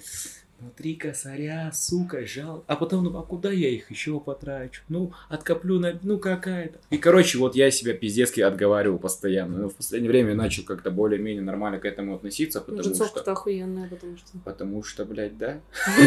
ну, 0.59 0.71
три 0.75 0.95
косаря, 0.95 1.71
сука, 1.71 2.25
жал. 2.25 2.63
А 2.67 2.75
потом, 2.75 3.03
ну, 3.03 3.17
а 3.19 3.23
куда 3.23 3.51
я 3.51 3.69
их 3.69 3.91
еще 3.91 4.19
потрачу? 4.19 4.81
Ну, 4.89 5.13
откоплю 5.29 5.79
на... 5.79 5.99
Ну, 6.01 6.17
какая-то. 6.17 6.79
И, 6.89 6.97
короче, 6.97 7.37
вот 7.37 7.55
я 7.55 7.69
себя 7.69 7.93
пиздецки 7.93 8.41
отговариваю 8.41 8.97
постоянно. 8.97 9.57
Но 9.59 9.69
в 9.69 9.75
последнее 9.75 10.09
время 10.09 10.29
я 10.29 10.35
начал 10.35 10.63
как-то 10.63 10.89
более-менее 10.89 11.43
нормально 11.43 11.79
к 11.79 11.85
этому 11.85 12.15
относиться, 12.15 12.61
потому 12.61 12.81
Джинсовка-то 12.81 13.21
что... 13.21 13.31
охуенная, 13.33 13.87
потому 13.87 14.17
что... 14.17 14.37
Потому 14.43 14.83
что, 14.83 15.05
блядь, 15.05 15.37
да? 15.37 15.59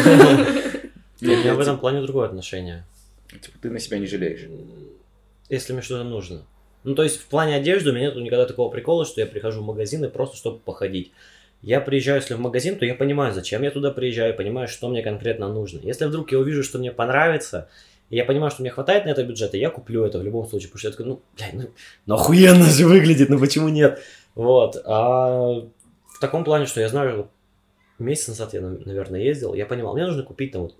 Нет, 1.21 1.37
у 1.37 1.41
меня 1.41 1.55
в 1.55 1.59
этом 1.59 1.79
плане 1.79 2.01
другое 2.01 2.27
отношение. 2.27 2.85
Типа, 3.29 3.57
ты 3.61 3.69
на 3.69 3.79
себя 3.79 3.99
не 3.99 4.07
жалеешь. 4.07 4.49
Если 5.47 5.71
мне 5.71 5.81
что-то 5.81 6.03
нужно. 6.03 6.43
Ну, 6.83 6.95
то 6.95 7.03
есть, 7.03 7.17
в 7.17 7.27
плане 7.27 7.55
одежды 7.55 7.91
у 7.91 7.93
меня 7.93 8.07
нет 8.07 8.15
никогда 8.17 8.45
такого 8.45 8.69
прикола, 8.69 9.05
что 9.05 9.21
я 9.21 9.27
прихожу 9.27 9.61
в 9.61 9.65
магазин 9.65 10.03
и 10.03 10.09
просто 10.09 10.35
чтобы 10.35 10.59
походить. 10.59 11.13
Я 11.61 11.79
приезжаю, 11.79 12.19
если 12.21 12.33
в 12.33 12.39
магазин, 12.39 12.75
то 12.77 12.85
я 12.85 12.95
понимаю, 12.95 13.33
зачем 13.33 13.61
я 13.61 13.71
туда 13.71 13.91
приезжаю, 13.91 14.35
понимаю, 14.35 14.67
что 14.67 14.89
мне 14.89 15.03
конкретно 15.03 15.47
нужно. 15.47 15.79
Если 15.83 16.05
вдруг 16.05 16.31
я 16.31 16.39
увижу, 16.39 16.63
что 16.63 16.79
мне 16.79 16.91
понравится, 16.91 17.69
И 18.09 18.15
я 18.17 18.25
понимаю, 18.25 18.51
что 18.51 18.61
мне 18.61 18.71
хватает 18.71 19.05
на 19.05 19.09
это 19.09 19.23
бюджета, 19.23 19.55
я 19.57 19.69
куплю 19.69 20.03
это 20.03 20.19
в 20.19 20.23
любом 20.23 20.45
случае, 20.45 20.67
потому 20.69 20.79
что 20.79 20.87
я 20.89 20.91
такой, 20.91 21.05
ну, 21.05 21.21
блядь, 21.37 21.53
ну, 21.53 21.69
ну 22.07 22.15
охуенно 22.15 22.65
же 22.65 22.85
выглядит, 22.85 23.29
ну 23.29 23.39
почему 23.39 23.69
нет? 23.69 24.01
Вот. 24.35 24.75
А 24.85 25.61
в 26.09 26.19
таком 26.19 26.43
плане, 26.43 26.65
что 26.65 26.81
я 26.81 26.89
знаю, 26.89 27.29
месяц 27.99 28.27
назад 28.27 28.53
я, 28.53 28.59
наверное, 28.61 29.21
ездил, 29.21 29.53
я 29.53 29.65
понимал, 29.65 29.93
мне 29.93 30.05
нужно 30.05 30.23
купить 30.23 30.51
там 30.51 30.63
вот 30.63 30.75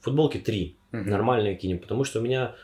футболки 0.00 0.38
три, 0.38 0.76
Мгм. 0.92 1.10
нормальные 1.10 1.54
какие-нибудь, 1.56 1.82
потому 1.82 2.04
что 2.04 2.20
у 2.20 2.22
меня 2.22 2.54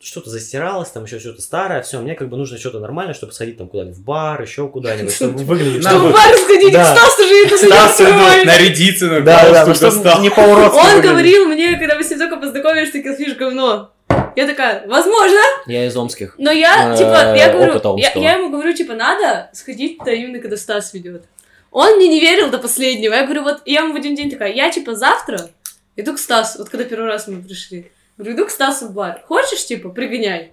что-то 0.00 0.30
застиралось, 0.30 0.90
там 0.90 1.04
еще 1.04 1.18
что-то 1.18 1.40
старое, 1.42 1.82
все, 1.82 1.98
мне 2.00 2.14
как 2.14 2.28
бы 2.28 2.36
нужно 2.36 2.58
что-то 2.58 2.80
нормальное, 2.80 3.14
чтобы 3.14 3.32
сходить 3.32 3.56
там 3.58 3.68
куда-нибудь 3.68 3.96
в 3.96 4.04
бар, 4.04 4.40
еще 4.42 4.68
куда-нибудь, 4.68 5.12
чтобы 5.12 5.38
выглядеть. 5.44 5.82
Чтобы 5.86 6.10
в 6.10 6.12
бар 6.12 6.36
сходить, 6.36 6.72
Да. 6.72 6.94
к 6.94 6.98
Стасу 6.98 7.22
же 7.22 7.46
это 7.46 7.66
ну, 7.66 7.84
открывает. 7.84 8.46
Нарядиться 8.46 9.06
на 9.06 9.20
Да, 9.20 9.50
да, 9.50 9.66
ну, 9.66 9.74
чтобы 9.74 10.20
не 10.20 10.30
по-уродски 10.30 10.78
Он 10.78 11.00
говорил 11.00 11.46
мне, 11.46 11.76
когда 11.78 11.96
мы 11.96 12.04
с 12.04 12.10
ним 12.10 12.18
только 12.18 12.36
познакомились, 12.36 12.88
что 12.90 13.02
Килфиш 13.02 13.36
говно. 13.36 13.90
Я 14.36 14.46
такая, 14.46 14.86
возможно, 14.86 15.38
Я 15.66 15.86
из 15.86 15.96
омских. 15.96 16.34
но 16.36 16.50
я, 16.52 16.92
Э, 16.92 16.96
типа, 16.96 17.34
я 17.34 17.50
говорю, 17.52 17.98
я 18.20 18.34
ему 18.34 18.50
говорю, 18.50 18.74
типа, 18.74 18.92
надо 18.92 19.48
сходить-то 19.54 20.10
именно, 20.10 20.40
когда 20.40 20.58
Стас 20.58 20.92
ведет. 20.92 21.24
Он 21.70 21.96
мне 21.96 22.08
не 22.08 22.20
верил 22.20 22.50
до 22.50 22.58
последнего. 22.58 23.14
Я 23.14 23.24
говорю, 23.24 23.42
вот, 23.42 23.62
я 23.64 23.80
ему 23.80 23.94
в 23.94 23.96
один 23.96 24.14
день 24.14 24.30
такая, 24.30 24.52
я, 24.52 24.70
типа, 24.70 24.94
завтра 24.94 25.50
иду 25.96 26.14
к 26.14 26.18
Стасу, 26.18 26.58
вот 26.58 26.68
когда 26.68 26.84
первый 26.84 27.06
раз 27.08 27.28
мы 27.28 27.42
пришли. 27.42 27.90
Говорю, 28.16 28.34
иду 28.36 28.46
к 28.46 28.50
Стасу 28.50 28.88
в 28.88 28.94
бар. 28.94 29.22
Хочешь, 29.26 29.64
типа, 29.66 29.90
пригоняй. 29.90 30.52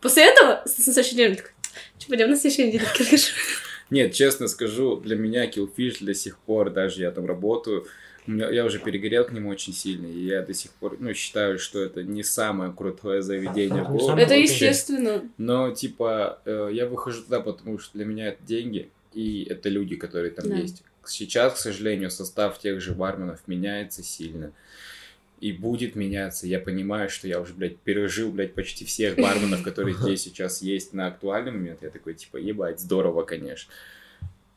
После 0.00 0.24
этого, 0.24 0.62
с- 0.66 0.78
на 0.78 0.84
следующий 0.92 1.16
день, 1.16 1.36
такой, 1.36 1.50
что, 1.98 2.08
пойдем 2.08 2.30
на 2.30 2.36
следующей 2.36 2.68
неделе 2.68 2.84
в 2.84 2.92
Килфиш? 2.92 3.34
Нет, 3.90 4.14
честно 4.14 4.48
скажу, 4.48 4.96
для 4.96 5.16
меня 5.16 5.48
Killfish 5.48 6.04
до 6.04 6.14
сих 6.14 6.38
пор, 6.38 6.70
даже 6.70 7.02
я 7.02 7.10
там 7.10 7.26
работаю, 7.26 7.86
у 8.26 8.30
меня- 8.32 8.50
я 8.50 8.64
уже 8.64 8.78
перегорел 8.80 9.24
к 9.24 9.32
нему 9.32 9.48
очень 9.50 9.72
сильно, 9.72 10.06
и 10.06 10.24
я 10.26 10.42
до 10.42 10.52
сих 10.54 10.72
пор, 10.72 10.96
ну, 10.98 11.14
считаю, 11.14 11.58
что 11.58 11.80
это 11.80 12.02
не 12.02 12.24
самое 12.24 12.72
крутое 12.72 13.22
заведение 13.22 13.84
в 13.84 13.90
городе. 13.92 14.22
Это 14.22 14.34
естественно. 14.34 15.22
Но, 15.38 15.70
типа, 15.70 16.40
э, 16.44 16.70
я 16.72 16.86
выхожу 16.86 17.22
туда, 17.22 17.40
потому 17.40 17.78
что 17.78 17.92
для 17.96 18.04
меня 18.04 18.28
это 18.28 18.42
деньги, 18.42 18.90
и 19.12 19.46
это 19.48 19.68
люди, 19.68 19.94
которые 19.96 20.30
там 20.32 20.48
Да. 20.48 20.56
есть. 20.56 20.82
Сейчас, 21.04 21.54
к 21.54 21.58
сожалению, 21.58 22.10
состав 22.10 22.58
тех 22.58 22.80
же 22.80 22.92
барменов 22.92 23.38
меняется 23.46 24.02
сильно. 24.02 24.50
И 25.40 25.52
будет 25.52 25.96
меняться. 25.96 26.46
Я 26.46 26.60
понимаю, 26.60 27.10
что 27.10 27.28
я 27.28 27.40
уже, 27.40 27.52
блядь, 27.52 27.76
пережил, 27.76 28.32
блядь, 28.32 28.54
почти 28.54 28.84
всех 28.84 29.16
барменов, 29.16 29.62
которые 29.62 29.94
здесь 29.94 30.22
сейчас 30.22 30.62
есть 30.62 30.94
на 30.94 31.08
актуальный 31.08 31.52
момент. 31.52 31.82
Я 31.82 31.90
такой, 31.90 32.14
типа, 32.14 32.38
ебать, 32.38 32.80
здорово, 32.80 33.22
конечно. 33.22 33.70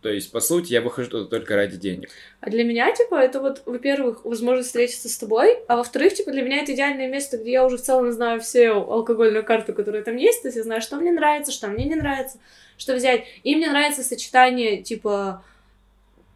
То 0.01 0.09
есть, 0.09 0.31
по 0.31 0.39
сути, 0.39 0.71
я 0.71 0.81
выхожу 0.81 1.09
туда 1.09 1.25
только 1.25 1.57
ради 1.57 1.75
денег. 1.75 2.09
А 2.39 2.49
для 2.49 2.63
меня, 2.63 2.89
типа, 2.95 3.15
это 3.15 3.41
вот, 3.41 3.63
во-первых, 3.65 4.23
возможность 4.23 4.69
встретиться 4.69 5.09
с 5.09 5.17
тобой, 5.17 5.57
а 5.67 5.75
во-вторых, 5.75 6.13
типа, 6.13 6.31
для 6.31 6.41
меня 6.41 6.63
это 6.63 6.73
идеальное 6.73 7.09
место, 7.09 7.37
где 7.37 7.51
я 7.51 7.65
уже 7.65 7.77
в 7.77 7.81
целом 7.81 8.09
знаю 8.13 8.39
все 8.39 8.69
алкогольную 8.69 9.43
карту, 9.43 9.73
которая 9.73 10.01
там 10.01 10.15
есть, 10.15 10.41
то 10.41 10.47
есть 10.47 10.55
я 10.55 10.63
знаю, 10.63 10.81
что 10.81 10.95
мне 10.95 11.11
нравится, 11.11 11.51
что 11.51 11.67
мне 11.67 11.83
не 11.83 11.95
нравится, 11.95 12.39
что 12.77 12.95
взять. 12.95 13.25
И 13.43 13.57
мне 13.57 13.69
нравится 13.69 14.03
сочетание, 14.03 14.81
типа, 14.81 15.43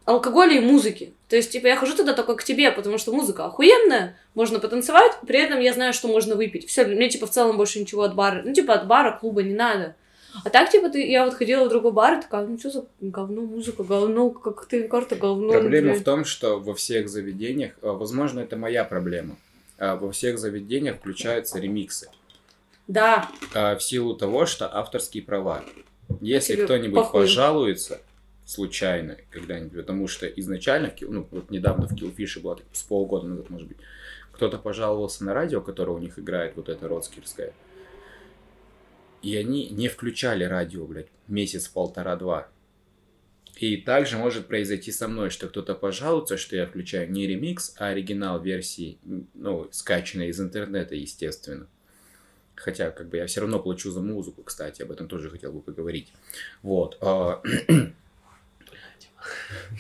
алкоголя 0.06 0.56
и 0.56 0.60
музыки. 0.60 1.14
То 1.30 1.36
есть, 1.36 1.52
типа, 1.52 1.68
я 1.68 1.76
хожу 1.76 1.96
туда 1.96 2.14
только 2.14 2.36
к 2.36 2.44
тебе, 2.44 2.72
потому 2.72 2.98
что 2.98 3.12
музыка 3.12 3.46
охуенная, 3.46 4.18
можно 4.36 4.60
потанцевать, 4.60 5.14
при 5.26 5.40
этом 5.40 5.60
я 5.60 5.74
знаю, 5.74 5.94
что 5.94 6.08
можно 6.08 6.36
выпить. 6.36 6.68
Все, 6.68 6.86
мне, 6.86 7.10
типа, 7.10 7.28
в 7.28 7.32
целом 7.32 7.58
больше 7.58 7.80
ничего 7.80 8.04
от 8.04 8.16
бара, 8.16 8.42
ну, 8.44 8.54
типа, 8.54 8.74
от 8.74 8.88
бара, 8.88 9.18
клуба 9.18 9.44
не 9.44 9.54
надо. 9.54 9.96
А 10.44 10.50
так, 10.50 10.72
типа, 10.72 10.90
ты, 10.90 11.08
я 11.08 11.26
вот 11.26 11.36
ходила 11.36 11.66
в 11.66 11.70
другой 11.70 11.92
бар, 11.92 12.18
и 12.18 12.22
такая, 12.22 12.46
ну, 12.46 12.58
что 12.58 12.70
за 12.72 12.86
говно, 13.02 13.42
музыка, 13.42 13.84
говно, 13.84 14.32
коктейль, 14.32 14.88
карта, 14.88 15.16
говно. 15.16 15.52
Проблема 15.54 15.90
например. 15.90 15.96
в 15.96 16.04
том, 16.04 16.26
что 16.26 16.60
во 16.60 16.74
всех 16.74 17.08
заведениях, 17.08 17.74
а, 17.82 17.94
возможно, 17.94 18.40
это 18.40 18.58
моя 18.58 18.84
проблема, 18.84 19.38
а, 19.78 19.96
во 19.96 20.12
всех 20.12 20.40
заведениях 20.40 20.98
включаются 20.98 21.60
ремиксы. 21.60 22.10
Да, 22.88 23.30
а, 23.54 23.76
в 23.76 23.84
силу 23.84 24.16
того, 24.16 24.46
что 24.46 24.76
авторские 24.76 25.24
права. 25.24 25.64
Если 26.20 26.56
Тебе 26.56 26.66
кто-нибудь 26.66 26.96
похуй. 26.96 27.22
пожалуется 27.22 28.02
случайно 28.46 29.18
когда-нибудь, 29.30 29.78
потому 29.78 30.08
что 30.08 30.28
изначально, 30.28 30.94
ну, 31.02 31.28
вот 31.32 31.50
недавно 31.50 31.88
в 31.88 31.94
Killfish 31.94 32.42
было 32.42 32.58
так, 32.58 32.66
с 32.74 32.84
полгода 32.84 33.28
назад, 33.28 33.50
может 33.50 33.68
быть, 33.68 33.78
кто-то 34.32 34.58
пожаловался 34.58 35.24
на 35.24 35.34
радио, 35.34 35.62
которое 35.62 35.92
у 35.92 36.00
них 36.00 36.20
играет, 36.20 36.56
вот 36.56 36.70
это 36.70 36.88
Родскирское, 36.88 37.54
и 39.22 39.38
они 39.38 39.70
не 39.70 39.88
включали 39.88 40.44
радио, 40.44 40.86
блядь, 40.86 41.08
месяц, 41.28 41.68
полтора-два. 41.68 42.50
И 43.56 43.78
также 43.78 44.18
может 44.18 44.48
произойти 44.48 44.92
со 44.92 45.08
мной, 45.08 45.30
что 45.30 45.48
кто-то 45.48 45.76
пожалуется, 45.76 46.38
что 46.38 46.56
я 46.56 46.66
включаю 46.66 47.10
не 47.12 47.28
ремикс, 47.28 47.76
а 47.78 47.90
оригинал 47.90 48.42
версии, 48.42 48.98
ну, 49.34 49.70
скачанной 49.72 50.30
из 50.30 50.42
интернета, 50.42 50.96
естественно. 50.96 51.68
Хотя, 52.56 52.92
как 52.92 53.10
бы, 53.10 53.18
я 53.18 53.28
все 53.28 53.42
равно 53.42 53.60
плачу 53.60 53.92
за 53.92 54.02
музыку, 54.02 54.44
кстати, 54.44 54.82
об 54.82 54.92
этом 54.92 55.08
тоже 55.08 55.30
хотел 55.30 55.54
бы 55.54 55.62
поговорить. 55.62 56.12
Вот. 56.62 56.98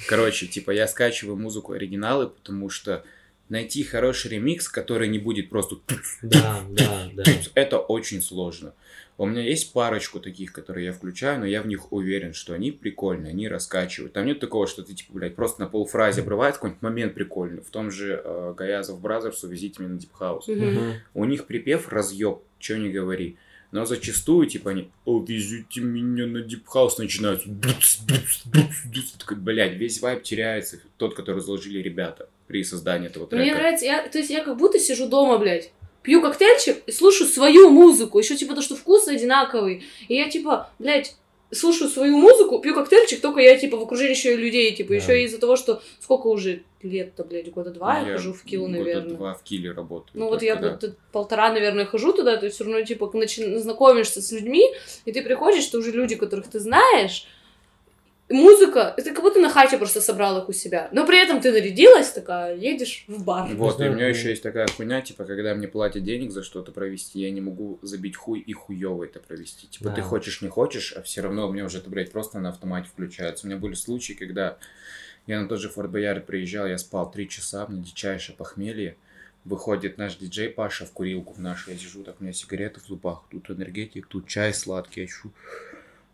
Короче, 0.08 0.48
типа, 0.48 0.72
я 0.72 0.88
скачиваю 0.88 1.38
музыку 1.38 1.74
оригиналы, 1.74 2.28
потому 2.28 2.70
что 2.70 3.04
найти 3.50 3.84
хороший 3.84 4.32
ремикс, 4.32 4.68
который 4.68 5.08
не 5.08 5.20
будет 5.20 5.50
просто 5.50 5.76
Да, 6.22 6.64
да, 6.70 7.10
да. 7.14 7.24
это 7.56 7.80
очень 7.80 8.22
сложно. 8.22 8.74
У 9.18 9.28
меня 9.28 9.44
есть 9.44 9.74
парочку 9.74 10.20
таких, 10.20 10.52
которые 10.52 10.88
я 10.88 10.94
включаю, 10.94 11.39
но 11.39 11.46
я 11.46 11.62
в 11.62 11.68
них 11.68 11.91
уверен, 11.91 12.34
что 12.34 12.54
они 12.54 12.72
прикольные, 12.72 13.30
они 13.30 13.48
раскачивают. 13.48 14.14
Там 14.14 14.26
нет 14.26 14.39
такого, 14.39 14.66
что 14.66 14.82
ты, 14.82 14.96
типа, 14.96 15.14
блядь, 15.14 15.36
просто 15.36 15.62
на 15.62 15.68
полфразе 15.68 16.22
обрывает 16.22 16.56
какой-нибудь 16.56 16.82
момент 16.82 17.14
прикольный. 17.14 17.62
В 17.62 17.70
том 17.70 17.91
же 17.91 18.20
э, 18.24 18.54
Gayazovs 18.57 18.99
Brothers 18.99 19.43
увезите 19.44 19.84
меня 19.84 19.94
на 19.94 20.00
Дипхаус. 20.00 20.48
Мгм. 20.48 20.96
У 21.14 21.26
них 21.26 21.46
припев 21.46 21.89
разъеб, 21.89 22.39
что 22.58 22.78
не 22.78 22.89
говори. 22.89 23.38
Но 23.74 23.86
зачастую, 23.86 24.45
типа, 24.45 24.69
они 24.69 24.91
«Увезите 25.03 25.82
меня 25.82 26.28
на 26.28 26.41
дипхаус» 26.41 26.99
начинаются. 26.99 27.49
Дуц, 27.49 27.97
дуц, 28.01 28.43
дуц, 28.45 28.76
дуц. 28.86 29.11
Такой, 29.17 29.36
блядь, 29.36 29.78
весь 29.78 29.99
вайб 29.99 30.21
теряется. 30.21 30.80
Тот, 30.97 31.15
который 31.15 31.41
заложили 31.41 31.80
ребята 31.80 32.30
при 32.45 32.63
создании 32.63 33.07
этого 33.07 33.26
трека. 33.26 33.43
Мне 33.43 33.55
нравится, 33.55 33.86
я, 33.86 34.07
то 34.07 34.19
есть 34.19 34.30
я 34.30 34.43
как 34.43 34.57
будто 34.57 34.78
сижу 34.78 35.07
дома, 35.07 35.39
блядь, 35.39 35.71
пью 36.03 36.21
коктейльчик 36.21 36.84
и 36.86 36.91
слушаю 36.91 37.28
свою 37.28 37.71
музыку, 37.71 38.19
еще 38.19 38.36
типа 38.36 38.53
то, 38.53 38.61
что 38.61 38.76
вкус 38.76 39.07
одинаковый. 39.07 39.84
И 40.07 40.13
я 40.13 40.30
типа, 40.30 40.69
блядь, 40.78 41.15
слушаю 41.54 41.89
свою 41.89 42.18
музыку, 42.18 42.60
пью 42.60 42.74
коктейльчик, 42.76 43.22
только 43.22 43.39
я 43.41 43.58
типа 43.58 43.78
в 43.78 43.84
окружении 43.84 44.14
еще 44.14 44.34
и 44.34 44.38
людей, 44.38 44.74
типа, 44.76 44.89
Да. 44.89 44.95
еще 44.95 45.24
из-за 45.24 45.39
того, 45.39 45.56
что 45.56 45.82
сколько 45.99 46.28
уже 46.28 46.64
лет-то, 46.82 47.24
блядь, 47.24 47.49
года 47.51 47.70
два 47.72 47.99
я, 47.99 48.08
Я 48.10 48.14
хожу 48.18 48.34
в 48.34 48.43
Килл, 48.43 48.64
года 48.68 48.78
наверное. 48.80 49.16
два 49.16 49.34
в 49.34 49.43
Киле 49.43 49.72
работаю. 49.72 50.12
Ну 50.14 50.28
вот 50.30 50.41
я 50.43 50.56
да. 50.56 50.72
вот 50.82 50.95
полтора, 51.12 51.51
наверное, 51.54 51.86
хожу 51.86 52.12
туда, 52.14 52.36
то 52.38 52.45
есть 52.45 52.56
все 52.56 52.66
равно, 52.66 52.82
типа, 52.82 53.06
начи- 53.14 53.58
знакомишься 53.58 54.22
с 54.22 54.32
людьми, 54.32 54.64
и 55.06 55.12
ты 55.12 55.22
приходишь, 55.22 55.64
что 55.64 55.78
уже 55.80 55.91
люди, 55.91 56.16
которых 56.16 56.47
ты 56.49 56.60
знаешь, 56.60 57.26
музыка, 58.34 58.93
это 58.97 59.11
как 59.11 59.21
будто 59.21 59.39
на 59.39 59.49
хате 59.49 59.77
просто 59.77 60.01
собрал 60.01 60.39
их 60.41 60.49
у 60.49 60.53
себя. 60.53 60.89
Но 60.91 61.05
при 61.05 61.21
этом 61.23 61.39
ты 61.39 61.51
нарядилась 61.51 62.11
такая, 62.11 62.55
едешь 62.55 63.05
в 63.07 63.23
бар. 63.23 63.47
Вот, 63.55 63.79
и 63.79 63.84
у 63.88 63.93
меня 63.93 64.07
еще 64.07 64.29
есть 64.29 64.43
такая 64.43 64.67
хуйня, 64.67 65.01
типа, 65.01 65.23
когда 65.25 65.55
мне 65.55 65.67
платят 65.67 66.03
денег 66.03 66.31
за 66.31 66.43
что-то 66.43 66.71
провести, 66.71 67.19
я 67.19 67.31
не 67.31 67.41
могу 67.41 67.79
забить 67.81 68.15
хуй 68.17 68.39
и 68.39 68.53
хуёво 68.53 69.05
это 69.05 69.19
провести. 69.19 69.67
Типа, 69.67 69.86
Да. 69.86 69.95
ты 69.95 70.01
хочешь, 70.01 70.41
не 70.41 70.49
хочешь, 70.49 70.93
а 70.93 71.01
все 71.01 71.21
равно 71.21 71.47
у 71.47 71.53
меня 71.53 71.65
уже 71.65 71.77
это, 71.77 71.89
блядь, 71.89 72.11
просто 72.11 72.39
на 72.39 72.49
автомате 72.49 72.89
включается. 72.89 73.45
У 73.45 73.49
меня 73.49 73.59
были 73.59 73.75
случаи, 73.75 74.13
когда 74.13 74.57
я 75.27 75.39
на 75.39 75.47
тот 75.47 75.59
же 75.59 75.69
Форт 75.69 75.89
Боярд 75.91 76.25
приезжал, 76.25 76.67
я 76.67 76.77
спал 76.77 77.09
три 77.09 77.29
часа, 77.29 77.65
мне 77.67 77.81
дичайшее 77.81 78.36
похмелье. 78.36 78.97
Выходит 79.45 79.97
наш 79.97 80.15
диджей 80.15 80.49
Паша 80.49 80.86
в 80.86 80.91
курилку 80.91 81.34
в 81.34 81.39
нашу, 81.39 81.71
я 81.71 81.77
сижу, 81.77 82.03
так 82.03 82.15
у 82.19 82.23
меня 82.23 82.31
сигареты 82.34 82.79
в 82.79 82.86
зубах, 82.86 83.23
тут 83.29 83.49
энергетик, 83.49 84.07
тут 84.07 84.27
чай 84.27 84.53
сладкий, 84.53 85.01
я 85.01 85.05
ищу. 85.05 85.31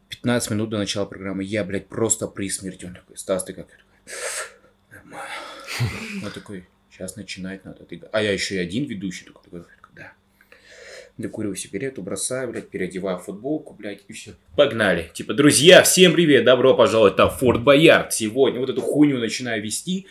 15 0.10 0.51
минут 0.51 0.70
до 0.70 0.78
начала 0.78 1.05
программы, 1.05 1.43
я, 1.43 1.64
блядь, 1.64 1.88
просто 1.88 2.28
при 2.28 2.49
смерти. 2.49 2.86
Он 2.86 2.95
такой, 2.95 3.18
Стас, 3.18 3.43
ты 3.43 3.53
как? 3.53 3.68
Я 3.70 4.97
такой, 4.97 5.10
Нормально. 5.10 6.26
Он 6.26 6.32
такой, 6.32 6.66
сейчас 6.91 7.16
начинать 7.16 7.64
надо. 7.66 7.86
А 8.12 8.22
я 8.22 8.32
еще 8.32 8.55
и 8.55 8.57
один 8.57 8.86
ведущий, 8.86 9.26
такой, 9.26 9.43
такой, 9.62 9.66
да. 9.95 10.14
Докурил 11.18 11.55
сигарету, 11.55 12.01
бросаю, 12.01 12.49
блядь, 12.49 12.70
переодеваю 12.70 13.20
футболку, 13.20 13.74
блядь, 13.74 14.01
и 14.07 14.14
все. 14.14 14.34
Погнали. 14.55 15.12
Типа, 15.14 15.34
друзья, 15.34 15.84
всем 15.84 16.14
привет, 16.14 16.43
добро 16.43 16.76
пожаловать 16.76 17.18
на 17.18 17.30
Форт 17.30 17.64
Боярд. 17.64 18.14
Сегодня 18.14 18.60
вот 18.60 18.70
эту 18.70 18.82
хуйню 18.82 19.20
начинаю 19.20 19.62
вести. 19.62 20.07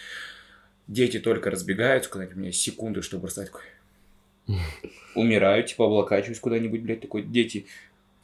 Дети 0.86 1.18
только 1.18 1.50
разбегаются, 1.50 2.08
когда 2.10 2.34
у 2.34 2.38
меня 2.38 2.52
секунды, 2.52 3.02
чтобы 3.02 3.22
бросать. 3.22 3.50
Такой. 3.50 3.62
Умираю, 5.14 5.64
типа, 5.64 5.84
облокачиваюсь 5.84 6.40
куда-нибудь, 6.40 6.80
блядь, 6.80 7.00
такой, 7.00 7.22
дети. 7.22 7.66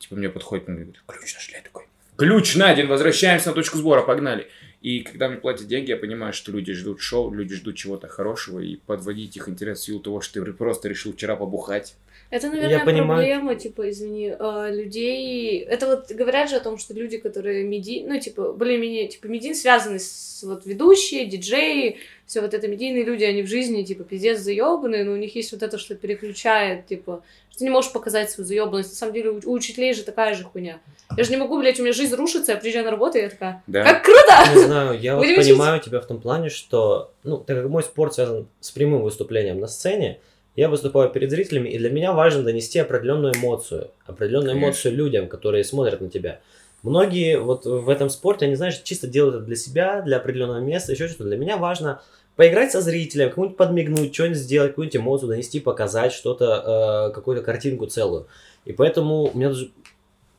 Типа, 0.04 0.16
мне 0.16 0.28
подходит, 0.28 0.68
он 0.68 0.74
говорит, 0.74 1.02
ключ 1.06 1.32
нашли, 1.32 1.54
я 1.54 1.62
такой. 1.62 1.84
Ключ 2.16 2.56
найден, 2.56 2.88
возвращаемся 2.88 3.48
на 3.48 3.54
точку 3.54 3.78
сбора, 3.78 4.02
погнали. 4.02 4.48
И 4.82 5.00
когда 5.00 5.30
мне 5.30 5.38
платят 5.38 5.66
деньги, 5.66 5.88
я 5.92 5.96
понимаю, 5.96 6.34
что 6.34 6.52
люди 6.52 6.74
ждут 6.74 7.00
шоу, 7.00 7.32
люди 7.32 7.54
ждут 7.54 7.76
чего-то 7.76 8.06
хорошего, 8.06 8.60
и 8.60 8.76
подводить 8.76 9.34
их 9.38 9.48
интерес 9.48 9.80
в 9.80 9.84
силу 9.84 10.00
того, 10.00 10.20
что 10.20 10.44
ты 10.44 10.52
просто 10.52 10.90
решил 10.90 11.14
вчера 11.14 11.36
побухать, 11.36 11.96
Это, 12.30 12.48
наверное, 12.48 12.78
Я 12.78 12.84
понимаю. 12.84 13.06
проблема, 13.20 13.54
типа, 13.54 13.90
извини, 13.90 14.34
а, 14.38 14.68
людей... 14.70 15.60
Это 15.60 15.86
вот 15.86 16.10
говорят 16.10 16.50
же 16.50 16.56
о 16.56 16.60
том, 16.60 16.78
что 16.78 16.92
люди, 16.94 17.18
которые 17.18 17.64
меди... 17.64 18.04
Ну, 18.06 18.18
типа, 18.18 18.52
более-менее, 18.52 19.06
типа, 19.08 19.26
медийно 19.26 19.54
связаны 19.54 19.98
с 19.98 20.42
вот 20.42 20.66
ведущие, 20.66 21.26
диджеи, 21.26 21.98
все 22.26 22.40
вот 22.40 22.52
это 22.54 22.66
медийные 22.66 23.04
люди, 23.04 23.22
они 23.24 23.42
в 23.42 23.46
жизни, 23.46 23.82
типа, 23.84 24.04
пиздец 24.04 24.40
заебанные, 24.40 25.04
но 25.04 25.12
у 25.12 25.16
них 25.16 25.36
есть 25.36 25.52
вот 25.52 25.62
это, 25.62 25.78
что 25.78 25.94
переключает, 25.94 26.86
типа, 26.86 27.22
что 27.50 27.58
ты 27.60 27.64
не 27.64 27.70
можешь 27.70 27.92
показать 27.92 28.30
свою 28.30 28.48
заебанность. 28.48 28.90
На 28.90 28.96
самом 28.96 29.12
деле, 29.14 29.30
у, 29.30 29.40
у 29.44 29.52
учителей 29.52 29.94
же 29.94 30.02
такая 30.02 30.34
же 30.34 30.42
хуйня. 30.44 30.80
Я 31.16 31.22
же 31.24 31.30
не 31.30 31.36
могу, 31.36 31.58
блядь, 31.58 31.78
у 31.78 31.82
меня 31.82 31.92
жизнь 31.92 32.14
рушится, 32.16 32.52
я 32.52 32.58
приезжаю 32.58 32.84
на 32.86 32.90
работу, 32.90 33.18
и 33.18 33.20
я 33.22 33.28
такая, 33.28 33.62
Да. 33.68 33.84
как 33.84 34.02
круто! 34.04 34.54
Не 34.54 34.64
знаю, 34.64 34.98
я 35.00 35.16
вот 35.16 35.24
понимаю 35.24 35.80
тебя 35.80 36.00
в 36.00 36.06
том 36.06 36.20
плане, 36.20 36.48
что, 36.48 37.12
ну, 37.22 37.36
так 37.38 37.58
как 37.58 37.68
мой 37.68 37.82
спорт 37.84 38.14
связан 38.14 38.48
с 38.60 38.70
прямым 38.72 39.02
выступлением 39.02 39.60
на 39.60 39.68
сцене, 39.68 40.18
я 40.56 40.68
выступаю 40.68 41.10
перед 41.10 41.30
зрителями, 41.30 41.68
и 41.68 41.78
для 41.78 41.90
меня 41.90 42.12
важно 42.12 42.42
донести 42.42 42.78
определенную 42.78 43.34
эмоцию, 43.34 43.90
определенную 44.06 44.52
Конечно. 44.52 44.66
эмоцию 44.66 44.94
людям, 44.94 45.28
которые 45.28 45.64
смотрят 45.64 46.00
на 46.00 46.08
тебя. 46.08 46.40
Многие 46.82 47.38
вот 47.38 47.64
в 47.64 47.88
этом 47.88 48.10
спорте, 48.10 48.44
они, 48.44 48.54
знаешь, 48.56 48.80
чисто 48.82 49.06
делают 49.06 49.36
это 49.36 49.44
для 49.44 49.56
себя, 49.56 50.02
для 50.02 50.18
определенного 50.18 50.58
места, 50.60 50.92
еще 50.92 51.08
что-то. 51.08 51.24
Для 51.24 51.38
меня 51.38 51.56
важно 51.56 52.02
поиграть 52.36 52.72
со 52.72 52.80
зрителем, 52.82 53.30
кому-нибудь 53.30 53.56
подмигнуть, 53.56 54.14
что-нибудь 54.14 54.38
сделать, 54.38 54.70
какую-нибудь 54.72 54.96
эмоцию 54.96 55.28
донести, 55.30 55.60
показать 55.60 56.12
что-то, 56.12 57.08
э, 57.10 57.14
какую-то 57.14 57.42
картинку 57.42 57.86
целую. 57.86 58.26
И 58.64 58.72
поэтому 58.72 59.30
у 59.32 59.36
меня 59.36 59.48
даже 59.48 59.70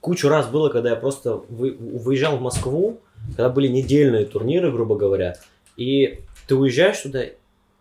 кучу 0.02 0.30
раз 0.30 0.48
было, 0.48 0.70
когда 0.70 0.92
я 0.92 0.96
просто 0.96 1.42
вы- 1.50 1.76
выезжал 1.80 2.38
в 2.38 2.42
Москву, 2.42 3.00
когда 3.30 3.50
были 3.50 3.68
недельные 3.68 4.26
турниры, 4.26 4.72
грубо 4.72 4.96
говоря, 4.96 5.38
и 5.78 6.20
ты 6.48 6.56
уезжаешь 6.56 7.00
туда, 7.00 7.24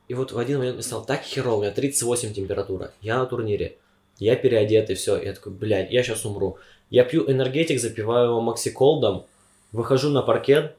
и 0.09 0.15
вот 0.15 0.33
в 0.33 0.39
один 0.39 0.59
момент 0.59 0.75
мне 0.75 0.83
стало 0.83 1.05
так 1.05 1.23
херово, 1.23 1.57
у 1.57 1.63
меня 1.63 1.71
38 1.71 2.35
температура, 2.35 2.93
я 3.01 3.19
на 3.19 3.27
турнире, 3.27 3.77
я 4.19 4.37
переодет 4.37 4.91
и 4.91 4.95
все, 4.95 5.21
я 5.21 5.33
такой, 5.33 5.53
блядь, 5.53 5.91
я 5.91 6.03
сейчас 6.03 6.25
умру. 6.25 6.59
Я 6.91 7.05
пью 7.05 7.29
энергетик, 7.29 7.81
запиваю 7.81 8.31
его 8.31 8.41
максиколдом, 8.41 9.25
выхожу 9.73 10.11
на 10.11 10.23
паркет 10.23 10.77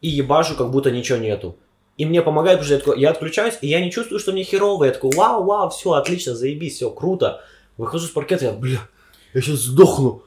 и 0.00 0.08
ебашу, 0.08 0.54
как 0.56 0.70
будто 0.70 0.90
ничего 0.90 1.18
нету. 1.18 1.56
И 1.96 2.06
мне 2.06 2.22
помогает, 2.22 2.60
потому 2.60 2.66
что 2.66 2.74
я, 2.74 2.78
такой, 2.78 3.00
я 3.00 3.10
отключаюсь, 3.10 3.58
и 3.60 3.66
я 3.66 3.80
не 3.80 3.90
чувствую, 3.90 4.20
что 4.20 4.30
мне 4.30 4.44
херово. 4.44 4.84
Я 4.84 4.92
такой, 4.92 5.10
вау, 5.16 5.42
вау, 5.42 5.68
все, 5.70 5.92
отлично, 5.92 6.36
заебись, 6.36 6.76
все, 6.76 6.90
круто. 6.90 7.42
Выхожу 7.76 8.06
с 8.06 8.10
паркета, 8.10 8.44
я, 8.44 8.52
бля, 8.52 8.78
я 9.34 9.40
сейчас 9.40 9.58
сдохну. 9.60 10.22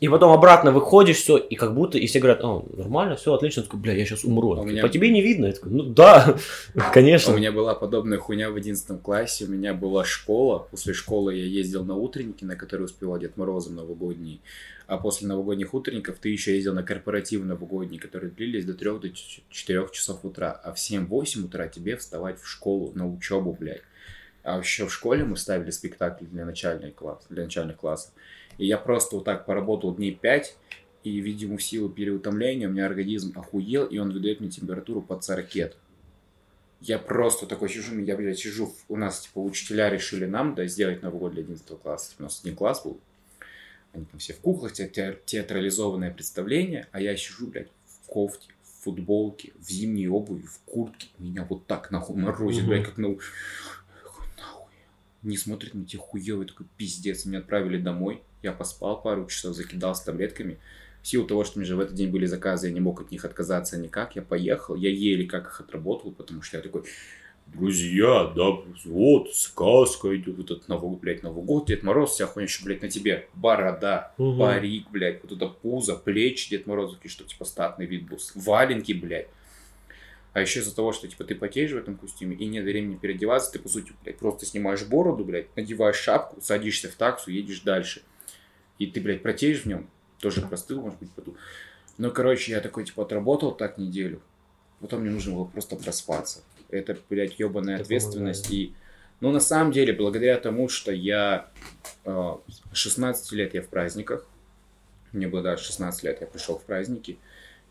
И 0.00 0.08
потом 0.08 0.32
обратно 0.32 0.72
выходишь, 0.72 1.18
все, 1.18 1.36
и 1.36 1.56
как 1.56 1.74
будто, 1.74 1.98
и 1.98 2.06
все 2.06 2.20
говорят, 2.20 2.42
о, 2.42 2.66
нормально, 2.74 3.16
все, 3.16 3.34
отлично. 3.34 3.60
Я 3.60 3.64
такой, 3.66 3.80
бля, 3.80 3.92
я 3.92 4.06
сейчас 4.06 4.24
умру. 4.24 4.56
Такой, 4.56 4.72
меня- 4.72 4.82
По 4.82 4.88
тебе 4.88 5.10
не 5.10 5.20
видно. 5.20 5.46
Я 5.46 5.52
такой, 5.52 5.72
ну 5.72 5.82
да, 5.82 6.38
конечно. 6.94 7.34
У 7.34 7.36
меня 7.36 7.52
была 7.52 7.74
подобная 7.74 8.16
хуйня 8.16 8.50
в 8.50 8.56
11 8.56 9.02
классе. 9.02 9.44
У 9.44 9.48
меня 9.48 9.74
была 9.74 10.04
школа. 10.06 10.66
После 10.70 10.94
школы 10.94 11.34
я 11.34 11.44
ездил 11.44 11.84
на 11.84 11.96
утренники, 11.96 12.44
на 12.44 12.56
которые 12.56 12.86
успевал 12.86 13.18
Дед 13.18 13.36
Морозом 13.36 13.76
новогодние. 13.76 14.38
А 14.86 14.96
после 14.96 15.28
новогодних 15.28 15.74
утренников 15.74 16.16
ты 16.18 16.30
еще 16.30 16.54
ездил 16.56 16.72
на 16.74 16.82
корпоративы 16.82 17.44
новогодние, 17.44 18.00
которые 18.00 18.30
длились 18.30 18.64
до 18.64 18.72
3 18.74 18.90
до 19.00 19.08
4 19.50 19.86
часов 19.92 20.24
утра. 20.24 20.50
А 20.64 20.72
в 20.72 20.76
7-8 20.78 21.44
утра 21.44 21.68
тебе 21.68 21.96
вставать 21.96 22.40
в 22.40 22.48
школу 22.48 22.90
на 22.94 23.06
учебу, 23.06 23.54
блядь. 23.60 23.82
А 24.42 24.58
еще 24.58 24.86
в 24.86 24.92
школе 24.94 25.24
мы 25.24 25.36
ставили 25.36 25.70
спектакли 25.70 26.24
для 26.24 26.46
начальных 26.46 26.94
классов. 26.94 27.26
Для 27.28 27.44
начальных 27.44 27.76
классов. 27.76 28.12
И 28.60 28.66
я 28.66 28.76
просто 28.76 29.16
вот 29.16 29.24
так 29.24 29.46
поработал 29.46 29.94
дней 29.94 30.14
5, 30.14 30.54
и, 31.02 31.18
видимо, 31.20 31.56
в 31.56 31.62
силу 31.62 31.88
переутомления 31.88 32.68
у 32.68 32.72
меня 32.72 32.84
организм 32.84 33.32
охуел, 33.38 33.86
и 33.86 33.96
он 33.96 34.12
выдает 34.12 34.40
мне 34.40 34.50
температуру 34.50 35.00
под 35.00 35.24
40. 35.24 35.72
Я 36.82 36.98
просто 36.98 37.46
такой 37.46 37.70
сижу, 37.70 37.98
я, 37.98 38.16
блядь, 38.18 38.38
сижу, 38.38 38.70
у 38.88 38.96
нас, 38.96 39.20
типа, 39.22 39.38
учителя 39.38 39.88
решили 39.88 40.26
нам, 40.26 40.54
да, 40.54 40.66
сделать 40.66 41.02
Новый 41.02 41.20
год 41.20 41.32
для 41.32 41.42
11 41.42 41.66
класса. 41.80 42.14
У 42.18 42.22
нас 42.22 42.38
один 42.42 42.54
класс 42.54 42.84
был, 42.84 43.00
они 43.94 44.04
там 44.04 44.18
все 44.20 44.34
в 44.34 44.40
куклах, 44.40 44.72
те- 44.74 44.88
те- 44.88 45.18
театрализованное 45.24 46.12
представление, 46.12 46.86
а 46.92 47.00
я 47.00 47.16
сижу, 47.16 47.46
блядь, 47.46 47.68
в 47.86 48.06
кофте, 48.08 48.52
в 48.62 48.84
футболке, 48.84 49.52
в 49.58 49.70
зимней 49.70 50.08
обуви, 50.08 50.42
в 50.42 50.58
куртке. 50.66 51.08
Меня 51.18 51.46
вот 51.48 51.66
так 51.66 51.90
нахуй 51.90 52.16
морозит, 52.16 52.64
Мгм. 52.64 52.68
блядь, 52.70 52.84
как 52.84 52.98
на... 52.98 53.08
нахуй? 53.08 54.74
Не 55.22 55.38
смотрит 55.38 55.72
на 55.72 55.86
те 55.86 55.96
хуёвый, 55.96 56.46
такой 56.46 56.66
пиздец. 56.76 57.24
Меня 57.24 57.38
отправили 57.38 57.78
домой, 57.78 58.22
я 58.42 58.52
поспал 58.52 59.00
пару 59.00 59.26
часов, 59.26 59.54
закидался 59.54 60.04
таблетками. 60.06 60.58
В 61.02 61.08
силу 61.08 61.26
того, 61.26 61.44
что 61.44 61.58
у 61.58 61.60
меня 61.60 61.68
же 61.68 61.76
в 61.76 61.80
этот 61.80 61.94
день 61.94 62.10
были 62.10 62.26
заказы, 62.26 62.68
я 62.68 62.72
не 62.72 62.80
мог 62.80 63.00
от 63.00 63.10
них 63.10 63.24
отказаться 63.24 63.78
никак. 63.78 64.16
Я 64.16 64.22
поехал, 64.22 64.74
я 64.76 64.90
еле 64.90 65.26
как 65.26 65.46
их 65.46 65.60
отработал, 65.60 66.12
потому 66.12 66.42
что 66.42 66.58
я 66.58 66.62
такой, 66.62 66.84
друзья, 67.46 68.32
да, 68.36 68.50
вот, 68.84 69.34
сказка 69.34 70.14
идет, 70.16 70.36
вот 70.36 70.50
этот 70.50 70.68
Новый, 70.68 70.96
блядь, 70.98 71.22
Новый 71.22 71.44
год, 71.44 71.66
Дед 71.66 71.82
Мороз, 71.82 72.12
вся 72.12 72.26
хуйня 72.26 72.46
еще, 72.46 72.64
блядь, 72.64 72.82
на 72.82 72.88
тебе. 72.88 73.28
Борода, 73.34 74.14
Мгм. 74.18 74.38
парик, 74.38 74.90
блядь, 74.90 75.22
вот 75.22 75.32
это 75.32 75.46
пузо, 75.46 75.96
плечи 75.96 76.50
Дед 76.50 76.66
Морозовки, 76.66 77.08
что 77.08 77.24
типа 77.24 77.44
статный 77.44 77.86
вид 77.86 78.08
был, 78.08 78.18
валенки, 78.34 78.92
блядь. 78.92 79.28
А 80.32 80.40
еще 80.40 80.60
из-за 80.60 80.76
того, 80.76 80.92
что 80.92 81.08
типа 81.08 81.24
ты 81.24 81.34
потеешь 81.34 81.72
в 81.72 81.76
этом 81.76 81.96
костюме 81.96 82.36
и 82.36 82.46
нет 82.46 82.64
времени 82.64 82.96
переодеваться, 82.96 83.52
ты 83.52 83.58
по 83.58 83.68
сути, 83.68 83.92
блядь, 84.04 84.18
просто 84.18 84.46
снимаешь 84.46 84.84
бороду, 84.84 85.24
блядь, 85.24 85.54
надеваешь 85.56 85.96
шапку, 85.96 86.40
садишься 86.40 86.88
в 86.88 86.94
таксу, 86.94 87.30
едешь 87.30 87.60
дальше. 87.60 88.02
И 88.80 88.86
ты, 88.86 89.00
блядь, 89.00 89.22
протеешь 89.22 89.62
в 89.62 89.66
нем, 89.66 89.88
тоже 90.18 90.40
простыл, 90.40 90.80
может 90.80 90.98
быть, 90.98 91.10
поту. 91.12 91.36
Ну, 91.98 92.10
короче, 92.10 92.52
я 92.52 92.60
такой, 92.60 92.84
типа, 92.84 93.02
отработал 93.02 93.52
так 93.52 93.78
неделю. 93.78 94.20
Потом 94.80 95.02
мне 95.02 95.10
нужно 95.10 95.34
было 95.34 95.44
просто 95.44 95.76
проспаться. 95.76 96.40
Это, 96.70 96.96
блядь, 97.08 97.38
ебаная 97.38 97.74
Это 97.74 97.84
ответственность. 97.84 98.50
И, 98.50 98.72
ну, 99.20 99.30
на 99.30 99.40
самом 99.40 99.70
деле, 99.70 99.92
благодаря 99.92 100.38
тому, 100.38 100.68
что 100.68 100.90
я 100.92 101.50
э, 102.04 102.36
16 102.72 103.32
лет 103.32 103.52
я 103.54 103.62
в 103.62 103.68
праздниках, 103.68 104.26
мне 105.12 105.28
было 105.28 105.42
даже 105.42 105.64
16 105.64 106.02
лет, 106.04 106.20
я 106.22 106.26
пришел 106.26 106.58
в 106.58 106.64
праздники, 106.64 107.18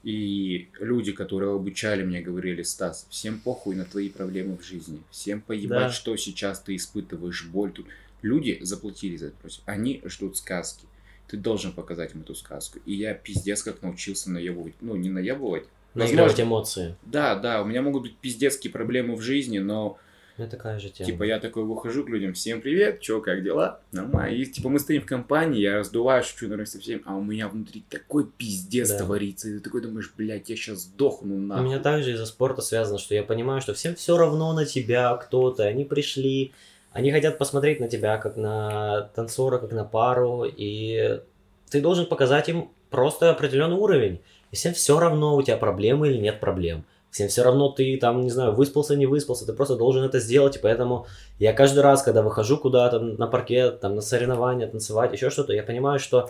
и 0.03 0.69
люди, 0.79 1.11
которые 1.11 1.55
обучали 1.55 2.03
меня, 2.03 2.21
говорили, 2.21 2.61
Стас, 2.61 3.07
всем 3.09 3.39
похуй 3.39 3.75
на 3.75 3.85
твои 3.85 4.09
проблемы 4.09 4.57
в 4.57 4.63
жизни, 4.63 5.01
всем 5.09 5.41
поебать, 5.41 5.87
Да. 5.87 5.91
что 5.91 6.15
сейчас 6.17 6.59
ты 6.59 6.75
испытываешь, 6.75 7.45
боль 7.45 7.71
тут. 7.71 7.87
Люди 8.21 8.59
заплатили 8.61 9.17
за 9.17 9.27
это, 9.27 9.37
они 9.65 10.01
ждут 10.05 10.37
сказки. 10.37 10.85
Ты 11.29 11.37
должен 11.37 11.71
показать 11.71 12.13
им 12.15 12.21
эту 12.21 12.35
сказку. 12.35 12.79
И 12.85 12.93
я 12.93 13.13
пиздец 13.13 13.63
как 13.63 13.81
научился 13.81 14.31
наебывать, 14.31 14.73
ну, 14.81 14.95
не 14.95 15.09
наебывать, 15.09 15.65
Наигрывать 15.93 16.39
эмоции. 16.39 16.95
да, 17.05 17.35
да, 17.35 17.61
у 17.61 17.65
меня 17.65 17.81
могут 17.81 18.03
быть 18.03 18.17
пиздецкие 18.17 18.71
проблемы 18.71 19.15
в 19.15 19.21
жизни, 19.21 19.59
но 19.59 19.97
У 20.37 20.41
меня 20.41 20.49
такая 20.51 20.79
же 20.79 20.89
тема. 20.89 21.09
Типа 21.09 21.23
я 21.23 21.39
такой 21.39 21.63
выхожу 21.65 22.03
к 22.05 22.09
людям, 22.09 22.33
всем 22.33 22.61
привет, 22.61 23.01
чё, 23.01 23.19
как 23.21 23.43
дела? 23.43 23.81
Нормально. 23.91 24.33
И 24.35 24.45
типа 24.45 24.69
мы 24.69 24.79
стоим 24.79 25.01
в 25.01 25.05
компании, 25.05 25.59
я 25.59 25.79
раздуваю, 25.79 26.23
шучу 26.23 26.45
наверное, 26.45 26.65
со 26.65 26.79
всеми, 26.79 27.01
а 27.05 27.15
у 27.15 27.23
меня 27.23 27.47
внутри 27.49 27.83
такой 27.89 28.25
пиздец 28.25 28.89
Да. 28.89 28.99
творится. 28.99 29.49
И 29.49 29.53
ты 29.53 29.59
такой 29.59 29.81
думаешь, 29.81 30.13
блядь, 30.15 30.49
я 30.49 30.55
сейчас 30.55 30.79
сдохну 30.83 31.35
У 31.35 31.39
нахуй. 31.39 31.65
меня 31.65 31.79
также 31.79 32.13
из-за 32.13 32.25
спорта 32.25 32.61
связано, 32.61 32.99
что 32.99 33.13
я 33.15 33.23
понимаю, 33.23 33.59
что 33.61 33.73
всем 33.73 33.95
все 33.95 34.17
равно 34.17 34.53
на 34.53 34.65
тебя 34.65 35.13
кто-то. 35.17 35.63
Они 35.65 35.83
пришли, 35.83 36.53
они 36.91 37.11
хотят 37.11 37.37
посмотреть 37.37 37.79
на 37.79 37.87
тебя 37.87 38.17
как 38.17 38.35
на 38.35 39.09
танцора, 39.15 39.57
как 39.57 39.71
на 39.71 39.85
пару, 39.85 40.45
и 40.45 41.21
ты 41.69 41.81
должен 41.81 42.05
показать 42.05 42.49
им 42.49 42.71
просто 42.89 43.29
определенный 43.29 43.77
уровень. 43.77 44.21
И 44.51 44.55
всем 44.55 44.73
все 44.73 44.99
равно, 44.99 45.35
у 45.35 45.41
тебя 45.43 45.57
проблемы 45.57 46.09
или 46.09 46.17
нет 46.17 46.39
проблем. 46.39 46.85
Всем 47.11 47.27
все 47.27 47.43
равно 47.43 47.69
ты 47.69 47.97
там, 47.97 48.21
не 48.21 48.29
знаю, 48.29 48.53
выспался, 48.53 48.95
не 48.95 49.07
выспался, 49.07 49.45
ты 49.45 49.53
просто 49.53 49.75
должен 49.75 50.03
это 50.03 50.19
сделать, 50.19 50.57
и 50.57 50.59
поэтому 50.59 51.07
я 51.39 51.53
каждый 51.53 51.79
раз, 51.79 52.03
когда 52.03 52.21
выхожу 52.21 52.57
куда-то 52.57 52.99
на 52.99 53.25
паркет, 53.25 53.79
там, 53.79 53.95
на 53.95 54.01
соревнования, 54.01 54.67
танцевать, 54.67 55.11
еще 55.13 55.29
что-то, 55.29 55.53
я 55.53 55.63
понимаю, 55.63 55.99
что 55.99 56.29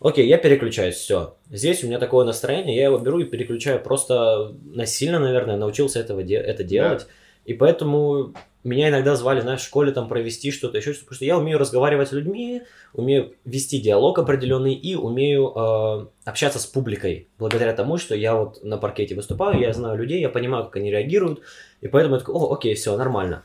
Окей, 0.00 0.26
я 0.26 0.38
переключаюсь, 0.38 0.94
все. 0.96 1.36
Здесь 1.50 1.84
у 1.84 1.86
меня 1.86 1.98
такое 1.98 2.24
настроение, 2.24 2.74
я 2.74 2.84
его 2.84 2.96
беру 2.96 3.18
и 3.18 3.24
переключаю 3.24 3.82
просто 3.82 4.54
насильно, 4.64 5.18
наверное, 5.18 5.58
научился 5.58 6.00
этого 6.00 6.22
де- 6.22 6.36
это 6.36 6.64
делать. 6.64 7.06
И 7.44 7.52
поэтому 7.52 8.32
меня 8.62 8.90
иногда 8.90 9.16
звали, 9.16 9.40
знаешь, 9.40 9.60
в 9.60 9.64
школе 9.64 9.92
там 9.92 10.08
провести 10.08 10.50
что-то, 10.50 10.76
еще 10.76 10.92
потому 10.92 11.14
что 11.14 11.24
я 11.24 11.38
умею 11.38 11.58
разговаривать 11.58 12.08
с 12.08 12.12
людьми, 12.12 12.62
умею 12.92 13.34
вести 13.44 13.80
диалог 13.80 14.18
определенный 14.18 14.74
и 14.74 14.94
умею 14.94 15.52
э, 15.54 16.06
общаться 16.24 16.58
с 16.58 16.66
публикой. 16.66 17.28
Благодаря 17.38 17.72
тому, 17.72 17.96
что 17.96 18.14
я 18.14 18.34
вот 18.34 18.62
на 18.62 18.76
паркете 18.76 19.14
выступаю, 19.14 19.60
я 19.60 19.72
знаю 19.72 19.96
людей, 19.96 20.20
я 20.20 20.28
понимаю, 20.28 20.64
как 20.64 20.76
они 20.76 20.90
реагируют, 20.90 21.40
и 21.80 21.88
поэтому 21.88 22.16
я 22.16 22.20
такой, 22.20 22.34
о, 22.34 22.52
окей, 22.52 22.74
все, 22.74 22.96
нормально. 22.96 23.44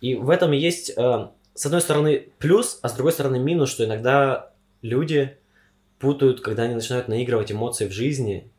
И 0.00 0.14
в 0.14 0.30
этом 0.30 0.52
есть, 0.52 0.92
э, 0.96 1.28
с 1.54 1.66
одной 1.66 1.80
стороны, 1.80 2.28
плюс, 2.38 2.78
а 2.82 2.88
с 2.88 2.92
другой 2.92 3.12
стороны, 3.12 3.38
минус, 3.40 3.70
что 3.70 3.84
иногда 3.84 4.52
люди 4.80 5.36
путают, 5.98 6.40
когда 6.40 6.64
они 6.64 6.74
начинают 6.74 7.08
наигрывать 7.08 7.52
эмоции 7.52 7.86
в 7.86 7.92
жизни. 7.92 8.50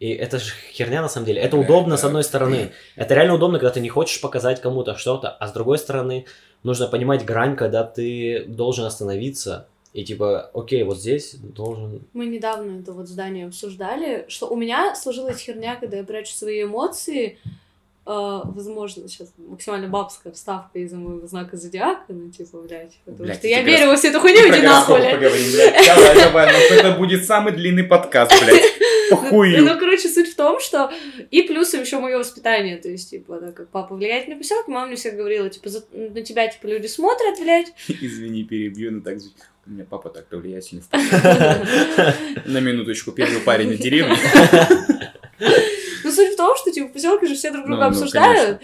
И 0.00 0.10
это 0.10 0.38
же 0.38 0.52
херня 0.72 1.02
на 1.02 1.08
самом 1.08 1.26
деле. 1.26 1.40
Это 1.40 1.56
удобно, 1.56 1.96
с 1.96 2.04
одной 2.04 2.24
стороны. 2.24 2.72
Это 2.96 3.14
реально 3.14 3.34
удобно, 3.34 3.58
когда 3.58 3.72
ты 3.72 3.80
не 3.80 3.88
хочешь 3.88 4.20
показать 4.20 4.60
кому-то 4.60 4.96
что-то, 4.96 5.30
а 5.30 5.48
с 5.48 5.52
другой 5.52 5.78
стороны, 5.78 6.26
нужно 6.62 6.88
понимать 6.88 7.24
грань, 7.24 7.56
когда 7.56 7.84
ты 7.84 8.44
должен 8.46 8.84
остановиться. 8.84 9.68
И 9.92 10.04
типа, 10.04 10.50
окей, 10.52 10.82
вот 10.82 10.98
здесь 10.98 11.34
должен... 11.34 12.02
Мы 12.12 12.26
недавно 12.26 12.80
это 12.80 12.92
вот 12.92 13.08
здание 13.08 13.46
обсуждали, 13.46 14.24
что 14.26 14.48
у 14.48 14.56
меня 14.56 14.96
сложилась 14.96 15.38
херня, 15.38 15.76
когда 15.76 15.98
я 15.98 16.04
прячу 16.04 16.34
свои 16.34 16.64
эмоции. 16.64 17.38
А, 18.06 18.42
возможно, 18.44 19.08
сейчас 19.08 19.32
максимально 19.38 19.88
бабская 19.88 20.32
вставка 20.32 20.78
из-за 20.78 20.96
моего 20.96 21.26
знака 21.26 21.56
зодиака, 21.56 22.04
ну, 22.08 22.30
типа, 22.30 22.60
блядь, 22.60 22.98
потому 23.04 23.24
Блядь, 23.24 23.38
что 23.38 23.48
я 23.48 23.62
верю 23.62 23.88
во 23.88 23.96
всю 23.96 24.08
эту 24.08 24.20
хуйню, 24.20 24.40
иди 24.40 24.60
нахуй, 24.60 25.00
поговорим, 25.00 25.52
блядь. 25.52 25.86
Давай, 25.86 26.14
давай, 26.14 26.52
ну 26.52 26.76
это 26.76 26.90
будет 26.98 27.24
самый 27.24 27.52
длинный 27.54 27.84
подкаст, 27.84 28.32
блядь. 28.42 28.62
Ну, 29.10 29.18
Похую. 29.18 29.62
ну, 29.62 29.78
короче, 29.78 30.08
суть 30.08 30.32
в 30.32 30.34
том, 30.34 30.58
что 30.60 30.90
и 31.30 31.42
плюсом 31.42 31.82
еще 31.82 31.98
мое 32.00 32.16
воспитание, 32.16 32.78
то 32.78 32.88
есть, 32.88 33.10
типа, 33.10 33.38
да, 33.38 33.52
как 33.52 33.68
папа 33.68 33.94
влияет 33.94 34.28
на 34.28 34.36
поселок, 34.36 34.66
мама 34.66 34.86
мне 34.86 34.96
всегда 34.96 35.18
говорила, 35.18 35.50
типа, 35.50 35.68
на 35.92 36.22
тебя, 36.22 36.48
типа, 36.48 36.66
люди 36.66 36.86
смотрят, 36.86 37.38
блядь. 37.38 37.74
Извини, 37.88 38.44
перебью, 38.44 38.92
но 38.92 39.00
так 39.02 39.20
звучит. 39.20 39.42
У 39.66 39.70
меня 39.70 39.84
папа 39.88 40.08
так-то 40.08 40.38
влиятельный. 40.38 40.82
На 42.46 42.60
минуточку, 42.60 43.12
первый 43.12 43.40
парень 43.40 43.68
на 43.68 43.76
деревне. 43.76 44.16
Ну, 46.16 46.24
суть 46.24 46.34
в 46.34 46.36
том, 46.36 46.56
что, 46.56 46.70
типа, 46.70 46.88
в 46.88 46.92
поселке 46.92 47.26
же 47.26 47.34
все 47.34 47.50
друг 47.50 47.66
друга 47.66 47.80
Ну, 47.80 47.90
ну, 47.90 47.90
обсуждают. 47.90 48.60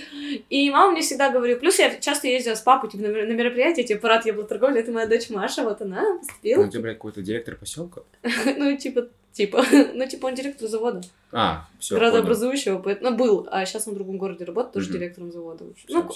и 0.49 0.71
мама 0.71 0.93
мне 0.93 1.03
всегда 1.03 1.31
говорила. 1.31 1.59
Плюс 1.59 1.79
я 1.79 1.95
часто 1.97 2.29
ездила 2.29 2.55
с 2.55 2.61
папой, 2.61 2.91
типа, 2.91 3.03
на, 3.03 3.09
мер- 3.09 3.27
на 3.27 3.33
мероприятия, 3.33 3.83
типа, 3.83 4.01
парад 4.01 4.25
торговли, 4.49 4.81
это 4.81 4.93
моя 4.93 5.07
дочь 5.07 5.31
Маша, 5.31 5.63
вот 5.63 5.83
она 5.83 6.19
поступила. 6.19 6.63
Ну, 6.63 6.69
у 6.69 6.71
тебя, 6.71 6.83
блядь, 6.83 6.97
какой-то 6.97 7.23
директор 7.23 7.57
поселка? 7.57 8.03
Ну, 8.57 8.77
типа, 8.77 9.09
типа, 9.33 9.65
ну, 9.95 10.07
типа, 10.07 10.27
он 10.27 10.35
директор 10.35 10.69
завода, 10.69 11.01
А, 11.33 11.67
все, 11.79 11.95
градообразующего, 11.97 12.79
поэтому, 12.79 13.11
ну, 13.11 13.17
был, 13.17 13.49
а 13.51 13.65
сейчас 13.65 13.87
он 13.87 13.95
в 13.95 13.97
другом 13.97 14.19
городе 14.19 14.45
работает, 14.45 14.75
тоже 14.75 14.91
директором 14.93 15.33
завода. 15.33 15.65
Ну, 15.89 16.01
это 16.01 16.09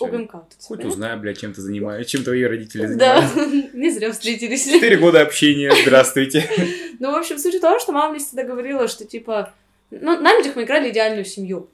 Хоть 0.63 0.85
узнаю, 0.85 1.19
блядь, 1.21 1.39
чем 1.39 1.53
ты 1.53 1.61
занимаешься, 1.61 2.11
чем 2.11 2.25
твои 2.25 2.43
родители 2.45 2.87
Да, 2.95 3.21
занимаются. 3.23 3.71
не 3.77 3.91
зря 3.91 4.13
встретились. 4.13 4.65
Четыре 4.65 4.97
года 4.97 5.21
общения, 5.23 5.73
здравствуйте. 5.83 6.45
Ну, 6.99 7.13
в 7.13 7.15
общем, 7.17 7.39
суть 7.39 7.55
в 7.57 7.61
том, 7.61 7.79
что 7.81 7.93
мама 7.93 8.11
мне 8.11 8.19
всегда 8.19 8.45
говорила, 8.45 8.89
что, 8.89 9.05
типа, 9.05 9.53
ну, 9.91 10.21
на 10.21 10.37
людях 10.37 10.57
мы 10.57 10.65
играли 10.65 10.91
идеальную 10.91 11.25
семью. 11.25 11.69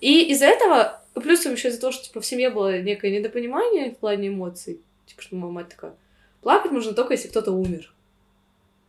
И 0.00 0.30
из-за 0.32 0.46
этого, 0.46 1.00
плюсом 1.14 1.52
еще 1.52 1.68
из-за 1.68 1.80
того, 1.80 1.92
что, 1.92 2.04
типа, 2.04 2.20
в 2.20 2.26
семье 2.26 2.50
было 2.50 2.80
некое 2.80 3.10
недопонимание 3.10 3.90
в 3.90 3.98
плане 3.98 4.28
эмоций. 4.28 4.80
Типа, 5.06 5.22
что 5.22 5.36
моя 5.36 5.52
мать 5.52 5.68
такая, 5.68 5.94
плакать 6.40 6.72
можно 6.72 6.92
только, 6.92 7.14
если 7.14 7.28
кто-то 7.28 7.52
умер. 7.52 7.92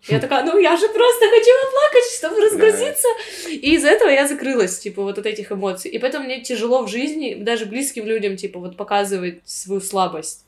Я 0.08 0.20
такая, 0.20 0.44
ну 0.44 0.60
я 0.60 0.76
же 0.76 0.90
просто 0.90 1.30
хочу 1.30 1.50
поплакать, 1.66 2.04
чтобы 2.18 2.42
разгрузиться. 2.42 3.08
И 3.50 3.76
из-за 3.76 3.90
этого 3.90 4.10
я 4.10 4.28
закрылась, 4.28 4.80
типа, 4.80 5.02
вот 5.02 5.18
от 5.18 5.26
этих 5.26 5.52
эмоций. 5.52 5.92
И 5.92 5.98
поэтому 5.98 6.26
мне 6.26 6.42
тяжело 6.42 6.84
в 6.84 6.90
жизни, 6.90 7.36
даже 7.36 7.66
близким 7.66 8.06
людям, 8.06 8.36
типа, 8.36 8.60
вот 8.60 8.76
показывать 8.76 9.42
свою 9.46 9.80
слабость. 9.80 10.43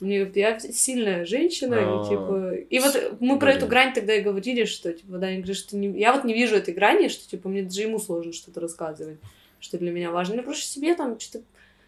Мне, 0.00 0.30
я 0.34 0.58
сильная 0.58 1.24
женщина, 1.24 1.76
А, 1.78 2.04
и, 2.04 2.08
типа... 2.08 2.54
И 2.68 2.78
вот 2.78 3.20
мы 3.20 3.38
про 3.38 3.52
эту 3.52 3.66
грань 3.66 3.94
тогда 3.94 4.14
и 4.14 4.22
говорили, 4.22 4.64
что, 4.64 4.92
типа, 4.92 5.18
да, 5.18 5.28
я 5.30 5.36
говорю, 5.36 5.54
что 5.54 5.76
не... 5.76 5.98
я 5.98 6.12
вот 6.12 6.24
не 6.24 6.34
вижу 6.34 6.56
этой 6.56 6.74
грани, 6.74 7.08
что, 7.08 7.28
типа, 7.28 7.48
мне 7.48 7.62
даже 7.62 7.82
ему 7.82 7.98
сложно 7.98 8.32
что-то 8.32 8.60
рассказывать, 8.60 9.18
что 9.60 9.78
для 9.78 9.90
меня 9.90 10.10
важно. 10.10 10.34
Мне 10.34 10.42
проще 10.42 10.66
себе 10.66 10.94
там 10.94 11.18
что-то 11.18 11.44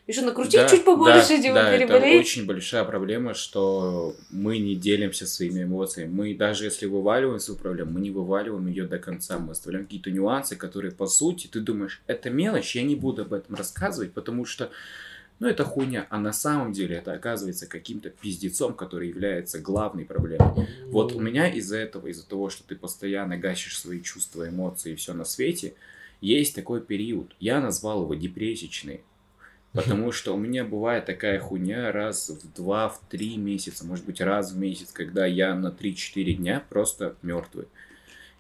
еще 0.09 0.23
накрутить 0.23 0.55
Да, 0.55 0.69
чуть 0.69 0.85
побольше, 0.85 1.37
да, 1.37 1.43
типа, 1.43 1.55
да, 1.55 1.71
это 1.71 1.87
переболеть. 1.87 2.21
очень 2.21 2.47
большая 2.47 2.83
проблема, 2.85 3.35
что 3.35 4.17
мы 4.31 4.57
не 4.57 4.75
делимся 4.75 5.27
своими 5.27 5.65
эмоциями. 5.65 6.11
Мы 6.11 6.35
даже 6.35 6.65
если 6.65 6.87
вываливаем 6.87 7.39
свою 7.41 7.61
проблему, 7.61 7.93
мы 7.93 8.01
не 8.01 8.11
вываливаем 8.11 8.67
ее 8.69 8.85
до 8.85 8.99
конца. 8.99 9.39
Мы 9.39 9.53
оставляем 9.53 9.85
какие-то 9.85 10.11
нюансы, 10.11 10.57
которые, 10.57 10.93
по 10.93 11.07
сути, 11.07 11.47
ты 11.47 11.61
думаешь, 11.61 12.01
это 12.07 12.31
мелочь, 12.31 12.75
я 12.75 12.83
не 12.85 12.97
буду 12.97 13.23
об 13.23 13.35
этом 13.35 13.55
рассказывать, 13.55 14.15
потому 14.15 14.47
что 14.47 14.71
ну, 15.41 15.47
это 15.47 15.65
хуйня, 15.65 16.07
а 16.11 16.19
на 16.19 16.33
самом 16.33 16.73
деле 16.73 16.97
это 16.97 17.13
оказывается 17.13 17.69
каким-то 17.69 18.11
пиздецом, 18.11 18.75
который 18.75 19.09
является 19.09 19.61
главной 19.61 20.05
проблемой. 20.05 20.67
Вот 20.87 21.13
у 21.13 21.21
меня 21.21 21.49
из-за 21.49 21.77
этого, 21.77 22.09
из-за 22.09 22.27
того, 22.27 22.51
что 22.51 22.65
ты 22.65 22.75
постоянно 22.75 23.37
гасишь 23.37 23.79
свои 23.79 24.03
чувства, 24.03 24.49
эмоции 24.49 24.93
и 24.93 24.97
все 24.97 25.15
на 25.15 25.25
свете, 25.25 25.75
есть 26.21 26.57
такой 26.57 26.81
период. 26.81 27.37
Я 27.39 27.61
назвал 27.61 28.03
его 28.03 28.15
депрессичный. 28.15 29.03
Потому 29.73 30.13
что 30.13 30.35
у 30.35 30.39
меня 30.39 30.65
бывает 30.65 31.05
такая 31.05 31.39
хуйня 31.39 31.93
раз 31.93 32.31
в 32.31 32.55
два, 32.55 32.89
в 32.89 33.01
три 33.09 33.37
месяца, 33.37 33.85
может 33.85 34.07
быть, 34.07 34.21
раз 34.21 34.53
в 34.53 34.59
месяц, 34.59 34.91
когда 34.93 35.27
я 35.27 35.55
на 35.55 35.69
3-4 35.69 36.33
дня 36.33 36.65
просто 36.69 37.17
мертвый. 37.23 37.67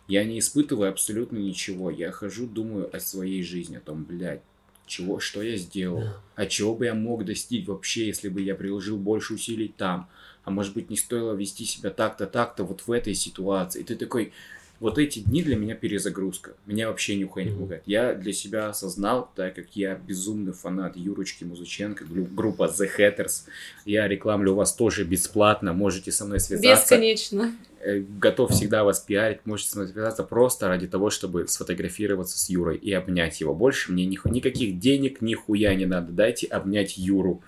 Я 0.09 0.25
не 0.25 0.39
испытываю 0.39 0.91
абсолютно 0.91 1.37
ничего. 1.37 1.91
Я 1.91 2.11
хожу, 2.13 2.47
думаю 2.47 2.95
о 2.97 2.99
своей 2.99 3.43
жизни, 3.43 3.77
о 3.77 3.81
том, 3.81 4.05
блядь, 4.05 4.41
чего, 4.89 5.21
что 5.21 5.43
я 5.43 5.57
сделал, 5.57 6.03
а 6.35 6.47
чего 6.47 6.75
бы 6.75 6.87
я 6.87 6.95
мог 6.95 7.25
достичь 7.25 7.67
вообще, 7.67 8.07
если 8.07 8.29
бы 8.29 8.41
я 8.41 8.55
приложил 8.55 8.97
больше 8.97 9.35
усилий 9.35 9.73
там, 9.77 10.09
а 10.45 10.51
может 10.51 10.75
быть 10.75 10.91
не 10.91 10.97
стоило 10.97 11.35
вести 11.35 11.65
себя 11.65 11.91
так-то, 11.91 12.27
так-то 12.27 12.65
вот 12.65 12.83
в 12.87 12.91
этой 12.93 13.15
ситуации. 13.15 13.81
И 13.81 13.85
ты 13.85 13.97
такой, 13.97 14.33
вот 14.81 14.97
эти 14.97 15.19
дни 15.19 15.43
для 15.43 15.57
меня 15.57 15.75
перезагрузка. 15.75 16.53
Меня 16.65 16.89
вообще 16.89 17.17
нихуя 17.17 17.45
не 17.45 17.51
пугает. 17.51 17.83
Я 17.87 18.15
для 18.15 18.33
себя 18.33 18.69
осознал, 18.69 19.31
так 19.35 19.57
как 19.57 19.67
я 19.75 19.95
безумный 19.97 20.53
фанат 20.53 20.97
Юрочки 20.97 21.45
Музыченко, 21.45 22.05
гру- 22.05 22.29
группа 22.31 22.65
The 22.65 22.89
Hatters. 22.97 23.49
Я 23.85 24.07
рекламлю 24.07 24.55
вас 24.55 24.73
тоже 24.73 25.05
бесплатно, 25.05 25.73
можете 25.73 26.13
со 26.13 26.25
мной 26.25 26.39
связаться. 26.41 26.95
Бесконечно. 26.95 27.57
Э, 27.81 28.01
Готов 28.01 28.51
всегда 28.51 28.85
вас 28.85 29.01
пиарить, 29.01 29.45
можете 29.45 29.71
связаться 29.71 30.25
просто 30.25 30.69
ради 30.69 30.87
того, 30.89 31.11
чтобы 31.11 31.47
сфотографироваться 31.47 32.39
с 32.39 32.49
Юрой 32.49 32.77
и 32.77 32.93
обнять 32.93 33.41
его. 33.41 33.55
Больше 33.55 33.93
мне 33.93 34.07
ниху- 34.07 34.31
никаких 34.31 34.79
денег, 34.79 35.21
нихуя 35.21 35.75
не 35.75 35.87
надо. 35.87 36.13
Дайте 36.13 36.47
обнять 36.47 36.99
Юру. 36.99 37.43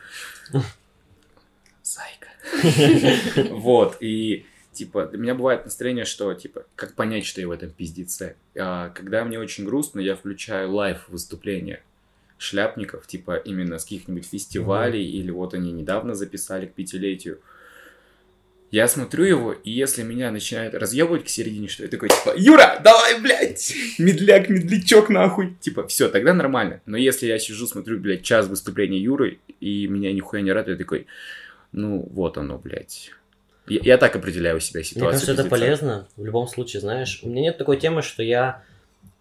Зайка. 1.83 2.29
Вот, 3.51 3.97
и 4.01 4.47
типа, 4.73 5.11
у 5.13 5.17
меня 5.17 5.35
бывает 5.35 5.65
настроение, 5.65 6.05
что, 6.05 6.33
типа, 6.35 6.65
как 6.75 6.95
понять, 6.95 7.27
что 7.27 7.41
я 7.41 7.49
в 7.49 7.51
этом 7.51 7.71
пиздеце? 7.71 8.37
А, 8.59 8.91
когда 8.91 9.25
мне 9.25 9.39
очень 9.39 9.65
грустно, 9.65 10.01
я 10.01 10.15
включаю 10.17 10.71
лайв 10.73 11.09
выступления 11.09 11.83
шляпников, 12.39 13.07
типа, 13.07 13.37
именно 13.37 13.79
с 13.79 13.83
каких-нибудь 13.85 14.25
фестивалей, 14.27 15.05
или 15.05 15.31
вот 15.31 15.53
они 15.53 15.73
недавно 15.73 16.15
записали 16.15 16.67
к 16.67 16.73
пятилетию. 16.73 17.41
Я 18.71 18.87
смотрю 18.87 19.25
его, 19.25 19.53
и 19.53 19.71
если 19.71 20.05
меня 20.05 20.31
начинает 20.31 20.75
разъебывать 20.75 21.25
к 21.25 21.29
середине, 21.29 21.67
что 21.67 21.83
я 21.83 21.89
такой, 21.89 22.09
типа, 22.09 22.35
Юра, 22.37 22.81
давай, 22.85 23.21
блядь, 23.21 23.75
медляк, 23.99 24.49
медлячок, 24.49 25.09
нахуй. 25.09 25.57
Типа, 25.61 25.89
все, 25.89 26.09
тогда 26.09 26.33
нормально. 26.35 26.81
Но 26.87 26.97
если 26.97 27.27
я 27.27 27.39
сижу, 27.41 27.67
смотрю, 27.67 27.99
блядь, 27.99 28.23
час 28.23 28.47
выступления 28.47 28.99
Юры, 28.99 29.41
и 29.59 29.89
меня 29.89 30.13
нихуя 30.13 30.43
не 30.43 30.53
радует, 30.53 30.79
я 30.79 30.85
такой, 30.85 31.07
ну, 31.73 32.09
вот 32.13 32.39
оно, 32.39 32.59
блядь. 32.59 33.11
Я, 33.67 33.81
я 33.83 33.99
так 33.99 34.15
определяю 34.15 34.59
у 34.59 34.61
себя 34.61 34.85
ситуацию. 34.85 35.09
Мне 35.09 35.13
кажется, 35.13 35.33
это 35.33 35.45
полезно 35.45 36.09
в 36.17 36.25
любом 36.25 36.47
случае, 36.47 36.81
знаешь. 36.81 37.21
У 37.23 37.29
меня 37.29 37.43
нет 37.43 37.59
такой 37.59 37.77
темы, 37.77 38.03
что 38.03 38.23
я 38.23 38.63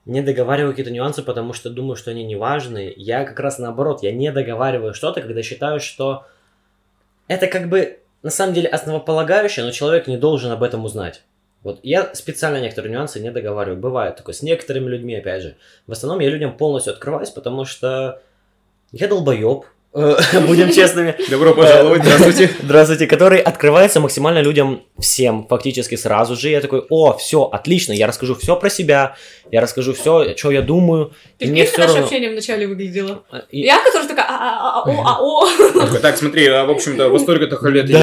не 0.06 0.22
договариваю 0.22 0.74
какие-то 0.74 0.92
нюансы, 0.92 1.24
потому 1.24 1.54
что 1.54 1.72
думаю, 1.72 1.96
что 1.96 2.12
они 2.12 2.24
не 2.24 2.36
важны. 2.36 2.94
Я 2.98 3.26
как 3.26 3.40
раз 3.40 3.58
наоборот, 3.58 4.04
я 4.04 4.12
не 4.12 4.32
договариваю 4.32 4.94
что-то, 4.94 5.22
когда 5.22 5.42
считаю, 5.42 5.80
что 5.80 6.26
это 7.28 7.48
как 7.48 7.68
бы 7.70 8.00
на 8.22 8.30
самом 8.30 8.54
деле 8.54 8.68
основополагающее, 8.70 9.66
но 9.66 9.72
человек 9.72 10.08
не 10.08 10.18
должен 10.18 10.52
об 10.52 10.64
этом 10.64 10.86
узнать. 10.86 11.24
Вот 11.64 11.80
я 11.84 12.14
специально 12.16 12.62
некоторые 12.62 12.94
нюансы 12.94 13.20
не 13.20 13.32
договариваю. 13.32 13.80
Бывает 13.80 14.16
такое 14.16 14.34
с 14.34 14.42
некоторыми 14.42 14.88
людьми, 14.90 15.16
опять 15.16 15.44
же. 15.44 15.58
В 15.88 15.92
основном 15.92 16.20
я 16.20 16.30
людям 16.30 16.56
полностью 16.56 16.94
открываюсь, 16.94 17.30
потому 17.30 17.66
что 17.66 18.22
я 18.92 19.08
долбоеб, 19.08 19.66
будем 20.48 20.72
честными. 20.72 21.16
Добро 21.32 21.56
пожаловать, 21.56 22.04
здравствуйте. 22.04 22.52
Здравствуйте, 22.62 23.08
который 23.08 23.40
открывается 23.40 24.00
максимально 24.00 24.40
людям 24.40 24.84
всем 25.00 25.48
фактически 25.48 25.96
сразу 25.96 26.36
же. 26.36 26.50
Я 26.50 26.62
такой, 26.62 26.86
о, 26.90 27.18
все, 27.18 27.46
отлично, 27.46 27.94
я 27.94 28.06
расскажу 28.06 28.36
все 28.36 28.56
про 28.56 28.70
себя, 28.70 29.16
я 29.52 29.62
расскажу 29.62 29.94
все, 29.94 30.36
что 30.38 30.52
я 30.52 30.62
думаю. 30.62 31.14
Ты 31.40 31.48
мне 31.48 31.66
все 31.66 31.80
наше 31.80 31.94
равно. 31.94 32.04
общение 32.04 32.30
вначале 32.30 32.68
выглядело? 32.68 33.24
И- 33.50 33.62
Я, 33.62 33.84
которая 33.84 34.08
такая, 34.08 34.28
а, 34.30 34.38
а, 34.38 34.84
а, 34.84 34.90
о, 34.90 35.04
а, 35.04 35.18
о. 35.22 35.48
Такой, 35.80 36.00
Так, 36.00 36.18
смотри, 36.18 36.46
а, 36.48 36.66
в 36.66 36.70
общем-то, 36.70 37.10
во 37.10 37.18
столько-то 37.18 37.68
лет 37.70 37.90
я 37.90 37.98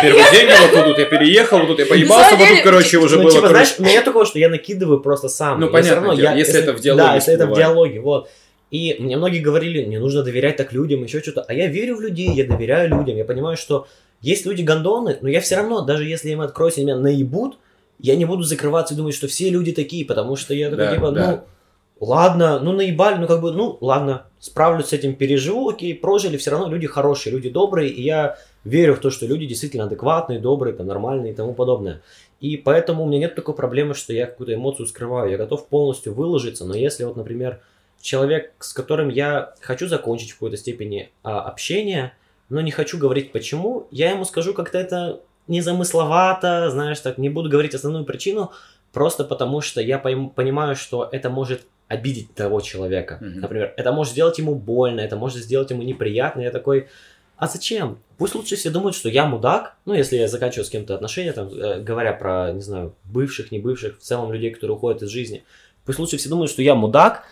первый 0.00 0.30
день, 0.32 0.48
вот 0.72 0.84
тут 0.86 0.98
я 0.98 1.04
переехал, 1.04 1.58
вот 1.58 1.68
тут 1.68 1.78
я 1.80 1.86
поебался, 1.86 2.36
вот 2.36 2.48
тут, 2.48 2.60
короче, 2.62 2.96
уже 2.96 3.16
ну, 3.16 3.24
было, 3.24 3.32
типа, 3.32 3.48
знаешь, 3.48 3.74
у 3.78 3.82
меня 3.82 3.92
нет 3.92 4.04
такого, 4.06 4.24
что 4.24 4.38
я 4.38 4.48
накидываю 4.48 5.00
просто 5.00 5.28
сам. 5.28 5.60
Ну, 5.60 5.68
дело, 5.70 6.12
я- 6.12 6.32
если 6.32 6.60
это 6.60 6.72
в 6.72 6.80
диалоге 6.80 7.06
Да, 7.06 7.14
если 7.14 7.34
это 7.34 7.46
в 7.46 7.54
диалоге, 7.54 8.00
вот. 8.00 8.30
И 8.70 8.96
мне 8.98 9.16
многие 9.16 9.38
говорили, 9.40 9.84
не 9.84 9.98
нужно 9.98 10.22
доверять 10.22 10.56
так 10.56 10.72
людям, 10.72 11.02
еще 11.04 11.20
что-то. 11.20 11.42
А 11.42 11.54
я 11.54 11.68
верю 11.68 11.96
в 11.96 12.00
людей, 12.00 12.30
я 12.32 12.44
доверяю 12.44 12.90
людям. 12.90 13.16
Я 13.16 13.24
понимаю, 13.24 13.56
что 13.56 13.86
есть 14.20 14.44
люди 14.44 14.62
гондоны, 14.62 15.18
но 15.20 15.28
я 15.28 15.40
все 15.40 15.56
равно, 15.56 15.82
даже 15.82 16.04
если 16.04 16.30
им 16.30 16.40
откроюсь, 16.40 16.78
и 16.78 16.82
меня 16.82 16.96
наебут, 16.96 17.58
я 17.98 18.16
не 18.16 18.24
буду 18.24 18.42
закрываться 18.42 18.94
и 18.94 18.96
думать, 18.96 19.14
что 19.14 19.28
все 19.28 19.50
люди 19.50 19.72
такие, 19.72 20.04
потому 20.04 20.36
что 20.36 20.52
я 20.52 20.70
такой, 20.70 20.86
Да, 20.86 20.94
типа, 20.94 21.10
да. 21.12 21.30
ну, 21.30 22.06
ладно, 22.06 22.58
ну 22.60 22.72
наебали, 22.72 23.18
ну 23.18 23.26
как 23.26 23.40
бы, 23.40 23.52
ну 23.52 23.78
ладно, 23.80 24.24
справлюсь 24.38 24.86
с 24.86 24.92
этим, 24.92 25.14
переживу, 25.14 25.68
окей, 25.68 25.94
прожили, 25.94 26.36
все 26.36 26.50
равно 26.50 26.68
люди 26.68 26.86
хорошие, 26.86 27.32
люди 27.32 27.48
добрые, 27.48 27.90
и 27.90 28.02
я 28.02 28.36
верю 28.64 28.96
в 28.96 28.98
то, 28.98 29.10
что 29.10 29.26
люди 29.26 29.46
действительно 29.46 29.84
адекватные, 29.84 30.40
добрые, 30.40 30.74
там, 30.74 30.86
нормальные 30.86 31.32
и 31.32 31.34
тому 31.34 31.54
подобное. 31.54 32.02
И 32.40 32.56
поэтому 32.56 33.04
у 33.04 33.06
меня 33.06 33.20
нет 33.20 33.34
такой 33.34 33.54
проблемы, 33.54 33.94
что 33.94 34.12
я 34.12 34.26
какую-то 34.26 34.54
эмоцию 34.54 34.86
скрываю. 34.86 35.30
Я 35.30 35.38
готов 35.38 35.68
полностью 35.68 36.12
выложиться, 36.12 36.66
но 36.66 36.74
если 36.74 37.04
вот, 37.04 37.16
например, 37.16 37.60
человек, 38.00 38.52
с 38.60 38.72
которым 38.72 39.08
я 39.08 39.54
хочу 39.60 39.88
закончить 39.88 40.30
в 40.30 40.34
какой-то 40.34 40.56
степени 40.56 41.10
а, 41.22 41.40
общение, 41.42 42.12
но 42.48 42.60
не 42.60 42.70
хочу 42.70 42.98
говорить 42.98 43.32
почему, 43.32 43.88
я 43.90 44.10
ему 44.10 44.24
скажу 44.24 44.54
как-то 44.54 44.78
это 44.78 45.20
незамысловато, 45.48 46.70
знаешь, 46.70 47.00
так, 47.00 47.18
не 47.18 47.28
буду 47.28 47.48
говорить 47.48 47.74
основную 47.74 48.04
причину, 48.04 48.52
просто 48.92 49.24
потому 49.24 49.60
что 49.60 49.80
я 49.80 49.98
пойм- 49.98 50.30
понимаю, 50.30 50.76
что 50.76 51.08
это 51.10 51.30
может 51.30 51.62
обидеть 51.88 52.34
того 52.34 52.60
человека. 52.60 53.18
Мгм. 53.20 53.40
Например, 53.40 53.74
это 53.76 53.92
может 53.92 54.12
сделать 54.12 54.38
ему 54.38 54.54
больно, 54.54 55.00
это 55.00 55.16
может 55.16 55.38
сделать 55.38 55.70
ему 55.70 55.82
неприятно. 55.82 56.40
Я 56.40 56.50
такой, 56.50 56.88
а 57.36 57.46
зачем? 57.46 57.98
Пусть 58.18 58.34
лучше 58.34 58.56
все 58.56 58.70
думают, 58.70 58.96
что 58.96 59.08
я 59.08 59.26
мудак. 59.26 59.76
Ну, 59.84 59.94
если 59.94 60.16
я 60.16 60.26
заканчиваю 60.26 60.64
с 60.64 60.70
кем-то 60.70 60.94
отношения, 60.94 61.32
там, 61.32 61.48
э, 61.48 61.80
говоря 61.80 62.12
про, 62.12 62.50
не 62.52 62.62
знаю, 62.62 62.94
бывших, 63.04 63.52
не 63.52 63.58
бывших, 63.58 63.98
в 63.98 64.02
целом 64.02 64.32
людей, 64.32 64.50
которые 64.50 64.76
уходят 64.76 65.02
из 65.02 65.10
жизни. 65.10 65.44
Пусть 65.84 65.98
лучше 65.98 66.16
все 66.16 66.28
думают, 66.28 66.50
что 66.50 66.62
я 66.62 66.74
мудак, 66.74 67.24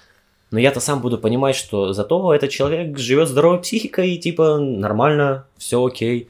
но 0.54 0.60
я-то 0.60 0.78
сам 0.78 1.00
буду 1.00 1.18
понимать, 1.18 1.56
что 1.56 1.92
зато 1.92 2.32
этот 2.32 2.48
человек 2.48 2.96
живет 2.96 3.28
здоровой 3.28 3.60
психикой, 3.60 4.12
и 4.12 4.18
типа 4.18 4.58
нормально, 4.58 5.48
все 5.58 5.84
окей. 5.84 6.28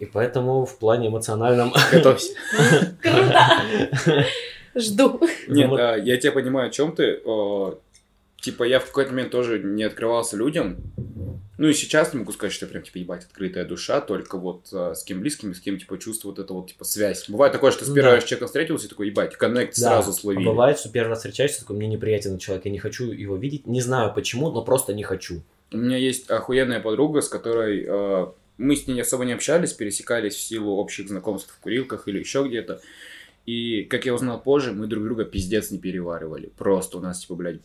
И 0.00 0.06
поэтому 0.06 0.66
в 0.66 0.76
плане 0.76 1.06
эмоциональном... 1.06 1.72
Готовься. 1.92 2.34
Круто! 3.00 4.26
Жду. 4.74 5.20
Нет, 5.46 5.70
Вот. 5.70 5.78
а, 5.78 5.96
я 5.96 6.16
тебя 6.16 6.32
понимаю, 6.32 6.66
о 6.66 6.70
чем 6.70 6.90
ты. 6.90 7.20
Типа, 8.40 8.64
я 8.64 8.80
в 8.80 8.86
какой-то 8.86 9.12
момент 9.12 9.30
тоже 9.30 9.60
не 9.60 9.84
открывался 9.84 10.36
людям. 10.36 10.78
Ну 11.60 11.68
и 11.68 11.74
сейчас 11.74 12.14
не 12.14 12.20
могу 12.20 12.32
сказать, 12.32 12.54
что 12.54 12.64
я 12.64 12.70
прям, 12.70 12.82
типа, 12.82 12.96
ебать, 12.96 13.24
открытая 13.24 13.66
душа, 13.66 14.00
только 14.00 14.38
вот 14.38 14.68
а, 14.72 14.94
с 14.94 15.04
кем 15.04 15.20
близким, 15.20 15.54
с 15.54 15.60
кем, 15.60 15.78
типа, 15.78 15.98
чувствую 15.98 16.34
вот 16.34 16.42
это 16.42 16.54
вот, 16.54 16.68
типа, 16.68 16.84
связь. 16.84 17.28
Бывает 17.28 17.52
такое, 17.52 17.70
что 17.70 17.84
с 17.84 17.88
Ну 17.88 17.94
первого 17.96 18.12
да. 18.12 18.16
раз 18.16 18.24
с 18.24 18.28
человеком 18.28 18.46
встретился 18.46 18.86
и 18.86 18.88
такой, 18.88 19.08
ебать, 19.08 19.36
коннект 19.36 19.74
Да. 19.78 19.90
сразу 19.90 20.10
А 20.12 20.14
словили. 20.14 20.46
бывает, 20.46 20.78
что 20.78 20.88
первый 20.88 21.10
раз 21.10 21.18
встречаешься, 21.18 21.60
такой, 21.60 21.76
мне 21.76 21.86
неприятен 21.86 22.38
человек, 22.38 22.64
я 22.64 22.70
не 22.70 22.78
хочу 22.78 23.12
его 23.12 23.36
видеть, 23.36 23.66
не 23.66 23.82
знаю 23.82 24.10
почему, 24.14 24.50
но 24.50 24.64
просто 24.64 24.94
не 24.94 25.02
хочу. 25.02 25.42
У 25.70 25.76
меня 25.76 25.98
есть 25.98 26.30
охуенная 26.30 26.80
подруга, 26.80 27.20
с 27.20 27.28
которой 27.28 27.84
э, 27.86 28.26
мы 28.56 28.74
с 28.74 28.86
ней 28.86 28.98
особо 29.02 29.26
не 29.26 29.32
общались, 29.34 29.74
пересекались 29.74 30.36
в 30.36 30.40
силу 30.40 30.76
общих 30.78 31.08
знакомств 31.08 31.52
в 31.54 31.60
курилках 31.60 32.08
или 32.08 32.20
еще 32.20 32.42
где-то. 32.48 32.80
И, 33.44 33.82
как 33.84 34.06
я 34.06 34.14
узнал 34.14 34.40
позже, 34.40 34.72
мы 34.72 34.86
друг 34.86 35.04
друга 35.04 35.26
пиздец 35.26 35.70
не 35.70 35.78
переваривали. 35.78 36.50
Просто 36.56 36.96
у 36.96 37.00
нас, 37.02 37.20
типа, 37.20 37.34
блядь, 37.34 37.60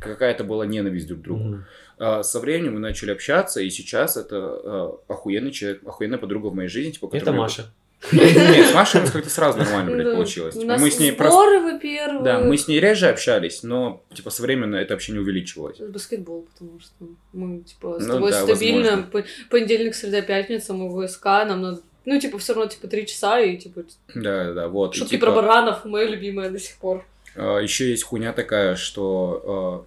какая-то 0.00 0.44
была 0.44 0.66
ненависть 0.66 1.08
друг 1.08 1.20
к 1.20 1.22
другу. 1.24 1.44
Мгм. 1.44 1.64
А, 2.04 2.24
со 2.24 2.40
временем 2.40 2.74
мы 2.74 2.80
начали 2.80 3.12
общаться, 3.12 3.60
и 3.60 3.70
сейчас 3.70 4.16
это 4.16 4.60
э, 4.64 5.12
охуенный 5.12 5.52
человек, 5.52 5.86
охуенная 5.86 6.18
подруга 6.18 6.48
в 6.48 6.54
моей 6.54 6.68
жизни. 6.68 6.90
Типа, 6.90 7.08
Это 7.12 7.32
Маша. 7.32 7.72
Нет, 8.12 8.66
с 8.66 8.74
Машей 8.74 9.00
у 9.00 9.04
нас 9.04 9.12
как-то 9.12 9.30
сразу 9.30 9.58
нормально, 9.58 9.92
блядь, 9.92 10.12
получилось. 10.12 10.56
Типа, 10.56 10.78
мы 10.78 10.90
с 10.90 10.98
ней 10.98 11.12
просто... 11.12 11.60
вы 11.60 11.78
первые. 11.78 12.24
Да, 12.24 12.40
мы 12.40 12.58
с 12.58 12.66
ней 12.66 12.80
реже 12.80 13.06
общались, 13.06 13.62
но, 13.62 14.02
типа, 14.12 14.30
со 14.30 14.42
временем 14.42 14.74
это 14.74 14.94
общение 14.94 15.22
увеличивалось. 15.22 15.78
Баскетбол, 15.78 16.48
потому 16.52 16.80
что 16.80 16.92
мы, 17.32 17.60
типа, 17.60 18.00
с 18.00 18.04
Ну 18.04 18.14
тобой 18.14 18.32
стабильно. 18.32 19.08
Понедельник, 19.48 19.94
среда, 19.94 20.22
пятница, 20.22 20.72
мы 20.72 20.88
в 20.88 21.06
ВСК, 21.06 21.24
нам 21.24 21.62
надо... 21.62 21.82
Ну, 22.04 22.18
типа, 22.18 22.38
все 22.38 22.54
равно, 22.54 22.68
типа, 22.68 22.88
три 22.88 23.06
часа, 23.06 23.38
и, 23.38 23.56
типа, 23.56 23.84
Да, 24.16 24.52
да, 24.52 24.66
вот. 24.66 24.96
И, 24.96 24.98
шутки 24.98 25.12
типа, 25.12 25.26
про 25.26 25.34
баранов, 25.36 25.84
моя 25.84 26.08
любимая 26.08 26.50
до 26.50 26.58
сих 26.58 26.74
пор. 26.78 27.06
Еще 27.36 27.90
есть 27.90 28.02
хуйня 28.02 28.32
такая, 28.32 28.74
что 28.74 29.86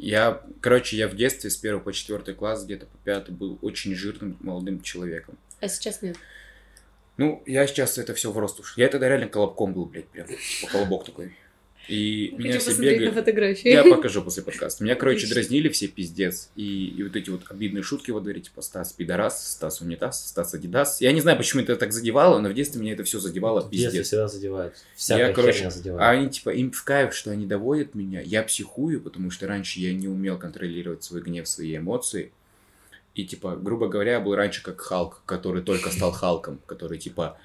я, 0.00 0.42
короче, 0.60 0.96
я 0.96 1.08
в 1.08 1.14
детстве 1.14 1.50
с 1.50 1.56
первого 1.56 1.82
по 1.82 1.92
четвертый 1.92 2.34
класс, 2.34 2.64
где-то 2.64 2.86
по 2.86 2.96
пятый, 3.04 3.32
был 3.32 3.58
очень 3.62 3.94
жирным 3.94 4.36
молодым 4.40 4.80
человеком. 4.82 5.36
А 5.60 5.68
сейчас 5.68 6.00
нет. 6.02 6.16
Ну, 7.16 7.42
я 7.44 7.66
сейчас 7.66 7.98
это 7.98 8.14
все 8.14 8.32
в 8.32 8.38
рост 8.38 8.58
уж. 8.60 8.78
Я 8.78 8.88
тогда 8.88 9.08
реально 9.08 9.28
колобком 9.28 9.74
был, 9.74 9.84
блядь, 9.84 10.08
прям. 10.08 10.26
Типа 10.26 10.72
колобок 10.72 11.04
такой. 11.04 11.36
И 11.90 12.34
меня 12.38 12.52
Хочу 12.52 12.60
все 12.60 12.70
посмотреть 12.70 13.00
на 13.00 13.12
фотографии. 13.12 13.68
Я 13.68 13.84
покажу 13.84 14.22
после 14.22 14.42
подкаста. 14.42 14.84
Меня, 14.84 14.94
короче, 14.94 15.18
Отлично. 15.18 15.34
дразнили 15.34 15.68
все 15.68 15.88
пиздец. 15.88 16.50
И, 16.56 16.88
и 16.96 17.02
вот 17.02 17.16
эти 17.16 17.30
вот 17.30 17.42
обидные 17.48 17.82
шутки 17.82 18.10
во 18.10 18.20
дворе, 18.20 18.40
типа 18.40 18.62
Стас 18.62 18.92
пидорас, 18.92 19.52
Стас 19.52 19.80
унитаз, 19.80 20.28
Стас 20.28 20.54
адидас. 20.54 21.00
Я 21.00 21.12
не 21.12 21.20
знаю, 21.20 21.36
почему 21.38 21.62
это 21.62 21.76
так 21.76 21.92
задевало, 21.92 22.38
но 22.40 22.48
в 22.48 22.54
детстве 22.54 22.80
меня 22.80 22.92
это 22.92 23.04
все 23.04 23.18
задевало 23.18 23.60
В 23.60 23.70
детстве 23.70 23.88
пиздец. 23.90 24.06
всегда 24.06 24.28
задевает. 24.28 24.74
Всякая 24.94 25.28
Я, 25.28 25.32
короче, 25.32 25.52
херня 25.54 25.68
А 25.68 25.70
задевает. 25.70 26.18
они, 26.18 26.30
типа, 26.30 26.50
им 26.50 26.70
в 26.70 26.84
кайф, 26.84 27.14
что 27.14 27.30
они 27.30 27.46
доводят 27.46 27.94
меня. 27.94 28.20
Я 28.20 28.42
психую, 28.42 29.00
потому 29.00 29.30
что 29.30 29.46
раньше 29.46 29.80
я 29.80 29.92
не 29.92 30.08
умел 30.08 30.38
контролировать 30.38 31.02
свой 31.02 31.20
гнев, 31.22 31.48
свои 31.48 31.76
эмоции. 31.76 32.32
И, 33.14 33.24
типа, 33.24 33.56
грубо 33.56 33.88
говоря, 33.88 34.12
я 34.12 34.20
был 34.20 34.34
раньше 34.36 34.62
как 34.62 34.80
Халк, 34.80 35.22
который 35.26 35.62
только 35.62 35.90
стал 35.90 36.12
Халком, 36.12 36.60
который, 36.66 36.96
типа, 36.98 37.38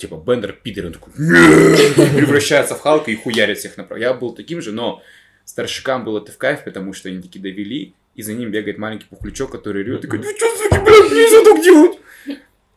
типа, 0.00 0.16
Бендер 0.16 0.52
пидор, 0.52 0.86
он 0.86 0.92
такой, 0.92 1.12
превращается 1.12 2.74
в 2.74 2.80
Халка 2.80 3.10
и 3.10 3.16
хуярит 3.16 3.58
всех 3.58 3.76
направо. 3.76 4.00
Я 4.00 4.14
был 4.14 4.32
таким 4.32 4.60
же, 4.60 4.72
но 4.72 5.02
старшикам 5.44 6.04
было 6.04 6.20
это 6.20 6.32
в 6.32 6.38
кайф, 6.38 6.64
потому 6.64 6.92
что 6.92 7.08
они 7.08 7.20
такие 7.20 7.40
довели, 7.40 7.94
и 8.14 8.22
за 8.22 8.34
ним 8.34 8.50
бегает 8.50 8.78
маленький 8.78 9.06
пухлячок, 9.06 9.50
который 9.50 9.82
ревет, 9.82 10.02
такой, 10.02 10.18
ты 10.18 10.36
что, 10.36 10.56
суки, 10.56 10.78
блядь, 10.78 11.12
нельзя 11.12 11.44
так 11.44 11.62
делать! 11.62 11.98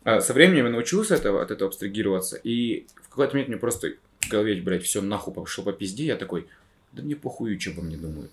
А 0.03 0.19
со 0.19 0.33
временем 0.33 0.65
я 0.65 0.71
научился 0.71 1.15
этого, 1.15 1.41
от 1.41 1.51
этого 1.51 1.69
абстрагироваться, 1.69 2.37
и 2.43 2.85
в 3.01 3.09
какой-то 3.09 3.33
момент 3.33 3.49
мне 3.49 3.57
просто 3.57 3.93
в 4.19 4.29
голове, 4.29 4.61
блядь, 4.61 4.83
все 4.83 5.01
нахуй 5.01 5.33
пошло 5.33 5.63
по 5.63 5.71
пизде, 5.71 6.05
я 6.05 6.15
такой, 6.17 6.47
да 6.91 7.03
мне 7.03 7.15
похуй, 7.15 7.57
что 7.59 7.71
обо 7.71 7.81
мне 7.81 7.97
думают. 7.97 8.31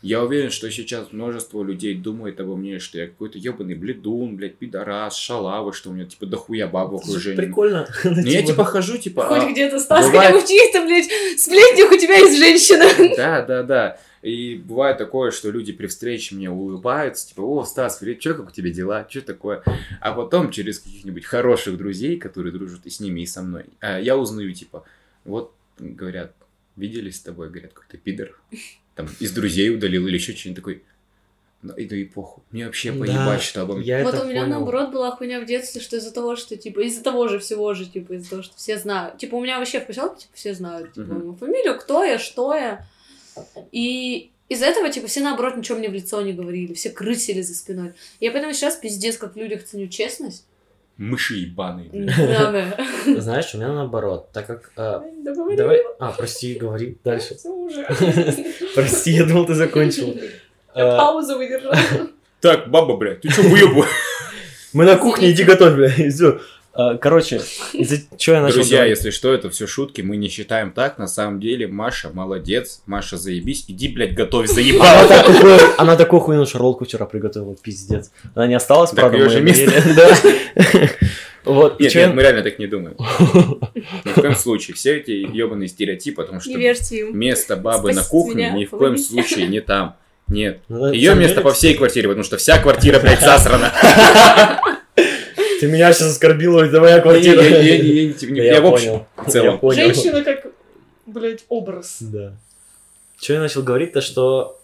Я 0.00 0.22
уверен, 0.22 0.50
что 0.50 0.70
сейчас 0.70 1.12
множество 1.12 1.62
людей 1.64 1.94
думает 1.96 2.38
обо 2.38 2.54
мне, 2.54 2.78
что 2.78 2.98
я 2.98 3.08
какой-то 3.08 3.36
ебаный 3.36 3.74
бледун, 3.74 4.36
блядь, 4.36 4.54
пидорас, 4.56 5.16
шалава, 5.16 5.72
что 5.72 5.90
у 5.90 5.92
меня, 5.92 6.04
типа, 6.04 6.26
дохуя 6.26 6.68
баб 6.68 6.92
в 6.92 6.96
окружении. 6.96 7.36
Прикольно. 7.36 7.88
Ну, 8.04 8.20
я, 8.20 8.42
типа, 8.42 8.64
хожу, 8.64 8.96
типа... 8.96 9.24
Хоть 9.24 9.42
а, 9.42 9.50
где-то, 9.50 9.80
Стас, 9.80 10.06
хотя 10.06 10.32
бы 10.32 10.40
в 10.40 10.46
чьих-то, 10.46 10.84
блядь, 10.84 11.10
сплетнях 11.38 11.90
у 11.90 11.96
тебя 11.96 12.16
есть 12.16 12.38
женщина. 12.38 13.14
Да, 13.16 13.42
да, 13.42 13.62
да. 13.62 14.00
И 14.22 14.56
бывает 14.56 14.98
такое, 14.98 15.30
что 15.30 15.50
люди 15.50 15.72
при 15.72 15.86
встрече 15.86 16.36
мне 16.36 16.48
улыбаются, 16.48 17.28
типа, 17.28 17.40
о, 17.40 17.64
Стас, 17.64 17.96
привет, 17.96 18.20
что, 18.20 18.34
как 18.34 18.48
у 18.48 18.52
тебя 18.52 18.70
дела, 18.70 19.06
что 19.08 19.22
такое? 19.22 19.62
А 20.00 20.12
потом 20.12 20.52
через 20.52 20.78
каких-нибудь 20.78 21.24
хороших 21.24 21.76
друзей, 21.76 22.18
которые 22.18 22.52
дружат 22.52 22.80
и 22.84 22.90
с 22.90 23.00
ними, 23.00 23.22
и 23.22 23.26
со 23.26 23.42
мной, 23.42 23.64
а, 23.80 23.98
я 23.98 24.16
узнаю, 24.16 24.52
типа, 24.52 24.84
вот, 25.24 25.52
говорят, 25.78 26.34
виделись 26.76 27.16
с 27.16 27.20
тобой, 27.20 27.50
говорят, 27.50 27.72
какой-то 27.72 27.98
пидор, 27.98 28.38
там, 28.98 29.08
из 29.20 29.32
друзей 29.32 29.70
удалил 29.74 30.06
или 30.08 30.14
еще 30.16 30.34
что-нибудь 30.34 30.56
такой. 30.56 30.82
Ну, 31.62 31.72
и, 31.74 31.88
ну 31.88 31.96
и 31.96 32.04
похуй. 32.04 32.42
Мне 32.50 32.66
вообще 32.66 32.92
Да, 32.92 32.98
поебать, 33.00 33.42
что 33.42 33.62
обо 33.62 33.74
мне. 33.76 33.86
Я 33.86 34.04
Вот 34.04 34.14
у 34.14 34.24
меня 34.26 34.42
понял. 34.42 34.56
наоборот 34.56 34.90
была 34.92 35.10
хуйня 35.12 35.40
в 35.40 35.46
детстве, 35.46 35.80
что 35.80 35.96
из-за 35.96 36.12
того, 36.12 36.36
что 36.36 36.56
типа 36.56 36.80
из-за 36.80 37.02
того 37.02 37.26
же 37.28 37.38
всего 37.38 37.74
же, 37.74 37.86
типа 37.86 38.12
из-за 38.14 38.30
того, 38.30 38.42
что 38.42 38.56
все 38.56 38.76
знают. 38.78 39.18
Типа 39.18 39.34
у 39.36 39.42
меня 39.42 39.58
вообще 39.58 39.80
в 39.80 39.86
поселке 39.86 40.22
типа 40.22 40.32
все 40.34 40.54
знают 40.54 40.92
типа, 40.92 41.06
Мгм. 41.06 41.18
мою 41.18 41.34
фамилию, 41.36 41.78
кто 41.78 42.04
я, 42.04 42.18
что 42.18 42.54
я. 42.54 42.86
И 43.72 44.30
из-за 44.48 44.66
этого, 44.66 44.88
типа, 44.90 45.06
все 45.08 45.20
наоборот 45.20 45.56
ничего 45.56 45.78
мне 45.78 45.88
в 45.88 45.92
лицо 45.92 46.20
не 46.22 46.32
говорили, 46.32 46.74
все 46.74 46.90
крысили 46.90 47.42
за 47.42 47.54
спиной. 47.54 47.92
Я 48.18 48.30
поэтому 48.32 48.52
сейчас 48.52 48.76
пиздец, 48.76 49.16
как 49.18 49.34
в 49.34 49.36
людях 49.36 49.64
ценю 49.64 49.88
честность. 49.88 50.44
Мыши 50.98 51.36
ебаные. 51.36 51.90
Знаешь, 53.20 53.54
у 53.54 53.58
меня 53.58 53.72
наоборот, 53.72 54.30
так 54.32 54.46
как... 54.46 54.72
говори, 54.74 55.56
Давай... 55.56 55.80
А, 55.98 56.12
прости, 56.12 56.54
говори 56.54 56.98
дальше. 57.04 57.36
Прости, 58.74 59.12
я 59.12 59.24
думал, 59.24 59.46
ты 59.46 59.54
закончил. 59.54 60.08
Я 60.08 60.28
Э, 60.78 60.96
паузу 60.96 61.36
выдержала. 61.36 61.76
Так, 62.40 62.70
баба, 62.70 62.96
блядь, 62.96 63.20
ты 63.20 63.30
что, 63.30 63.42
выебу? 63.42 63.84
Мы 64.72 64.84
на 64.84 64.96
кухне, 64.96 65.32
иди 65.32 65.42
готовь, 65.42 65.74
бля, 65.74 65.92
и. 65.92 66.10
Э, 66.78 66.96
Короче, 67.00 67.40
из-за 67.72 67.98
чего 68.16 68.36
я 68.36 68.42
начал 68.42 68.54
Друзья, 68.54 68.78
говорить? 68.78 68.98
если 68.98 69.10
что, 69.10 69.34
это 69.34 69.50
все 69.50 69.66
шутки, 69.66 70.00
мы 70.00 70.16
не 70.16 70.28
считаем 70.28 70.70
так. 70.70 70.96
На 70.96 71.08
самом 71.08 71.40
деле, 71.40 71.66
Маша 71.66 72.10
молодец, 72.12 72.82
Маша 72.86 73.16
заебись, 73.16 73.64
иди, 73.66 73.88
блядь, 73.88 74.14
готовь, 74.14 74.46
Она 74.48 74.54
заебала. 74.54 75.08
такую, 75.08 75.58
она 75.76 75.96
такую 75.96 76.20
хуйную 76.20 76.46
шарлотку 76.46 76.84
вчера 76.84 77.04
приготовила, 77.06 77.56
пиздец. 77.56 78.12
Она 78.36 78.46
не 78.46 78.54
осталась, 78.54 78.92
правда, 78.92 79.18
в 79.18 79.30
же 79.30 79.40
место. 79.42 79.72
Вот, 81.44 81.80
Нет, 81.80 81.92
чё 81.92 82.00
нет, 82.00 82.14
мы 82.14 82.20
реально 82.22 82.42
так 82.42 82.58
не 82.58 82.66
думаем. 82.66 82.94
Ни 84.04 84.10
в 84.10 84.14
коем 84.16 84.34
случае. 84.34 84.74
Все 84.74 84.98
эти 84.98 85.12
ебаные 85.12 85.68
стереотипы, 85.68 86.20
потому 86.22 86.40
что 86.40 86.50
место 86.58 87.56
бабы 87.56 87.94
на 87.94 88.04
кухне 88.04 88.34
меня, 88.34 88.50
ни 88.50 88.64
в 88.66 88.70
коем 88.70 88.98
случае 88.98 89.46
не 89.46 89.60
там. 89.60 89.96
Нет. 90.26 90.60
Ну, 90.68 90.92
Ее 90.92 91.14
место 91.14 91.40
по 91.40 91.52
всей 91.52 91.74
квартире, 91.74 92.08
потому 92.08 92.22
что 92.24 92.36
вся 92.36 92.58
квартира, 92.58 92.98
блядь, 93.00 93.20
засрана. 93.20 93.72
Ты 95.60 95.66
меня 95.66 95.92
сейчас 95.92 96.12
оскорбила, 96.12 96.62
это 96.62 96.80
моя 96.80 96.96
Я- 96.96 97.00
квартира. 97.00 97.42
я- 97.42 97.48
я- 97.60 97.74
я- 97.76 98.02
я- 98.02 98.12
типа, 98.12 98.30
не- 98.32 98.38
Я 98.40 98.54
Я 98.54 98.60
в 98.60 98.66
общем, 98.66 98.88
понял. 98.90 99.06
в 99.16 99.30
целом. 99.30 99.52
Я 99.52 99.56
понял. 99.58 99.76
Женщина 99.94 100.22
как, 100.24 100.46
блядь, 101.06 101.44
образ. 101.48 101.96
Да. 102.00 102.32
Что 103.20 103.32
я 103.34 103.40
начал 103.40 103.62
говорить-то, 103.62 104.00
что 104.00 104.58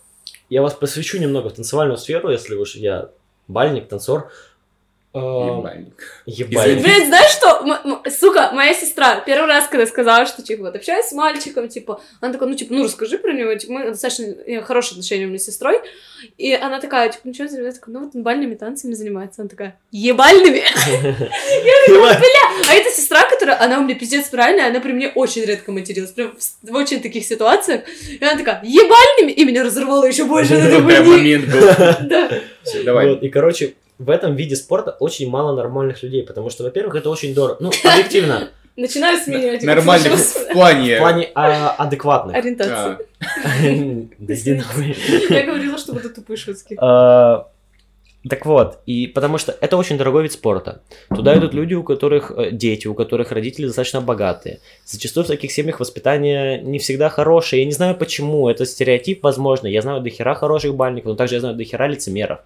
я 0.49 0.63
вас 0.63 0.75
посвящу 0.75 1.19
немного 1.19 1.49
в 1.49 1.55
танцевальную 1.55 1.99
сферу, 1.99 2.31
если 2.31 2.55
уж 2.55 2.75
я 2.77 3.09
бальник, 3.49 3.89
танцор. 3.89 4.31
Ебальник. 5.15 6.23
Ебальник. 6.27 6.83
Блин, 6.83 7.07
знаешь 7.07 7.31
что? 7.31 8.11
Сука, 8.11 8.51
моя 8.53 8.75
сестра 8.75 9.21
первый 9.21 9.47
раз, 9.47 9.69
когда 9.69 9.87
сказала, 9.87 10.27
что, 10.27 10.43
типа, 10.43 10.65
вот, 10.65 10.75
общаюсь 10.75 11.07
с 11.07 11.13
мальчиком, 11.13 11.69
типа, 11.69 12.01
она 12.21 12.33
такая, 12.33 12.49
ну, 12.49 12.57
типа, 12.57 12.75
ну, 12.75 12.83
расскажи 12.83 13.19
про 13.19 13.33
него, 13.33 13.55
типа, 13.55 13.73
мы 13.73 13.85
достаточно 13.91 14.25
э, 14.25 14.61
хорошие 14.63 14.93
отношения 14.93 15.27
у 15.27 15.29
меня 15.29 15.39
с 15.39 15.45
сестрой, 15.45 15.79
и 16.37 16.53
она 16.53 16.81
такая, 16.81 17.11
типа, 17.11 17.21
ну, 17.25 17.35
что 17.35 17.47
занимается? 17.47 17.79
Я 17.79 17.81
такая, 17.81 17.95
ну, 17.95 18.05
вот 18.05 18.17
он 18.17 18.23
бальными 18.25 18.57
танцами 18.57 18.95
занимается. 18.95 19.43
Она 19.43 19.49
такая, 19.49 19.79
ебальными? 19.93 20.63
А 22.67 22.75
эта 22.75 22.91
сестра, 22.91 23.29
которая, 23.29 23.61
она 23.61 23.79
у 23.79 23.85
меня 23.85 23.95
пиздец 23.95 24.29
правильная, 24.29 24.69
она 24.69 24.81
при 24.81 24.93
мне 24.93 25.09
очень 25.09 25.43
редко 25.45 25.71
материлась, 25.71 26.11
прям 26.11 26.35
в, 26.63 26.75
очень 26.75 27.01
таких 27.01 27.25
ситуациях, 27.25 27.83
и 28.09 28.25
она 28.25 28.37
такая, 28.37 28.63
ебальными? 28.65 29.33
И 29.33 29.45
меня 29.45 29.63
разорвало 29.63 30.07
еще 30.07 30.25
больше. 30.25 30.55
Прям 30.57 31.07
момент 31.07 31.47
был. 31.47 31.61
Да. 32.09 32.31
Давай. 32.85 33.11
Вот, 33.11 33.23
и, 33.23 33.29
короче, 33.29 33.75
в 33.99 34.11
этом 34.11 34.35
виде 34.35 34.57
спорта 34.57 34.97
очень 35.01 35.31
мало 35.31 35.55
нормальных 35.55 36.03
людей, 36.03 36.23
потому 36.23 36.51
что, 36.51 36.65
во-первых, 36.65 36.97
это 36.97 37.11
очень 37.11 37.35
дорого. 37.35 37.59
Ну, 37.61 37.71
объективно, 37.85 38.51
Начинаю 38.77 39.19
сменять. 39.19 39.63
Нормальных 39.63 40.15
в 40.15 40.53
плане... 40.53 40.97
В 40.97 40.99
плане 40.99 41.31
а, 41.35 41.71
адекватных. 41.79 42.35
Ориентации. 42.35 43.07
а. 43.21 44.09
Я 45.31 45.47
говорила, 45.47 45.79
что 45.79 45.93
будут 45.93 46.17
тупые 46.17 46.37
шутки. 46.37 46.77
А, 46.81 47.47
Так 48.29 48.45
вот, 48.47 48.81
и 48.85 49.07
потому 49.07 49.39
что 49.39 49.57
это 49.61 49.77
очень 49.77 49.97
дорогой 49.97 50.25
вид 50.25 50.33
спорта. 50.33 50.83
Туда 51.09 51.39
идут 51.39 51.55
люди, 51.55 51.75
у 51.75 51.85
которых 51.85 52.33
э, 52.33 52.51
дети, 52.51 52.89
у 52.89 52.95
которых 52.95 53.31
родители 53.31 53.67
достаточно 53.67 54.01
богатые. 54.01 54.59
Зачастую 54.85 55.23
в 55.25 55.29
таких 55.29 55.53
семьях 55.53 55.79
воспитание 55.79 56.61
не 56.61 56.81
всегда 56.81 57.11
хорошее. 57.11 57.63
Я 57.63 57.67
не 57.67 57.73
знаю 57.75 57.95
почему, 57.95 58.49
это 58.49 58.67
стереотип, 58.67 59.23
возможно. 59.23 59.69
Я 59.69 59.83
знаю 59.83 60.01
до 60.01 60.11
хера 60.11 60.35
хороших 60.35 60.75
бальников, 60.75 61.11
но 61.11 61.15
также 61.15 61.35
я 61.35 61.41
знаю 61.41 61.55
до 61.55 61.63
хера 61.63 61.87
лицемеров. 61.87 62.41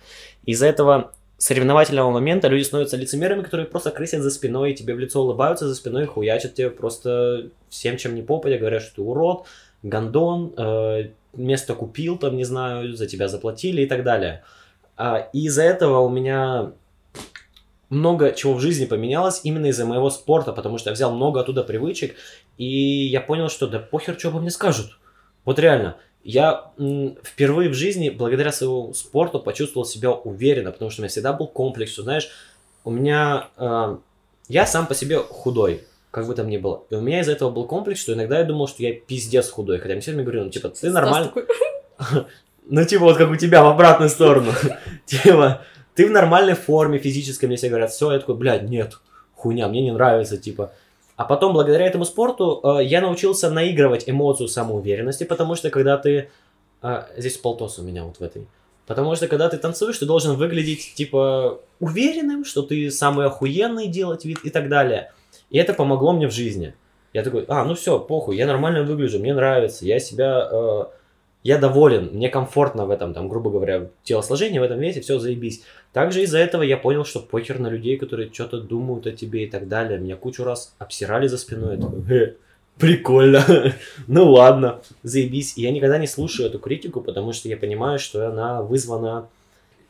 Из-за 0.45 0.67
этого 0.67 1.13
соревновательного 1.39 2.11
момента 2.11 2.49
люди 2.49 2.65
становятся 2.65 2.97
лицемерами, 2.97 3.43
которые 3.43 3.67
просто 3.67 3.91
крысят 3.93 4.23
за 4.23 4.31
спиной, 4.31 4.75
тебе 4.75 4.95
в 4.95 4.99
лицо 4.99 5.23
улыбаются 5.23 5.69
за 5.69 5.75
спиной, 5.75 6.07
хуячат 6.07 6.55
тебе 6.55 6.69
просто 6.69 7.51
всем, 7.69 7.97
чем 7.97 8.15
не 8.15 8.23
попадя, 8.23 8.59
говорят, 8.59 8.83
что 8.83 8.97
ты 8.97 9.03
урод, 9.03 9.47
гандон, 9.85 10.53
э, 10.57 11.11
место 11.35 11.75
купил, 11.75 12.19
там, 12.19 12.37
не 12.37 12.45
знаю, 12.45 12.95
за 12.97 13.07
тебя 13.07 13.29
заплатили 13.29 13.83
и 13.83 13.87
так 13.87 14.03
далее. 14.03 14.43
А, 14.97 15.29
и 15.33 15.45
из-за 15.47 15.63
этого 15.63 16.01
у 16.01 16.09
меня 16.09 16.73
много 17.89 18.33
чего 18.33 18.55
в 18.55 18.61
жизни 18.61 18.85
поменялось 18.85 19.41
именно 19.45 19.67
из-за 19.67 19.87
моего 19.87 20.11
спорта, 20.11 20.53
потому 20.53 20.77
что 20.77 20.91
я 20.91 20.95
взял 20.95 21.15
много 21.15 21.41
оттуда 21.41 21.63
привычек, 21.63 22.17
и 22.57 22.67
я 22.67 23.21
понял, 23.21 23.49
что 23.49 23.69
да 23.69 23.79
похер, 23.79 24.19
что 24.19 24.29
обо 24.29 24.41
мне 24.41 24.51
скажут. 24.51 24.99
Вот 25.45 25.61
реально. 25.61 25.97
Я 26.29 26.73
впервые 27.25 27.71
в 27.71 27.73
жизни, 27.73 28.11
благодаря 28.11 28.53
своему 28.53 28.93
спорту, 28.93 29.41
почувствовал 29.41 29.87
себя 29.87 30.11
уверенно, 30.11 30.73
потому 30.73 30.91
что 30.91 31.01
у 31.01 31.03
меня 31.03 31.09
всегда 31.09 31.33
был 31.33 31.47
комплекс, 31.47 31.91
что, 31.91 32.03
знаешь, 32.03 32.29
у 32.85 32.91
меня... 32.91 33.49
э, 33.57 33.97
я 34.49 34.67
сам 34.67 34.87
по 34.87 34.95
себе 34.95 35.21
худой, 35.21 35.87
как 36.11 36.27
бы 36.27 36.35
там 36.35 36.51
ни 36.51 36.59
было. 36.59 36.83
И 36.91 36.97
у 36.97 37.01
меня 37.01 37.21
из-за 37.21 37.33
этого 37.33 37.49
был 37.49 37.65
комплекс, 37.65 37.99
что 37.99 38.13
иногда 38.13 38.41
я 38.41 38.45
думал, 38.45 38.69
что 38.69 38.83
я 38.83 38.93
пиздец 38.93 39.49
худой. 39.49 39.79
Хотя 39.79 39.95
мне 39.95 40.03
все 40.03 40.11
время 40.11 40.25
говорили, 40.25 40.45
ну, 40.45 40.51
типа, 40.51 40.69
ты 40.69 40.91
нормально... 40.91 41.33
Ну, 42.71 42.85
типа, 42.85 43.05
вот 43.05 43.17
как 43.17 43.31
у 43.31 43.37
тебя 43.37 43.63
в 43.65 43.69
обратную 43.69 44.11
сторону. 44.11 44.53
Типа, 45.07 45.63
ты 45.95 46.07
в 46.07 46.11
нормальной 46.11 46.53
форме 46.53 46.99
физической, 46.99 47.47
мне 47.47 47.57
все 47.57 47.71
говорят, 47.71 47.91
все, 47.91 48.13
я 48.13 48.19
такой, 48.19 48.35
блядь, 48.35 48.65
нет, 48.65 48.99
хуйня, 49.35 49.67
мне 49.69 49.81
не 49.81 49.93
нравится, 49.93 50.37
типа. 50.37 50.73
А 51.19 51.25
потом, 51.25 51.53
благодаря 51.53 51.85
этому 51.85 52.05
спорту, 52.05 52.61
э, 52.63 52.85
я 52.85 53.01
научился 53.01 53.51
наигрывать 53.51 54.09
эмоцию 54.09 54.47
самоуверенности, 54.47 55.25
потому 55.25 55.57
что 55.57 55.69
когда 55.69 55.99
ты... 55.99 56.31
э, 56.81 57.03
Здесь 57.17 57.37
полтос 57.37 57.81
у 57.81 57.83
меня 57.83 58.05
вот 58.05 58.19
в 58.19 58.23
этой. 58.23 58.47
Потому 58.87 59.17
что 59.17 59.27
когда 59.27 59.49
ты 59.49 59.59
танцуешь, 59.59 59.99
ты 59.99 60.07
должен 60.07 60.37
выглядеть, 60.37 60.95
типа, 60.95 61.61
уверенным, 61.81 62.45
что 62.45 62.63
ты 62.63 62.89
самый 62.93 63.27
охуенный 63.27 63.89
делать 63.89 64.25
вид 64.25 64.39
и 64.45 64.51
так 64.51 64.69
далее. 64.69 65.11
И 65.51 65.59
это 65.59 65.75
помогло 65.75 66.13
мне 66.13 66.29
в 66.29 66.33
жизни. 66.33 66.75
Я 67.13 67.25
такой, 67.25 67.45
а, 67.49 67.65
ну 67.65 67.75
все, 67.75 67.99
похуй, 67.99 68.37
я 68.37 68.47
нормально 68.47 68.85
выгляжу, 68.85 69.19
мне 69.19 69.35
нравится, 69.35 69.85
я 69.87 69.99
себя 69.99 70.49
э, 70.53 70.85
я 71.45 71.59
доволен, 71.59 72.11
мне 72.13 72.29
комфортно 72.29 72.87
в 72.87 72.91
этом, 72.91 73.15
там, 73.15 73.29
грубо 73.29 73.51
говоря, 73.51 73.89
телосложении, 74.03 74.59
в 74.59 74.63
этом 74.63 74.79
весе, 74.81 75.01
все 75.01 75.19
заебись. 75.19 75.63
Также 75.93 76.23
из-за 76.23 76.39
этого 76.39 76.63
я 76.63 76.77
понял, 76.77 77.05
что 77.05 77.21
похер 77.21 77.59
на 77.59 77.69
людей, 77.69 77.97
которые 77.97 78.31
что-то 78.33 78.61
думают 78.61 79.07
о 79.07 79.13
тебе 79.13 79.45
и 79.45 79.51
так 79.51 79.69
далее. 79.69 79.99
Меня 79.99 80.17
кучу 80.17 80.45
раз 80.45 80.75
обсирали 80.79 81.27
за 81.29 81.39
спиной, 81.39 81.77
я 81.77 81.81
такой, 81.83 82.03
«Э, 82.11 82.35
прикольно, 82.79 83.45
ну 84.07 84.31
ладно, 84.31 84.81
заебись. 85.03 85.57
И 85.57 85.63
я 85.63 85.71
никогда 85.71 85.99
не 85.99 86.07
слушаю 86.07 86.49
эту 86.49 86.59
критику, 86.59 87.01
потому 87.01 87.33
что 87.33 87.49
я 87.49 87.57
понимаю, 87.57 87.99
что 87.99 88.29
она 88.29 88.63
вызвана 88.63 89.29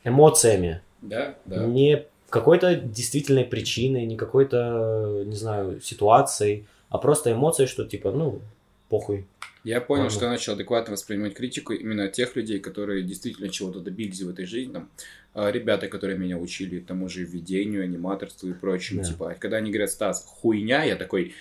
эмоциями, 0.04 0.80
Да, 1.02 1.34
да. 1.44 1.64
не 1.64 2.04
какой-то 2.30 2.74
действительной 2.76 3.44
причиной, 3.44 4.04
не 4.04 4.16
какой-то, 4.16 5.22
не 5.24 5.34
знаю, 5.36 5.80
ситуацией, 5.80 6.66
а 6.90 6.98
просто 6.98 7.32
эмоцией, 7.32 7.68
что 7.68 7.84
типа, 7.84 8.10
ну, 8.12 8.40
похуй. 8.88 9.26
Я 9.64 9.80
понял, 9.80 10.04
Ладно. 10.04 10.16
что 10.16 10.24
я 10.26 10.30
начал 10.30 10.52
адекватно 10.54 10.92
воспринимать 10.92 11.34
критику 11.34 11.72
именно 11.72 12.04
от 12.04 12.12
тех 12.12 12.36
людей, 12.36 12.58
которые 12.58 13.02
действительно 13.02 13.48
чего-то 13.48 13.80
добились 13.80 14.20
в 14.22 14.28
этой 14.30 14.46
жизни. 14.46 14.72
Там, 14.72 14.90
а, 15.34 15.50
ребята, 15.50 15.88
которые 15.88 16.18
меня 16.18 16.38
учили 16.38 16.80
тому 16.80 17.08
же 17.08 17.24
ведению, 17.24 17.82
аниматорству 17.82 18.48
и 18.48 18.52
прочему. 18.52 19.02
Да. 19.02 19.08
Типа, 19.08 19.36
когда 19.38 19.58
они 19.58 19.70
говорят, 19.70 19.90
Стас, 19.90 20.24
хуйня, 20.26 20.84
я 20.84 20.96
такой, 20.96 21.34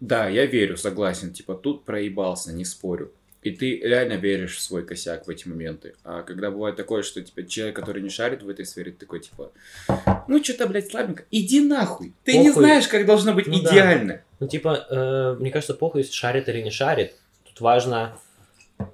да, 0.00 0.28
я 0.28 0.46
верю, 0.46 0.76
согласен. 0.76 1.32
Типа, 1.32 1.54
тут 1.54 1.84
проебался, 1.84 2.52
не 2.52 2.64
спорю. 2.64 3.12
И 3.42 3.52
ты 3.52 3.78
реально 3.78 4.14
веришь 4.14 4.56
в 4.56 4.60
свой 4.60 4.84
косяк 4.84 5.26
в 5.26 5.30
эти 5.30 5.48
моменты. 5.48 5.94
А 6.04 6.22
когда 6.22 6.50
бывает 6.50 6.76
такое, 6.76 7.02
что 7.02 7.22
типа 7.22 7.46
человек, 7.46 7.74
который 7.76 8.02
не 8.02 8.10
шарит 8.10 8.42
в 8.42 8.48
этой 8.50 8.66
сфере, 8.66 8.92
такой 8.92 9.20
типа, 9.20 9.50
ну 10.28 10.44
что-то, 10.44 10.66
блядь, 10.66 10.90
слабенько, 10.90 11.24
иди 11.30 11.60
нахуй. 11.60 12.12
Ты 12.24 12.36
не 12.36 12.48
Похуй. 12.48 12.64
знаешь, 12.64 12.86
как 12.88 13.06
должно 13.06 13.32
быть 13.32 13.46
Ну 13.46 13.62
да. 13.62 13.70
идеально. 13.70 14.20
Ну, 14.40 14.46
типа, 14.46 14.86
э, 14.90 15.40
мне 15.40 15.50
кажется, 15.50 15.72
похуй, 15.72 16.04
шарит 16.04 16.50
или 16.50 16.60
не 16.60 16.70
шарит. 16.70 17.14
Важно 17.60 18.12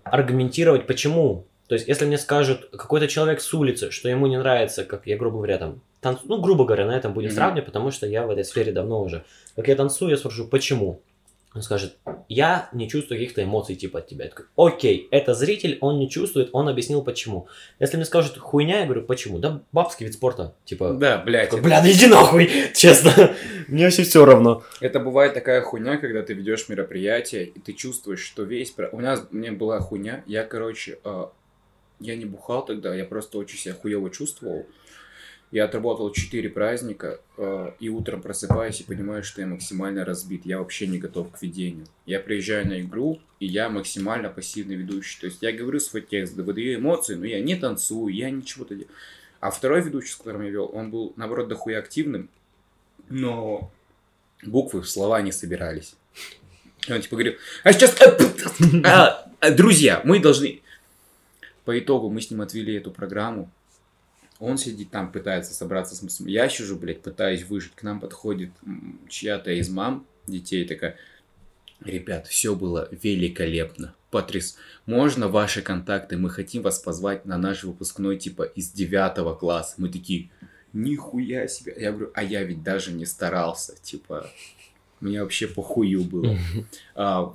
аргументировать, 0.05 0.87
почему. 0.87 1.45
То 1.69 1.75
есть, 1.75 1.89
если 1.89 2.05
мне 2.05 2.19
скажут 2.19 2.71
какой-то 2.71 3.09
человек 3.09 3.41
с 3.41 3.53
улицы, 3.53 3.91
что 3.91 4.09
ему 4.09 4.27
не 4.27 4.39
нравится, 4.39 4.85
как 4.85 5.07
я, 5.07 5.17
грубо 5.17 5.39
говоря, 5.39 5.59
там, 5.59 5.81
танцу... 6.01 6.23
ну, 6.27 6.41
грубо 6.41 6.65
говоря, 6.65 6.87
на 6.87 6.93
этом 6.97 7.13
будем 7.13 7.29
Мгм. 7.29 7.37
сравнивать, 7.37 7.67
потому 7.67 7.91
что 7.91 8.07
я 8.07 8.25
в 8.27 8.31
этой 8.31 8.45
сфере 8.45 8.73
давно 8.73 9.03
уже. 9.03 9.25
Как 9.57 9.69
я 9.69 9.75
танцую, 9.75 10.11
я 10.11 10.17
спрошу, 10.17 10.47
почему? 10.47 11.01
Он 11.57 11.63
скажет, 11.63 11.97
я 12.29 12.69
не 12.75 12.87
чувствую 12.87 13.19
каких-то 13.19 13.43
эмоций 13.43 13.77
типа 13.77 14.01
от 14.01 14.09
тебя. 14.09 14.25
Я 14.25 14.31
такой, 14.31 14.45
окей, 14.57 15.09
это 15.11 15.33
зритель, 15.33 15.79
он 15.81 15.99
не 15.99 16.11
чувствует, 16.11 16.51
он 16.53 16.69
объяснил 16.69 17.03
почему. 17.03 17.49
Если 17.81 17.97
мне 17.97 18.05
скажут 18.05 18.37
хуйня, 18.37 18.81
я 18.81 18.85
говорю, 18.85 19.03
почему? 19.05 19.39
Да 19.39 19.63
бабский 19.73 20.05
вид 20.05 20.15
спорта. 20.15 20.55
Типа, 20.67 20.93
Да, 20.93 21.17
блядь. 21.17 21.49
такой, 21.49 21.63
бля, 21.63 21.81
да 21.81 21.91
иди 21.91 22.09
нахуй, 22.09 22.51
честно. 22.75 23.35
Мне 23.69 23.85
вообще 23.85 24.03
все 24.03 24.27
равно. 24.27 24.65
Это 24.81 25.01
бывает 25.01 25.33
такая 25.33 25.63
хуйня, 25.63 25.97
когда 25.97 26.23
ты 26.23 26.35
ведешь 26.35 26.69
мероприятие, 26.69 27.47
и 27.47 27.59
ты 27.59 27.73
чувствуешь, 27.73 28.21
что 28.21 28.43
весь... 28.43 28.75
У 28.93 29.01
нас, 29.01 29.27
мне 29.31 29.51
была 29.51 29.81
хуйня, 29.81 30.23
я, 30.27 30.45
короче, 30.45 30.99
а, 31.05 31.33
я 32.01 32.17
не 32.17 32.27
бухал 32.27 32.67
тогда, 32.67 32.95
я 32.95 33.07
просто 33.07 33.39
очень 33.39 33.57
себя 33.59 33.75
хуево 33.75 34.11
чувствовал. 34.11 34.67
Я 35.57 35.65
отработал 35.65 36.13
4 36.13 36.51
праздника, 36.51 37.19
а, 37.39 37.75
и 37.81 37.89
утром 37.89 38.21
просыпаюсь 38.21 38.83
и 38.83 38.85
понимаю, 38.85 39.25
что 39.25 39.41
я 39.41 39.47
максимально 39.47 40.05
разбит, 40.05 40.45
я 40.45 40.59
вообще 40.59 40.87
не 40.87 40.99
готов 40.99 41.33
к 41.33 41.41
ведению. 41.41 41.87
Я 42.05 42.21
приезжаю 42.21 42.69
на 42.69 42.83
игру, 42.83 43.23
и 43.41 43.47
я 43.47 43.71
максимально 43.71 44.29
пассивный 44.29 44.75
ведущий. 44.75 45.19
То 45.19 45.29
есть 45.29 45.39
я 45.41 45.53
говорю 45.53 45.81
свой 45.81 46.03
текст, 46.03 46.37
выдаю 46.37 46.79
эмоции, 46.79 47.15
но 47.15 47.25
я 47.25 47.41
не 47.41 47.57
танцую, 47.57 48.15
я 48.15 48.29
ничего-то 48.29 48.75
делаю. 48.75 48.91
А 49.41 49.51
второй 49.51 49.81
ведущий, 49.81 50.11
с 50.11 50.17
которым 50.17 50.43
я 50.43 50.51
вел, 50.51 50.71
он 50.75 50.91
был, 50.91 51.15
наоборот, 51.17 51.49
дохуя 51.49 51.79
активным, 51.79 52.29
но 53.09 53.73
буквы 54.45 54.83
в 54.83 54.89
слова 54.91 55.23
не 55.23 55.33
собирались. 55.33 55.95
И 56.87 56.93
он 56.93 57.01
типа 57.01 57.17
говорил, 57.17 57.37
а 57.65 57.73
сейчас, 57.73 57.99
э, 58.03 58.19
а, 58.85 59.27
а, 59.41 59.51
друзья, 59.53 60.03
мы 60.05 60.21
должны... 60.21 60.61
По 61.65 61.79
итогу 61.79 62.11
мы 62.11 62.21
с 62.21 62.31
ним 62.31 62.43
отвели 62.43 62.75
эту 62.75 62.91
программу. 62.91 63.51
Он 64.39 64.59
сидит 64.59 64.91
там, 64.91 65.11
пытается 65.11 65.55
собраться 65.55 65.97
с 65.97 66.03
мыслями. 66.03 66.31
Я 66.31 66.49
сижу, 66.49 66.77
блядь, 66.77 67.03
пытаюсь 67.03 67.45
выжить. 67.45 67.75
К 67.75 67.83
нам 67.83 68.01
подходит 68.01 68.51
чья-то 69.09 69.51
из 69.53 69.69
мам 69.69 70.07
детей 70.27 70.67
такая, 70.67 70.97
ребят, 71.81 72.27
все 72.27 72.55
было 72.55 72.89
великолепно. 72.91 73.95
Потряс. 74.11 74.57
Можно 74.87 75.29
ваши 75.29 75.63
контакты? 75.63 76.17
Мы 76.17 76.31
хотим 76.31 76.63
вас 76.63 76.79
позвать 76.79 77.27
на 77.27 77.39
наш 77.39 77.65
выпускной, 77.65 78.19
типа, 78.19 78.45
из 78.45 78.71
девятого 78.71 79.35
класса. 79.35 79.75
Мы 79.79 79.89
такие, 79.89 80.31
нихуя 80.73 81.49
себе. 81.49 81.75
Я 81.77 81.93
говорю, 81.93 82.11
а 82.15 82.23
я 82.23 82.43
ведь 82.43 82.63
даже 82.63 82.93
не 82.93 83.07
старался. 83.07 83.75
Типа, 83.83 84.31
мне 85.01 85.23
вообще 85.23 85.49
похую 85.49 86.05
было. 86.05 86.37
А, 86.95 87.35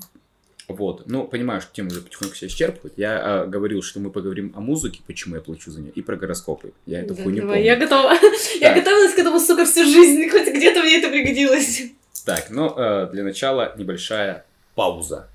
вот. 0.74 1.04
Ну, 1.08 1.28
понимаю, 1.28 1.62
что 1.62 1.74
тема 1.74 1.90
уже 1.90 2.02
потихоньку 2.02 2.36
себя 2.36 2.48
исчерпывает. 2.48 2.94
Я 2.98 3.20
а, 3.20 3.46
говорил, 3.46 3.82
что 3.82 4.00
мы 4.00 4.10
поговорим 4.10 4.54
о 4.56 4.62
музыке, 4.62 5.02
почему 5.06 5.36
я 5.36 5.42
плачу 5.42 5.72
за 5.72 5.82
нее, 5.82 5.92
и 5.94 6.02
про 6.02 6.16
гороскопы. 6.16 6.74
Я 6.86 7.02
эту 7.02 7.16
Да, 7.16 7.24
хуйню 7.24 7.42
помню. 7.44 7.62
Я 7.62 7.76
готова. 7.76 8.14
Я 8.60 8.74
готовилась 8.74 9.14
к 9.14 9.20
этому, 9.20 9.40
сука, 9.40 9.66
всю 9.66 9.86
жизнь. 9.86 10.30
Хоть 10.30 10.48
где-то 10.48 10.82
мне 10.82 10.98
это 10.98 11.10
пригодилось. 11.10 11.84
Так, 12.26 12.50
ну, 12.50 12.74
э, 12.76 13.10
для 13.12 13.24
начала 13.24 13.74
небольшая 13.78 14.46
пауза. 14.76 15.28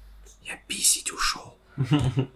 Я 0.44 0.52
писить 0.66 1.12
ушел. 1.12 1.56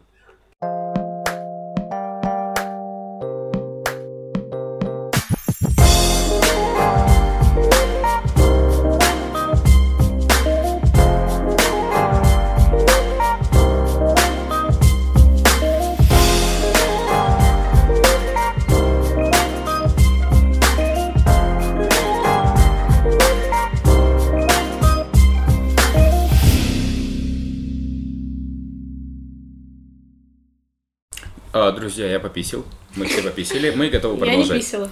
друзья, 31.91 32.09
я 32.09 32.21
пописил. 32.21 32.65
Мы 32.95 33.07
все 33.07 33.21
пописили. 33.21 33.71
Мы 33.71 33.89
готовы 33.89 34.15
Я 34.25 34.37
не 34.37 34.43
продолжать. 34.43 34.65
писала. 34.65 34.89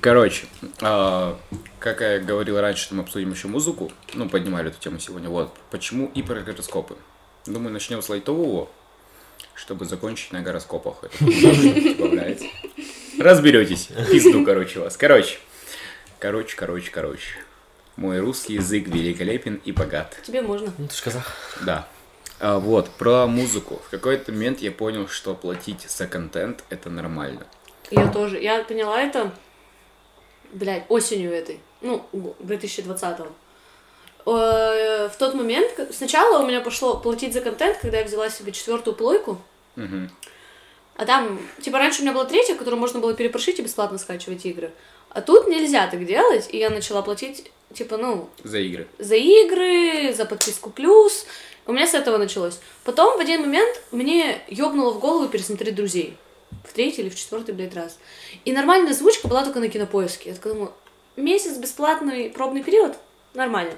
Короче, 0.00 0.46
а, 0.80 1.38
как 1.78 2.00
я 2.00 2.18
говорил 2.18 2.58
раньше, 2.58 2.84
что 2.84 2.94
мы 2.94 3.02
обсудим 3.02 3.30
еще 3.30 3.46
музыку. 3.46 3.92
Ну, 4.14 4.26
поднимали 4.26 4.70
эту 4.70 4.80
тему 4.80 4.98
сегодня. 4.98 5.28
Вот. 5.28 5.54
Почему 5.70 6.10
и 6.14 6.22
про 6.22 6.40
гороскопы. 6.40 6.96
Думаю, 7.44 7.74
начнем 7.74 8.00
с 8.00 8.08
лайтового, 8.08 8.70
чтобы 9.54 9.84
закончить 9.84 10.32
на 10.32 10.40
гороскопах. 10.40 11.04
Это. 11.04 11.16
Разберетесь. 13.18 13.90
Пизду, 14.10 14.42
короче, 14.42 14.80
вас. 14.80 14.96
Короче. 14.96 15.36
Короче, 16.18 16.56
короче, 16.56 16.90
короче. 16.90 17.34
Мой 17.96 18.18
русский 18.20 18.54
язык 18.54 18.88
великолепен 18.88 19.60
и 19.66 19.72
богат. 19.72 20.16
Тебе 20.26 20.40
можно. 20.40 20.72
Ну, 20.78 20.88
ты 20.88 20.94
ж 20.94 21.02
казах. 21.02 21.36
Да. 21.66 21.86
А, 22.40 22.58
вот, 22.58 22.88
про 22.90 23.26
музыку. 23.26 23.80
В 23.86 23.90
какой-то 23.90 24.32
момент 24.32 24.60
я 24.60 24.72
понял, 24.72 25.08
что 25.08 25.34
платить 25.34 25.82
за 25.90 26.06
контент 26.06 26.64
это 26.70 26.88
нормально. 26.90 27.46
Я 27.90 28.10
тоже. 28.10 28.40
Я 28.40 28.62
поняла 28.64 29.00
это, 29.02 29.32
блядь, 30.52 30.84
осенью 30.88 31.32
этой. 31.32 31.60
Ну, 31.80 32.04
2020-го. 32.12 33.28
Э, 34.32 35.08
В 35.08 35.16
тот 35.18 35.34
момент, 35.34 35.72
сначала 35.92 36.42
у 36.42 36.46
меня 36.46 36.60
пошло 36.60 36.96
платить 36.98 37.32
за 37.32 37.40
контент, 37.40 37.78
когда 37.78 37.98
я 37.98 38.04
взяла 38.04 38.30
себе 38.30 38.52
четвертую 38.52 38.94
плойку, 38.96 39.40
а 40.96 41.06
там, 41.06 41.40
типа, 41.62 41.78
раньше 41.78 42.00
у 42.00 42.02
меня 42.02 42.12
была 42.12 42.26
третья, 42.26 42.54
которую 42.54 42.78
можно 42.78 43.00
было 43.00 43.14
перепрошить 43.14 43.58
и 43.58 43.62
бесплатно 43.62 43.96
скачивать 43.96 44.44
игры. 44.44 44.70
А 45.08 45.22
тут 45.22 45.48
нельзя 45.48 45.86
так 45.86 46.04
делать, 46.04 46.48
и 46.52 46.58
я 46.58 46.68
начала 46.68 47.00
платить, 47.00 47.50
типа, 47.72 47.96
ну, 47.96 48.28
За 48.44 48.58
игры. 48.58 48.86
за 48.98 49.14
игры, 49.16 50.12
за 50.12 50.26
подписку 50.26 50.68
плюс. 50.68 51.24
У 51.70 51.72
меня 51.72 51.86
с 51.86 51.94
этого 51.94 52.18
началось. 52.18 52.58
Потом 52.82 53.16
в 53.16 53.20
один 53.20 53.42
момент 53.42 53.80
мне 53.92 54.42
ёбнуло 54.48 54.90
в 54.90 54.98
голову 54.98 55.28
пересмотреть 55.28 55.76
друзей. 55.76 56.16
В 56.68 56.72
третий 56.72 57.02
или 57.02 57.08
в 57.08 57.14
четвертый, 57.14 57.54
блядь, 57.54 57.76
раз. 57.76 57.96
И 58.44 58.52
нормальная 58.52 58.90
озвучка 58.90 59.28
была 59.28 59.44
только 59.44 59.60
на 59.60 59.68
кинопоиске. 59.68 60.30
Я 60.30 60.34
такая 60.34 60.54
думаю, 60.54 60.72
месяц 61.14 61.58
бесплатный 61.58 62.28
пробный 62.28 62.64
период? 62.64 62.96
Нормально. 63.34 63.74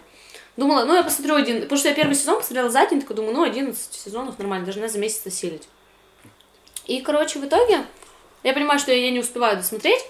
Думала, 0.56 0.86
ну 0.86 0.94
я 0.94 1.02
посмотрю 1.02 1.34
один, 1.34 1.60
потому 1.60 1.78
что 1.78 1.90
я 1.90 1.94
первый 1.94 2.14
сезон 2.14 2.38
посмотрела 2.38 2.70
за 2.70 2.86
день, 2.86 3.02
думаю, 3.02 3.34
ну 3.34 3.42
11 3.42 3.92
сезонов 3.92 4.38
нормально, 4.38 4.64
должна 4.64 4.88
за 4.88 4.98
месяц 4.98 5.26
осилить. 5.26 5.68
И, 6.86 7.02
короче, 7.02 7.40
в 7.40 7.44
итоге 7.44 7.84
я 8.42 8.54
понимаю, 8.54 8.80
что 8.80 8.90
я 8.90 9.10
не 9.10 9.20
успеваю 9.20 9.58
досмотреть. 9.58 10.00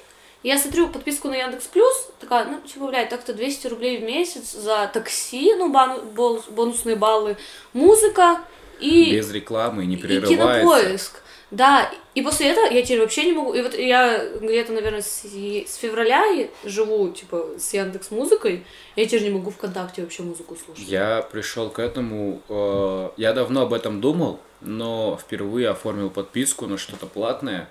Я 0.42 0.58
смотрю 0.58 0.88
подписку 0.88 1.28
на 1.28 1.34
Яндекс 1.36 1.66
Плюс, 1.68 2.08
такая, 2.18 2.44
ну, 2.46 2.60
типа, 2.60 2.88
блядь, 2.88 3.08
так-то 3.10 3.32
200 3.32 3.68
рублей 3.68 3.98
в 3.98 4.02
месяц 4.02 4.52
за 4.52 4.90
такси, 4.92 5.54
ну, 5.54 5.68
бол- 5.70 6.42
бонусные 6.50 6.96
баллы, 6.96 7.36
музыка 7.72 8.40
и, 8.80 9.12
Без 9.12 9.30
рекламы, 9.30 9.86
не 9.86 9.94
и 9.94 9.98
прерывается. 9.98 10.34
кинопоиск. 10.34 11.22
Да, 11.52 11.90
и 12.14 12.22
после 12.22 12.48
этого 12.48 12.64
я 12.72 12.80
теперь 12.82 13.00
вообще 13.00 13.24
не 13.26 13.32
могу. 13.32 13.52
И 13.52 13.60
вот 13.60 13.74
я 13.74 14.24
где-то, 14.40 14.72
наверное, 14.72 15.02
с, 15.02 15.22
с 15.22 15.74
февраля 15.76 16.24
и 16.32 16.48
живу, 16.64 17.10
типа, 17.10 17.50
с 17.58 17.74
Яндекс 17.74 18.10
Музыкой. 18.10 18.64
Я 18.96 19.04
теперь 19.04 19.24
не 19.24 19.30
могу 19.30 19.50
ВКонтакте 19.50 20.00
вообще 20.00 20.22
музыку 20.22 20.56
слушать. 20.56 20.88
Я 20.88 21.20
пришел 21.30 21.68
к 21.68 21.78
этому, 21.78 22.40
э, 22.48 23.10
я 23.18 23.34
давно 23.34 23.62
об 23.62 23.74
этом 23.74 24.00
думал, 24.00 24.40
но 24.62 25.18
впервые 25.22 25.68
оформил 25.68 26.08
подписку 26.08 26.66
на 26.66 26.78
что-то 26.78 27.04
платное. 27.06 27.68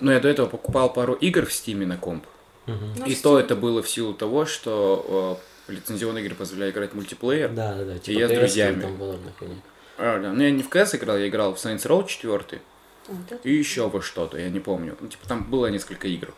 Но 0.00 0.12
я 0.12 0.20
до 0.20 0.28
этого 0.28 0.46
покупал 0.46 0.92
пару 0.92 1.14
игр 1.14 1.46
в 1.46 1.52
Стиме 1.52 1.86
на 1.86 1.96
комп. 1.96 2.24
Ну, 2.66 2.74
И 3.06 3.14
то 3.14 3.38
Steam. 3.38 3.42
это 3.42 3.56
было 3.56 3.82
в 3.82 3.88
силу 3.88 4.14
того, 4.14 4.46
что 4.46 5.38
э, 5.68 5.72
лицензионные 5.72 6.24
игры 6.24 6.34
позволяют 6.36 6.74
играть 6.76 6.92
в 6.92 6.94
мультиплеер. 6.94 7.50
Да, 7.50 7.74
да, 7.74 7.84
да. 7.84 7.98
Типа 7.98 8.18
я 8.18 8.28
с 8.28 8.32
друзьями. 8.32 8.82
Там 8.82 8.96
хуйня. 9.38 9.54
А, 9.98 10.18
да. 10.20 10.32
Ну, 10.32 10.42
я 10.42 10.50
не 10.50 10.62
в 10.62 10.68
КС 10.68 10.94
играл, 10.94 11.18
я 11.18 11.28
играл 11.28 11.54
в 11.54 11.58
Saints 11.58 11.86
Row 11.86 12.06
4 12.06 12.60
Вот 13.08 13.32
это. 13.32 13.48
и 13.48 13.52
еще 13.52 13.88
во 13.88 14.00
что-то, 14.00 14.38
я 14.38 14.48
не 14.50 14.60
помню. 14.60 14.96
Ну, 15.00 15.08
типа, 15.08 15.26
там 15.28 15.44
было 15.50 15.66
несколько 15.66 16.06
игр. 16.08 16.32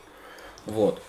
Вот. 0.67 1.03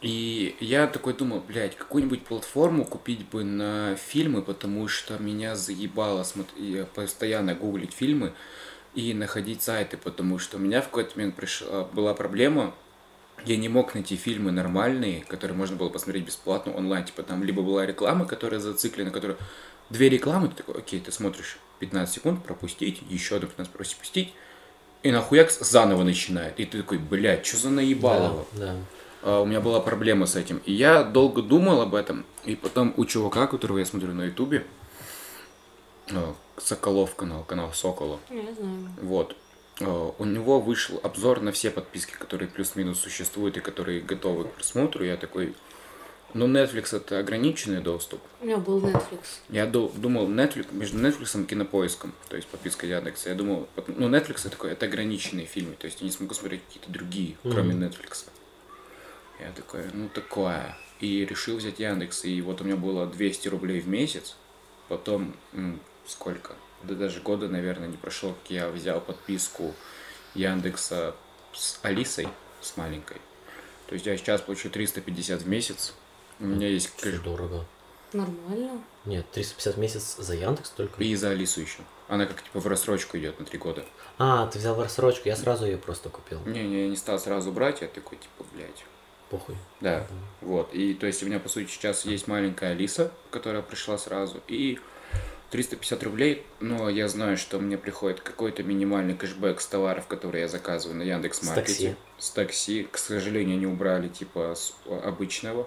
И 0.00 0.54
я 0.60 0.86
такой 0.86 1.14
думал, 1.14 1.40
блядь, 1.46 1.74
какую-нибудь 1.76 2.24
платформу 2.24 2.84
купить 2.84 3.26
бы 3.28 3.42
на 3.42 3.96
фильмы, 3.96 4.42
потому 4.42 4.86
что 4.86 5.18
меня 5.18 5.56
заебало 5.56 6.22
смотр- 6.22 6.56
и 6.56 6.86
постоянно 6.94 7.54
гуглить 7.54 7.92
фильмы 7.94 8.32
и 8.94 9.14
находить 9.14 9.62
сайты, 9.62 9.96
потому 9.96 10.38
что 10.38 10.56
у 10.56 10.60
меня 10.60 10.80
в 10.80 10.86
какой-то 10.86 11.16
момент 11.16 11.36
пришла, 11.36 11.84
была 11.84 12.14
проблема, 12.14 12.74
я 13.44 13.56
не 13.56 13.68
мог 13.68 13.94
найти 13.94 14.16
фильмы 14.16 14.50
нормальные, 14.50 15.22
которые 15.22 15.56
можно 15.56 15.76
было 15.76 15.88
посмотреть 15.88 16.26
бесплатно 16.26 16.74
онлайн. 16.74 17.04
Типа 17.04 17.22
там 17.22 17.44
либо 17.44 17.62
была 17.62 17.86
реклама, 17.86 18.26
которая 18.26 18.60
зациклена, 18.60 19.10
которая... 19.10 19.36
Две 19.90 20.10
рекламы, 20.10 20.48
ты 20.48 20.56
такой, 20.56 20.74
окей, 20.80 21.00
ты 21.00 21.10
смотришь 21.10 21.58
15 21.78 22.14
секунд, 22.14 22.44
пропустить, 22.44 23.00
еще 23.08 23.36
одну 23.36 23.48
15 23.48 23.72
пропустить, 23.72 24.34
и 25.02 25.10
нахуяк 25.10 25.50
заново 25.50 26.02
начинает. 26.02 26.60
И 26.60 26.66
ты 26.66 26.82
такой, 26.82 26.98
блядь, 26.98 27.46
что 27.46 27.56
за 27.56 27.70
наебалово? 27.70 28.44
Да, 28.52 28.66
да. 28.66 28.76
А, 29.22 29.40
у 29.40 29.46
меня 29.46 29.60
была 29.60 29.80
проблема 29.80 30.26
с 30.26 30.36
этим. 30.36 30.60
И 30.66 30.72
я 30.72 31.02
долго 31.04 31.40
думал 31.40 31.80
об 31.80 31.94
этом. 31.94 32.26
И 32.44 32.54
потом 32.54 32.92
у 32.96 33.04
чувака, 33.06 33.46
которого 33.46 33.78
я 33.78 33.86
смотрю 33.86 34.12
на 34.12 34.26
ютубе, 34.26 34.66
а, 36.10 36.34
Соколов 36.60 37.14
канал, 37.14 37.44
канал 37.44 37.72
Сокола, 37.72 38.18
Я 38.30 38.42
знаю. 38.54 38.88
вот. 39.02 39.36
А, 39.80 40.14
У 40.18 40.24
него 40.24 40.60
вышел 40.60 41.00
обзор 41.02 41.40
на 41.40 41.52
все 41.52 41.70
подписки, 41.70 42.12
которые 42.12 42.48
плюс-минус 42.48 42.98
существуют 43.00 43.56
и 43.56 43.60
которые 43.60 44.00
готовы 44.00 44.44
к 44.44 44.52
просмотру. 44.52 45.04
Я 45.04 45.16
такой, 45.16 45.54
ну, 46.34 46.46
Netflix 46.48 46.96
это 46.96 47.18
ограниченный 47.20 47.80
доступ. 47.80 48.20
У 48.40 48.44
меня 48.46 48.56
был 48.58 48.80
Netflix. 48.80 49.20
Я 49.50 49.66
ду- 49.66 49.92
думал, 49.96 50.28
Netflix, 50.28 50.66
между 50.74 50.98
Netflix 50.98 51.40
и 51.42 51.46
Кинопоиском, 51.46 52.12
то 52.28 52.36
есть 52.36 52.48
подписка 52.48 52.86
Яндекса, 52.86 53.28
я 53.30 53.34
думал, 53.36 53.68
ну, 53.86 54.08
Netflix 54.08 54.40
это 54.40 54.50
такой, 54.50 54.72
это 54.72 54.86
ограниченные 54.86 55.46
фильмы, 55.46 55.74
то 55.78 55.86
есть 55.86 56.00
я 56.00 56.06
не 56.06 56.12
смогу 56.12 56.34
смотреть 56.34 56.62
какие-то 56.66 56.90
другие, 56.90 57.36
кроме 57.42 57.74
Netflix. 57.74 58.26
Я 59.40 59.52
такой, 59.52 59.84
ну, 59.94 60.08
такое. 60.08 60.76
И 61.00 61.24
решил 61.24 61.56
взять 61.58 61.78
Яндекс, 61.78 62.24
и 62.24 62.42
вот 62.42 62.60
у 62.60 62.64
меня 62.64 62.74
было 62.76 63.06
200 63.06 63.46
рублей 63.48 63.78
в 63.80 63.86
месяц, 63.88 64.34
потом, 64.88 65.32
сколько? 66.08 66.54
Да 66.82 66.94
даже 66.94 67.20
года, 67.20 67.48
наверное, 67.48 67.88
не 67.88 67.96
прошло, 67.96 68.32
как 68.34 68.50
я 68.50 68.68
взял 68.68 69.00
подписку 69.00 69.74
Яндекса 70.34 71.14
с 71.52 71.78
Алисой, 71.82 72.28
с 72.60 72.76
маленькой. 72.76 73.20
То 73.88 73.94
есть 73.94 74.06
я 74.06 74.16
сейчас 74.16 74.40
получу 74.40 74.70
350 74.70 75.42
в 75.42 75.48
месяц, 75.48 75.94
у 76.40 76.44
меня 76.46 76.68
есть 76.68 76.92
кэш- 77.02 77.22
дорого. 77.22 77.64
Нормально. 78.12 78.82
Нет, 79.04 79.30
350 79.32 79.74
в 79.74 79.78
месяц 79.78 80.16
за 80.18 80.34
Яндекс 80.34 80.70
только. 80.70 81.02
И 81.02 81.14
за 81.14 81.30
Алису 81.30 81.60
еще. 81.60 81.80
Она 82.08 82.24
как 82.26 82.42
типа 82.42 82.60
в 82.60 82.66
рассрочку 82.66 83.18
идет 83.18 83.38
на 83.38 83.44
три 83.44 83.58
года. 83.58 83.84
А, 84.18 84.46
ты 84.46 84.58
взял 84.58 84.74
в 84.74 84.80
рассрочку, 84.80 85.28
я 85.28 85.36
сразу 85.36 85.66
ее 85.66 85.76
просто 85.76 86.08
купил. 86.08 86.40
Не-не, 86.46 86.84
я 86.84 86.88
не 86.88 86.96
стал 86.96 87.18
сразу 87.18 87.52
брать, 87.52 87.82
я 87.82 87.88
такой, 87.88 88.16
типа, 88.18 88.44
блядь. 88.54 88.84
Похуй. 89.28 89.56
Да, 89.82 90.06
вот. 90.40 90.72
И 90.72 90.94
то 90.94 91.06
есть 91.06 91.22
у 91.22 91.26
меня, 91.26 91.38
по 91.38 91.50
сути, 91.50 91.70
сейчас 91.70 92.06
есть 92.06 92.28
маленькая 92.28 92.70
Алиса, 92.70 93.12
которая 93.30 93.60
пришла 93.60 93.98
сразу, 93.98 94.40
и 94.48 94.78
350 95.50 96.02
рублей, 96.02 96.46
но 96.60 96.90
я 96.90 97.08
знаю, 97.08 97.36
что 97.38 97.58
мне 97.58 97.78
приходит 97.78 98.20
какой-то 98.20 98.62
минимальный 98.62 99.14
кэшбэк 99.14 99.60
с 99.60 99.66
товаров, 99.66 100.06
которые 100.06 100.42
я 100.42 100.48
заказываю 100.48 100.98
на 100.98 101.02
Яндекс 101.02 101.40
С 101.40 101.48
такси. 101.48 101.94
С 102.18 102.30
такси. 102.30 102.86
К 102.90 102.98
сожалению, 102.98 103.56
они 103.56 103.66
убрали, 103.66 104.08
типа, 104.08 104.54
с 104.54 104.74
обычного. 105.04 105.66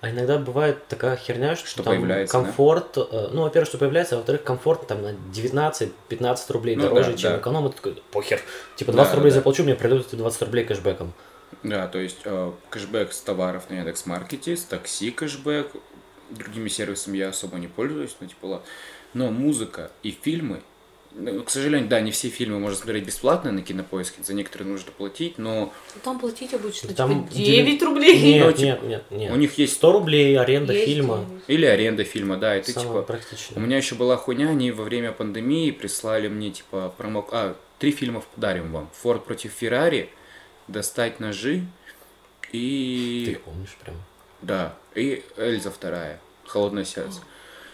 А 0.00 0.10
иногда 0.10 0.38
бывает 0.38 0.86
такая 0.88 1.16
херня, 1.16 1.56
что, 1.56 1.66
Что 1.66 1.82
там 1.82 1.94
появляется, 1.96 2.36
да? 2.36 2.44
комфорт, 2.44 2.96
э, 2.98 3.28
ну, 3.32 3.42
во-первых, 3.42 3.68
что 3.68 3.78
появляется, 3.78 4.14
а 4.14 4.18
во-вторых, 4.18 4.42
комфорт 4.44 4.86
там 4.86 5.02
на 5.02 5.12
19-15 5.32 6.52
рублей 6.52 6.76
Ну 6.76 6.82
дороже, 6.82 7.12
да, 7.12 7.16
чем 7.16 7.32
да. 7.32 7.38
эконом, 7.38 7.66
и 7.66 7.70
ты 7.70 7.76
такой, 7.76 8.02
похер, 8.10 8.40
типа 8.76 8.92
Да, 8.92 8.96
20 8.98 9.10
да, 9.10 9.16
рублей 9.16 9.30
да. 9.30 9.34
заплачу, 9.36 9.64
мне 9.64 9.74
придут 9.74 10.06
эти 10.06 10.16
20 10.16 10.42
рублей 10.42 10.64
кэшбэком. 10.64 11.12
Да, 11.62 11.88
то 11.88 11.98
есть 11.98 12.18
э, 12.24 12.52
кэшбэк 12.70 13.12
с 13.12 13.20
товаров 13.20 13.70
на 13.70 13.74
Яндекс 13.74 14.06
Маркете, 14.06 14.56
с 14.56 14.64
такси 14.64 15.10
кэшбэк, 15.10 15.72
другими 16.30 16.68
сервисами 16.68 17.18
я 17.18 17.28
особо 17.28 17.58
не 17.58 17.68
пользуюсь, 17.68 18.16
но 18.20 18.26
типа 18.26 18.46
ладно. 18.46 18.66
Но 19.14 19.30
музыка 19.30 19.90
и 20.02 20.10
фильмы, 20.10 20.60
ну, 21.12 21.42
к 21.42 21.50
сожалению, 21.50 21.88
да, 21.88 22.00
не 22.00 22.10
все 22.12 22.28
фильмы 22.28 22.58
можно 22.58 22.76
смотреть 22.76 23.04
бесплатно 23.04 23.50
на 23.50 23.62
кинопоиске, 23.62 24.22
за 24.22 24.34
некоторые 24.34 24.68
нужно 24.68 24.92
платить, 24.92 25.38
но 25.38 25.72
Там 26.04 26.18
платить 26.18 26.52
обычно, 26.54 26.92
Там 26.94 27.26
типа, 27.28 27.34
9 27.34 27.82
рублей. 27.82 28.22
Нет, 28.34 28.46
Ну, 28.46 28.52
типа, 28.52 28.64
нет, 28.64 28.82
нет, 28.82 29.04
нет. 29.10 29.32
у 29.32 29.36
них 29.36 29.56
есть 29.58 29.72
100 29.74 29.92
рублей 29.92 30.38
аренда 30.38 30.72
Есть 30.74 30.86
фильма. 30.86 31.24
девять. 31.26 31.42
или 31.48 31.66
аренда 31.66 32.04
фильма, 32.04 32.36
да, 32.36 32.56
и 32.58 32.62
ты 32.62 32.72
Самое 32.72 32.90
типа... 32.90 32.98
У 33.00 33.02
практичное. 33.04 33.58
меня 33.58 33.78
еще 33.78 33.94
была 33.94 34.16
хуйня, 34.16 34.50
они 34.50 34.70
во 34.70 34.84
время 34.84 35.12
пандемии 35.12 35.70
прислали 35.70 36.28
мне 36.28 36.50
типа 36.50 36.92
промо... 36.96 37.26
А, 37.32 37.56
три 37.78 37.90
фильма 37.92 38.22
подарим 38.34 38.70
вам. 38.72 38.90
Форд 39.00 39.24
против 39.24 39.52
Феррари, 39.52 40.10
Достать 40.68 41.18
ножи 41.18 41.64
Ты 42.52 42.58
и... 42.58 43.30
их 43.30 43.40
помнишь 43.40 43.74
прям. 43.82 43.96
Да, 44.42 44.76
и 44.94 45.24
Эльза 45.38 45.70
вторая. 45.70 46.20
Холодное 46.46 46.84
сердце. 46.84 47.20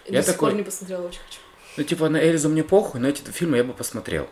До 0.06 0.12
Я 0.14 0.22
сих 0.22 0.32
такой- 0.32 0.50
пор 0.50 0.58
не 0.58 0.62
посмотрела, 0.64 1.06
очень 1.06 1.20
хочу. 1.26 1.40
Ну, 1.76 1.82
типа, 1.84 2.08
на 2.08 2.18
Эльзу 2.18 2.48
мне 2.48 2.62
похуй, 2.62 3.00
но 3.00 3.08
эти 3.08 3.22
фильмы 3.30 3.56
я 3.56 3.64
бы 3.64 3.72
посмотрел. 3.72 4.28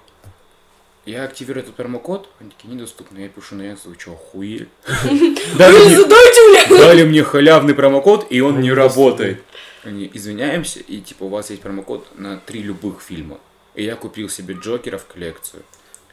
Я 1.05 1.25
активирую 1.25 1.65
этот 1.65 1.75
промокод, 1.75 2.29
они 2.39 2.51
такие 2.51 2.73
недоступны. 2.73 3.19
Я 3.19 3.29
пишу 3.29 3.57
на 3.57 3.63
Яндекс, 3.63 3.87
вы 3.87 3.97
что, 3.99 4.13
охуели? 4.13 4.69
Дали 5.59 7.05
мне- 7.05 7.25
халявный 7.25 7.75
промокод, 7.75 8.27
и 8.31 8.41
он 8.41 8.61
не 8.61 8.73
работает. 8.73 9.43
Они, 9.83 10.09
извиняемся, 10.15 10.79
и 10.79 11.01
типа 11.01 11.25
у 11.25 11.29
вас 11.29 11.51
есть 11.51 11.63
промокод 11.63 12.07
на 12.17 12.37
три 12.39 12.63
любых 12.63 13.01
фильма. 13.01 13.41
И 13.75 13.83
я 13.83 13.97
купил 13.97 14.29
себе 14.29 14.55
Джокера 14.55 14.99
в 14.99 15.07
коллекцию. 15.07 15.65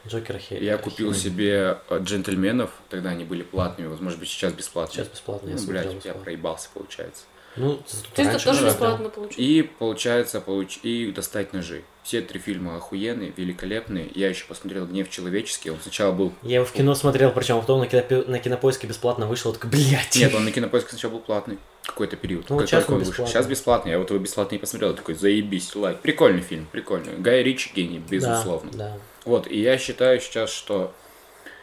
Джокер 0.08 0.38
хей. 0.38 0.64
Я 0.64 0.78
купил 0.78 1.14
себе 1.14 1.78
э, 1.90 1.98
джентльменов, 2.02 2.70
тогда 2.88 3.10
они 3.10 3.22
были 3.24 3.42
платными, 3.42 3.86
возможно, 3.86 4.18
быть 4.18 4.28
сейчас 4.30 4.52
бесплатные. 4.52 5.04
Сейчас 5.04 5.08
бесплатно, 5.12 5.50
я 5.50 5.56
Ну, 5.56 5.66
блядь, 5.66 6.04
я 6.04 6.14
проебался, 6.14 6.68
получается. 6.72 7.24
Ну, 7.60 7.80
Ты 8.14 8.24
раньше 8.24 8.44
тоже 8.44 8.66
бесплатно 8.66 9.08
получил. 9.08 9.36
И, 9.38 9.62
получается, 9.62 10.40
получ... 10.40 10.78
и 10.82 11.10
«Достать 11.12 11.52
ножи». 11.52 11.82
Все 12.02 12.22
три 12.22 12.40
фильма 12.40 12.76
охуенные, 12.76 13.32
великолепные. 13.36 14.10
Я 14.14 14.30
еще 14.30 14.46
посмотрел 14.46 14.86
«Гнев 14.86 15.10
человеческий». 15.10 15.70
Он 15.70 15.78
сначала 15.82 16.12
был... 16.12 16.32
Я 16.42 16.56
его 16.56 16.64
в 16.64 16.72
кино 16.72 16.94
смотрел, 16.94 17.30
причем 17.30 17.60
потом 17.60 17.80
на, 17.80 17.84
кинопе- 17.84 18.28
на 18.28 18.38
кинопоиске 18.38 18.86
бесплатно 18.86 19.26
вышел, 19.26 19.52
такой, 19.52 19.70
блядь. 19.70 20.16
Нет, 20.16 20.34
он 20.34 20.44
на 20.44 20.52
кинопоиске 20.52 20.90
сначала 20.90 21.12
был 21.12 21.20
платный. 21.20 21.58
Какой-то 21.84 22.16
период. 22.16 22.48
Ну, 22.48 22.58
Как 22.58 22.68
сейчас 22.68 22.88
он 22.88 22.96
вышел. 22.96 23.10
бесплатный. 23.10 23.32
Сейчас 23.32 23.46
бесплатный. 23.46 23.92
Я 23.92 23.98
вот 23.98 24.10
его 24.10 24.18
бесплатно 24.18 24.54
не 24.54 24.58
посмотрел. 24.60 24.94
Такой, 24.94 25.14
заебись, 25.14 25.74
лайк. 25.74 25.98
Прикольный 26.00 26.42
фильм, 26.42 26.66
прикольный. 26.70 27.16
Гай 27.18 27.42
Ричи 27.42 27.70
гений, 27.74 28.02
безусловно. 28.08 28.70
Да, 28.72 28.78
да. 28.78 28.98
Вот, 29.24 29.46
и 29.46 29.60
я 29.60 29.76
считаю 29.76 30.20
сейчас, 30.20 30.50
что... 30.50 30.92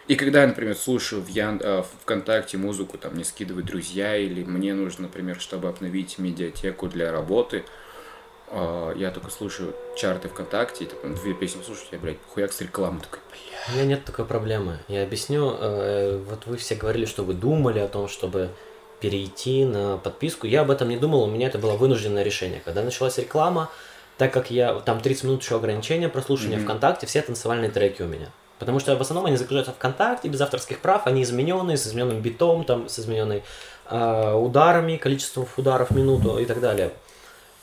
И 0.07 0.15
когда 0.15 0.41
я, 0.41 0.47
например, 0.47 0.75
слушаю 0.75 1.21
в 1.21 1.27
Ян... 1.27 1.59
э, 1.61 1.83
ВКонтакте 2.03 2.57
музыку, 2.57 2.97
там, 2.97 3.13
мне 3.15 3.25
скидывают 3.25 3.65
друзья, 3.67 4.15
или 4.15 4.43
мне 4.43 4.73
нужно, 4.73 5.03
например, 5.03 5.39
чтобы 5.39 5.67
обновить 5.67 6.17
медиатеку 6.17 6.87
для 6.87 7.11
работы, 7.11 7.65
э, 8.49 8.93
я 8.95 9.11
только 9.11 9.29
слушаю 9.29 9.75
чарты 9.97 10.29
ВКонтакте, 10.29 10.85
и 10.85 10.87
там 10.87 11.15
две 11.15 11.33
песни 11.33 11.61
слушаю, 11.61 11.87
я, 11.91 11.99
блядь, 11.99 12.17
хуяк 12.33 12.53
с 12.53 12.61
рекламы, 12.61 13.01
такой, 13.01 13.19
бля. 13.29 13.59
У 13.69 13.71
меня 13.75 13.85
нет 13.85 14.05
такой 14.05 14.23
проблемы. 14.23 14.79
Я 14.87 15.03
объясню. 15.03 15.53
э, 15.59 16.23
Вот 16.29 16.45
вы 16.45 16.55
все 16.55 16.75
говорили, 16.75 17.05
что 17.05 17.23
вы 17.23 17.33
думали 17.33 17.79
о 17.79 17.89
том, 17.89 18.07
чтобы 18.07 18.49
перейти 19.01 19.65
на 19.65 19.97
подписку. 19.97 20.47
Я 20.47 20.61
об 20.61 20.71
этом 20.71 20.87
не 20.87 20.97
думал, 20.97 21.23
у 21.23 21.27
меня 21.29 21.47
это 21.47 21.59
было 21.59 21.73
вынужденное 21.73 22.23
решение. 22.23 22.61
Когда 22.63 22.81
началась 22.81 23.17
реклама, 23.17 23.69
так 24.17 24.31
как 24.33 24.49
я 24.51 24.73
там 24.79 25.01
30 25.01 25.25
минут 25.25 25.43
еще 25.43 25.57
ограничения 25.57 26.07
прослушивания 26.09 26.57
Мгм. 26.57 26.65
ВКонтакте, 26.65 27.05
все 27.07 27.21
танцевальные 27.21 27.69
треки 27.69 28.01
у 28.01 28.07
меня. 28.07 28.31
Потому 28.59 28.79
что 28.79 28.95
в 28.95 29.01
основном 29.01 29.27
они 29.27 29.37
загружаются 29.37 29.73
ВКонтакте 29.73 30.29
без 30.29 30.41
авторских 30.41 30.79
прав, 30.79 31.05
они 31.05 31.23
измененные, 31.23 31.77
с 31.77 31.87
измененным 31.87 32.21
битом, 32.21 32.63
там, 32.63 32.89
с 32.89 32.99
измененной 32.99 33.43
э, 33.89 34.33
ударами, 34.33 34.97
количеством 34.97 35.47
ударов 35.57 35.91
в 35.91 35.95
минуту 35.95 36.39
и 36.39 36.45
так 36.45 36.59
далее. 36.59 36.91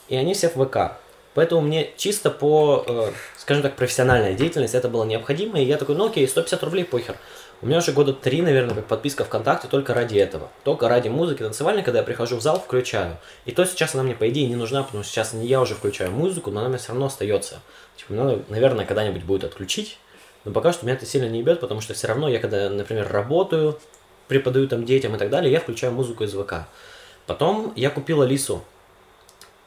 И 0.07 0.15
они 0.15 0.33
все 0.33 0.49
в 0.49 0.63
ВК. 0.63 0.97
Поэтому 1.33 1.61
мне 1.61 1.91
чисто 1.97 2.31
по, 2.31 2.85
э, 2.87 3.11
скажем 3.37 3.61
так, 3.61 3.75
профессиональной 3.75 4.35
деятельности 4.35 4.77
это 4.77 4.87
было 4.87 5.03
необходимо. 5.03 5.59
И 5.59 5.65
я 5.65 5.77
такой, 5.77 5.95
ну 5.95 6.07
окей, 6.07 6.25
150 6.27 6.63
рублей, 6.63 6.85
похер. 6.85 7.17
У 7.61 7.67
меня 7.67 7.79
уже 7.79 7.91
года 7.91 8.13
три, 8.13 8.41
наверное, 8.41 8.75
как 8.75 8.85
подписка 8.85 9.25
ВКонтакте 9.25 9.67
только 9.67 9.93
ради 9.93 10.17
этого. 10.17 10.49
Только 10.63 10.87
ради 10.87 11.09
музыки 11.09 11.43
танцевальной, 11.43 11.83
когда 11.83 11.99
я 11.99 12.05
прихожу 12.05 12.37
в 12.37 12.41
зал, 12.41 12.59
включаю. 12.59 13.17
И 13.45 13.51
то 13.51 13.65
сейчас 13.65 13.95
она 13.95 14.03
мне, 14.03 14.15
по 14.15 14.29
идее, 14.29 14.47
не 14.47 14.55
нужна, 14.55 14.83
потому 14.83 15.03
что 15.03 15.11
сейчас 15.11 15.33
не 15.33 15.45
я 15.45 15.59
уже 15.59 15.75
включаю 15.75 16.11
музыку, 16.11 16.51
но 16.51 16.61
она 16.61 16.69
меня 16.69 16.77
все 16.77 16.89
равно 16.89 17.07
остается. 17.07 17.59
Типа, 17.97 18.13
надо, 18.13 18.41
наверное, 18.47 18.85
когда-нибудь 18.85 19.23
будет 19.23 19.43
отключить. 19.43 19.97
Но 20.45 20.51
пока 20.51 20.71
что 20.71 20.85
меня 20.85 20.95
это 20.95 21.05
сильно 21.05 21.27
не 21.27 21.39
ебет, 21.39 21.59
потому 21.59 21.81
что 21.81 21.93
все 21.93 22.07
равно 22.07 22.29
я, 22.29 22.39
когда, 22.39 22.69
например, 22.69 23.11
работаю, 23.11 23.77
преподаю 24.27 24.67
там 24.67 24.85
детям 24.85 25.15
и 25.15 25.17
так 25.17 25.29
далее, 25.29 25.51
я 25.51 25.59
включаю 25.59 25.91
музыку 25.93 26.23
из 26.23 26.33
ВК. 26.33 26.67
Потом 27.25 27.73
я 27.75 27.89
купил 27.89 28.21
Алису. 28.21 28.63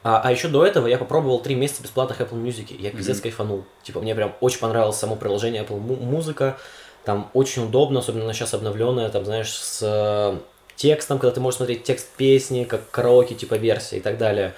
А, 0.01 0.21
а 0.23 0.31
еще 0.31 0.47
до 0.47 0.65
этого 0.65 0.87
я 0.87 0.97
попробовал 0.97 1.39
три 1.39 1.55
месяца 1.55 1.83
бесплатных 1.83 2.21
Apple 2.21 2.41
Music. 2.41 2.73
Я 2.79 2.89
пиздец 2.91 3.17
Мгм. 3.17 3.23
кайфанул. 3.23 3.65
Типа, 3.83 3.99
мне 3.99 4.15
прям 4.15 4.33
очень 4.39 4.59
понравилось 4.59 4.95
само 4.95 5.17
приложение 5.17 5.63
Apple 5.63 5.77
Музыка. 5.77 6.57
Там 7.03 7.29
очень 7.33 7.65
удобно, 7.65 7.99
особенно 7.99 8.23
она 8.23 8.33
сейчас 8.33 8.53
обновленная, 8.53 9.09
там, 9.09 9.25
знаешь, 9.25 9.51
с 9.53 9.79
э, 9.81 10.37
текстом, 10.77 11.19
когда 11.19 11.35
ты 11.35 11.41
можешь 11.41 11.57
смотреть 11.57 11.83
текст 11.83 12.07
песни, 12.15 12.63
как 12.63 12.89
караоке, 12.91 13.35
типа 13.35 13.55
версия 13.55 13.97
и 13.97 14.01
так 14.01 14.17
далее. 14.17 14.53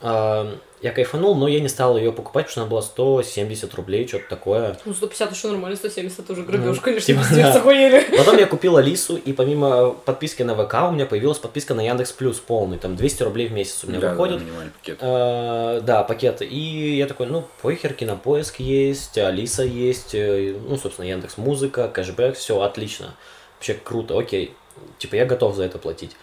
А, 0.00 0.56
я 0.80 0.92
кайфанул, 0.92 1.34
но 1.34 1.48
я 1.48 1.58
не 1.58 1.68
стал 1.68 1.96
ее 1.98 2.12
покупать, 2.12 2.46
потому 2.46 2.50
что 2.52 2.60
она 2.60 2.70
была 2.70 2.82
170 2.82 3.74
рублей, 3.74 4.06
что-то 4.06 4.28
такое. 4.28 4.78
Ну, 4.84 4.94
150 4.94 5.32
еще 5.32 5.48
нормально, 5.48 5.76
170 5.76 6.20
это 6.20 6.32
уже 6.32 6.42
грабеж, 6.44 6.76
Ну, 6.76 6.82
конечно, 6.82 7.06
типа, 7.06 7.20
пиздец, 7.20 7.52
да. 7.52 7.58
охуели. 7.58 8.16
Потом 8.16 8.38
я 8.38 8.46
купил 8.46 8.76
Алису, 8.76 9.16
и 9.16 9.32
помимо 9.32 9.90
подписки 9.90 10.44
на 10.44 10.54
ВК 10.54 10.74
у 10.88 10.92
меня 10.92 11.04
появилась 11.06 11.38
подписка 11.38 11.74
на 11.74 11.80
Яндекс 11.84 12.12
Плюс 12.12 12.36
полный, 12.38 12.78
там 12.78 12.94
200 12.94 13.24
рублей 13.24 13.48
в 13.48 13.52
месяц 13.52 13.82
у 13.82 13.88
меня 13.88 13.98
Да, 13.98 14.06
да, 14.06 14.12
выходит. 14.12 14.40
минимальный 14.40 14.70
пакет. 14.70 14.98
Э, 15.00 15.80
да, 15.82 16.04
пакет. 16.04 16.42
И 16.42 16.96
я 16.96 17.06
такой, 17.06 17.26
ну, 17.26 17.44
похер, 17.60 17.92
кинопоиск 17.92 18.60
есть, 18.60 19.18
Алиса 19.18 19.64
есть, 19.64 20.14
э, 20.14 20.54
ну, 20.68 20.76
собственно, 20.76 21.06
Яндекс 21.06 21.38
Музыка, 21.38 21.88
кэшбэк, 21.88 22.36
все 22.36 22.60
отлично. 22.60 23.14
Вообще 23.56 23.74
круто, 23.74 24.16
окей. 24.16 24.54
Типа, 24.98 25.16
я 25.16 25.24
готов 25.26 25.56
за 25.56 25.64
это 25.64 25.78
платить. 25.78 26.14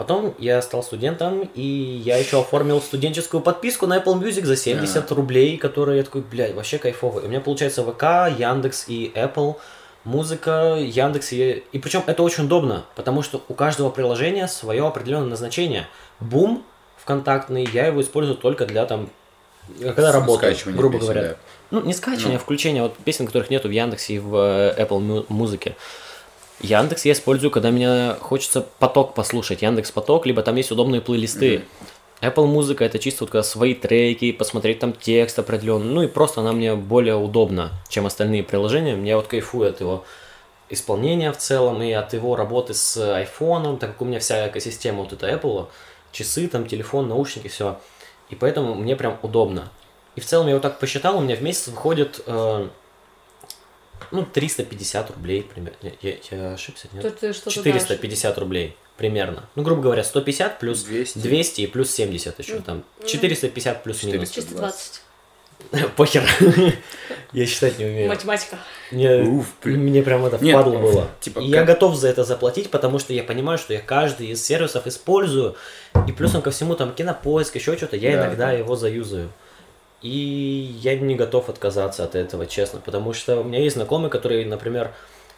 А 0.00 0.02
потом 0.02 0.34
я 0.38 0.62
стал 0.62 0.82
студентом, 0.82 1.46
и 1.54 1.60
я 1.62 2.16
еще 2.16 2.40
оформил 2.40 2.80
студенческую 2.80 3.42
подписку 3.42 3.86
на 3.86 3.98
Apple 3.98 4.18
Music 4.18 4.46
за 4.46 4.56
70 4.56 5.12
рублей, 5.12 5.58
которые 5.58 5.98
я 5.98 6.04
такой, 6.04 6.22
блядь, 6.22 6.54
вообще 6.54 6.78
кайфовый. 6.78 7.22
У 7.24 7.28
меня 7.28 7.42
получается 7.42 7.82
ВК, 7.82 8.34
Яндекс 8.40 8.86
и 8.88 9.12
Apple, 9.14 9.56
музыка, 10.04 10.76
Яндекс 10.80 11.34
и... 11.34 11.64
И 11.72 11.78
причем 11.78 12.02
это 12.06 12.22
очень 12.22 12.44
удобно, 12.44 12.86
потому 12.96 13.20
что 13.20 13.44
у 13.48 13.52
каждого 13.52 13.90
приложения 13.90 14.48
свое 14.48 14.86
определенное 14.86 15.28
назначение. 15.28 15.86
Бум 16.18 16.64
ВКонтактный, 17.02 17.68
я 17.70 17.88
его 17.88 18.00
использую 18.00 18.38
только 18.38 18.64
для 18.64 18.86
там, 18.86 19.10
когда 19.82 20.12
работаю, 20.12 20.56
грубо 20.64 20.94
песен, 20.94 21.12
говоря. 21.12 21.28
да. 21.28 21.36
Ну, 21.72 21.82
не 21.82 21.92
скачивание, 21.92 22.32
Ну. 22.32 22.36
а 22.36 22.38
включение 22.38 22.82
вот 22.84 22.96
песен, 22.96 23.26
которых 23.26 23.50
нету 23.50 23.68
в 23.68 23.72
Яндексе 23.72 24.14
и 24.14 24.18
в 24.18 24.34
э, 24.34 24.82
Apple 24.82 24.98
Му- 25.00 25.26
музыке. 25.28 25.76
Яндекс 26.60 27.04
я 27.04 27.12
использую, 27.12 27.50
когда 27.50 27.70
мне 27.70 28.14
хочется 28.20 28.66
поток 28.78 29.14
послушать, 29.14 29.62
Яндекс 29.62 29.90
поток, 29.92 30.26
либо 30.26 30.42
там 30.42 30.56
есть 30.56 30.70
удобные 30.70 31.00
плейлисты. 31.00 31.64
Apple 32.20 32.46
музыка 32.46 32.84
это 32.84 32.98
чисто 32.98 33.24
вот 33.24 33.30
когда 33.30 33.42
свои 33.42 33.74
треки, 33.74 34.30
посмотреть 34.32 34.78
там 34.78 34.92
текст 34.92 35.38
определенный, 35.38 35.86
ну 35.86 36.02
и 36.02 36.06
просто 36.06 36.42
она 36.42 36.52
мне 36.52 36.74
более 36.74 37.16
удобна, 37.16 37.72
чем 37.88 38.04
остальные 38.04 38.42
приложения. 38.42 38.94
Я 39.06 39.16
вот 39.16 39.26
кайфую 39.26 39.70
от 39.70 39.80
его 39.80 40.04
исполнения 40.68 41.32
в 41.32 41.38
целом 41.38 41.82
и 41.82 41.90
от 41.92 42.12
его 42.12 42.36
работы 42.36 42.74
с 42.74 42.96
айфоном, 43.16 43.78
так 43.78 43.92
как 43.92 44.02
у 44.02 44.04
меня 44.04 44.20
вся 44.20 44.48
экосистема 44.48 45.02
вот 45.02 45.14
это 45.14 45.28
Apple, 45.28 45.68
часы, 46.12 46.46
там, 46.46 46.66
телефон, 46.66 47.08
наушники, 47.08 47.48
все. 47.48 47.80
И 48.28 48.34
поэтому 48.34 48.74
мне 48.74 48.96
прям 48.96 49.18
удобно. 49.22 49.70
И 50.14 50.20
в 50.20 50.26
целом 50.26 50.48
я 50.48 50.54
вот 50.54 50.62
так 50.62 50.78
посчитал, 50.78 51.16
у 51.16 51.20
меня 51.20 51.36
в 51.36 51.42
месяц 51.42 51.68
выходит 51.68 52.20
э, 52.26 52.68
ну, 54.10 54.24
350 54.24 55.10
рублей 55.10 55.42
примерно. 55.42 55.76
Я, 56.02 56.14
я 56.30 56.52
ошибся, 56.52 56.88
нет? 56.92 57.02
Тут 57.02 57.18
ты 57.18 57.32
что-то 57.32 57.50
450 57.50 58.38
рублей 58.38 58.76
примерно. 58.96 59.48
Ну, 59.54 59.62
грубо 59.62 59.82
говоря, 59.82 60.04
150 60.04 60.58
плюс 60.58 60.82
200. 60.82 61.18
200 61.18 61.60
и 61.62 61.66
плюс 61.66 61.90
70 61.90 62.38
еще 62.38 62.60
там. 62.60 62.84
450 63.06 63.82
плюс-минус. 63.82 64.30
420. 64.30 64.78
420. 64.78 65.02
Похер. 65.96 66.22
Я 67.32 67.46
считать 67.46 67.78
не 67.78 67.84
умею. 67.84 68.08
Математика. 68.08 68.58
Мне, 68.90 69.22
Уф, 69.22 69.46
блин. 69.62 69.80
мне 69.80 70.02
прям 70.02 70.24
это 70.24 70.42
Нет, 70.42 70.54
впадло 70.56 70.78
было. 70.78 71.08
типа, 71.20 71.38
И 71.38 71.46
я 71.46 71.64
готов 71.64 71.94
за 71.94 72.08
это 72.08 72.24
заплатить, 72.24 72.70
потому 72.70 72.98
что 72.98 73.12
я 73.12 73.22
понимаю, 73.22 73.56
что 73.58 73.72
я 73.72 73.80
каждый 73.80 74.28
из 74.28 74.44
сервисов 74.44 74.86
использую. 74.86 75.54
И 76.08 76.12
плюсом 76.12 76.42
ко 76.42 76.50
всему 76.50 76.74
там 76.74 76.92
кинопоиск, 76.92 77.54
еще 77.54 77.76
что-то, 77.76 77.96
я 77.96 78.16
Да, 78.16 78.26
иногда 78.26 78.46
да. 78.46 78.52
его 78.52 78.74
заюзаю. 78.74 79.30
И 80.02 80.74
я 80.80 80.96
не 80.98 81.14
готов 81.14 81.48
отказаться 81.48 82.04
от 82.04 82.14
этого, 82.14 82.46
честно. 82.46 82.80
Потому 82.80 83.12
что 83.12 83.40
у 83.40 83.44
меня 83.44 83.60
есть 83.60 83.76
знакомый, 83.76 84.10
который, 84.10 84.44
например, 84.44 84.92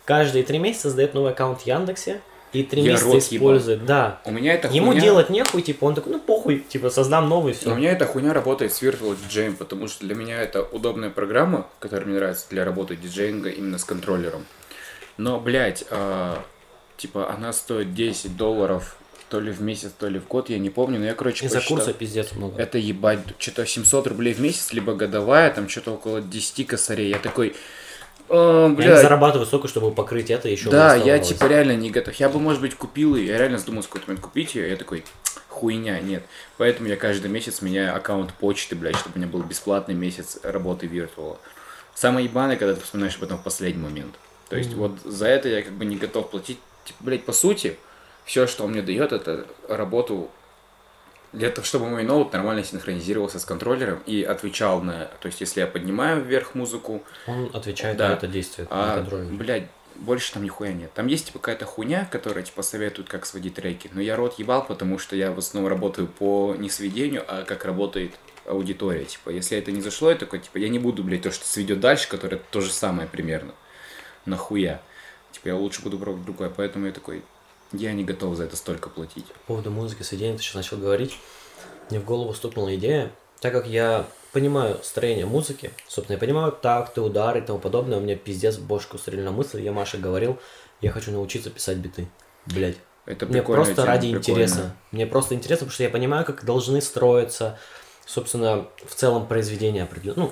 каждые 0.05 0.45
три 0.45 0.59
месяца 0.59 0.85
создает 0.85 1.15
новый 1.15 1.33
аккаунт 1.33 1.63
в 1.63 1.67
Яндексе. 1.67 2.21
И 2.53 2.63
три 2.63 2.83
Я 2.83 2.93
месяца 2.93 3.19
использует. 3.35 3.87
Да. 3.87 4.21
У 4.27 4.31
меня 4.31 4.53
это 4.53 4.69
Ему 4.69 4.89
хуйня... 4.89 5.01
делать 5.01 5.31
нехуй, 5.31 5.63
типа, 5.63 5.87
он 5.87 5.95
такой, 5.95 6.13
ну 6.13 6.21
похуй, 6.21 6.59
типа, 6.59 6.91
создам 6.91 7.29
новый, 7.29 7.55
Но 7.55 7.59
все. 7.59 7.73
у 7.73 7.77
меня 7.77 7.93
эта 7.93 8.05
хуйня 8.05 8.35
работает 8.35 8.75
с 8.75 8.83
Virtual 8.83 9.17
DJ, 9.17 9.57
потому 9.57 9.89
что 9.89 10.05
для 10.05 10.15
меня 10.15 10.39
это 10.41 10.63
удобная 10.63 11.09
программа, 11.09 11.67
которая 11.79 12.07
мне 12.07 12.17
нравится 12.17 12.45
для 12.51 12.67
работы 12.67 12.95
диджеинга 12.95 13.49
именно 13.49 13.79
с 13.79 13.85
контроллером. 13.85 14.45
Но, 15.17 15.41
блядь, 15.41 15.85
а, 15.91 16.43
типа 16.99 17.33
она 17.33 17.55
стоит 17.55 17.95
10 17.95 18.37
долларов 18.37 18.97
то 19.33 19.41
ли 19.41 19.51
в 19.51 19.63
месяц, 19.63 19.93
то 19.99 20.09
ли 20.09 20.19
в 20.19 20.29
год, 20.29 20.51
я 20.51 20.59
не 20.59 20.69
помню, 20.69 20.99
но 20.99 21.07
я, 21.07 21.15
короче, 21.15 21.47
Из-за 21.47 21.57
посчитал. 21.57 21.79
курса 21.79 21.95
пиздец 21.95 22.33
много. 22.33 22.61
Это 22.61 22.77
ебать, 22.77 23.21
что-то 23.39 23.65
700 23.65 24.09
рублей 24.09 24.35
в 24.35 24.41
месяц, 24.41 24.75
либо 24.75 24.95
годовая, 24.95 25.51
там 25.51 25.71
что-то 25.71 25.93
около 25.93 26.21
10 26.21 26.67
косарей. 26.67 27.09
Я 27.09 27.19
такой, 27.19 27.57
«О, 28.29 28.65
Я 28.65 28.69
не 28.69 28.75
блядь, 28.77 29.01
зарабатываю 29.01 29.47
столько, 29.47 29.69
чтобы 29.69 29.91
покрыть 29.91 30.29
это 30.29 30.51
еще. 30.51 30.69
да, 30.69 30.95
я 30.97 31.19
типа 31.19 31.47
реально 31.47 31.77
не 31.77 31.91
готов. 31.91 32.15
Я 32.17 32.29
бы, 32.29 32.41
может 32.41 32.61
быть, 32.61 32.75
купил 32.75 33.17
ее. 33.17 33.29
Я 33.29 33.39
реально 33.39 33.57
задумался 33.57 33.89
в 33.89 33.93
какой-то 33.93 34.09
момент 34.11 34.23
купить 34.23 34.55
ее. 34.55 34.69
Я 34.69 34.77
такой, 34.77 35.03
хуйня, 35.49 35.99
нет. 36.01 36.23
Поэтому 36.59 36.91
я 36.91 36.97
каждый 36.97 37.31
месяц 37.31 37.63
меняю 37.63 37.97
аккаунт 37.97 38.35
почты, 38.35 38.77
блядь, 38.77 38.97
чтобы 38.97 39.15
у 39.15 39.19
меня 39.19 39.29
был 39.33 39.43
бесплатный 39.43 39.95
месяц 39.95 40.41
работы 40.43 40.87
виртуала. 40.87 41.39
Самое 41.95 42.27
ебаное, 42.27 42.57
когда 42.57 42.75
ты 42.75 42.83
вспоминаешь 42.83 43.17
об 43.17 43.23
этом 43.23 43.39
в 43.39 43.43
последний 43.43 43.83
момент. 43.83 44.15
То 44.51 44.57
есть 44.59 44.75
вот 44.75 44.93
за 45.05 45.27
это 45.29 45.49
я 45.49 45.63
как 45.63 45.73
бы 45.73 45.87
не 45.87 45.97
готов 45.97 46.29
платить. 46.29 46.59
Типа, 46.85 46.99
блядь, 47.01 47.25
по 47.25 47.33
сути, 47.33 47.79
все, 48.25 48.47
что 48.47 48.65
он 48.65 48.73
мне 48.73 48.83
дает, 48.83 49.13
это 49.13 49.47
работу 49.69 50.31
для 51.33 51.49
того, 51.51 51.65
чтобы 51.65 51.89
мой 51.89 52.03
ноут 52.05 52.33
нормально 52.33 52.63
синхронизировался 52.63 53.39
с 53.39 53.45
контроллером 53.45 54.01
и 54.07 54.23
отвечал 54.23 54.83
на... 54.83 55.07
То 55.21 55.27
есть, 55.27 55.41
если 55.41 55.61
я 55.61 55.67
поднимаю 55.67 56.23
вверх 56.23 56.55
музыку, 56.55 57.03
Он 57.27 57.51
отвечает 57.55 57.97
Да. 57.97 58.09
на 58.09 58.13
это 58.13 58.27
действие, 58.27 58.69
на 58.71 58.93
а, 58.93 58.97
контроль. 58.97 59.25
блядь, 59.25 59.67
больше 59.97 60.33
там 60.33 60.43
нихуя 60.43 60.73
нет. 60.73 60.93
Там 60.93 61.07
есть 61.07 61.27
типа 61.27 61.39
какая-то 61.39 61.65
хуйня, 61.65 62.07
которая 62.11 62.45
типа 62.45 62.63
советует, 62.63 63.09
как 63.09 63.25
сводить 63.25 63.55
треки. 63.55 63.91
Но 63.95 64.01
я 64.01 64.17
рот 64.17 64.39
ебал, 64.39 64.65
потому 64.67 64.99
что 64.99 65.17
я 65.17 65.33
в 65.33 65.39
основном 65.39 65.71
работаю 65.71 66.07
по 66.07 66.55
не 66.59 66.69
сведению, 66.69 67.25
а 67.27 67.45
как 67.45 67.65
работает 67.65 68.13
аудитория. 68.45 69.05
Типа, 69.05 69.31
если 69.31 69.57
это 69.57 69.71
не 69.73 69.81
зашло, 69.81 70.11
я 70.11 70.17
такой, 70.17 70.41
типа, 70.41 70.59
я 70.59 70.69
не 70.69 70.79
буду, 70.79 71.03
блядь, 71.05 71.23
то, 71.23 71.31
что 71.31 71.47
сведет 71.47 71.81
дальше, 71.81 72.09
которое 72.09 72.41
то 72.51 72.61
же 72.61 72.73
самое 72.73 73.09
примерно. 73.09 73.53
Нахуя? 74.27 74.81
Типа, 75.31 75.49
я 75.49 75.57
лучше 75.57 75.83
буду 75.83 75.99
пробовать 75.99 76.25
другое. 76.27 76.51
Поэтому 76.55 76.87
я 76.87 76.93
такой, 76.93 77.23
я 77.73 77.93
не 77.93 78.05
готов 78.05 78.37
за 78.37 78.45
это 78.45 78.57
столько 78.57 78.89
платить. 78.89 79.27
По 79.27 79.41
поводу 79.49 79.71
музыки, 79.71 80.03
сведения, 80.03 80.37
ты 80.37 80.43
сейчас 80.43 80.55
начал 80.55 80.77
говорить, 80.77 81.17
мне 81.91 82.01
в 82.01 82.05
голову 82.05 82.33
стукнула 82.35 82.75
идея, 82.77 83.13
так 83.41 83.53
как 83.53 83.67
я 83.67 84.07
понимаю 84.33 84.79
строение 84.83 85.27
музыки, 85.27 85.71
собственно, 85.89 86.15
я 86.15 86.21
понимаю 86.21 86.53
такты, 86.53 87.01
удары 87.01 87.41
и 87.41 87.43
тому 87.43 87.59
подобное, 87.59 87.99
у 87.99 88.01
меня 88.01 88.17
пиздец 88.17 88.57
бошку 88.57 88.99
стрельна 88.99 89.31
мысль, 89.31 89.61
я 89.61 89.73
Маше 89.73 89.99
говорил, 89.99 90.39
я 90.81 90.91
хочу 90.91 91.11
научиться 91.11 91.51
писать 91.51 91.79
биты, 91.79 92.09
блять. 92.47 92.77
Это 93.05 93.27
Мне 93.27 93.43
просто 93.43 93.75
тема, 93.75 93.87
ради 93.87 94.13
прикольная. 94.13 94.45
интереса. 94.47 94.77
Мне 94.93 95.07
просто 95.07 95.35
интересно, 95.35 95.65
потому 95.67 95.73
что 95.75 95.83
я 95.83 95.91
понимаю, 95.91 96.25
как 96.25 96.45
должны 96.45 96.81
строиться, 96.81 97.59
собственно, 98.07 98.69
в 98.87 98.95
целом 98.95 99.27
произведения 99.27 99.83
определенные. 99.83 100.31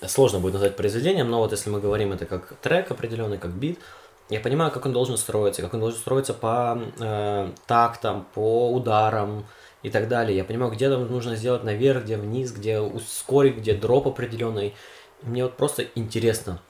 Ну, 0.00 0.08
сложно 0.08 0.40
будет 0.40 0.54
назвать 0.54 0.76
произведением, 0.76 1.30
но 1.30 1.40
вот 1.40 1.52
если 1.52 1.68
мы 1.68 1.78
говорим 1.78 2.12
это 2.12 2.24
как 2.24 2.56
трек 2.62 2.90
определенный, 2.90 3.36
как 3.36 3.50
бит, 3.50 3.78
я 4.28 4.40
понимаю, 4.40 4.72
как 4.72 4.86
он 4.86 4.92
должен 4.92 5.16
строиться, 5.16 5.62
как 5.62 5.74
он 5.74 5.80
должен 5.80 5.98
строиться 5.98 6.34
по 6.34 6.78
э, 6.98 7.50
тактам, 7.66 8.26
по 8.34 8.72
ударам 8.72 9.46
и 9.82 9.90
так 9.90 10.08
далее. 10.08 10.36
Я 10.36 10.44
понимаю, 10.44 10.72
где 10.72 10.90
там 10.90 11.10
нужно 11.10 11.36
сделать 11.36 11.62
наверх, 11.62 12.04
где 12.04 12.16
вниз, 12.16 12.52
где 12.52 12.80
ускорить, 12.80 13.58
где 13.58 13.74
дроп 13.74 14.08
определенный. 14.08 14.74
Мне 15.22 15.44
вот 15.44 15.56
просто 15.56 15.86
интересно. 15.94 16.60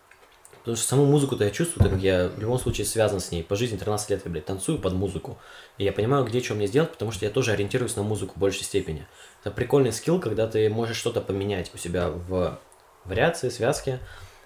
Потому 0.58 0.76
что 0.76 0.88
саму 0.88 1.06
музыку-то 1.06 1.44
я 1.44 1.50
чувствую, 1.50 1.84
так 1.84 1.92
как 1.92 2.02
я 2.02 2.28
в 2.28 2.40
любом 2.40 2.58
случае 2.58 2.86
связан 2.86 3.20
с 3.20 3.30
ней. 3.30 3.44
По 3.44 3.54
жизни 3.54 3.76
13 3.76 4.10
лет 4.10 4.22
я, 4.24 4.30
блядь, 4.30 4.46
танцую 4.46 4.80
под 4.80 4.94
музыку. 4.94 5.38
И 5.78 5.84
я 5.84 5.92
понимаю, 5.92 6.24
где 6.24 6.42
что 6.42 6.54
мне 6.54 6.66
сделать, 6.66 6.90
потому 6.90 7.12
что 7.12 7.24
я 7.24 7.30
тоже 7.30 7.52
ориентируюсь 7.52 7.94
на 7.94 8.02
музыку 8.02 8.32
в 8.34 8.38
большей 8.38 8.64
степени. 8.64 9.06
Это 9.42 9.52
прикольный 9.52 9.92
скилл, 9.92 10.18
когда 10.20 10.48
ты 10.48 10.68
можешь 10.68 10.96
что-то 10.96 11.20
поменять 11.20 11.70
у 11.72 11.78
себя 11.78 12.08
в 12.08 12.58
вариации, 13.04 13.48
связке, 13.48 14.00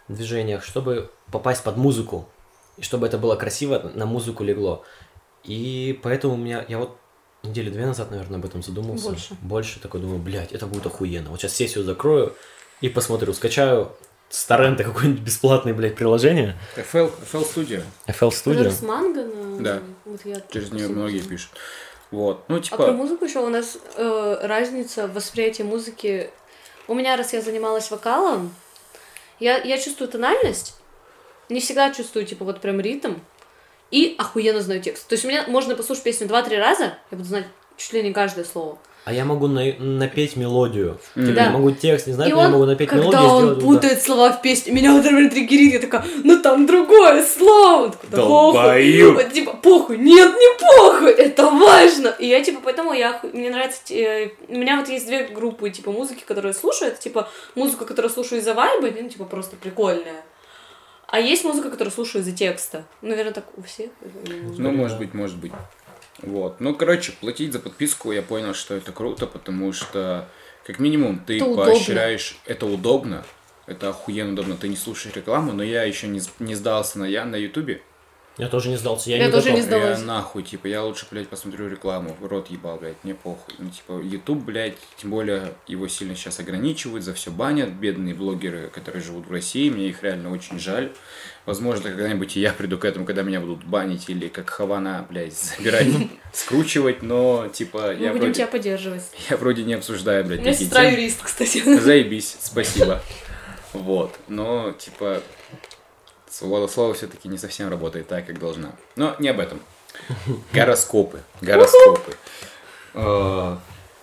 движениях, 0.08 0.62
чтобы 0.62 1.10
попасть 1.32 1.64
под 1.64 1.78
музыку. 1.78 2.28
И 2.76 2.82
чтобы 2.82 3.06
это 3.06 3.18
было 3.18 3.36
красиво, 3.36 3.90
на 3.94 4.06
музыку 4.06 4.44
легло. 4.44 4.84
И 5.44 5.98
поэтому 6.02 6.34
у 6.34 6.36
меня, 6.36 6.64
я 6.68 6.78
вот 6.78 6.96
недели 7.42 7.70
две 7.70 7.86
назад, 7.86 8.10
наверное, 8.10 8.38
об 8.38 8.44
этом 8.44 8.62
задумался. 8.62 9.08
Больше. 9.08 9.36
Больше 9.42 9.80
такой 9.80 10.00
думаю, 10.00 10.18
блядь, 10.18 10.52
это 10.52 10.66
будет 10.66 10.86
охуенно. 10.86 11.30
Вот 11.30 11.40
сейчас 11.40 11.54
сессию 11.54 11.84
закрою 11.84 12.34
и 12.80 12.88
посмотрю, 12.88 13.32
скачаю 13.32 13.92
с 14.28 14.44
торрента 14.44 14.84
какое-нибудь 14.84 15.22
бесплатное, 15.22 15.74
блядь, 15.74 15.96
приложение. 15.96 16.56
FL, 16.76 17.12
FL 17.32 17.54
Studio. 17.54 17.82
FL 18.06 18.30
Studio. 18.30 18.70
с 18.70 18.82
манго 18.82 19.24
на... 19.24 19.62
Да. 19.62 19.82
Вот 20.04 20.20
я 20.24 20.40
Через 20.50 20.70
нее 20.70 20.88
многие 20.88 21.20
пишут. 21.20 21.50
Вот. 22.10 22.44
Ну, 22.48 22.56
А 22.56 22.60
типа... 22.60 22.76
про 22.76 22.92
музыку 22.92 23.24
еще 23.24 23.40
у 23.40 23.48
нас 23.48 23.78
э, 23.96 24.38
разница 24.42 25.06
в 25.06 25.14
восприятии 25.14 25.62
музыки. 25.62 26.30
У 26.88 26.94
меня, 26.94 27.16
раз 27.16 27.32
я 27.32 27.40
занималась 27.40 27.90
вокалом, 27.90 28.54
я, 29.38 29.58
я 29.58 29.78
чувствую 29.78 30.08
тональность, 30.08 30.74
не 31.50 31.60
всегда 31.60 31.90
чувствую, 31.92 32.26
типа, 32.26 32.44
вот 32.44 32.60
прям 32.60 32.80
ритм, 32.80 33.14
и 33.90 34.14
охуенно 34.18 34.60
знаю 34.60 34.80
текст. 34.80 35.08
То 35.08 35.14
есть 35.14 35.24
у 35.24 35.28
меня 35.28 35.44
можно 35.48 35.74
послушать 35.74 36.04
песню 36.04 36.28
два-три 36.28 36.56
раза, 36.56 36.94
я 37.10 37.16
буду 37.16 37.24
знать 37.24 37.46
чуть 37.76 37.92
ли 37.92 38.02
не 38.02 38.12
каждое 38.12 38.44
слово. 38.44 38.78
А 39.06 39.14
я 39.14 39.24
могу 39.24 39.48
на- 39.48 39.72
напеть 39.78 40.36
мелодию. 40.36 40.98
Мгм. 41.14 41.26
Типа, 41.26 41.36
Да. 41.36 41.44
я 41.46 41.50
могу 41.50 41.70
текст 41.70 42.06
не 42.06 42.12
знать, 42.12 42.30
но 42.30 42.42
я 42.42 42.48
могу 42.50 42.66
напеть 42.66 42.90
когда 42.90 43.02
мелодию 43.04 43.22
и 43.22 43.32
он 43.32 43.42
сделать... 43.42 43.64
путает 43.64 44.02
слова 44.02 44.32
в 44.32 44.42
песне, 44.42 44.72
меня 44.72 44.92
вот 44.92 45.06
это 45.06 45.30
триггерит, 45.30 45.72
я 45.72 45.78
такая, 45.80 46.04
ну 46.22 46.42
там 46.42 46.66
другое 46.66 47.24
слово. 47.24 47.90
Такой, 47.90 48.10
да 48.10 48.22
похуй. 48.22 49.12
Вот, 49.12 49.32
типа, 49.32 49.56
похуй, 49.62 49.96
нет, 49.96 50.34
не 50.34 50.58
похуй, 50.60 51.12
это 51.12 51.46
важно. 51.46 52.08
И 52.18 52.26
я, 52.26 52.44
типа, 52.44 52.60
поэтому 52.62 52.92
я, 52.92 53.18
мне 53.32 53.48
нравится, 53.48 53.80
э, 53.88 54.32
у 54.48 54.56
меня 54.56 54.76
вот 54.76 54.88
есть 54.90 55.06
две 55.06 55.24
группы, 55.28 55.70
типа, 55.70 55.90
музыки, 55.90 56.22
которые 56.26 56.52
я 56.52 56.58
слушаю, 56.58 56.92
это, 56.92 57.00
типа, 57.00 57.28
музыка, 57.54 57.86
которую 57.86 58.10
я 58.10 58.14
слушаю 58.14 58.40
из-за 58.40 58.52
вайба, 58.52 58.88
ну, 59.00 59.08
типа, 59.08 59.24
просто 59.24 59.56
прикольная. 59.56 60.22
А 61.10 61.18
есть 61.18 61.44
музыка, 61.44 61.70
которую 61.70 61.92
слушаю 61.92 62.22
из-за 62.22 62.32
текста. 62.32 62.84
Наверное, 63.02 63.32
так 63.32 63.44
у 63.56 63.62
всех. 63.62 63.90
Ну, 64.58 64.70
может 64.70 64.98
быть, 64.98 65.12
может 65.14 65.36
быть. 65.36 65.52
Вот. 66.18 66.60
Ну, 66.60 66.74
короче, 66.74 67.12
платить 67.20 67.52
за 67.52 67.58
подписку 67.58 68.12
я 68.12 68.22
понял, 68.22 68.54
что 68.54 68.74
это 68.74 68.92
круто, 68.92 69.26
потому 69.26 69.72
что, 69.72 70.28
как 70.66 70.78
минимум, 70.78 71.18
ты 71.26 71.36
Это 71.36 71.46
удобно. 71.46 71.72
поощряешь, 71.72 72.38
это 72.46 72.66
удобно, 72.66 73.24
это 73.66 73.88
охуенно 73.88 74.32
удобно, 74.32 74.56
ты 74.56 74.68
не 74.68 74.76
слушаешь 74.76 75.16
рекламу, 75.16 75.52
но 75.52 75.62
я 75.62 75.84
еще 75.84 76.08
не, 76.08 76.20
не 76.38 76.54
сдался 76.54 76.98
на 76.98 77.04
я 77.04 77.24
на 77.24 77.36
ютубе. 77.36 77.82
Я 78.40 78.48
тоже 78.48 78.68
не 78.70 78.76
сдался, 78.76 79.10
я, 79.10 79.18
Я 79.18 79.26
не 79.26 79.32
тоже 79.32 79.50
готов. 79.50 79.58
не 79.58 79.62
сдалась. 79.66 79.98
Я 79.98 80.04
нахуй, 80.04 80.42
типа, 80.42 80.66
я 80.66 80.82
лучше, 80.82 81.06
блядь, 81.10 81.28
посмотрю 81.28 81.68
рекламу, 81.68 82.16
в 82.18 82.26
рот 82.26 82.50
ебал, 82.50 82.78
блядь, 82.78 82.96
мне 83.04 83.14
похуй. 83.14 83.54
Ну, 83.58 83.70
типа, 83.70 84.00
ютуб, 84.02 84.38
блядь, 84.38 84.76
тем 84.96 85.10
более 85.10 85.52
его 85.66 85.86
сильно 85.88 86.14
сейчас 86.14 86.40
ограничивают, 86.40 87.04
за 87.04 87.14
все 87.14 87.30
банят, 87.30 87.70
бедные 87.70 88.14
блогеры, 88.14 88.68
которые 88.68 89.02
живут 89.02 89.26
в 89.26 89.32
России, 89.32 89.68
мне 89.70 89.88
их 89.88 90.02
реально 90.02 90.32
очень 90.32 90.58
жаль. 90.58 90.92
Возможно, 91.46 91.90
когда-нибудь 91.90 92.36
и 92.36 92.40
я 92.40 92.52
приду 92.52 92.78
к 92.78 92.84
этому, 92.84 93.04
когда 93.06 93.22
меня 93.22 93.40
будут 93.40 93.64
банить 93.64 94.08
или 94.08 94.28
как 94.28 94.50
Хавана, 94.50 95.06
блядь, 95.08 95.34
забирать, 95.56 95.88
скручивать, 96.32 97.02
но, 97.02 97.48
типа, 97.52 97.94
Мы 97.98 98.04
я 98.04 98.12
будем 98.12 98.32
тебя 98.32 98.46
вроде, 98.46 98.46
поддерживать. 98.46 99.02
я 99.30 99.36
вроде 99.36 99.64
не 99.64 99.74
обсуждаю, 99.74 100.24
У 100.24 100.28
блядь, 100.28 100.40
меня 100.40 100.52
такие 100.52 100.66
сестра 100.66 100.82
юрист, 100.84 101.22
кстати. 101.22 101.78
Заебись, 101.80 102.36
спасибо. 102.40 103.02
Вот, 103.72 104.18
но, 104.28 104.72
типа, 104.72 105.22
слово, 106.30 106.66
слово 106.68 106.94
все-таки 106.94 107.28
не 107.28 107.38
совсем 107.38 107.68
работает 107.68 108.08
так, 108.08 108.26
как 108.26 108.38
должна. 108.38 108.72
Но 108.96 109.16
не 109.18 109.28
об 109.28 109.40
этом. 109.40 109.60
Гороскопы. 110.52 111.20
Гороскопы. 111.40 112.14
Э, 112.94 113.56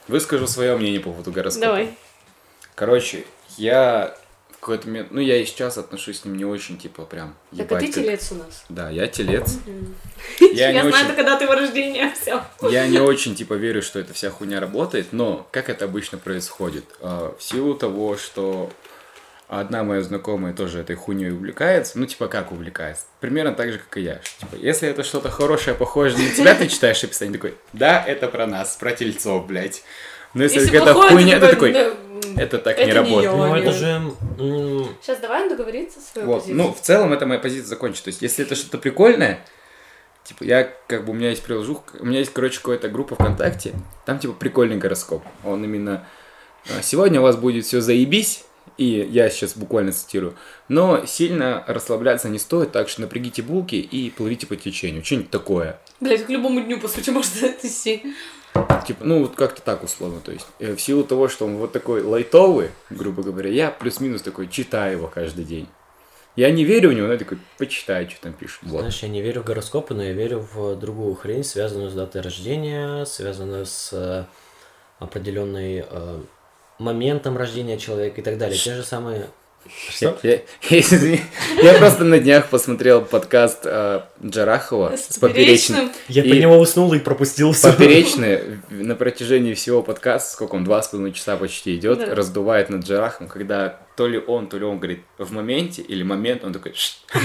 Выскажу 0.08 0.48
свое 0.48 0.76
мнение 0.78 1.00
по 1.00 1.12
поводу 1.12 1.32
гороскопа. 1.32 1.66
Давай. 1.66 1.98
Короче, 2.76 3.26
я 3.58 4.16
в 4.52 4.60
какой-то 4.60 4.88
момент, 4.88 5.12
ну 5.12 5.20
я 5.20 5.38
и 5.38 5.46
сейчас 5.46 5.78
отношусь 5.78 6.22
с 6.22 6.26
ним 6.26 6.36
не 6.38 6.46
очень, 6.46 6.78
типа, 6.78 7.04
прям, 7.06 7.36
Так, 7.56 7.72
а 7.72 7.80
ты 7.80 7.92
телец 7.92 8.32
у 8.32 8.36
нас. 8.36 8.66
Да, 8.70 8.90
я 8.90 9.08
телец. 9.08 9.58
Я, 10.40 10.72
знаю, 10.72 11.06
это 11.06 11.14
когда 11.14 11.38
ты 11.38 11.44
его 11.44 11.54
рождения, 11.54 12.14
все. 12.22 12.42
Я 12.62 12.88
не 12.88 13.00
очень, 13.00 13.36
типа, 13.36 13.54
верю, 13.54 13.82
что 13.82 14.00
эта 14.00 14.14
вся 14.14 14.30
хуйня 14.30 14.60
работает, 14.60 15.14
но 15.14 15.48
как 15.52 15.70
это 15.70 15.86
обычно 15.86 16.18
происходит? 16.18 16.86
А, 17.02 17.36
В 17.38 17.44
силу 17.44 17.76
того, 17.76 18.18
что 18.18 18.72
одна 19.48 19.84
моя 19.84 20.02
знакомая 20.02 20.54
тоже 20.54 20.80
этой 20.80 20.96
хуйней 20.96 21.32
увлекается, 21.32 21.98
ну, 21.98 22.06
типа, 22.06 22.28
как 22.28 22.52
увлекается? 22.52 23.06
Примерно 23.20 23.54
так 23.54 23.72
же, 23.72 23.80
как 23.80 23.98
и 23.98 24.02
я. 24.02 24.22
Что, 24.22 24.42
Типа, 24.42 24.56
если 24.56 24.90
это 24.90 25.04
что-то 25.04 25.30
хорошее, 25.30 25.76
похожее 25.76 26.30
на 26.30 26.36
тебя, 26.36 26.56
ты 26.56 26.68
читаешь 26.68 27.04
описание, 27.04 27.34
такой, 27.34 27.56
да, 27.74 28.04
это 28.06 28.28
про 28.28 28.46
нас, 28.46 28.76
про 28.76 28.92
тельцов, 28.92 29.48
блядь. 29.48 29.84
Но 30.34 30.44
если, 30.44 30.66
какая-то 30.66 30.94
хуйня, 30.94 31.40
ты 31.40 31.48
такой, 31.48 31.72
это 32.36 32.58
так 32.60 32.78
не 32.78 32.84
это 32.84 32.92
не 32.92 32.94
работает. 32.94 33.32
Ну, 33.32 33.56
это 33.56 33.72
же... 33.72 34.14
Сейчас 35.02 35.20
давай 35.20 35.44
он 35.44 35.50
договорится 35.50 36.00
свою 36.02 36.28
Вот. 36.28 36.42
позицию. 36.42 36.58
Ну, 36.58 36.74
в 36.74 36.82
целом, 36.82 37.14
это 37.14 37.26
моя 37.26 37.40
позиция 37.40 37.68
закончится. 37.68 38.06
То 38.06 38.10
есть, 38.10 38.22
если 38.22 38.46
это 38.46 38.56
что-то 38.56 38.78
прикольное, 38.78 39.40
типа, 40.24 40.44
я, 40.44 40.70
как 40.88 41.06
бы, 41.06 41.12
у 41.12 41.16
меня 41.16 41.30
есть 41.30 41.44
приложу, 41.44 41.82
у 42.00 42.06
меня 42.06 42.20
есть, 42.20 42.34
короче, 42.34 42.60
какая-то 42.60 42.90
группа 42.90 43.16
ВКонтакте, 43.16 43.74
там, 44.06 44.20
типа, 44.20 44.34
прикольный 44.34 44.76
гороскоп. 44.76 45.24
Он 45.44 45.64
именно, 45.64 46.06
сегодня 46.82 47.22
у 47.22 47.24
вас 47.24 47.38
будет 47.38 47.66
все 47.66 47.82
заебись, 47.82 48.44
и 48.78 49.08
я 49.10 49.30
сейчас 49.30 49.56
буквально 49.56 49.92
цитирую, 49.92 50.36
но 50.68 51.06
сильно 51.06 51.64
расслабляться 51.68 52.30
не 52.30 52.40
стоит, 52.40 52.72
так 52.72 52.90
что 52.90 53.02
напрягите 53.02 53.42
булки 53.42 53.76
и 53.76 54.10
плывите 54.10 54.48
по 54.48 54.56
течению. 54.56 55.04
Что-нибудь 55.04 55.30
такое. 55.30 55.80
Блять, 56.00 56.26
к 56.26 56.30
любому 56.30 56.62
дню, 56.62 56.80
по 56.80 56.88
сути, 56.88 57.10
можно 57.12 57.46
это 57.46 57.68
идти. 57.68 58.04
Типа, 58.86 59.04
ну, 59.04 59.22
вот 59.22 59.36
как-то 59.36 59.62
так 59.62 59.84
условно. 59.84 60.20
То 60.22 60.32
есть, 60.32 60.48
э, 60.60 60.76
в 60.76 60.82
силу 60.82 61.04
того, 61.04 61.28
что 61.28 61.46
он 61.46 61.58
вот 61.58 61.72
такой 61.72 62.02
лайтовый, 62.02 62.72
грубо 62.90 63.22
говоря, 63.22 63.50
я 63.50 63.70
плюс-минус 63.70 64.22
такой 64.22 64.48
читаю 64.48 64.94
его 64.94 65.08
каждый 65.08 65.46
день. 65.46 65.68
Я 66.36 66.52
не 66.52 66.64
верю 66.64 66.92
в 66.92 66.94
него, 66.94 67.08
но 67.08 67.14
я 67.14 67.20
такой, 67.20 67.40
почитаю, 67.58 68.08
что 68.10 68.22
там 68.22 68.34
пишут. 68.34 68.60
Вот. 68.64 68.80
Знаешь, 68.80 69.02
я 69.02 69.10
не 69.10 69.22
верю 69.22 69.42
в 69.42 69.46
гороскопы, 69.46 69.96
но 69.96 70.04
я 70.04 70.14
верю 70.14 70.48
в 70.54 70.76
другую 70.76 71.16
хрень, 71.16 71.44
связанную 71.44 71.90
с 71.90 71.94
датой 71.94 72.22
рождения, 72.22 73.06
связанную 73.06 73.66
с 73.66 73.90
э, 73.92 74.26
определенной 75.00 75.84
э, 75.90 76.22
моментом 76.80 77.38
рождения 77.38 77.78
человека 77.78 78.22
и 78.22 78.24
так 78.24 78.38
далее. 78.38 78.58
Те 78.58 78.76
же 78.76 78.84
самые... 78.84 79.28
Что? 79.90 80.18
Я, 80.24 80.32
я- 80.70 80.80
извини, 80.80 81.20
я 81.62 81.74
просто 81.74 82.06
на 82.06 82.20
днях 82.20 82.48
посмотрел 82.48 83.02
подкаст 83.02 83.64
э, 83.66 84.00
Джарахова 84.24 84.96
С 84.96 85.10
с 85.16 85.18
поперечным. 85.18 85.92
Я 86.08 86.24
И- 86.24 86.30
по 86.30 86.34
него 86.36 86.58
уснул 86.58 86.94
и 86.94 87.00
пропустил 87.00 87.52
всё. 87.52 87.74
Поперечный 87.74 88.60
на 88.70 88.96
протяжении 88.96 89.54
всего 89.56 89.84
подкаста, 89.84 90.32
сколько 90.32 90.56
он, 90.56 90.64
два 90.64 90.82
с 90.82 90.88
половиной 90.88 91.12
часа 91.14 91.36
почти 91.36 91.76
идет, 91.76 92.00
Да. 92.00 92.16
раздувает 92.16 92.70
над 92.70 92.86
Джарахом, 92.86 93.28
когда 93.28 93.78
то 93.98 94.08
ли 94.08 94.18
он, 94.26 94.48
то 94.48 94.58
ли 94.58 94.64
он 94.64 94.78
говорит 94.78 95.02
в 95.18 95.34
моменте 95.34 95.82
или 95.82 96.02
момент, 96.04 96.46
он 96.46 96.54
такой. 96.54 96.74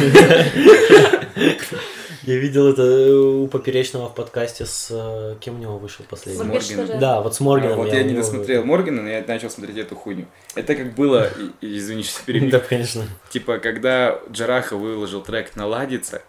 Я 2.22 2.36
видел 2.36 2.68
это 2.68 2.82
э, 2.82 3.10
у 3.12 3.48
Поперечного 3.48 4.08
в 4.08 4.14
подкасте 4.14 4.64
с... 4.64 4.88
э, 4.90 5.36
Кем 5.40 5.56
у 5.56 5.58
него 5.58 5.78
вышел 5.78 6.04
последний? 6.08 6.44
Моргенштерн. 6.44 6.78
Моргеном. 6.80 7.00
Да, 7.00 7.20
вот 7.20 7.34
с 7.34 7.40
Морганом. 7.40 7.76
вот 7.78 7.92
я 7.92 8.00
у 8.00 8.04
не 8.04 8.14
досмотрел 8.14 8.64
Моргана, 8.64 9.02
но 9.02 9.08
я 9.08 9.24
начал 9.26 9.50
смотреть 9.50 9.78
эту 9.78 9.96
хуйню. 9.96 10.26
Это 10.54 10.76
как 10.76 10.94
было, 10.94 11.30
извини, 11.60 12.04
что 12.04 12.24
перебил, 12.24 12.50
Да, 12.50 12.60
конечно. 12.60 13.04
типа, 13.30 13.58
когда 13.58 14.20
Джараха 14.30 14.76
выложил 14.76 15.22
трек 15.22 15.56
«Наладится», 15.56 16.22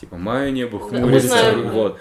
типа, 0.00 0.16
«Мое 0.16 0.50
небо 0.50 0.78
хмурится», 0.78 1.52
вот. 1.56 1.98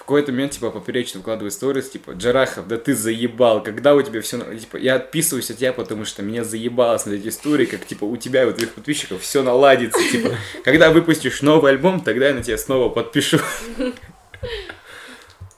В 0.00 0.02
какой-то 0.10 0.32
момент, 0.32 0.52
типа, 0.52 0.70
поперечно 0.70 1.18
выкладываю 1.18 1.50
сторис, 1.50 1.90
типа, 1.90 2.12
Джарахов, 2.12 2.66
да 2.66 2.78
ты 2.78 2.94
заебал, 2.94 3.62
когда 3.62 3.94
у 3.94 4.00
тебя 4.00 4.22
все, 4.22 4.38
типа, 4.56 4.78
я 4.78 4.94
отписываюсь 4.94 5.50
от 5.50 5.58
тебя, 5.58 5.74
потому 5.74 6.06
что 6.06 6.22
меня 6.22 6.42
заебало 6.42 6.96
смотреть 6.96 7.26
истории, 7.26 7.66
как, 7.66 7.84
типа, 7.84 8.04
у 8.04 8.16
тебя 8.16 8.44
и 8.44 8.46
у 8.46 8.52
твоих 8.54 8.72
подписчиков 8.72 9.20
все 9.20 9.42
наладится, 9.42 10.00
типа, 10.10 10.30
когда 10.64 10.90
выпустишь 10.90 11.42
новый 11.42 11.72
альбом, 11.72 12.00
тогда 12.00 12.28
я 12.28 12.34
на 12.34 12.42
тебя 12.42 12.56
снова 12.56 12.88
подпишу. 12.88 13.40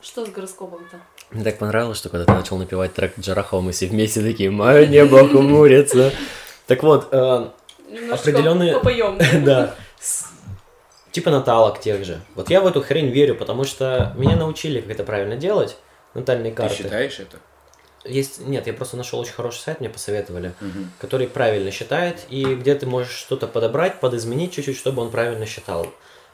Что 0.03 0.27
с 0.27 0.29
гороскопом-то? 0.31 0.99
Мне 1.31 1.45
так 1.45 1.59
понравилось, 1.59 1.99
что 1.99 2.09
когда 2.09 2.25
ты 2.27 2.33
начал 2.33 2.59
напевать 2.59 2.95
трек 2.95 3.15
Джарахова, 3.21 3.61
мы 3.61 3.71
все 3.71 3.87
вместе 3.87 4.23
такие 4.23 4.51
«Мое 4.51 4.87
небо 4.87 5.27
хмурится». 5.29 6.13
Так 6.67 6.83
вот, 6.83 7.09
э, 7.13 7.47
Определенные- 8.11 8.75
попоем. 8.75 9.19
да, 9.45 9.77
типа 11.13 11.31
наталок 11.31 11.81
тех 11.81 12.05
же. 12.05 12.21
Вот 12.35 12.51
я 12.51 12.61
в 12.61 12.67
эту 12.67 12.83
хрень 12.83 13.11
верю, 13.11 13.35
потому 13.37 13.65
что 13.65 14.13
меня 14.17 14.37
научили, 14.37 14.81
как 14.81 14.91
это 14.91 15.05
правильно 15.05 15.37
делать, 15.37 15.77
натальные 16.15 16.51
Ты 16.53 16.57
карты. 16.57 16.77
считаешь 16.83 17.21
это? 17.21 17.39
Есть, 18.05 18.41
нет, 18.45 18.67
я 18.67 18.73
просто 18.73 18.97
нашел 18.97 19.21
очень 19.21 19.33
хороший 19.33 19.61
сайт, 19.61 19.79
мне 19.79 19.89
посоветовали, 19.89 20.55
Мгм. 20.61 20.91
который 20.99 21.29
правильно 21.29 21.71
считает, 21.71 22.25
и 22.31 22.57
где 22.57 22.75
ты 22.75 22.85
можешь 22.87 23.13
что-то 23.13 23.47
подобрать, 23.47 24.01
подизменить 24.01 24.53
чуть-чуть, 24.53 24.77
чтобы 24.77 25.03
он 25.03 25.11
правильно 25.13 25.47
считал. 25.47 25.87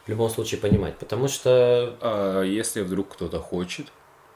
В 0.07 0.09
любом 0.09 0.31
случае 0.31 0.59
понимать, 0.59 0.97
потому 0.97 1.29
что 1.29 1.95
А 2.01 2.43
если 2.43 2.81
вдруг 2.81 3.11
кто-то 3.11 3.41
хочет, 3.41 3.89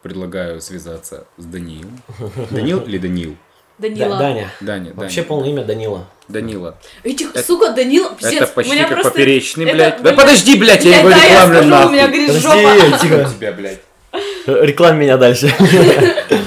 предлагаю 0.02 0.60
связаться 0.60 1.26
с 1.38 1.44
Даниилом. 1.46 2.02
Данил 2.50 2.80
или 2.82 2.98
Данил? 3.82 4.08
Да- 4.08 4.18
Данила. 4.18 4.18
Даня, 4.18 4.50
Даня, 4.60 4.92
вообще 4.94 5.16
Даня. 5.16 5.28
полное 5.28 5.48
имя 5.50 5.64
Данила. 5.64 6.08
Данила. 6.28 6.78
Этих, 7.02 7.30
Это- 7.30 7.42
сука, 7.42 7.70
Данила, 7.72 8.14
пиздец, 8.14 8.42
Это 8.42 8.52
почти 8.52 8.78
как 8.78 8.88
просто- 8.88 9.10
поперечный, 9.10 9.64
это, 9.66 9.74
блядь. 9.74 9.96
Да 9.96 10.02
блядь, 10.02 10.16
подожди, 10.16 10.58
блядь, 10.58 10.84
я 10.84 10.90
Я- 10.90 10.98
его 11.00 11.08
да, 11.10 11.16
я 11.16 11.24
рекламлю 11.30 11.54
скажу, 11.56 11.68
нахуй. 11.70 11.88
у 11.88 11.92
меня 11.92 12.06
говорит 12.08 12.26
Подожди, 12.28 12.48
жопа. 12.48 12.98
тихо. 12.98 13.30
тебя, 13.36 13.52
блядь. 13.52 13.80
Реклам 14.46 14.98
меня 14.98 15.16
дальше. 15.16 15.52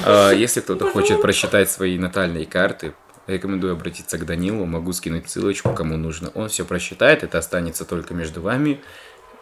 А, 0.05 0.31
Если 0.31 0.61
кто-то 0.61 0.89
хочет 0.91 1.21
просчитать 1.21 1.69
свои 1.69 1.97
натальные 1.97 2.45
карты, 2.45 2.93
рекомендую 3.27 3.73
обратиться 3.73 4.17
к 4.17 4.25
Данилу, 4.25 4.65
могу 4.65 4.93
скинуть 4.93 5.29
ссылочку, 5.29 5.73
кому 5.73 5.97
нужно. 5.97 6.29
Он 6.35 6.47
все 6.49 6.63
просчитает, 6.65 7.23
это 7.23 7.37
останется 7.39 7.85
только 7.85 8.13
между 8.13 8.41
вами. 8.41 8.81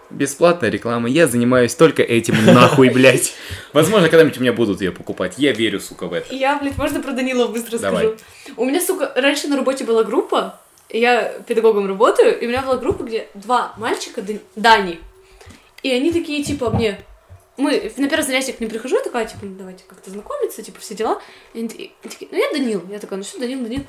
Бесплатная 0.09 0.69
реклама, 0.69 1.09
я 1.09 1.27
занимаюсь 1.27 1.73
только 1.73 2.03
этим 2.03 2.35
нахуй, 2.45 2.89
блядь. 2.89 3.33
Возможно, 3.73 4.09
когда-нибудь 4.09 4.37
у 4.37 4.41
меня 4.41 4.53
будут 4.53 4.81
ее 4.81 4.91
покупать. 4.91 5.35
Я 5.37 5.53
верю, 5.53 5.79
сука, 5.79 6.07
в 6.07 6.13
это. 6.13 6.33
Я, 6.33 6.59
блядь, 6.59 6.77
можно 6.77 7.01
про 7.01 7.13
Данила 7.13 7.47
быстро 7.47 7.79
Давай. 7.79 8.05
скажу? 8.05 8.17
У 8.57 8.65
меня, 8.65 8.79
сука, 8.81 9.11
раньше 9.15 9.47
на 9.47 9.57
работе 9.57 9.83
была 9.83 10.03
группа, 10.03 10.59
и 10.89 10.99
я 10.99 11.29
педагогом 11.47 11.87
работаю, 11.87 12.39
и 12.39 12.45
у 12.45 12.49
меня 12.49 12.61
была 12.61 12.77
группа, 12.77 13.03
где 13.03 13.27
два 13.33 13.73
мальчика, 13.77 14.21
Дан- 14.21 14.41
Дани, 14.55 14.99
и 15.83 15.91
они 15.91 16.11
такие, 16.11 16.43
типа, 16.43 16.69
мне... 16.69 16.99
Мы 17.55 17.91
на 17.97 18.09
первое 18.09 18.25
занятие 18.25 18.53
к 18.53 18.59
ним 18.59 18.69
прихожу, 18.69 18.95
я 18.95 19.03
такая, 19.03 19.25
типа, 19.25 19.39
ну, 19.43 19.55
давайте 19.55 19.83
как-то 19.87 20.09
знакомиться, 20.09 20.63
типа, 20.63 20.79
все 20.79 20.95
дела. 20.95 21.21
И 21.53 21.59
они 21.59 21.67
такие, 22.01 22.29
ну, 22.31 22.37
я 22.37 22.51
Данил. 22.51 22.81
Я 22.89 22.97
такая, 22.97 23.17
ну, 23.17 23.23
что, 23.23 23.39
Данил, 23.39 23.61
Данил? 23.61 23.83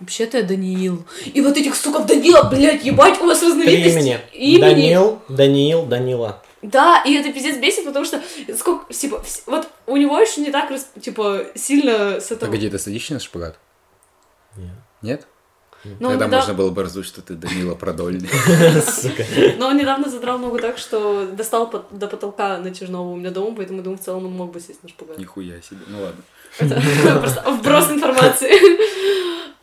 Вообще-то 0.00 0.38
я 0.38 0.42
Даниил. 0.44 1.04
И 1.34 1.40
вот 1.40 1.56
этих, 1.56 1.74
сука, 1.74 2.00
Данила, 2.00 2.44
блядь, 2.44 2.84
ебать, 2.84 3.20
у 3.20 3.26
вас 3.26 3.40
Три 3.40 3.48
разновидность 3.48 3.96
имени. 3.96 4.20
имени. 4.32 4.60
Данил, 4.60 5.22
Даниил, 5.28 5.82
Данила. 5.86 6.42
Да, 6.62 7.02
и 7.06 7.14
это 7.14 7.32
пиздец 7.32 7.56
бесит, 7.58 7.84
потому 7.84 8.04
что 8.04 8.20
сколько, 8.56 8.92
типа, 8.92 9.16
вс- 9.24 9.42
вот 9.46 9.68
у 9.86 9.96
него 9.96 10.18
еще 10.18 10.40
не 10.40 10.50
так, 10.50 10.72
типа, 11.00 11.46
сильно 11.54 12.20
с 12.20 12.30
этого... 12.32 12.46
Погоди, 12.50 12.68
ты 12.68 12.78
садишься 12.78 13.14
на 13.14 13.20
шпагат? 13.20 13.58
Нет. 14.56 14.72
Нет? 15.02 15.26
Но 16.00 16.08
он, 16.08 16.14
Тогда 16.18 16.26
недав- 16.26 16.40
можно 16.40 16.54
было 16.54 16.70
бы 16.70 16.82
раздуть, 16.82 17.06
что 17.06 17.22
ты 17.22 17.34
Данила 17.34 17.76
Продольный. 17.76 18.28
Но 19.58 19.68
он 19.68 19.76
недавно 19.76 20.08
задрал 20.10 20.38
ногу 20.38 20.58
так, 20.58 20.76
что 20.78 21.26
достал 21.26 21.72
до 21.92 22.08
потолка 22.08 22.58
натяжного 22.58 23.08
у 23.12 23.16
меня 23.16 23.30
дома, 23.30 23.54
поэтому, 23.56 23.82
думаю, 23.82 23.98
в 23.98 24.04
целом 24.04 24.26
он 24.26 24.32
мог 24.32 24.52
бы 24.52 24.58
сесть 24.60 24.82
на 24.82 24.88
шпагат. 24.88 25.18
Нихуя 25.18 25.62
себе. 25.62 25.78
Ну 25.86 26.02
ладно. 26.02 26.22
Это 26.58 27.18
просто 27.20 27.50
вброс 27.52 27.90
информации. 27.92 28.50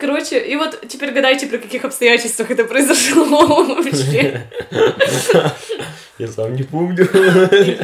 Короче, 0.06 0.38
и 0.38 0.54
вот 0.54 0.84
теперь 0.86 1.10
гадайте, 1.10 1.48
при 1.48 1.56
каких 1.56 1.84
обстоятельствах 1.84 2.48
это 2.52 2.64
произошло 2.64 3.24
вообще. 3.64 4.46
Я 6.16 6.28
сам 6.28 6.54
не 6.54 6.62
помню. 6.62 7.08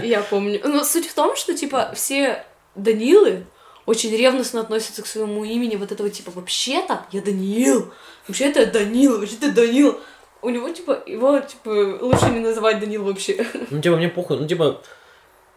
Я 0.05 0.21
помню. 0.21 0.61
Но 0.63 0.85
суть 0.85 1.09
в 1.09 1.15
том, 1.15 1.35
что, 1.35 1.53
типа, 1.53 1.91
все 1.97 2.45
Данилы 2.77 3.45
очень 3.87 4.17
ревностно 4.17 4.61
относятся 4.61 5.03
к 5.03 5.09
своему 5.09 5.45
имени, 5.45 5.75
вот 5.75 5.91
этого, 5.91 6.11
типа, 6.11 6.31
вообще-то 6.31 7.05
я 7.11 7.21
Даниил, 7.23 7.93
вообще-то 8.29 8.61
я 8.61 8.67
Данил, 8.67 9.19
вообще-то 9.19 9.51
Данил. 9.51 9.99
У 10.43 10.49
него, 10.51 10.69
типа, 10.71 11.03
его, 11.05 11.41
типа, 11.41 11.99
лучше 12.01 12.27
не 12.27 12.39
называть 12.39 12.79
Данил 12.79 13.03
вообще. 13.03 13.45
Ну, 13.71 13.81
типа, 13.81 13.97
мне 13.97 14.09
похуй. 14.09 14.39
Ну, 14.39 14.47
типа, 14.47 14.81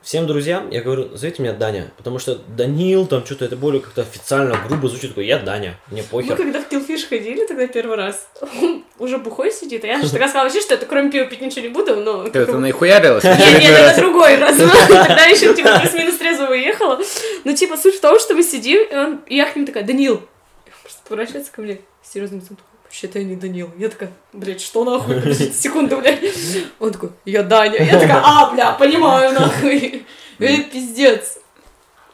всем 0.06 0.28
друзьям 0.28 0.70
я 0.70 0.82
говорю, 0.82 1.10
зовите 1.18 1.42
меня 1.42 1.54
Даня. 1.54 1.92
Потому 1.98 2.20
что 2.20 2.36
Данил, 2.36 3.08
там, 3.08 3.26
что-то 3.26 3.46
это 3.46 3.58
более 3.58 3.82
как-то 3.82 4.04
официально, 4.04 4.56
грубо 4.68 4.88
звучит. 4.88 5.10
Такой, 5.10 5.26
я 5.26 5.40
Даня. 5.40 5.78
Мне 5.92 6.04
Мы 6.04 6.08
похер. 6.08 6.38
когда 6.38 6.62
в 6.62 6.70
Килфиш 6.70 7.08
ходили 7.08 7.46
тогда 7.46 7.68
первый 7.68 7.98
раз, 7.98 8.28
он 8.40 8.86
уже 9.00 9.18
бухой 9.18 9.52
сидит, 9.52 9.84
а 9.84 9.88
я 9.88 10.02
же 10.02 10.10
тогда 10.10 10.28
сказала 10.28 10.46
вообще, 10.46 10.62
что 10.62 10.76
это 10.76 10.86
кроме 10.86 11.12
пива 11.12 11.26
пить 11.26 11.42
ничего 11.42 11.62
не 11.62 11.70
буду, 11.70 11.96
но... 11.96 12.24
Ты 12.30 12.40
это 12.40 12.58
наихуярилась? 12.58 13.24
Нет, 13.24 13.38
нет, 13.38 13.80
это 13.80 14.00
другой 14.00 14.38
раз. 14.38 14.56
Тогда 14.88 15.26
еще, 15.26 15.54
типа, 15.54 15.80
плюс-минус 15.80 16.18
трезво 16.18 16.46
выехала. 16.46 17.00
Ну, 17.44 17.56
типа, 17.56 17.76
суть 17.76 17.96
в 17.96 18.02
том, 18.02 18.20
что 18.20 18.36
мы 18.36 18.44
сидим, 18.44 19.22
и, 19.26 19.36
я 19.36 19.46
к 19.46 19.56
нему 19.56 19.66
такая, 19.66 19.84
Данил. 19.84 20.22
Просто 20.82 21.02
поворачивается 21.08 21.52
ко 21.52 21.62
мне, 21.62 21.82
серьезно, 22.04 22.36
лицом 22.36 22.58
такой, 22.58 22.75
вообще-то 22.96 23.20
я 23.20 23.26
не 23.26 23.36
Данил. 23.36 23.70
Я 23.78 23.90
такая, 23.90 24.12
блядь, 24.32 24.62
что 24.62 24.86
нахуй? 24.86 25.16
Подождите 25.16 25.54
секунду, 25.60 25.98
блядь. 25.98 26.22
Он 26.80 26.92
такой, 26.92 27.10
я 27.26 27.44
Даня. 27.44 27.84
Я 27.84 28.00
такая, 28.00 28.22
а, 28.24 28.52
бля, 28.54 28.72
понимаю, 28.72 29.34
нахуй. 29.34 30.06
Это 30.40 30.64
пиздец. 30.72 31.40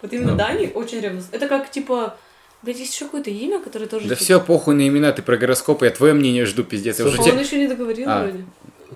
Вот 0.01 0.11
именно. 0.11 0.35
Дани 0.35 0.71
очень 0.73 0.99
ревностно. 0.99 1.35
Это 1.35 1.47
как, 1.47 1.69
типа, 1.69 2.15
блядь, 2.63 2.79
есть 2.79 2.95
еще 2.95 3.05
какое-то 3.05 3.29
имя, 3.29 3.59
которое 3.59 3.85
тоже... 3.85 4.07
Да 4.07 4.15
типа- 4.15 4.23
все, 4.23 4.39
похуй 4.39 4.73
на 4.73 4.87
имена, 4.87 5.11
ты 5.11 5.21
про 5.21 5.37
гороскоп, 5.37 5.83
я 5.83 5.91
твое 5.91 6.13
мнение 6.13 6.45
жду, 6.45 6.63
пиздец. 6.63 6.97
Я 6.97 7.05
уже 7.05 7.17
А 7.19 7.21
он 7.21 7.39
еще 7.39 7.57
не 7.59 7.67
договорил 7.67 8.09
А. 8.09 8.23
вроде. 8.23 8.45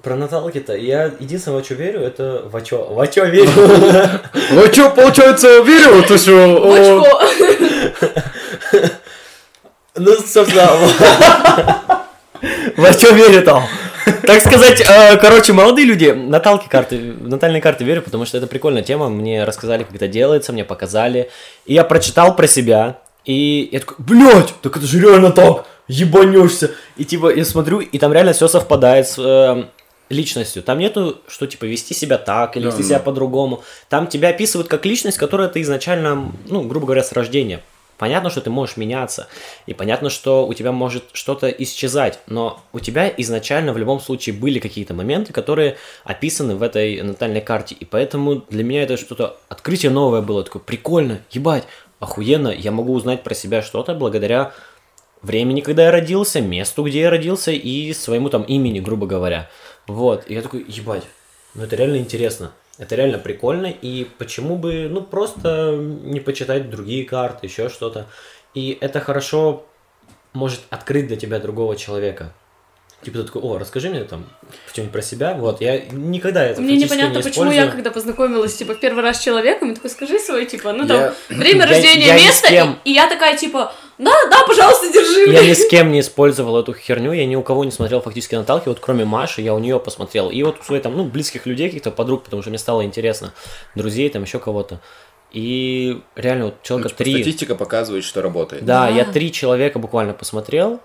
Про 0.02 0.16
Наталки-то 0.16 0.76
я 0.76 1.12
единственное, 1.20 1.60
во 1.60 1.64
что 1.64 1.76
верю, 1.76 2.02
это 2.02 2.44
во 2.52 2.62
чё? 2.62 2.84
Во 2.84 3.08
чё 3.08 3.26
верю? 3.26 3.50
Ну 4.52 4.66
что, 4.72 4.90
получается, 4.90 5.62
верю, 5.62 6.04
то 6.08 6.18
что... 6.18 7.22
Ну, 9.98 10.14
собственно, 10.18 10.70
во 12.78 12.94
чё 12.94 13.14
верю-то? 13.16 13.64
Так 14.24 14.42
сказать, 14.42 14.82
э, 14.82 15.18
короче, 15.18 15.54
молодые 15.54 15.86
люди, 15.86 16.10
наталки 16.12 16.68
карты, 16.68 17.00
натальные 17.20 17.62
карты 17.62 17.84
верю, 17.86 18.02
потому 18.02 18.26
что 18.26 18.38
это 18.38 18.46
прикольная 18.46 18.84
тема, 18.84 19.10
мне 19.10 19.46
рассказали, 19.46 19.84
как 19.84 19.96
это 19.96 20.08
делается, 20.08 20.52
мне 20.52 20.64
показали, 20.66 21.32
и 21.66 21.74
я 21.74 21.84
прочитал 21.84 22.36
про 22.36 22.46
себя, 22.48 23.00
и 23.24 23.70
я 23.72 23.80
такой, 23.80 23.96
блядь, 24.00 24.54
так 24.62 24.78
это 24.78 24.86
же 24.86 25.00
реально 25.00 25.32
так, 25.32 25.66
ебанешься, 25.88 26.72
и 26.98 27.06
типа 27.06 27.34
я 27.34 27.46
смотрю, 27.46 27.80
и 27.80 27.98
там 27.98 28.14
реально 28.14 28.34
все 28.34 28.48
совпадает 28.48 29.08
с 29.08 29.16
э, 29.18 29.64
личностью, 30.10 30.62
там 30.62 30.78
нету, 30.80 31.22
что 31.28 31.48
типа 31.48 31.66
вести 31.66 31.94
себя 31.94 32.18
так 32.18 32.58
или 32.58 32.64
Да, 32.64 32.70
вести 32.70 32.82
да. 32.82 32.88
себя 32.90 33.00
по-другому, 33.00 33.64
там 33.90 34.08
тебя 34.08 34.30
описывают 34.30 34.68
как 34.68 34.86
личность, 34.86 35.18
которая 35.18 35.48
ты 35.48 35.62
изначально, 35.62 36.32
ну, 36.48 36.62
грубо 36.64 36.86
говоря, 36.86 37.04
с 37.04 37.12
рождения. 37.14 37.62
Понятно, 37.98 38.30
что 38.30 38.42
ты 38.42 38.50
можешь 38.50 38.76
меняться, 38.76 39.28
и 39.68 39.74
понятно, 39.74 40.10
что 40.10 40.46
у 40.46 40.54
тебя 40.54 40.74
может 40.74 41.06
что-то 41.14 41.48
исчезать, 41.50 42.20
но 42.28 42.62
у 42.74 42.80
тебя 42.80 43.12
изначально 43.18 43.72
в 43.72 43.78
любом 43.78 44.02
случае 44.02 44.36
были 44.36 44.60
какие-то 44.60 44.94
моменты, 44.94 45.32
которые 45.32 45.78
описаны 46.04 46.56
в 46.56 46.64
этой 46.64 47.02
натальной 47.02 47.40
карте, 47.40 47.74
и 47.80 47.86
поэтому 47.86 48.44
для 48.50 48.66
меня 48.66 48.84
это 48.84 48.98
что-то 48.98 49.38
открытие 49.48 49.92
новое 49.92 50.22
было, 50.22 50.44
такое 50.44 50.62
прикольно, 50.62 51.22
ебать, 51.32 51.64
охуенно, 52.02 52.50
я 52.50 52.72
могу 52.72 52.94
узнать 52.94 53.24
про 53.24 53.34
себя 53.34 53.62
что-то 53.62 53.94
благодаря 53.94 54.52
времени, 55.22 55.62
когда 55.62 55.86
я 55.86 55.92
родился, 55.92 56.42
месту, 56.42 56.84
где 56.84 57.02
я 57.02 57.10
родился, 57.10 57.52
и 57.52 57.94
своему 57.94 58.30
там 58.30 58.44
имени, 58.44 58.82
грубо 58.82 59.08
говоря. 59.08 59.50
Вот, 59.88 60.26
и 60.28 60.34
я 60.34 60.42
такой, 60.42 60.66
ебать, 60.68 61.04
ну 61.54 61.64
это 61.64 61.78
реально 61.78 61.98
интересно. 61.98 62.52
Это 62.78 62.96
реально 62.96 63.18
прикольно, 63.20 63.68
и 63.68 64.06
почему 64.18 64.58
бы, 64.58 64.88
ну, 64.90 65.02
просто 65.02 65.76
не 65.78 66.20
почитать 66.20 66.70
другие 66.70 67.06
карты, 67.06 67.48
еще 67.48 67.70
что-то. 67.70 68.08
И 68.54 68.78
это 68.82 69.00
хорошо 69.00 69.66
может 70.34 70.62
открыть 70.70 71.08
для 71.08 71.16
тебя 71.16 71.40
другого 71.40 71.76
человека. 71.76 72.34
Типа 73.06 73.20
ты 73.20 73.24
такой, 73.26 73.42
о, 73.44 73.58
расскажи 73.60 73.90
мне 73.90 74.04
там 74.04 74.26
что-нибудь 74.72 74.92
про 74.92 75.02
себя. 75.04 75.36
Вот, 75.36 75.62
я 75.62 75.80
никогда 75.92 76.44
это 76.44 76.60
Мне 76.60 76.76
непонятно, 76.76 77.18
не 77.18 77.24
почему 77.24 77.52
я, 77.52 77.68
когда 77.68 77.92
познакомилась, 77.92 78.56
типа, 78.56 78.74
в 78.74 78.80
первый 78.80 79.04
раз 79.04 79.18
с 79.18 79.24
человеком, 79.24 79.70
я 79.70 79.76
такой, 79.76 79.92
скажи 79.92 80.18
свой, 80.20 80.46
типа, 80.48 80.74
ну 80.74 80.88
там, 80.88 80.98
Я- 80.98 81.14
время 81.30 81.62
Я- 81.62 81.68
рождения, 81.68 82.08
я 82.08 82.16
место, 82.16 82.48
кем. 82.50 82.80
и, 82.84 82.90
и 82.90 82.94
я 82.94 83.08
такая, 83.08 83.38
типа, 83.38 83.72
да, 84.00 84.12
да, 84.32 84.44
пожалуйста, 84.48 84.92
держи. 84.92 85.32
Я 85.32 85.46
ни 85.48 85.54
с 85.54 85.68
кем 85.68 85.92
не 85.92 86.00
использовал 86.00 86.60
эту 86.60 86.74
херню, 86.74 87.12
я 87.14 87.26
ни 87.28 87.36
у 87.36 87.44
кого 87.44 87.64
не 87.64 87.72
смотрел 87.72 88.02
фактически 88.02 88.34
Наталки, 88.36 88.68
вот 88.70 88.80
кроме 88.82 89.06
Маши, 89.06 89.42
я 89.42 89.54
у 89.54 89.60
нее 89.60 89.80
посмотрел. 89.80 90.30
И 90.32 90.42
вот 90.42 90.60
у 90.60 90.64
своих 90.64 90.82
там, 90.82 90.98
ну, 90.98 91.04
близких 91.06 91.46
людей, 91.46 91.68
каких-то 91.68 91.92
подруг, 91.92 92.24
потому 92.24 92.42
что 92.42 92.50
мне 92.50 92.58
стало 92.60 92.84
интересно, 92.84 93.34
друзей, 93.76 94.10
там 94.10 94.24
еще 94.24 94.40
кого-то. 94.40 94.82
И 95.32 96.02
реально 96.16 96.46
вот 96.46 96.54
Ну, 96.56 96.60
человека 96.68 96.90
типа, 96.90 97.04
три. 97.04 97.14
Статистика 97.14 97.56
показывает, 97.56 98.04
что 98.04 98.22
работает. 98.22 98.66
Да, 98.66 98.88
Да. 98.88 98.90
я 98.90 99.06
три 99.06 99.32
человека 99.32 99.80
буквально 99.80 100.14
посмотрел, 100.14 100.80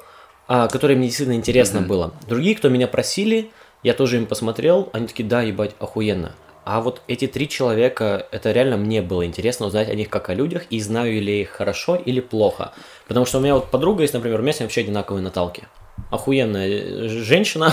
а, 0.51 0.67
которые 0.67 0.97
мне 0.97 1.07
действительно 1.07 1.37
интересно 1.37 1.79
Мгм. 1.79 1.89
было. 1.89 2.15
Другие, 2.29 2.57
кто 2.57 2.69
меня 2.69 2.89
просили, 2.89 3.53
я 3.85 3.95
тоже 3.95 4.17
им 4.17 4.27
посмотрел, 4.27 4.91
они 4.93 5.07
такие, 5.07 5.27
да, 5.27 5.43
ебать, 5.43 5.77
охуенно. 5.79 6.33
А 6.73 6.81
вот 6.81 7.03
эти 7.09 7.27
три 7.27 7.49
человека, 7.49 8.29
это 8.31 8.53
реально 8.53 8.77
мне 8.77 9.03
было 9.03 9.27
интересно 9.27 9.67
узнать 9.67 9.89
о 9.89 9.95
них 9.97 10.09
как 10.09 10.31
о 10.31 10.35
людях, 10.35 10.63
и 10.71 10.79
знаю 10.79 11.21
ли 11.21 11.39
я 11.39 11.43
их 11.43 11.49
хорошо 11.49 11.97
или 11.97 12.21
плохо. 12.21 12.71
Потому 13.09 13.27
что 13.27 13.39
у 13.39 13.41
меня 13.41 13.55
вот 13.55 13.73
подруга 13.73 14.03
есть, 14.03 14.15
например, 14.15 14.39
у 14.39 14.43
меня 14.45 14.53
с 14.53 14.61
ней 14.61 14.67
вообще 14.67 14.83
одинаковые 14.83 15.21
Наталки. 15.21 15.65
Охуенная 16.13 17.09
женщина. 17.09 17.73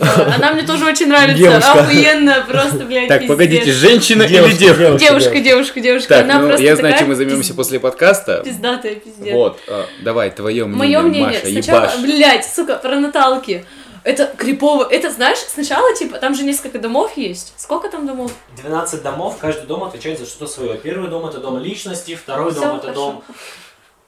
Да, 0.00 0.34
она 0.34 0.54
мне 0.54 0.64
тоже 0.64 0.86
очень 0.86 1.06
нравится. 1.06 1.36
Девушка. 1.36 1.72
Охуенная, 1.72 2.40
просто, 2.42 2.78
блядь, 2.84 3.06
Так, 3.06 3.20
пиздец. 3.20 3.36
погодите, 3.36 3.72
женщина 3.72 4.24
или 4.24 4.32
Девушка, 4.32 4.58
девушка? 4.58 4.98
Девушка, 4.98 5.40
девушка, 5.40 5.80
девушка. 5.80 6.08
Так, 6.08 6.24
она 6.24 6.40
ну, 6.40 6.48
просто 6.48 6.64
я 6.64 6.74
знаю, 6.74 6.98
чем 6.98 7.08
мы 7.08 7.14
займемся 7.14 7.52
пиз- 7.52 7.56
после 7.56 7.78
подкаста. 7.78 8.42
Пиздатая, 8.44 8.96
пиздец. 8.96 9.34
Вот, 9.34 9.60
э, 9.68 9.84
давай, 10.02 10.30
твое 10.30 10.64
мнение, 10.64 10.98
Мое 10.98 11.08
мнение, 11.08 11.38
Маша, 11.38 11.46
сначала, 11.46 11.84
ебашь. 11.84 11.98
блядь, 12.02 12.44
сука, 12.44 12.74
про 12.74 12.98
Наталки. 12.98 13.64
Это 14.06 14.26
крипово. 14.26 14.86
Это, 14.88 15.10
знаешь, 15.10 15.38
сначала, 15.38 15.92
типа, 15.92 16.18
там 16.18 16.32
же 16.36 16.44
несколько 16.44 16.78
домов 16.78 17.16
есть. 17.16 17.52
Сколько 17.56 17.90
там 17.90 18.06
домов? 18.06 18.30
12 18.56 19.02
домов, 19.02 19.36
каждый 19.40 19.66
дом 19.66 19.82
отвечает 19.82 20.20
за 20.20 20.26
что-то 20.26 20.46
свое. 20.46 20.78
Первый 20.78 21.10
дом 21.10 21.26
это 21.26 21.38
дом 21.38 21.58
личности, 21.58 22.14
второй 22.14 22.52
Всё 22.52 22.60
дом 22.60 22.76
это 22.76 22.82
хорошо. 22.82 22.94
дом 22.94 23.24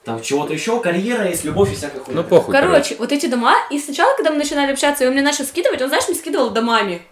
там 0.04 0.22
чего-то 0.22 0.52
еще, 0.52 0.78
карьера 0.80 1.28
есть, 1.28 1.44
любовь 1.44 1.72
и 1.72 1.74
всякая 1.74 1.98
хуйня. 1.98 2.22
Ну, 2.22 2.28
похуй, 2.28 2.54
Короче, 2.54 2.94
вот 2.94 3.10
эти 3.10 3.26
дома, 3.26 3.56
и 3.70 3.78
сначала, 3.80 4.14
когда 4.14 4.30
мы 4.30 4.36
начинали 4.36 4.72
общаться, 4.72 5.02
и 5.02 5.06
он 5.08 5.14
мне 5.14 5.22
начал 5.22 5.44
скидывать, 5.44 5.82
он, 5.82 5.88
знаешь, 5.88 6.06
мне 6.06 6.16
скидывал 6.16 6.50
домами. 6.50 7.02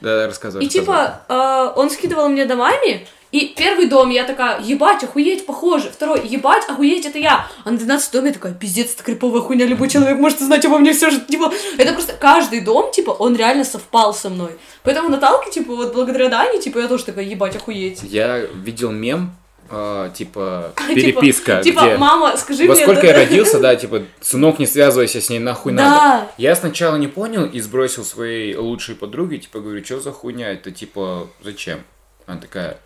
Да, 0.00 0.26
рассказывай. 0.26 0.64
И 0.64 0.66
рассказывай. 0.66 0.68
типа, 0.68 1.20
э, 1.28 1.78
он 1.78 1.90
скидывал 1.90 2.30
мне 2.30 2.46
домами, 2.46 3.06
и 3.32 3.54
первый 3.56 3.86
дом 3.86 4.10
я 4.10 4.24
такая, 4.24 4.60
ебать, 4.60 5.04
охуеть, 5.04 5.46
похоже. 5.46 5.90
Второй, 5.90 6.26
ебать, 6.26 6.64
охуеть, 6.68 7.06
это 7.06 7.18
я. 7.18 7.46
А 7.64 7.70
на 7.70 7.78
12 7.78 8.12
доме 8.12 8.28
я 8.28 8.34
такая, 8.34 8.54
пиздец, 8.54 8.94
это 8.94 9.04
криповая 9.04 9.40
хуйня, 9.40 9.66
любой 9.66 9.88
человек 9.88 10.18
может 10.18 10.40
узнать 10.40 10.64
обо 10.64 10.78
мне 10.78 10.92
все, 10.92 11.10
что, 11.10 11.20
типа, 11.20 11.52
это 11.78 11.92
просто 11.92 12.14
каждый 12.14 12.60
дом, 12.60 12.90
типа, 12.90 13.10
он 13.10 13.36
реально 13.36 13.64
совпал 13.64 14.12
со 14.12 14.30
мной. 14.30 14.50
Поэтому 14.82 15.08
Наталке, 15.08 15.50
типа, 15.50 15.76
вот 15.76 15.94
благодаря 15.94 16.28
Дане, 16.28 16.60
типа, 16.60 16.78
я 16.80 16.88
тоже 16.88 17.04
такая, 17.04 17.24
ебать, 17.24 17.54
охуеть. 17.54 18.02
Я 18.02 18.38
видел 18.38 18.90
мем, 18.90 19.36
э, 19.70 20.10
типа, 20.16 20.72
переписка, 20.88 21.62
Типа, 21.62 21.82
где... 21.82 21.96
мама, 21.98 22.36
скажи 22.36 22.66
Во 22.66 22.74
мне... 22.74 22.82
сколько 22.82 23.06
это- 23.06 23.20
я 23.20 23.26
родился, 23.26 23.60
да, 23.60 23.76
типа, 23.76 24.02
сынок, 24.20 24.58
не 24.58 24.66
связывайся 24.66 25.20
с 25.20 25.30
ней, 25.30 25.38
нахуй 25.38 25.72
надо. 25.72 25.90
Да. 25.90 26.30
Я 26.36 26.56
сначала 26.56 26.96
не 26.96 27.06
понял 27.06 27.44
и 27.44 27.60
сбросил 27.60 28.04
своей 28.04 28.56
лучшей 28.56 28.96
подруге, 28.96 29.38
типа, 29.38 29.60
говорю, 29.60 29.84
что 29.84 30.00
за 30.00 30.10
хуйня, 30.10 30.50
это, 30.52 30.72
типа, 30.72 31.28
зачем? 31.42 31.80
Она 32.26 32.40
такая, 32.40 32.78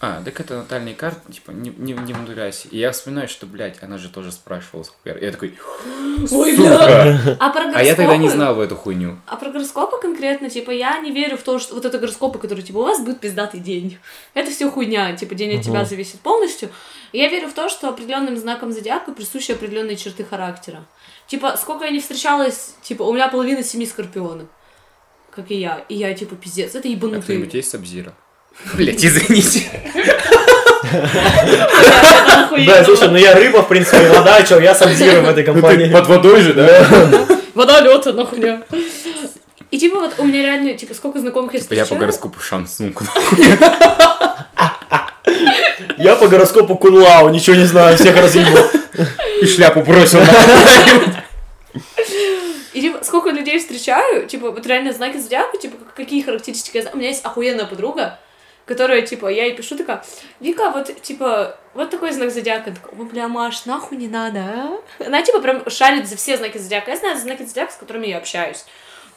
а, 0.00 0.22
так 0.24 0.38
это 0.38 0.56
натальные 0.58 0.94
карты, 0.94 1.32
типа, 1.32 1.50
не, 1.50 1.70
не, 1.70 1.92
не 1.92 2.12
внудряйся. 2.12 2.68
И 2.68 2.78
я 2.78 2.92
вспоминаю, 2.92 3.26
что, 3.28 3.46
блядь, 3.46 3.82
она 3.82 3.98
же 3.98 4.08
тоже 4.08 4.30
спрашивала, 4.30 4.84
сколько 4.84 5.08
я... 5.18 5.26
Я 5.26 5.32
такой, 5.32 5.58
Ой, 6.30 6.56
сука! 6.56 7.36
А 7.40 7.50
про 7.50 7.72
А 7.74 7.82
я 7.82 7.96
тогда 7.96 8.16
не 8.16 8.28
знал 8.28 8.54
в 8.54 8.60
эту 8.60 8.76
хуйню. 8.76 9.18
А 9.26 9.34
про 9.36 9.50
гороскопы 9.50 10.00
конкретно, 10.00 10.50
типа, 10.50 10.70
я 10.70 11.00
не 11.00 11.10
верю 11.10 11.36
в 11.36 11.42
то, 11.42 11.58
что 11.58 11.74
вот 11.74 11.84
это 11.84 11.98
гороскопы, 11.98 12.38
которые, 12.38 12.64
типа, 12.64 12.78
у 12.78 12.82
вас 12.84 13.00
будет 13.00 13.18
пиздатый 13.18 13.58
день. 13.58 13.98
Это 14.34 14.52
все 14.52 14.70
хуйня, 14.70 15.16
типа, 15.16 15.34
день 15.34 15.58
от 15.58 15.64
тебя 15.64 15.80
Мгм. 15.80 15.88
зависит 15.88 16.20
полностью. 16.20 16.68
И 17.10 17.18
я 17.18 17.28
верю 17.28 17.48
в 17.48 17.52
то, 17.54 17.68
что 17.68 17.88
определенным 17.88 18.36
знаком 18.36 18.70
зодиака 18.72 19.10
присущи 19.10 19.50
определенные 19.50 19.96
черты 19.96 20.22
характера. 20.24 20.84
Типа, 21.26 21.56
сколько 21.56 21.84
я 21.84 21.90
не 21.90 21.98
встречалась, 22.00 22.76
типа, 22.82 23.02
у 23.02 23.12
меня 23.12 23.26
половина 23.28 23.64
семьи 23.64 23.86
скорпионы, 23.86 24.46
как 25.34 25.50
и 25.50 25.56
я. 25.56 25.84
И 25.88 25.96
я, 25.96 26.14
типа, 26.14 26.36
пиздец, 26.36 26.74
это 26.76 26.86
А 26.86 26.90
ебанутые. 26.90 27.22
кто-нибудь 27.22 27.54
есть 27.54 27.70
Сабзира? 27.70 28.14
Блять, 28.74 29.04
извините. 29.04 29.62
Да, 32.66 32.84
слушай, 32.84 33.08
ну 33.08 33.16
я 33.16 33.34
рыба, 33.34 33.62
в 33.62 33.68
принципе, 33.68 34.08
вода, 34.08 34.44
что, 34.44 34.58
я 34.60 34.74
сабзирую 34.74 35.22
в 35.22 35.28
этой 35.28 35.44
компании. 35.44 35.90
Под 35.92 36.06
водой 36.06 36.40
же, 36.40 36.52
да? 36.54 36.86
Вода, 37.54 37.80
лед, 37.80 38.06
одна 38.06 38.24
хуйня. 38.24 38.62
И 39.70 39.78
типа 39.78 40.00
вот 40.00 40.14
у 40.18 40.24
меня 40.24 40.42
реально, 40.42 40.74
типа, 40.74 40.94
сколько 40.94 41.18
знакомых 41.18 41.52
я 41.54 41.60
Типа 41.60 41.74
Я 41.74 41.80
по 41.80 41.84
встречаю. 41.84 42.00
гороскопу 42.00 42.40
шансунку. 42.40 43.04
Я 45.98 46.16
по 46.16 46.26
гороскопу 46.28 46.76
кунлау, 46.76 47.28
ничего 47.28 47.56
не 47.56 47.64
знаю, 47.66 47.96
всех 47.98 48.16
разъебал. 48.16 48.64
И 49.42 49.46
шляпу 49.46 49.82
бросил. 49.82 50.20
И 52.72 52.80
типа, 52.80 53.04
сколько 53.04 53.30
людей 53.30 53.58
встречаю, 53.58 54.26
типа, 54.26 54.50
вот 54.52 54.66
реально 54.66 54.92
знаки 54.92 55.18
зодиака, 55.18 55.58
типа, 55.58 55.76
как- 55.76 55.94
какие 55.94 56.22
характеристики 56.22 56.76
я 56.76 56.82
знаю. 56.82 56.96
У 56.96 56.98
меня 56.98 57.08
есть 57.10 57.24
охуенная 57.24 57.64
подруга, 57.66 58.18
которая, 58.68 59.02
типа, 59.02 59.26
я 59.26 59.46
ей 59.46 59.56
пишу 59.56 59.76
такая, 59.76 60.04
Вика, 60.38 60.70
вот, 60.70 60.94
типа, 61.02 61.58
вот 61.74 61.90
такой 61.90 62.12
знак 62.12 62.30
зодиака. 62.30 62.70
Я 62.70 62.76
такая, 62.76 62.94
бля, 62.94 63.26
Маш, 63.26 63.64
нахуй 63.64 63.96
не 63.96 64.08
надо, 64.08 64.40
а? 64.40 64.80
Она, 65.04 65.22
типа, 65.22 65.40
прям 65.40 65.68
шарит 65.68 66.06
за 66.06 66.16
все 66.16 66.36
знаки 66.36 66.58
зодиака. 66.58 66.90
Я 66.90 66.96
знаю 66.98 67.18
знаки 67.18 67.42
зодиака, 67.42 67.72
с 67.72 67.76
которыми 67.76 68.06
я 68.06 68.18
общаюсь. 68.18 68.64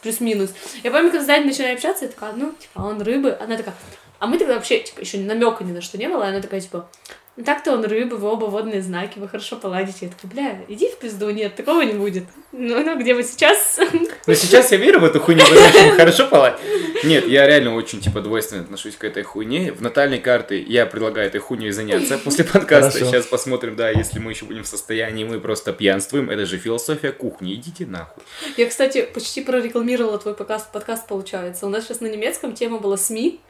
Плюс-минус. 0.02 0.50
Я 0.82 0.90
помню, 0.90 1.10
когда 1.10 1.22
с 1.22 1.26
Даней 1.26 1.46
начинаю 1.46 1.74
общаться, 1.74 2.06
я 2.06 2.10
такая, 2.10 2.32
ну, 2.32 2.52
типа, 2.52 2.80
он 2.80 3.00
рыбы. 3.02 3.36
Она 3.40 3.56
такая, 3.56 3.74
а 4.18 4.26
мы 4.26 4.38
тогда 4.38 4.54
вообще, 4.54 4.80
типа, 4.80 5.00
еще 5.00 5.18
намека 5.18 5.62
ни 5.64 5.72
на 5.72 5.82
что 5.82 5.98
не 5.98 6.08
было. 6.08 6.24
И 6.24 6.28
она 6.28 6.40
такая, 6.40 6.60
типа, 6.60 6.88
ну 7.34 7.44
так-то 7.44 7.72
он 7.72 7.84
рыбы, 7.84 8.16
вы 8.16 8.28
оба 8.28 8.44
водные 8.44 8.82
знаки, 8.82 9.18
вы 9.18 9.26
хорошо 9.26 9.56
поладите. 9.56 10.06
Я 10.06 10.08
такая, 10.10 10.30
бля, 10.30 10.64
иди 10.68 10.88
в 10.90 10.98
пизду, 10.98 11.30
нет, 11.30 11.54
такого 11.54 11.80
не 11.80 11.94
будет. 11.94 12.24
Ну, 12.52 12.84
ну 12.84 12.98
где 13.00 13.14
вы 13.14 13.22
сейчас? 13.22 13.80
Но 14.26 14.34
сейчас 14.34 14.70
я 14.70 14.76
верю 14.76 15.00
в 15.00 15.04
эту 15.04 15.18
хуйню, 15.18 15.42
потому 15.42 15.68
что 15.68 15.82
мы 15.82 15.92
хорошо 15.92 16.26
палать. 16.28 16.60
Нет, 17.04 17.26
я 17.26 17.46
реально 17.46 17.74
очень, 17.74 18.00
типа, 18.00 18.20
двойственно 18.20 18.62
отношусь 18.62 18.96
к 18.96 19.04
этой 19.04 19.22
хуйне. 19.22 19.72
В 19.72 19.80
натальной 19.80 20.18
карты 20.18 20.62
я 20.62 20.84
предлагаю 20.84 21.26
этой 21.26 21.40
хуйней 21.40 21.70
заняться 21.70 22.18
после 22.18 22.44
подкаста. 22.44 22.92
Хорошо. 22.92 23.10
Сейчас 23.10 23.26
посмотрим, 23.26 23.76
да, 23.76 23.88
если 23.88 24.18
мы 24.18 24.32
еще 24.32 24.44
будем 24.44 24.64
в 24.64 24.68
состоянии, 24.68 25.24
мы 25.24 25.40
просто 25.40 25.72
пьянствуем. 25.72 26.28
Это 26.28 26.44
же 26.44 26.58
философия 26.58 27.12
кухни. 27.12 27.54
Идите 27.54 27.86
нахуй. 27.86 28.22
Я, 28.58 28.68
кстати, 28.68 29.08
почти 29.12 29.40
прорекламировала 29.40 30.18
твой 30.18 30.34
подкаст, 30.34 30.70
подкаст 30.70 31.08
получается. 31.08 31.66
У 31.66 31.70
нас 31.70 31.84
сейчас 31.84 32.00
на 32.00 32.08
немецком 32.08 32.52
тема 32.52 32.78
была 32.78 32.98
СМИ, 32.98 33.40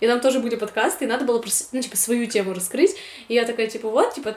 и 0.00 0.06
там 0.06 0.20
тоже 0.20 0.40
были 0.40 0.56
подкасты, 0.56 1.04
и 1.04 1.08
надо 1.08 1.24
было, 1.24 1.42
ну, 1.72 1.80
типа, 1.80 1.96
свою 1.96 2.26
тему 2.26 2.54
раскрыть. 2.54 2.96
И 3.28 3.34
я 3.34 3.44
такая, 3.44 3.68
типа, 3.68 3.88
вот, 3.88 4.14
типа, 4.14 4.34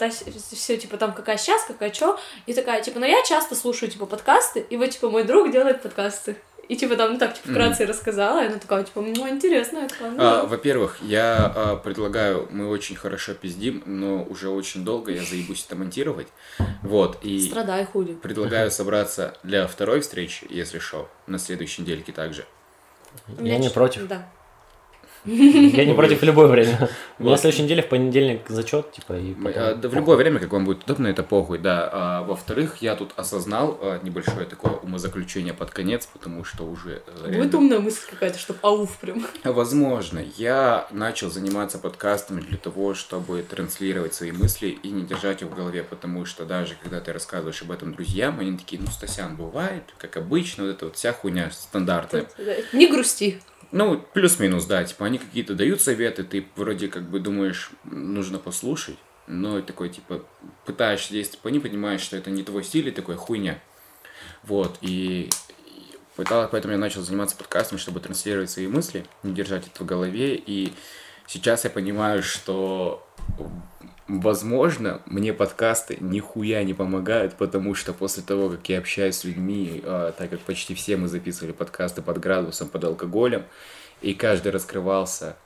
все, 0.52 0.77
типа, 0.77 0.98
там, 0.98 1.14
какая 1.14 1.38
сейчас, 1.38 1.64
какая 1.64 1.90
чё. 1.90 2.19
И 2.45 2.53
такая, 2.53 2.81
типа, 2.81 2.99
ну, 2.99 3.06
я 3.06 3.23
часто 3.23 3.56
слушаю, 3.56 3.90
типа, 3.90 4.06
подкасты, 4.06 4.65
и 4.69 4.77
вот, 4.77 4.90
типа, 4.90 5.10
мой 5.10 5.23
друг 5.23 5.52
делает 5.52 5.81
подкасты. 5.81 6.35
И, 6.69 6.77
типа, 6.77 6.95
там, 6.95 7.14
ну, 7.14 7.19
так, 7.19 7.34
типа, 7.34 7.49
вкратце 7.49 7.85
рассказала, 7.85 8.41
и 8.44 8.48
она 8.48 8.57
такая, 8.57 8.84
типа, 8.84 9.02
ну, 9.02 9.27
интересно. 9.27 9.80
Я 9.80 10.10
ну, 10.10 10.15
А, 10.18 10.45
во-первых, 10.45 10.98
я 11.02 11.52
а, 11.53 11.76
предлагаю, 11.76 12.48
мы 12.52 12.69
очень 12.69 12.95
хорошо 12.95 13.34
пиздим, 13.34 13.84
но 13.85 14.23
уже 14.23 14.49
очень 14.49 14.85
долго 14.85 15.11
я 15.11 15.22
заебусь 15.22 15.65
это 15.65 15.76
монтировать. 15.76 16.27
Вот, 16.81 17.19
и 17.22 17.48
Страдай, 17.48 17.85
хули. 17.85 18.14
предлагаю 18.14 18.72
собраться 18.72 19.38
для 19.44 19.68
второй 19.68 19.99
встречи, 19.99 20.48
если 20.49 20.80
шо, 20.80 21.10
на 21.27 21.38
следующей 21.38 21.81
недельке 21.81 22.14
также. 22.14 22.45
Меня 23.27 23.53
Я 23.53 23.60
не 23.60 23.69
против. 23.69 24.07
Да. 24.07 24.26
Я 25.26 25.86
не 25.86 25.94
против 25.94 26.22
в 26.22 26.24
любое 26.24 26.48
время. 26.48 26.90
У 27.18 27.24
меня 27.24 27.34
на 27.34 27.38
следующей 27.38 27.64
неделе 27.64 27.82
в 27.82 27.88
понедельник 27.88 28.41
зачет, 28.50 28.91
типа, 28.91 29.14
и 29.14 29.34
а, 29.56 29.76
да 29.76 29.88
в 29.88 29.94
любое 29.94 30.18
время, 30.18 30.40
как 30.40 30.52
вам 30.52 30.66
будет 30.66 30.84
удобно, 30.84 31.08
это 31.08 31.24
похуй, 31.24 31.60
да. 31.60 31.90
А, 31.91 32.24
во-вторых, 32.24 32.78
я 32.82 32.95
тут 32.95 33.12
осознал 33.16 33.80
а, 33.82 34.00
небольшое 34.04 34.45
такое 34.45 34.74
умозаключение 34.74 35.54
под 35.54 35.72
конец, 35.72 36.10
потому 36.12 36.44
что 36.44 36.66
уже 36.66 37.04
э, 37.24 37.38
Будет 37.38 37.56
умная 37.56 37.80
мысль 37.80 38.02
какая-то, 38.10 38.38
чтоб 38.38 38.58
ауф 38.64 38.98
прям. 38.98 39.26
Возможно, 39.44 40.24
я 40.38 40.88
начал 40.91 41.32
заниматься 41.32 41.78
подкастами 41.78 42.41
для 42.41 42.58
того, 42.58 42.94
чтобы 42.94 43.44
транслировать 43.44 44.14
свои 44.14 44.32
мысли 44.32 44.78
и 44.84 44.90
не 44.90 45.04
держать 45.04 45.41
их 45.41 45.48
в 45.48 45.56
голове, 45.56 45.84
потому 45.84 46.26
что 46.26 46.45
даже 46.45 46.76
когда 46.82 47.00
ты 47.00 47.14
рассказываешь 47.14 47.62
об 47.62 47.72
этом 47.72 47.94
друзьям, 47.94 48.40
они 48.40 48.58
такие, 48.58 48.82
ну, 48.82 48.88
Стасян, 48.88 49.36
бывает, 49.38 49.84
как 49.98 50.18
обычно, 50.18 50.66
вот 50.66 50.72
эта 50.72 50.86
вот 50.86 50.95
вся 50.98 51.14
хуйня 51.14 51.50
стандартная. 51.52 52.28
Не 52.74 52.88
грусти. 52.88 53.41
Ну, 53.74 53.98
плюс-минус, 54.14 54.66
да, 54.66 54.84
типа 54.84 55.08
они 55.08 55.18
какие-то 55.18 55.56
дают 55.56 55.82
советы, 55.82 56.24
ты 56.24 56.45
вроде 56.56 56.90
как 56.90 57.10
бы 57.10 57.20
думаешь, 57.20 57.72
нужно 57.84 58.38
послушать, 58.38 58.98
но 59.26 59.62
такой, 59.62 59.90
типа, 59.90 60.24
пытаешься 60.66 61.12
действовать 61.12 61.41
по 61.41 61.48
ним, 61.48 61.64
понимаешь, 61.64 62.02
что 62.02 62.16
это 62.16 62.30
не 62.30 62.44
твой 62.44 62.64
стиль, 62.64 62.90
и 62.90 62.91
такой 62.91 63.16
хуйня. 63.16 63.60
Вот, 64.44 64.78
и 64.82 65.28
и 65.66 65.98
пытал- 66.16 66.48
поэтому 66.52 66.74
я 66.74 66.78
начал 66.78 67.02
заниматься 67.02 67.36
подкастом, 67.36 67.80
чтобы 67.80 68.00
транслировать 68.00 68.52
свои 68.52 68.68
мысли, 68.68 69.08
не 69.24 69.34
держать 69.34 69.66
это 69.66 69.84
в 69.84 69.88
голове, 69.88 70.36
и 70.36 70.72
сейчас 71.26 71.64
я 71.64 71.72
понимаю, 71.72 72.22
что 72.22 73.08
Возможно, 74.08 75.02
мне 75.06 75.34
подкасты 75.34 75.98
нихуя 76.02 76.64
не 76.64 76.74
помогают, 76.74 77.36
потому 77.36 77.74
что 77.74 77.94
после 77.94 78.22
того, 78.22 78.50
как 78.50 78.68
я 78.68 78.80
общаюсь 78.80 79.16
с 79.16 79.24
людьми, 79.24 79.82
а, 79.86 80.12
так 80.12 80.30
как 80.30 80.41
почти 80.41 80.76
все 80.76 80.98
мы 80.98 81.08
записывали 81.08 81.54
подкасты 81.54 82.02
под 82.02 82.20
градусом, 82.20 82.68
под 82.68 82.84
алкоголем, 82.84 83.45
и 84.02 84.14
каждый 84.14 84.52
раскрывался, 84.52 85.38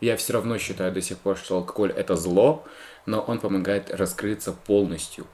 я 0.00 0.16
все 0.16 0.32
равно 0.32 0.56
считаю 0.56 0.92
до 0.92 1.02
сих 1.02 1.18
пор, 1.18 1.36
что 1.36 1.56
алкоголь 1.56 1.92
это 1.92 2.16
зло, 2.16 2.64
но 3.04 3.20
он 3.20 3.38
помогает 3.38 3.94
раскрыться 3.94 4.52
полностью. 4.52 5.26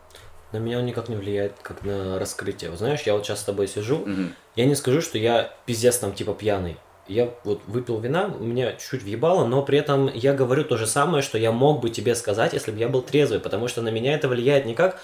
На 0.51 0.59
меня 0.59 0.79
он 0.81 0.85
никак 0.87 1.09
не 1.09 1.17
влияет, 1.17 1.55
как 1.63 1.85
на 1.85 2.19
раскрытие. 2.19 2.71
Вот 2.71 2.79
знаешь, 2.81 3.03
я 3.03 3.15
вот 3.15 3.25
сейчас 3.25 3.41
с 3.41 3.45
тобой 3.45 3.69
сижу, 3.69 3.99
Мгм. 3.99 4.35
я 4.57 4.67
не 4.67 4.75
скажу, 4.75 5.01
что 5.01 5.19
я 5.19 5.55
пиздец 5.67 5.99
там 5.99 6.13
типа 6.13 6.35
пьяный. 6.35 6.77
Я 7.09 7.31
вот 7.45 7.61
выпил 7.67 7.99
вина, 7.99 8.33
у 8.39 8.45
меня 8.45 8.73
чуть-чуть 8.73 9.03
въебало, 9.03 9.45
но 9.45 9.63
при 9.63 9.79
этом 9.79 10.09
я 10.15 10.35
говорю 10.35 10.65
то 10.65 10.77
же 10.77 10.87
самое, 10.87 11.23
что 11.23 11.37
я 11.37 11.51
мог 11.51 11.81
бы 11.81 11.91
тебе 11.91 12.15
сказать, 12.15 12.53
если 12.53 12.71
бы 12.71 12.79
я 12.79 12.89
был 12.89 13.03
трезвый, 13.03 13.41
потому 13.41 13.67
что 13.67 13.83
на 13.83 13.89
меня 13.89 14.15
это 14.15 14.29
влияет 14.29 14.67
не 14.67 14.75
как 14.75 15.01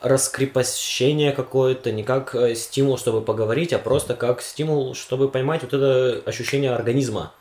раскрепощение 0.00 1.32
какое-то, 1.32 1.92
не 1.92 2.02
как 2.02 2.34
э, 2.34 2.54
стимул, 2.54 2.96
чтобы 2.96 3.20
поговорить, 3.20 3.72
а 3.72 3.78
просто 3.78 4.14
как 4.14 4.40
стимул, 4.40 4.94
чтобы 4.94 5.28
поймать 5.28 5.62
вот 5.62 5.74
это 5.74 6.22
ощущение 6.26 6.74
организма. 6.74 7.32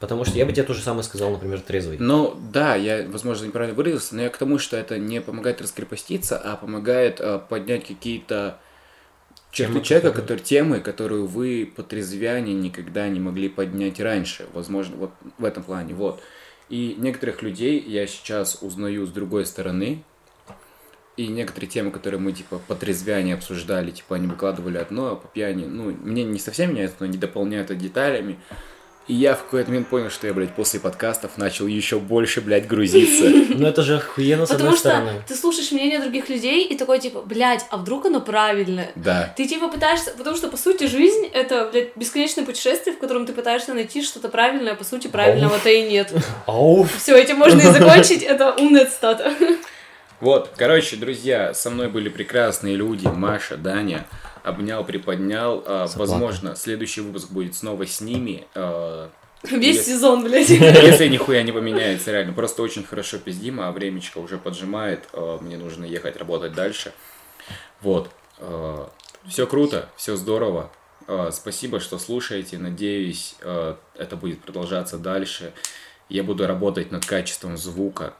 Потому 0.00 0.24
что 0.24 0.36
я 0.36 0.44
бы 0.44 0.52
тебе 0.52 0.64
то 0.64 0.74
же 0.74 0.82
самое 0.82 1.04
сказал, 1.04 1.30
например, 1.30 1.60
трезвый. 1.60 1.96
Ну, 1.98 2.36
да, 2.52 2.74
я, 2.74 3.06
возможно, 3.08 3.46
неправильно 3.46 3.74
выразился, 3.74 4.16
но 4.16 4.22
я 4.22 4.28
к 4.28 4.36
тому, 4.36 4.58
что 4.58 4.76
это 4.76 4.98
не 4.98 5.20
помогает 5.20 5.62
раскрепоститься, 5.62 6.36
а 6.36 6.56
помогает 6.56 7.20
э, 7.20 7.40
поднять 7.48 7.86
какие-то 7.86 8.58
черты 9.54 9.80
человека, 9.80 10.12
которые, 10.12 10.44
темы, 10.44 10.80
которую 10.80 11.26
вы 11.26 11.70
по 11.74 11.82
трезвянию 11.82 12.56
никогда 12.58 13.08
не 13.08 13.20
могли 13.20 13.48
поднять 13.48 14.00
раньше. 14.00 14.46
Возможно, 14.52 14.96
вот 14.96 15.10
в 15.38 15.44
этом 15.44 15.62
плане, 15.62 15.94
вот. 15.94 16.20
И 16.68 16.96
некоторых 16.98 17.42
людей 17.42 17.80
я 17.80 18.06
сейчас 18.06 18.58
узнаю 18.60 19.06
с 19.06 19.10
другой 19.10 19.46
стороны, 19.46 20.02
и 21.16 21.28
некоторые 21.28 21.70
темы, 21.70 21.92
которые 21.92 22.20
мы, 22.20 22.32
типа, 22.32 22.60
по 22.66 22.74
трезвянию 22.74 23.36
обсуждали, 23.36 23.92
типа, 23.92 24.16
они 24.16 24.26
выкладывали 24.26 24.78
одно, 24.78 25.12
а 25.12 25.16
по 25.16 25.28
пьяни, 25.28 25.64
ну, 25.64 25.92
мне 26.02 26.24
не 26.24 26.40
совсем 26.40 26.70
меняется, 26.70 26.96
но 27.00 27.06
они 27.06 27.18
дополняют 27.18 27.70
это 27.70 27.80
деталями. 27.80 28.40
И 29.06 29.12
я 29.14 29.34
в 29.34 29.44
какой-то 29.44 29.68
момент 29.68 29.88
понял, 29.88 30.08
что 30.08 30.26
я, 30.26 30.32
блядь, 30.32 30.54
после 30.54 30.80
подкастов 30.80 31.36
начал 31.36 31.66
еще 31.66 31.98
больше, 31.98 32.40
блядь, 32.40 32.66
грузиться. 32.66 33.24
Ну 33.54 33.68
это 33.68 33.82
же 33.82 33.98
охуенно 33.98 34.46
с 34.46 34.48
Потому 34.48 34.70
одной 34.70 34.78
что 34.78 34.88
стороны. 34.88 35.22
ты 35.28 35.34
слушаешь 35.36 35.70
мнение 35.70 36.00
других 36.00 36.28
людей 36.28 36.66
и 36.66 36.76
такой, 36.76 36.98
типа, 36.98 37.20
блядь, 37.20 37.64
а 37.70 37.76
вдруг 37.76 38.06
оно 38.06 38.20
правильное? 38.20 38.90
Да. 38.96 39.32
Ты 39.36 39.46
типа 39.46 39.68
пытаешься, 39.68 40.10
потому 40.16 40.36
что 40.36 40.48
по 40.48 40.56
сути 40.56 40.86
жизнь 40.86 41.26
это, 41.32 41.68
блядь, 41.70 41.96
бесконечное 41.96 42.44
путешествие, 42.44 42.96
в 42.96 42.98
котором 42.98 43.26
ты 43.26 43.32
пытаешься 43.32 43.74
найти 43.74 44.02
что-то 44.02 44.28
правильное, 44.28 44.72
а 44.72 44.76
по 44.76 44.84
сути 44.84 45.06
правильного-то 45.06 45.68
и 45.68 45.82
нет. 45.82 46.12
Все, 46.98 47.16
этим 47.16 47.36
можно 47.36 47.60
и 47.60 47.64
закончить, 47.72 48.22
это 48.22 48.52
умная 48.54 48.86
цитата. 48.86 49.32
Вот, 50.20 50.50
короче, 50.56 50.96
друзья, 50.96 51.54
со 51.54 51.70
мной 51.70 51.88
были 51.88 52.08
прекрасные 52.08 52.76
люди, 52.76 53.06
Маша, 53.06 53.56
Даня. 53.56 54.06
Обнял, 54.44 54.84
приподнял. 54.84 55.56
Заплакал. 55.62 55.88
возможно, 55.96 56.54
следующий 56.54 57.00
выпуск 57.00 57.30
будет 57.30 57.54
снова 57.56 57.84
с 57.86 58.00
ними. 58.00 58.46
А, 58.54 59.10
Весь 59.42 59.76
Если- 59.78 59.92
сезон, 59.94 60.22
блядь. 60.22 60.48
Если 60.50 61.08
нихуя 61.08 61.42
не 61.42 61.50
поменяется, 61.52 62.12
реально. 62.12 62.32
Просто 62.34 62.62
очень 62.62 62.84
хорошо 62.84 63.18
пиздим, 63.18 63.60
а 63.60 63.72
времечко 63.72 64.18
уже 64.18 64.38
поджимает. 64.38 65.08
а, 65.12 65.38
Мне 65.40 65.56
нужно 65.56 65.84
ехать 65.84 66.16
работать 66.16 66.52
дальше. 66.52 66.92
Вот. 67.80 68.10
Все 69.28 69.46
круто, 69.46 69.88
все 69.96 70.16
здорово. 70.16 70.70
Спасибо, 71.30 71.80
что 71.80 71.98
слушаете. 71.98 72.58
Надеюсь, 72.58 73.36
это 73.42 74.16
будет 74.16 74.40
продолжаться 74.42 74.98
дальше. 74.98 75.52
Я 76.08 76.22
буду 76.22 76.46
работать 76.46 76.90
над 76.90 77.04
качеством 77.06 77.56
звука, 77.56 78.14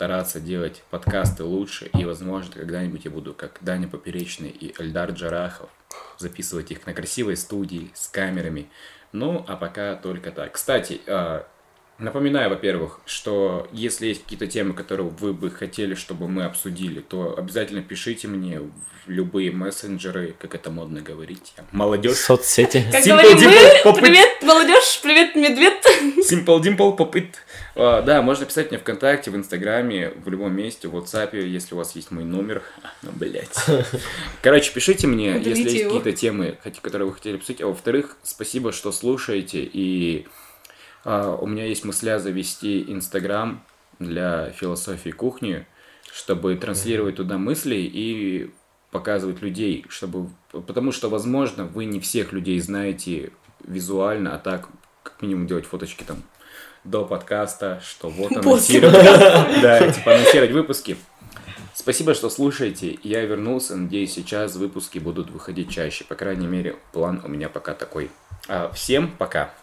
стараться 0.00 0.40
делать 0.40 0.82
подкасты 0.88 1.44
лучше. 1.44 1.90
И, 1.92 2.06
возможно, 2.06 2.54
когда-нибудь 2.54 3.04
я 3.04 3.10
буду, 3.10 3.34
как 3.34 3.58
Даня 3.60 3.86
Поперечный 3.86 4.48
и 4.48 4.74
Эльдар 4.80 5.10
Джарахов, 5.10 5.68
записывать 6.16 6.70
их 6.70 6.86
на 6.86 6.94
красивой 6.94 7.36
студии 7.36 7.90
с 7.92 8.08
камерами. 8.08 8.70
Ну, 9.12 9.44
а 9.46 9.56
пока 9.56 9.96
только 9.96 10.30
так. 10.30 10.52
Кстати, 10.52 11.02
а, 11.06 11.46
Напоминаю, 12.00 12.50
во-первых, 12.50 13.00
что 13.04 13.68
если 13.72 14.06
есть 14.08 14.22
какие-то 14.24 14.46
темы, 14.46 14.72
которые 14.74 15.08
вы 15.08 15.32
бы 15.32 15.50
хотели, 15.50 15.94
чтобы 15.94 16.28
мы 16.28 16.44
обсудили, 16.44 17.00
то 17.00 17.34
обязательно 17.36 17.82
пишите 17.82 18.26
мне 18.28 18.60
в 18.60 18.70
любые 19.06 19.50
мессенджеры, 19.50 20.34
как 20.38 20.54
это 20.54 20.70
модно 20.70 21.00
говорить. 21.00 21.52
Молодежь. 21.72 22.16
Соцсети. 22.16 22.84
Как 22.90 23.04
Simple 23.04 23.08
говорим 23.08 23.36
Dimple, 23.38 23.50
мы, 23.50 23.82
попыт. 23.84 24.04
привет, 24.04 24.42
молодежь, 24.42 25.00
привет, 25.02 25.34
медведь. 25.34 25.82
Simple 26.30 26.60
Dimple 26.62 26.96
попыт. 26.96 27.36
А, 27.76 28.02
Да, 28.02 28.22
можно 28.22 28.46
писать 28.46 28.70
мне 28.70 28.78
ВКонтакте, 28.78 29.30
в 29.30 29.36
Инстаграме, 29.36 30.12
в 30.24 30.28
любом 30.28 30.54
месте, 30.54 30.88
в 30.88 30.96
WhatsApp, 30.96 31.36
если 31.38 31.74
у 31.74 31.78
вас 31.78 31.96
есть 31.96 32.10
мой 32.10 32.24
номер. 32.24 32.62
Ну, 33.02 33.10
блядь. 33.12 33.56
Короче, 34.42 34.72
пишите 34.72 35.06
мне, 35.06 35.30
Удалите 35.30 35.50
если 35.50 35.62
есть 35.64 35.76
его. 35.76 35.90
какие-то 35.98 36.18
темы, 36.18 36.58
которые 36.82 37.08
вы 37.08 37.14
хотели 37.14 37.36
обсудить. 37.36 37.60
А 37.62 37.66
во-вторых, 37.66 38.16
спасибо, 38.22 38.72
что 38.72 38.92
слушаете. 38.92 39.62
И 39.64 40.26
а, 40.26 40.49
у 41.04 41.46
меня 41.46 41.64
есть 41.66 41.84
мысля 41.84 42.18
завести 42.18 42.90
Инстаграм 42.90 43.64
для 43.98 44.50
философии 44.50 45.10
кухни, 45.10 45.66
чтобы 46.12 46.56
транслировать 46.56 47.16
туда 47.16 47.38
мысли 47.38 47.76
и 47.76 48.50
показывать 48.90 49.40
людей, 49.42 49.86
чтобы... 49.88 50.30
Потому 50.50 50.92
что, 50.92 51.08
возможно, 51.08 51.64
вы 51.64 51.84
не 51.84 52.00
всех 52.00 52.32
людей 52.32 52.58
знаете 52.60 53.30
визуально, 53.64 54.34
а 54.34 54.38
так, 54.38 54.68
как 55.02 55.22
минимум, 55.22 55.46
делать 55.46 55.66
фоточки 55.66 56.02
там 56.02 56.22
до 56.84 57.04
подкаста, 57.04 57.80
что 57.84 58.08
вот 58.08 58.32
анонсировать. 58.36 59.04
Да, 59.62 59.92
типа 59.92 60.14
анонсировать 60.14 60.52
выпуски. 60.52 60.96
Спасибо, 61.74 62.14
что 62.14 62.28
слушаете. 62.30 62.98
Я 63.02 63.24
вернулся. 63.24 63.76
Надеюсь, 63.76 64.12
сейчас 64.12 64.56
выпуски 64.56 64.98
будут 64.98 65.30
выходить 65.30 65.70
чаще. 65.70 66.04
По 66.04 66.14
крайней 66.14 66.46
мере, 66.46 66.76
план 66.92 67.22
у 67.24 67.28
меня 67.28 67.48
пока 67.48 67.74
такой. 67.74 68.10
А, 68.48 68.70
Всем 68.72 69.10
пока. 69.16 69.54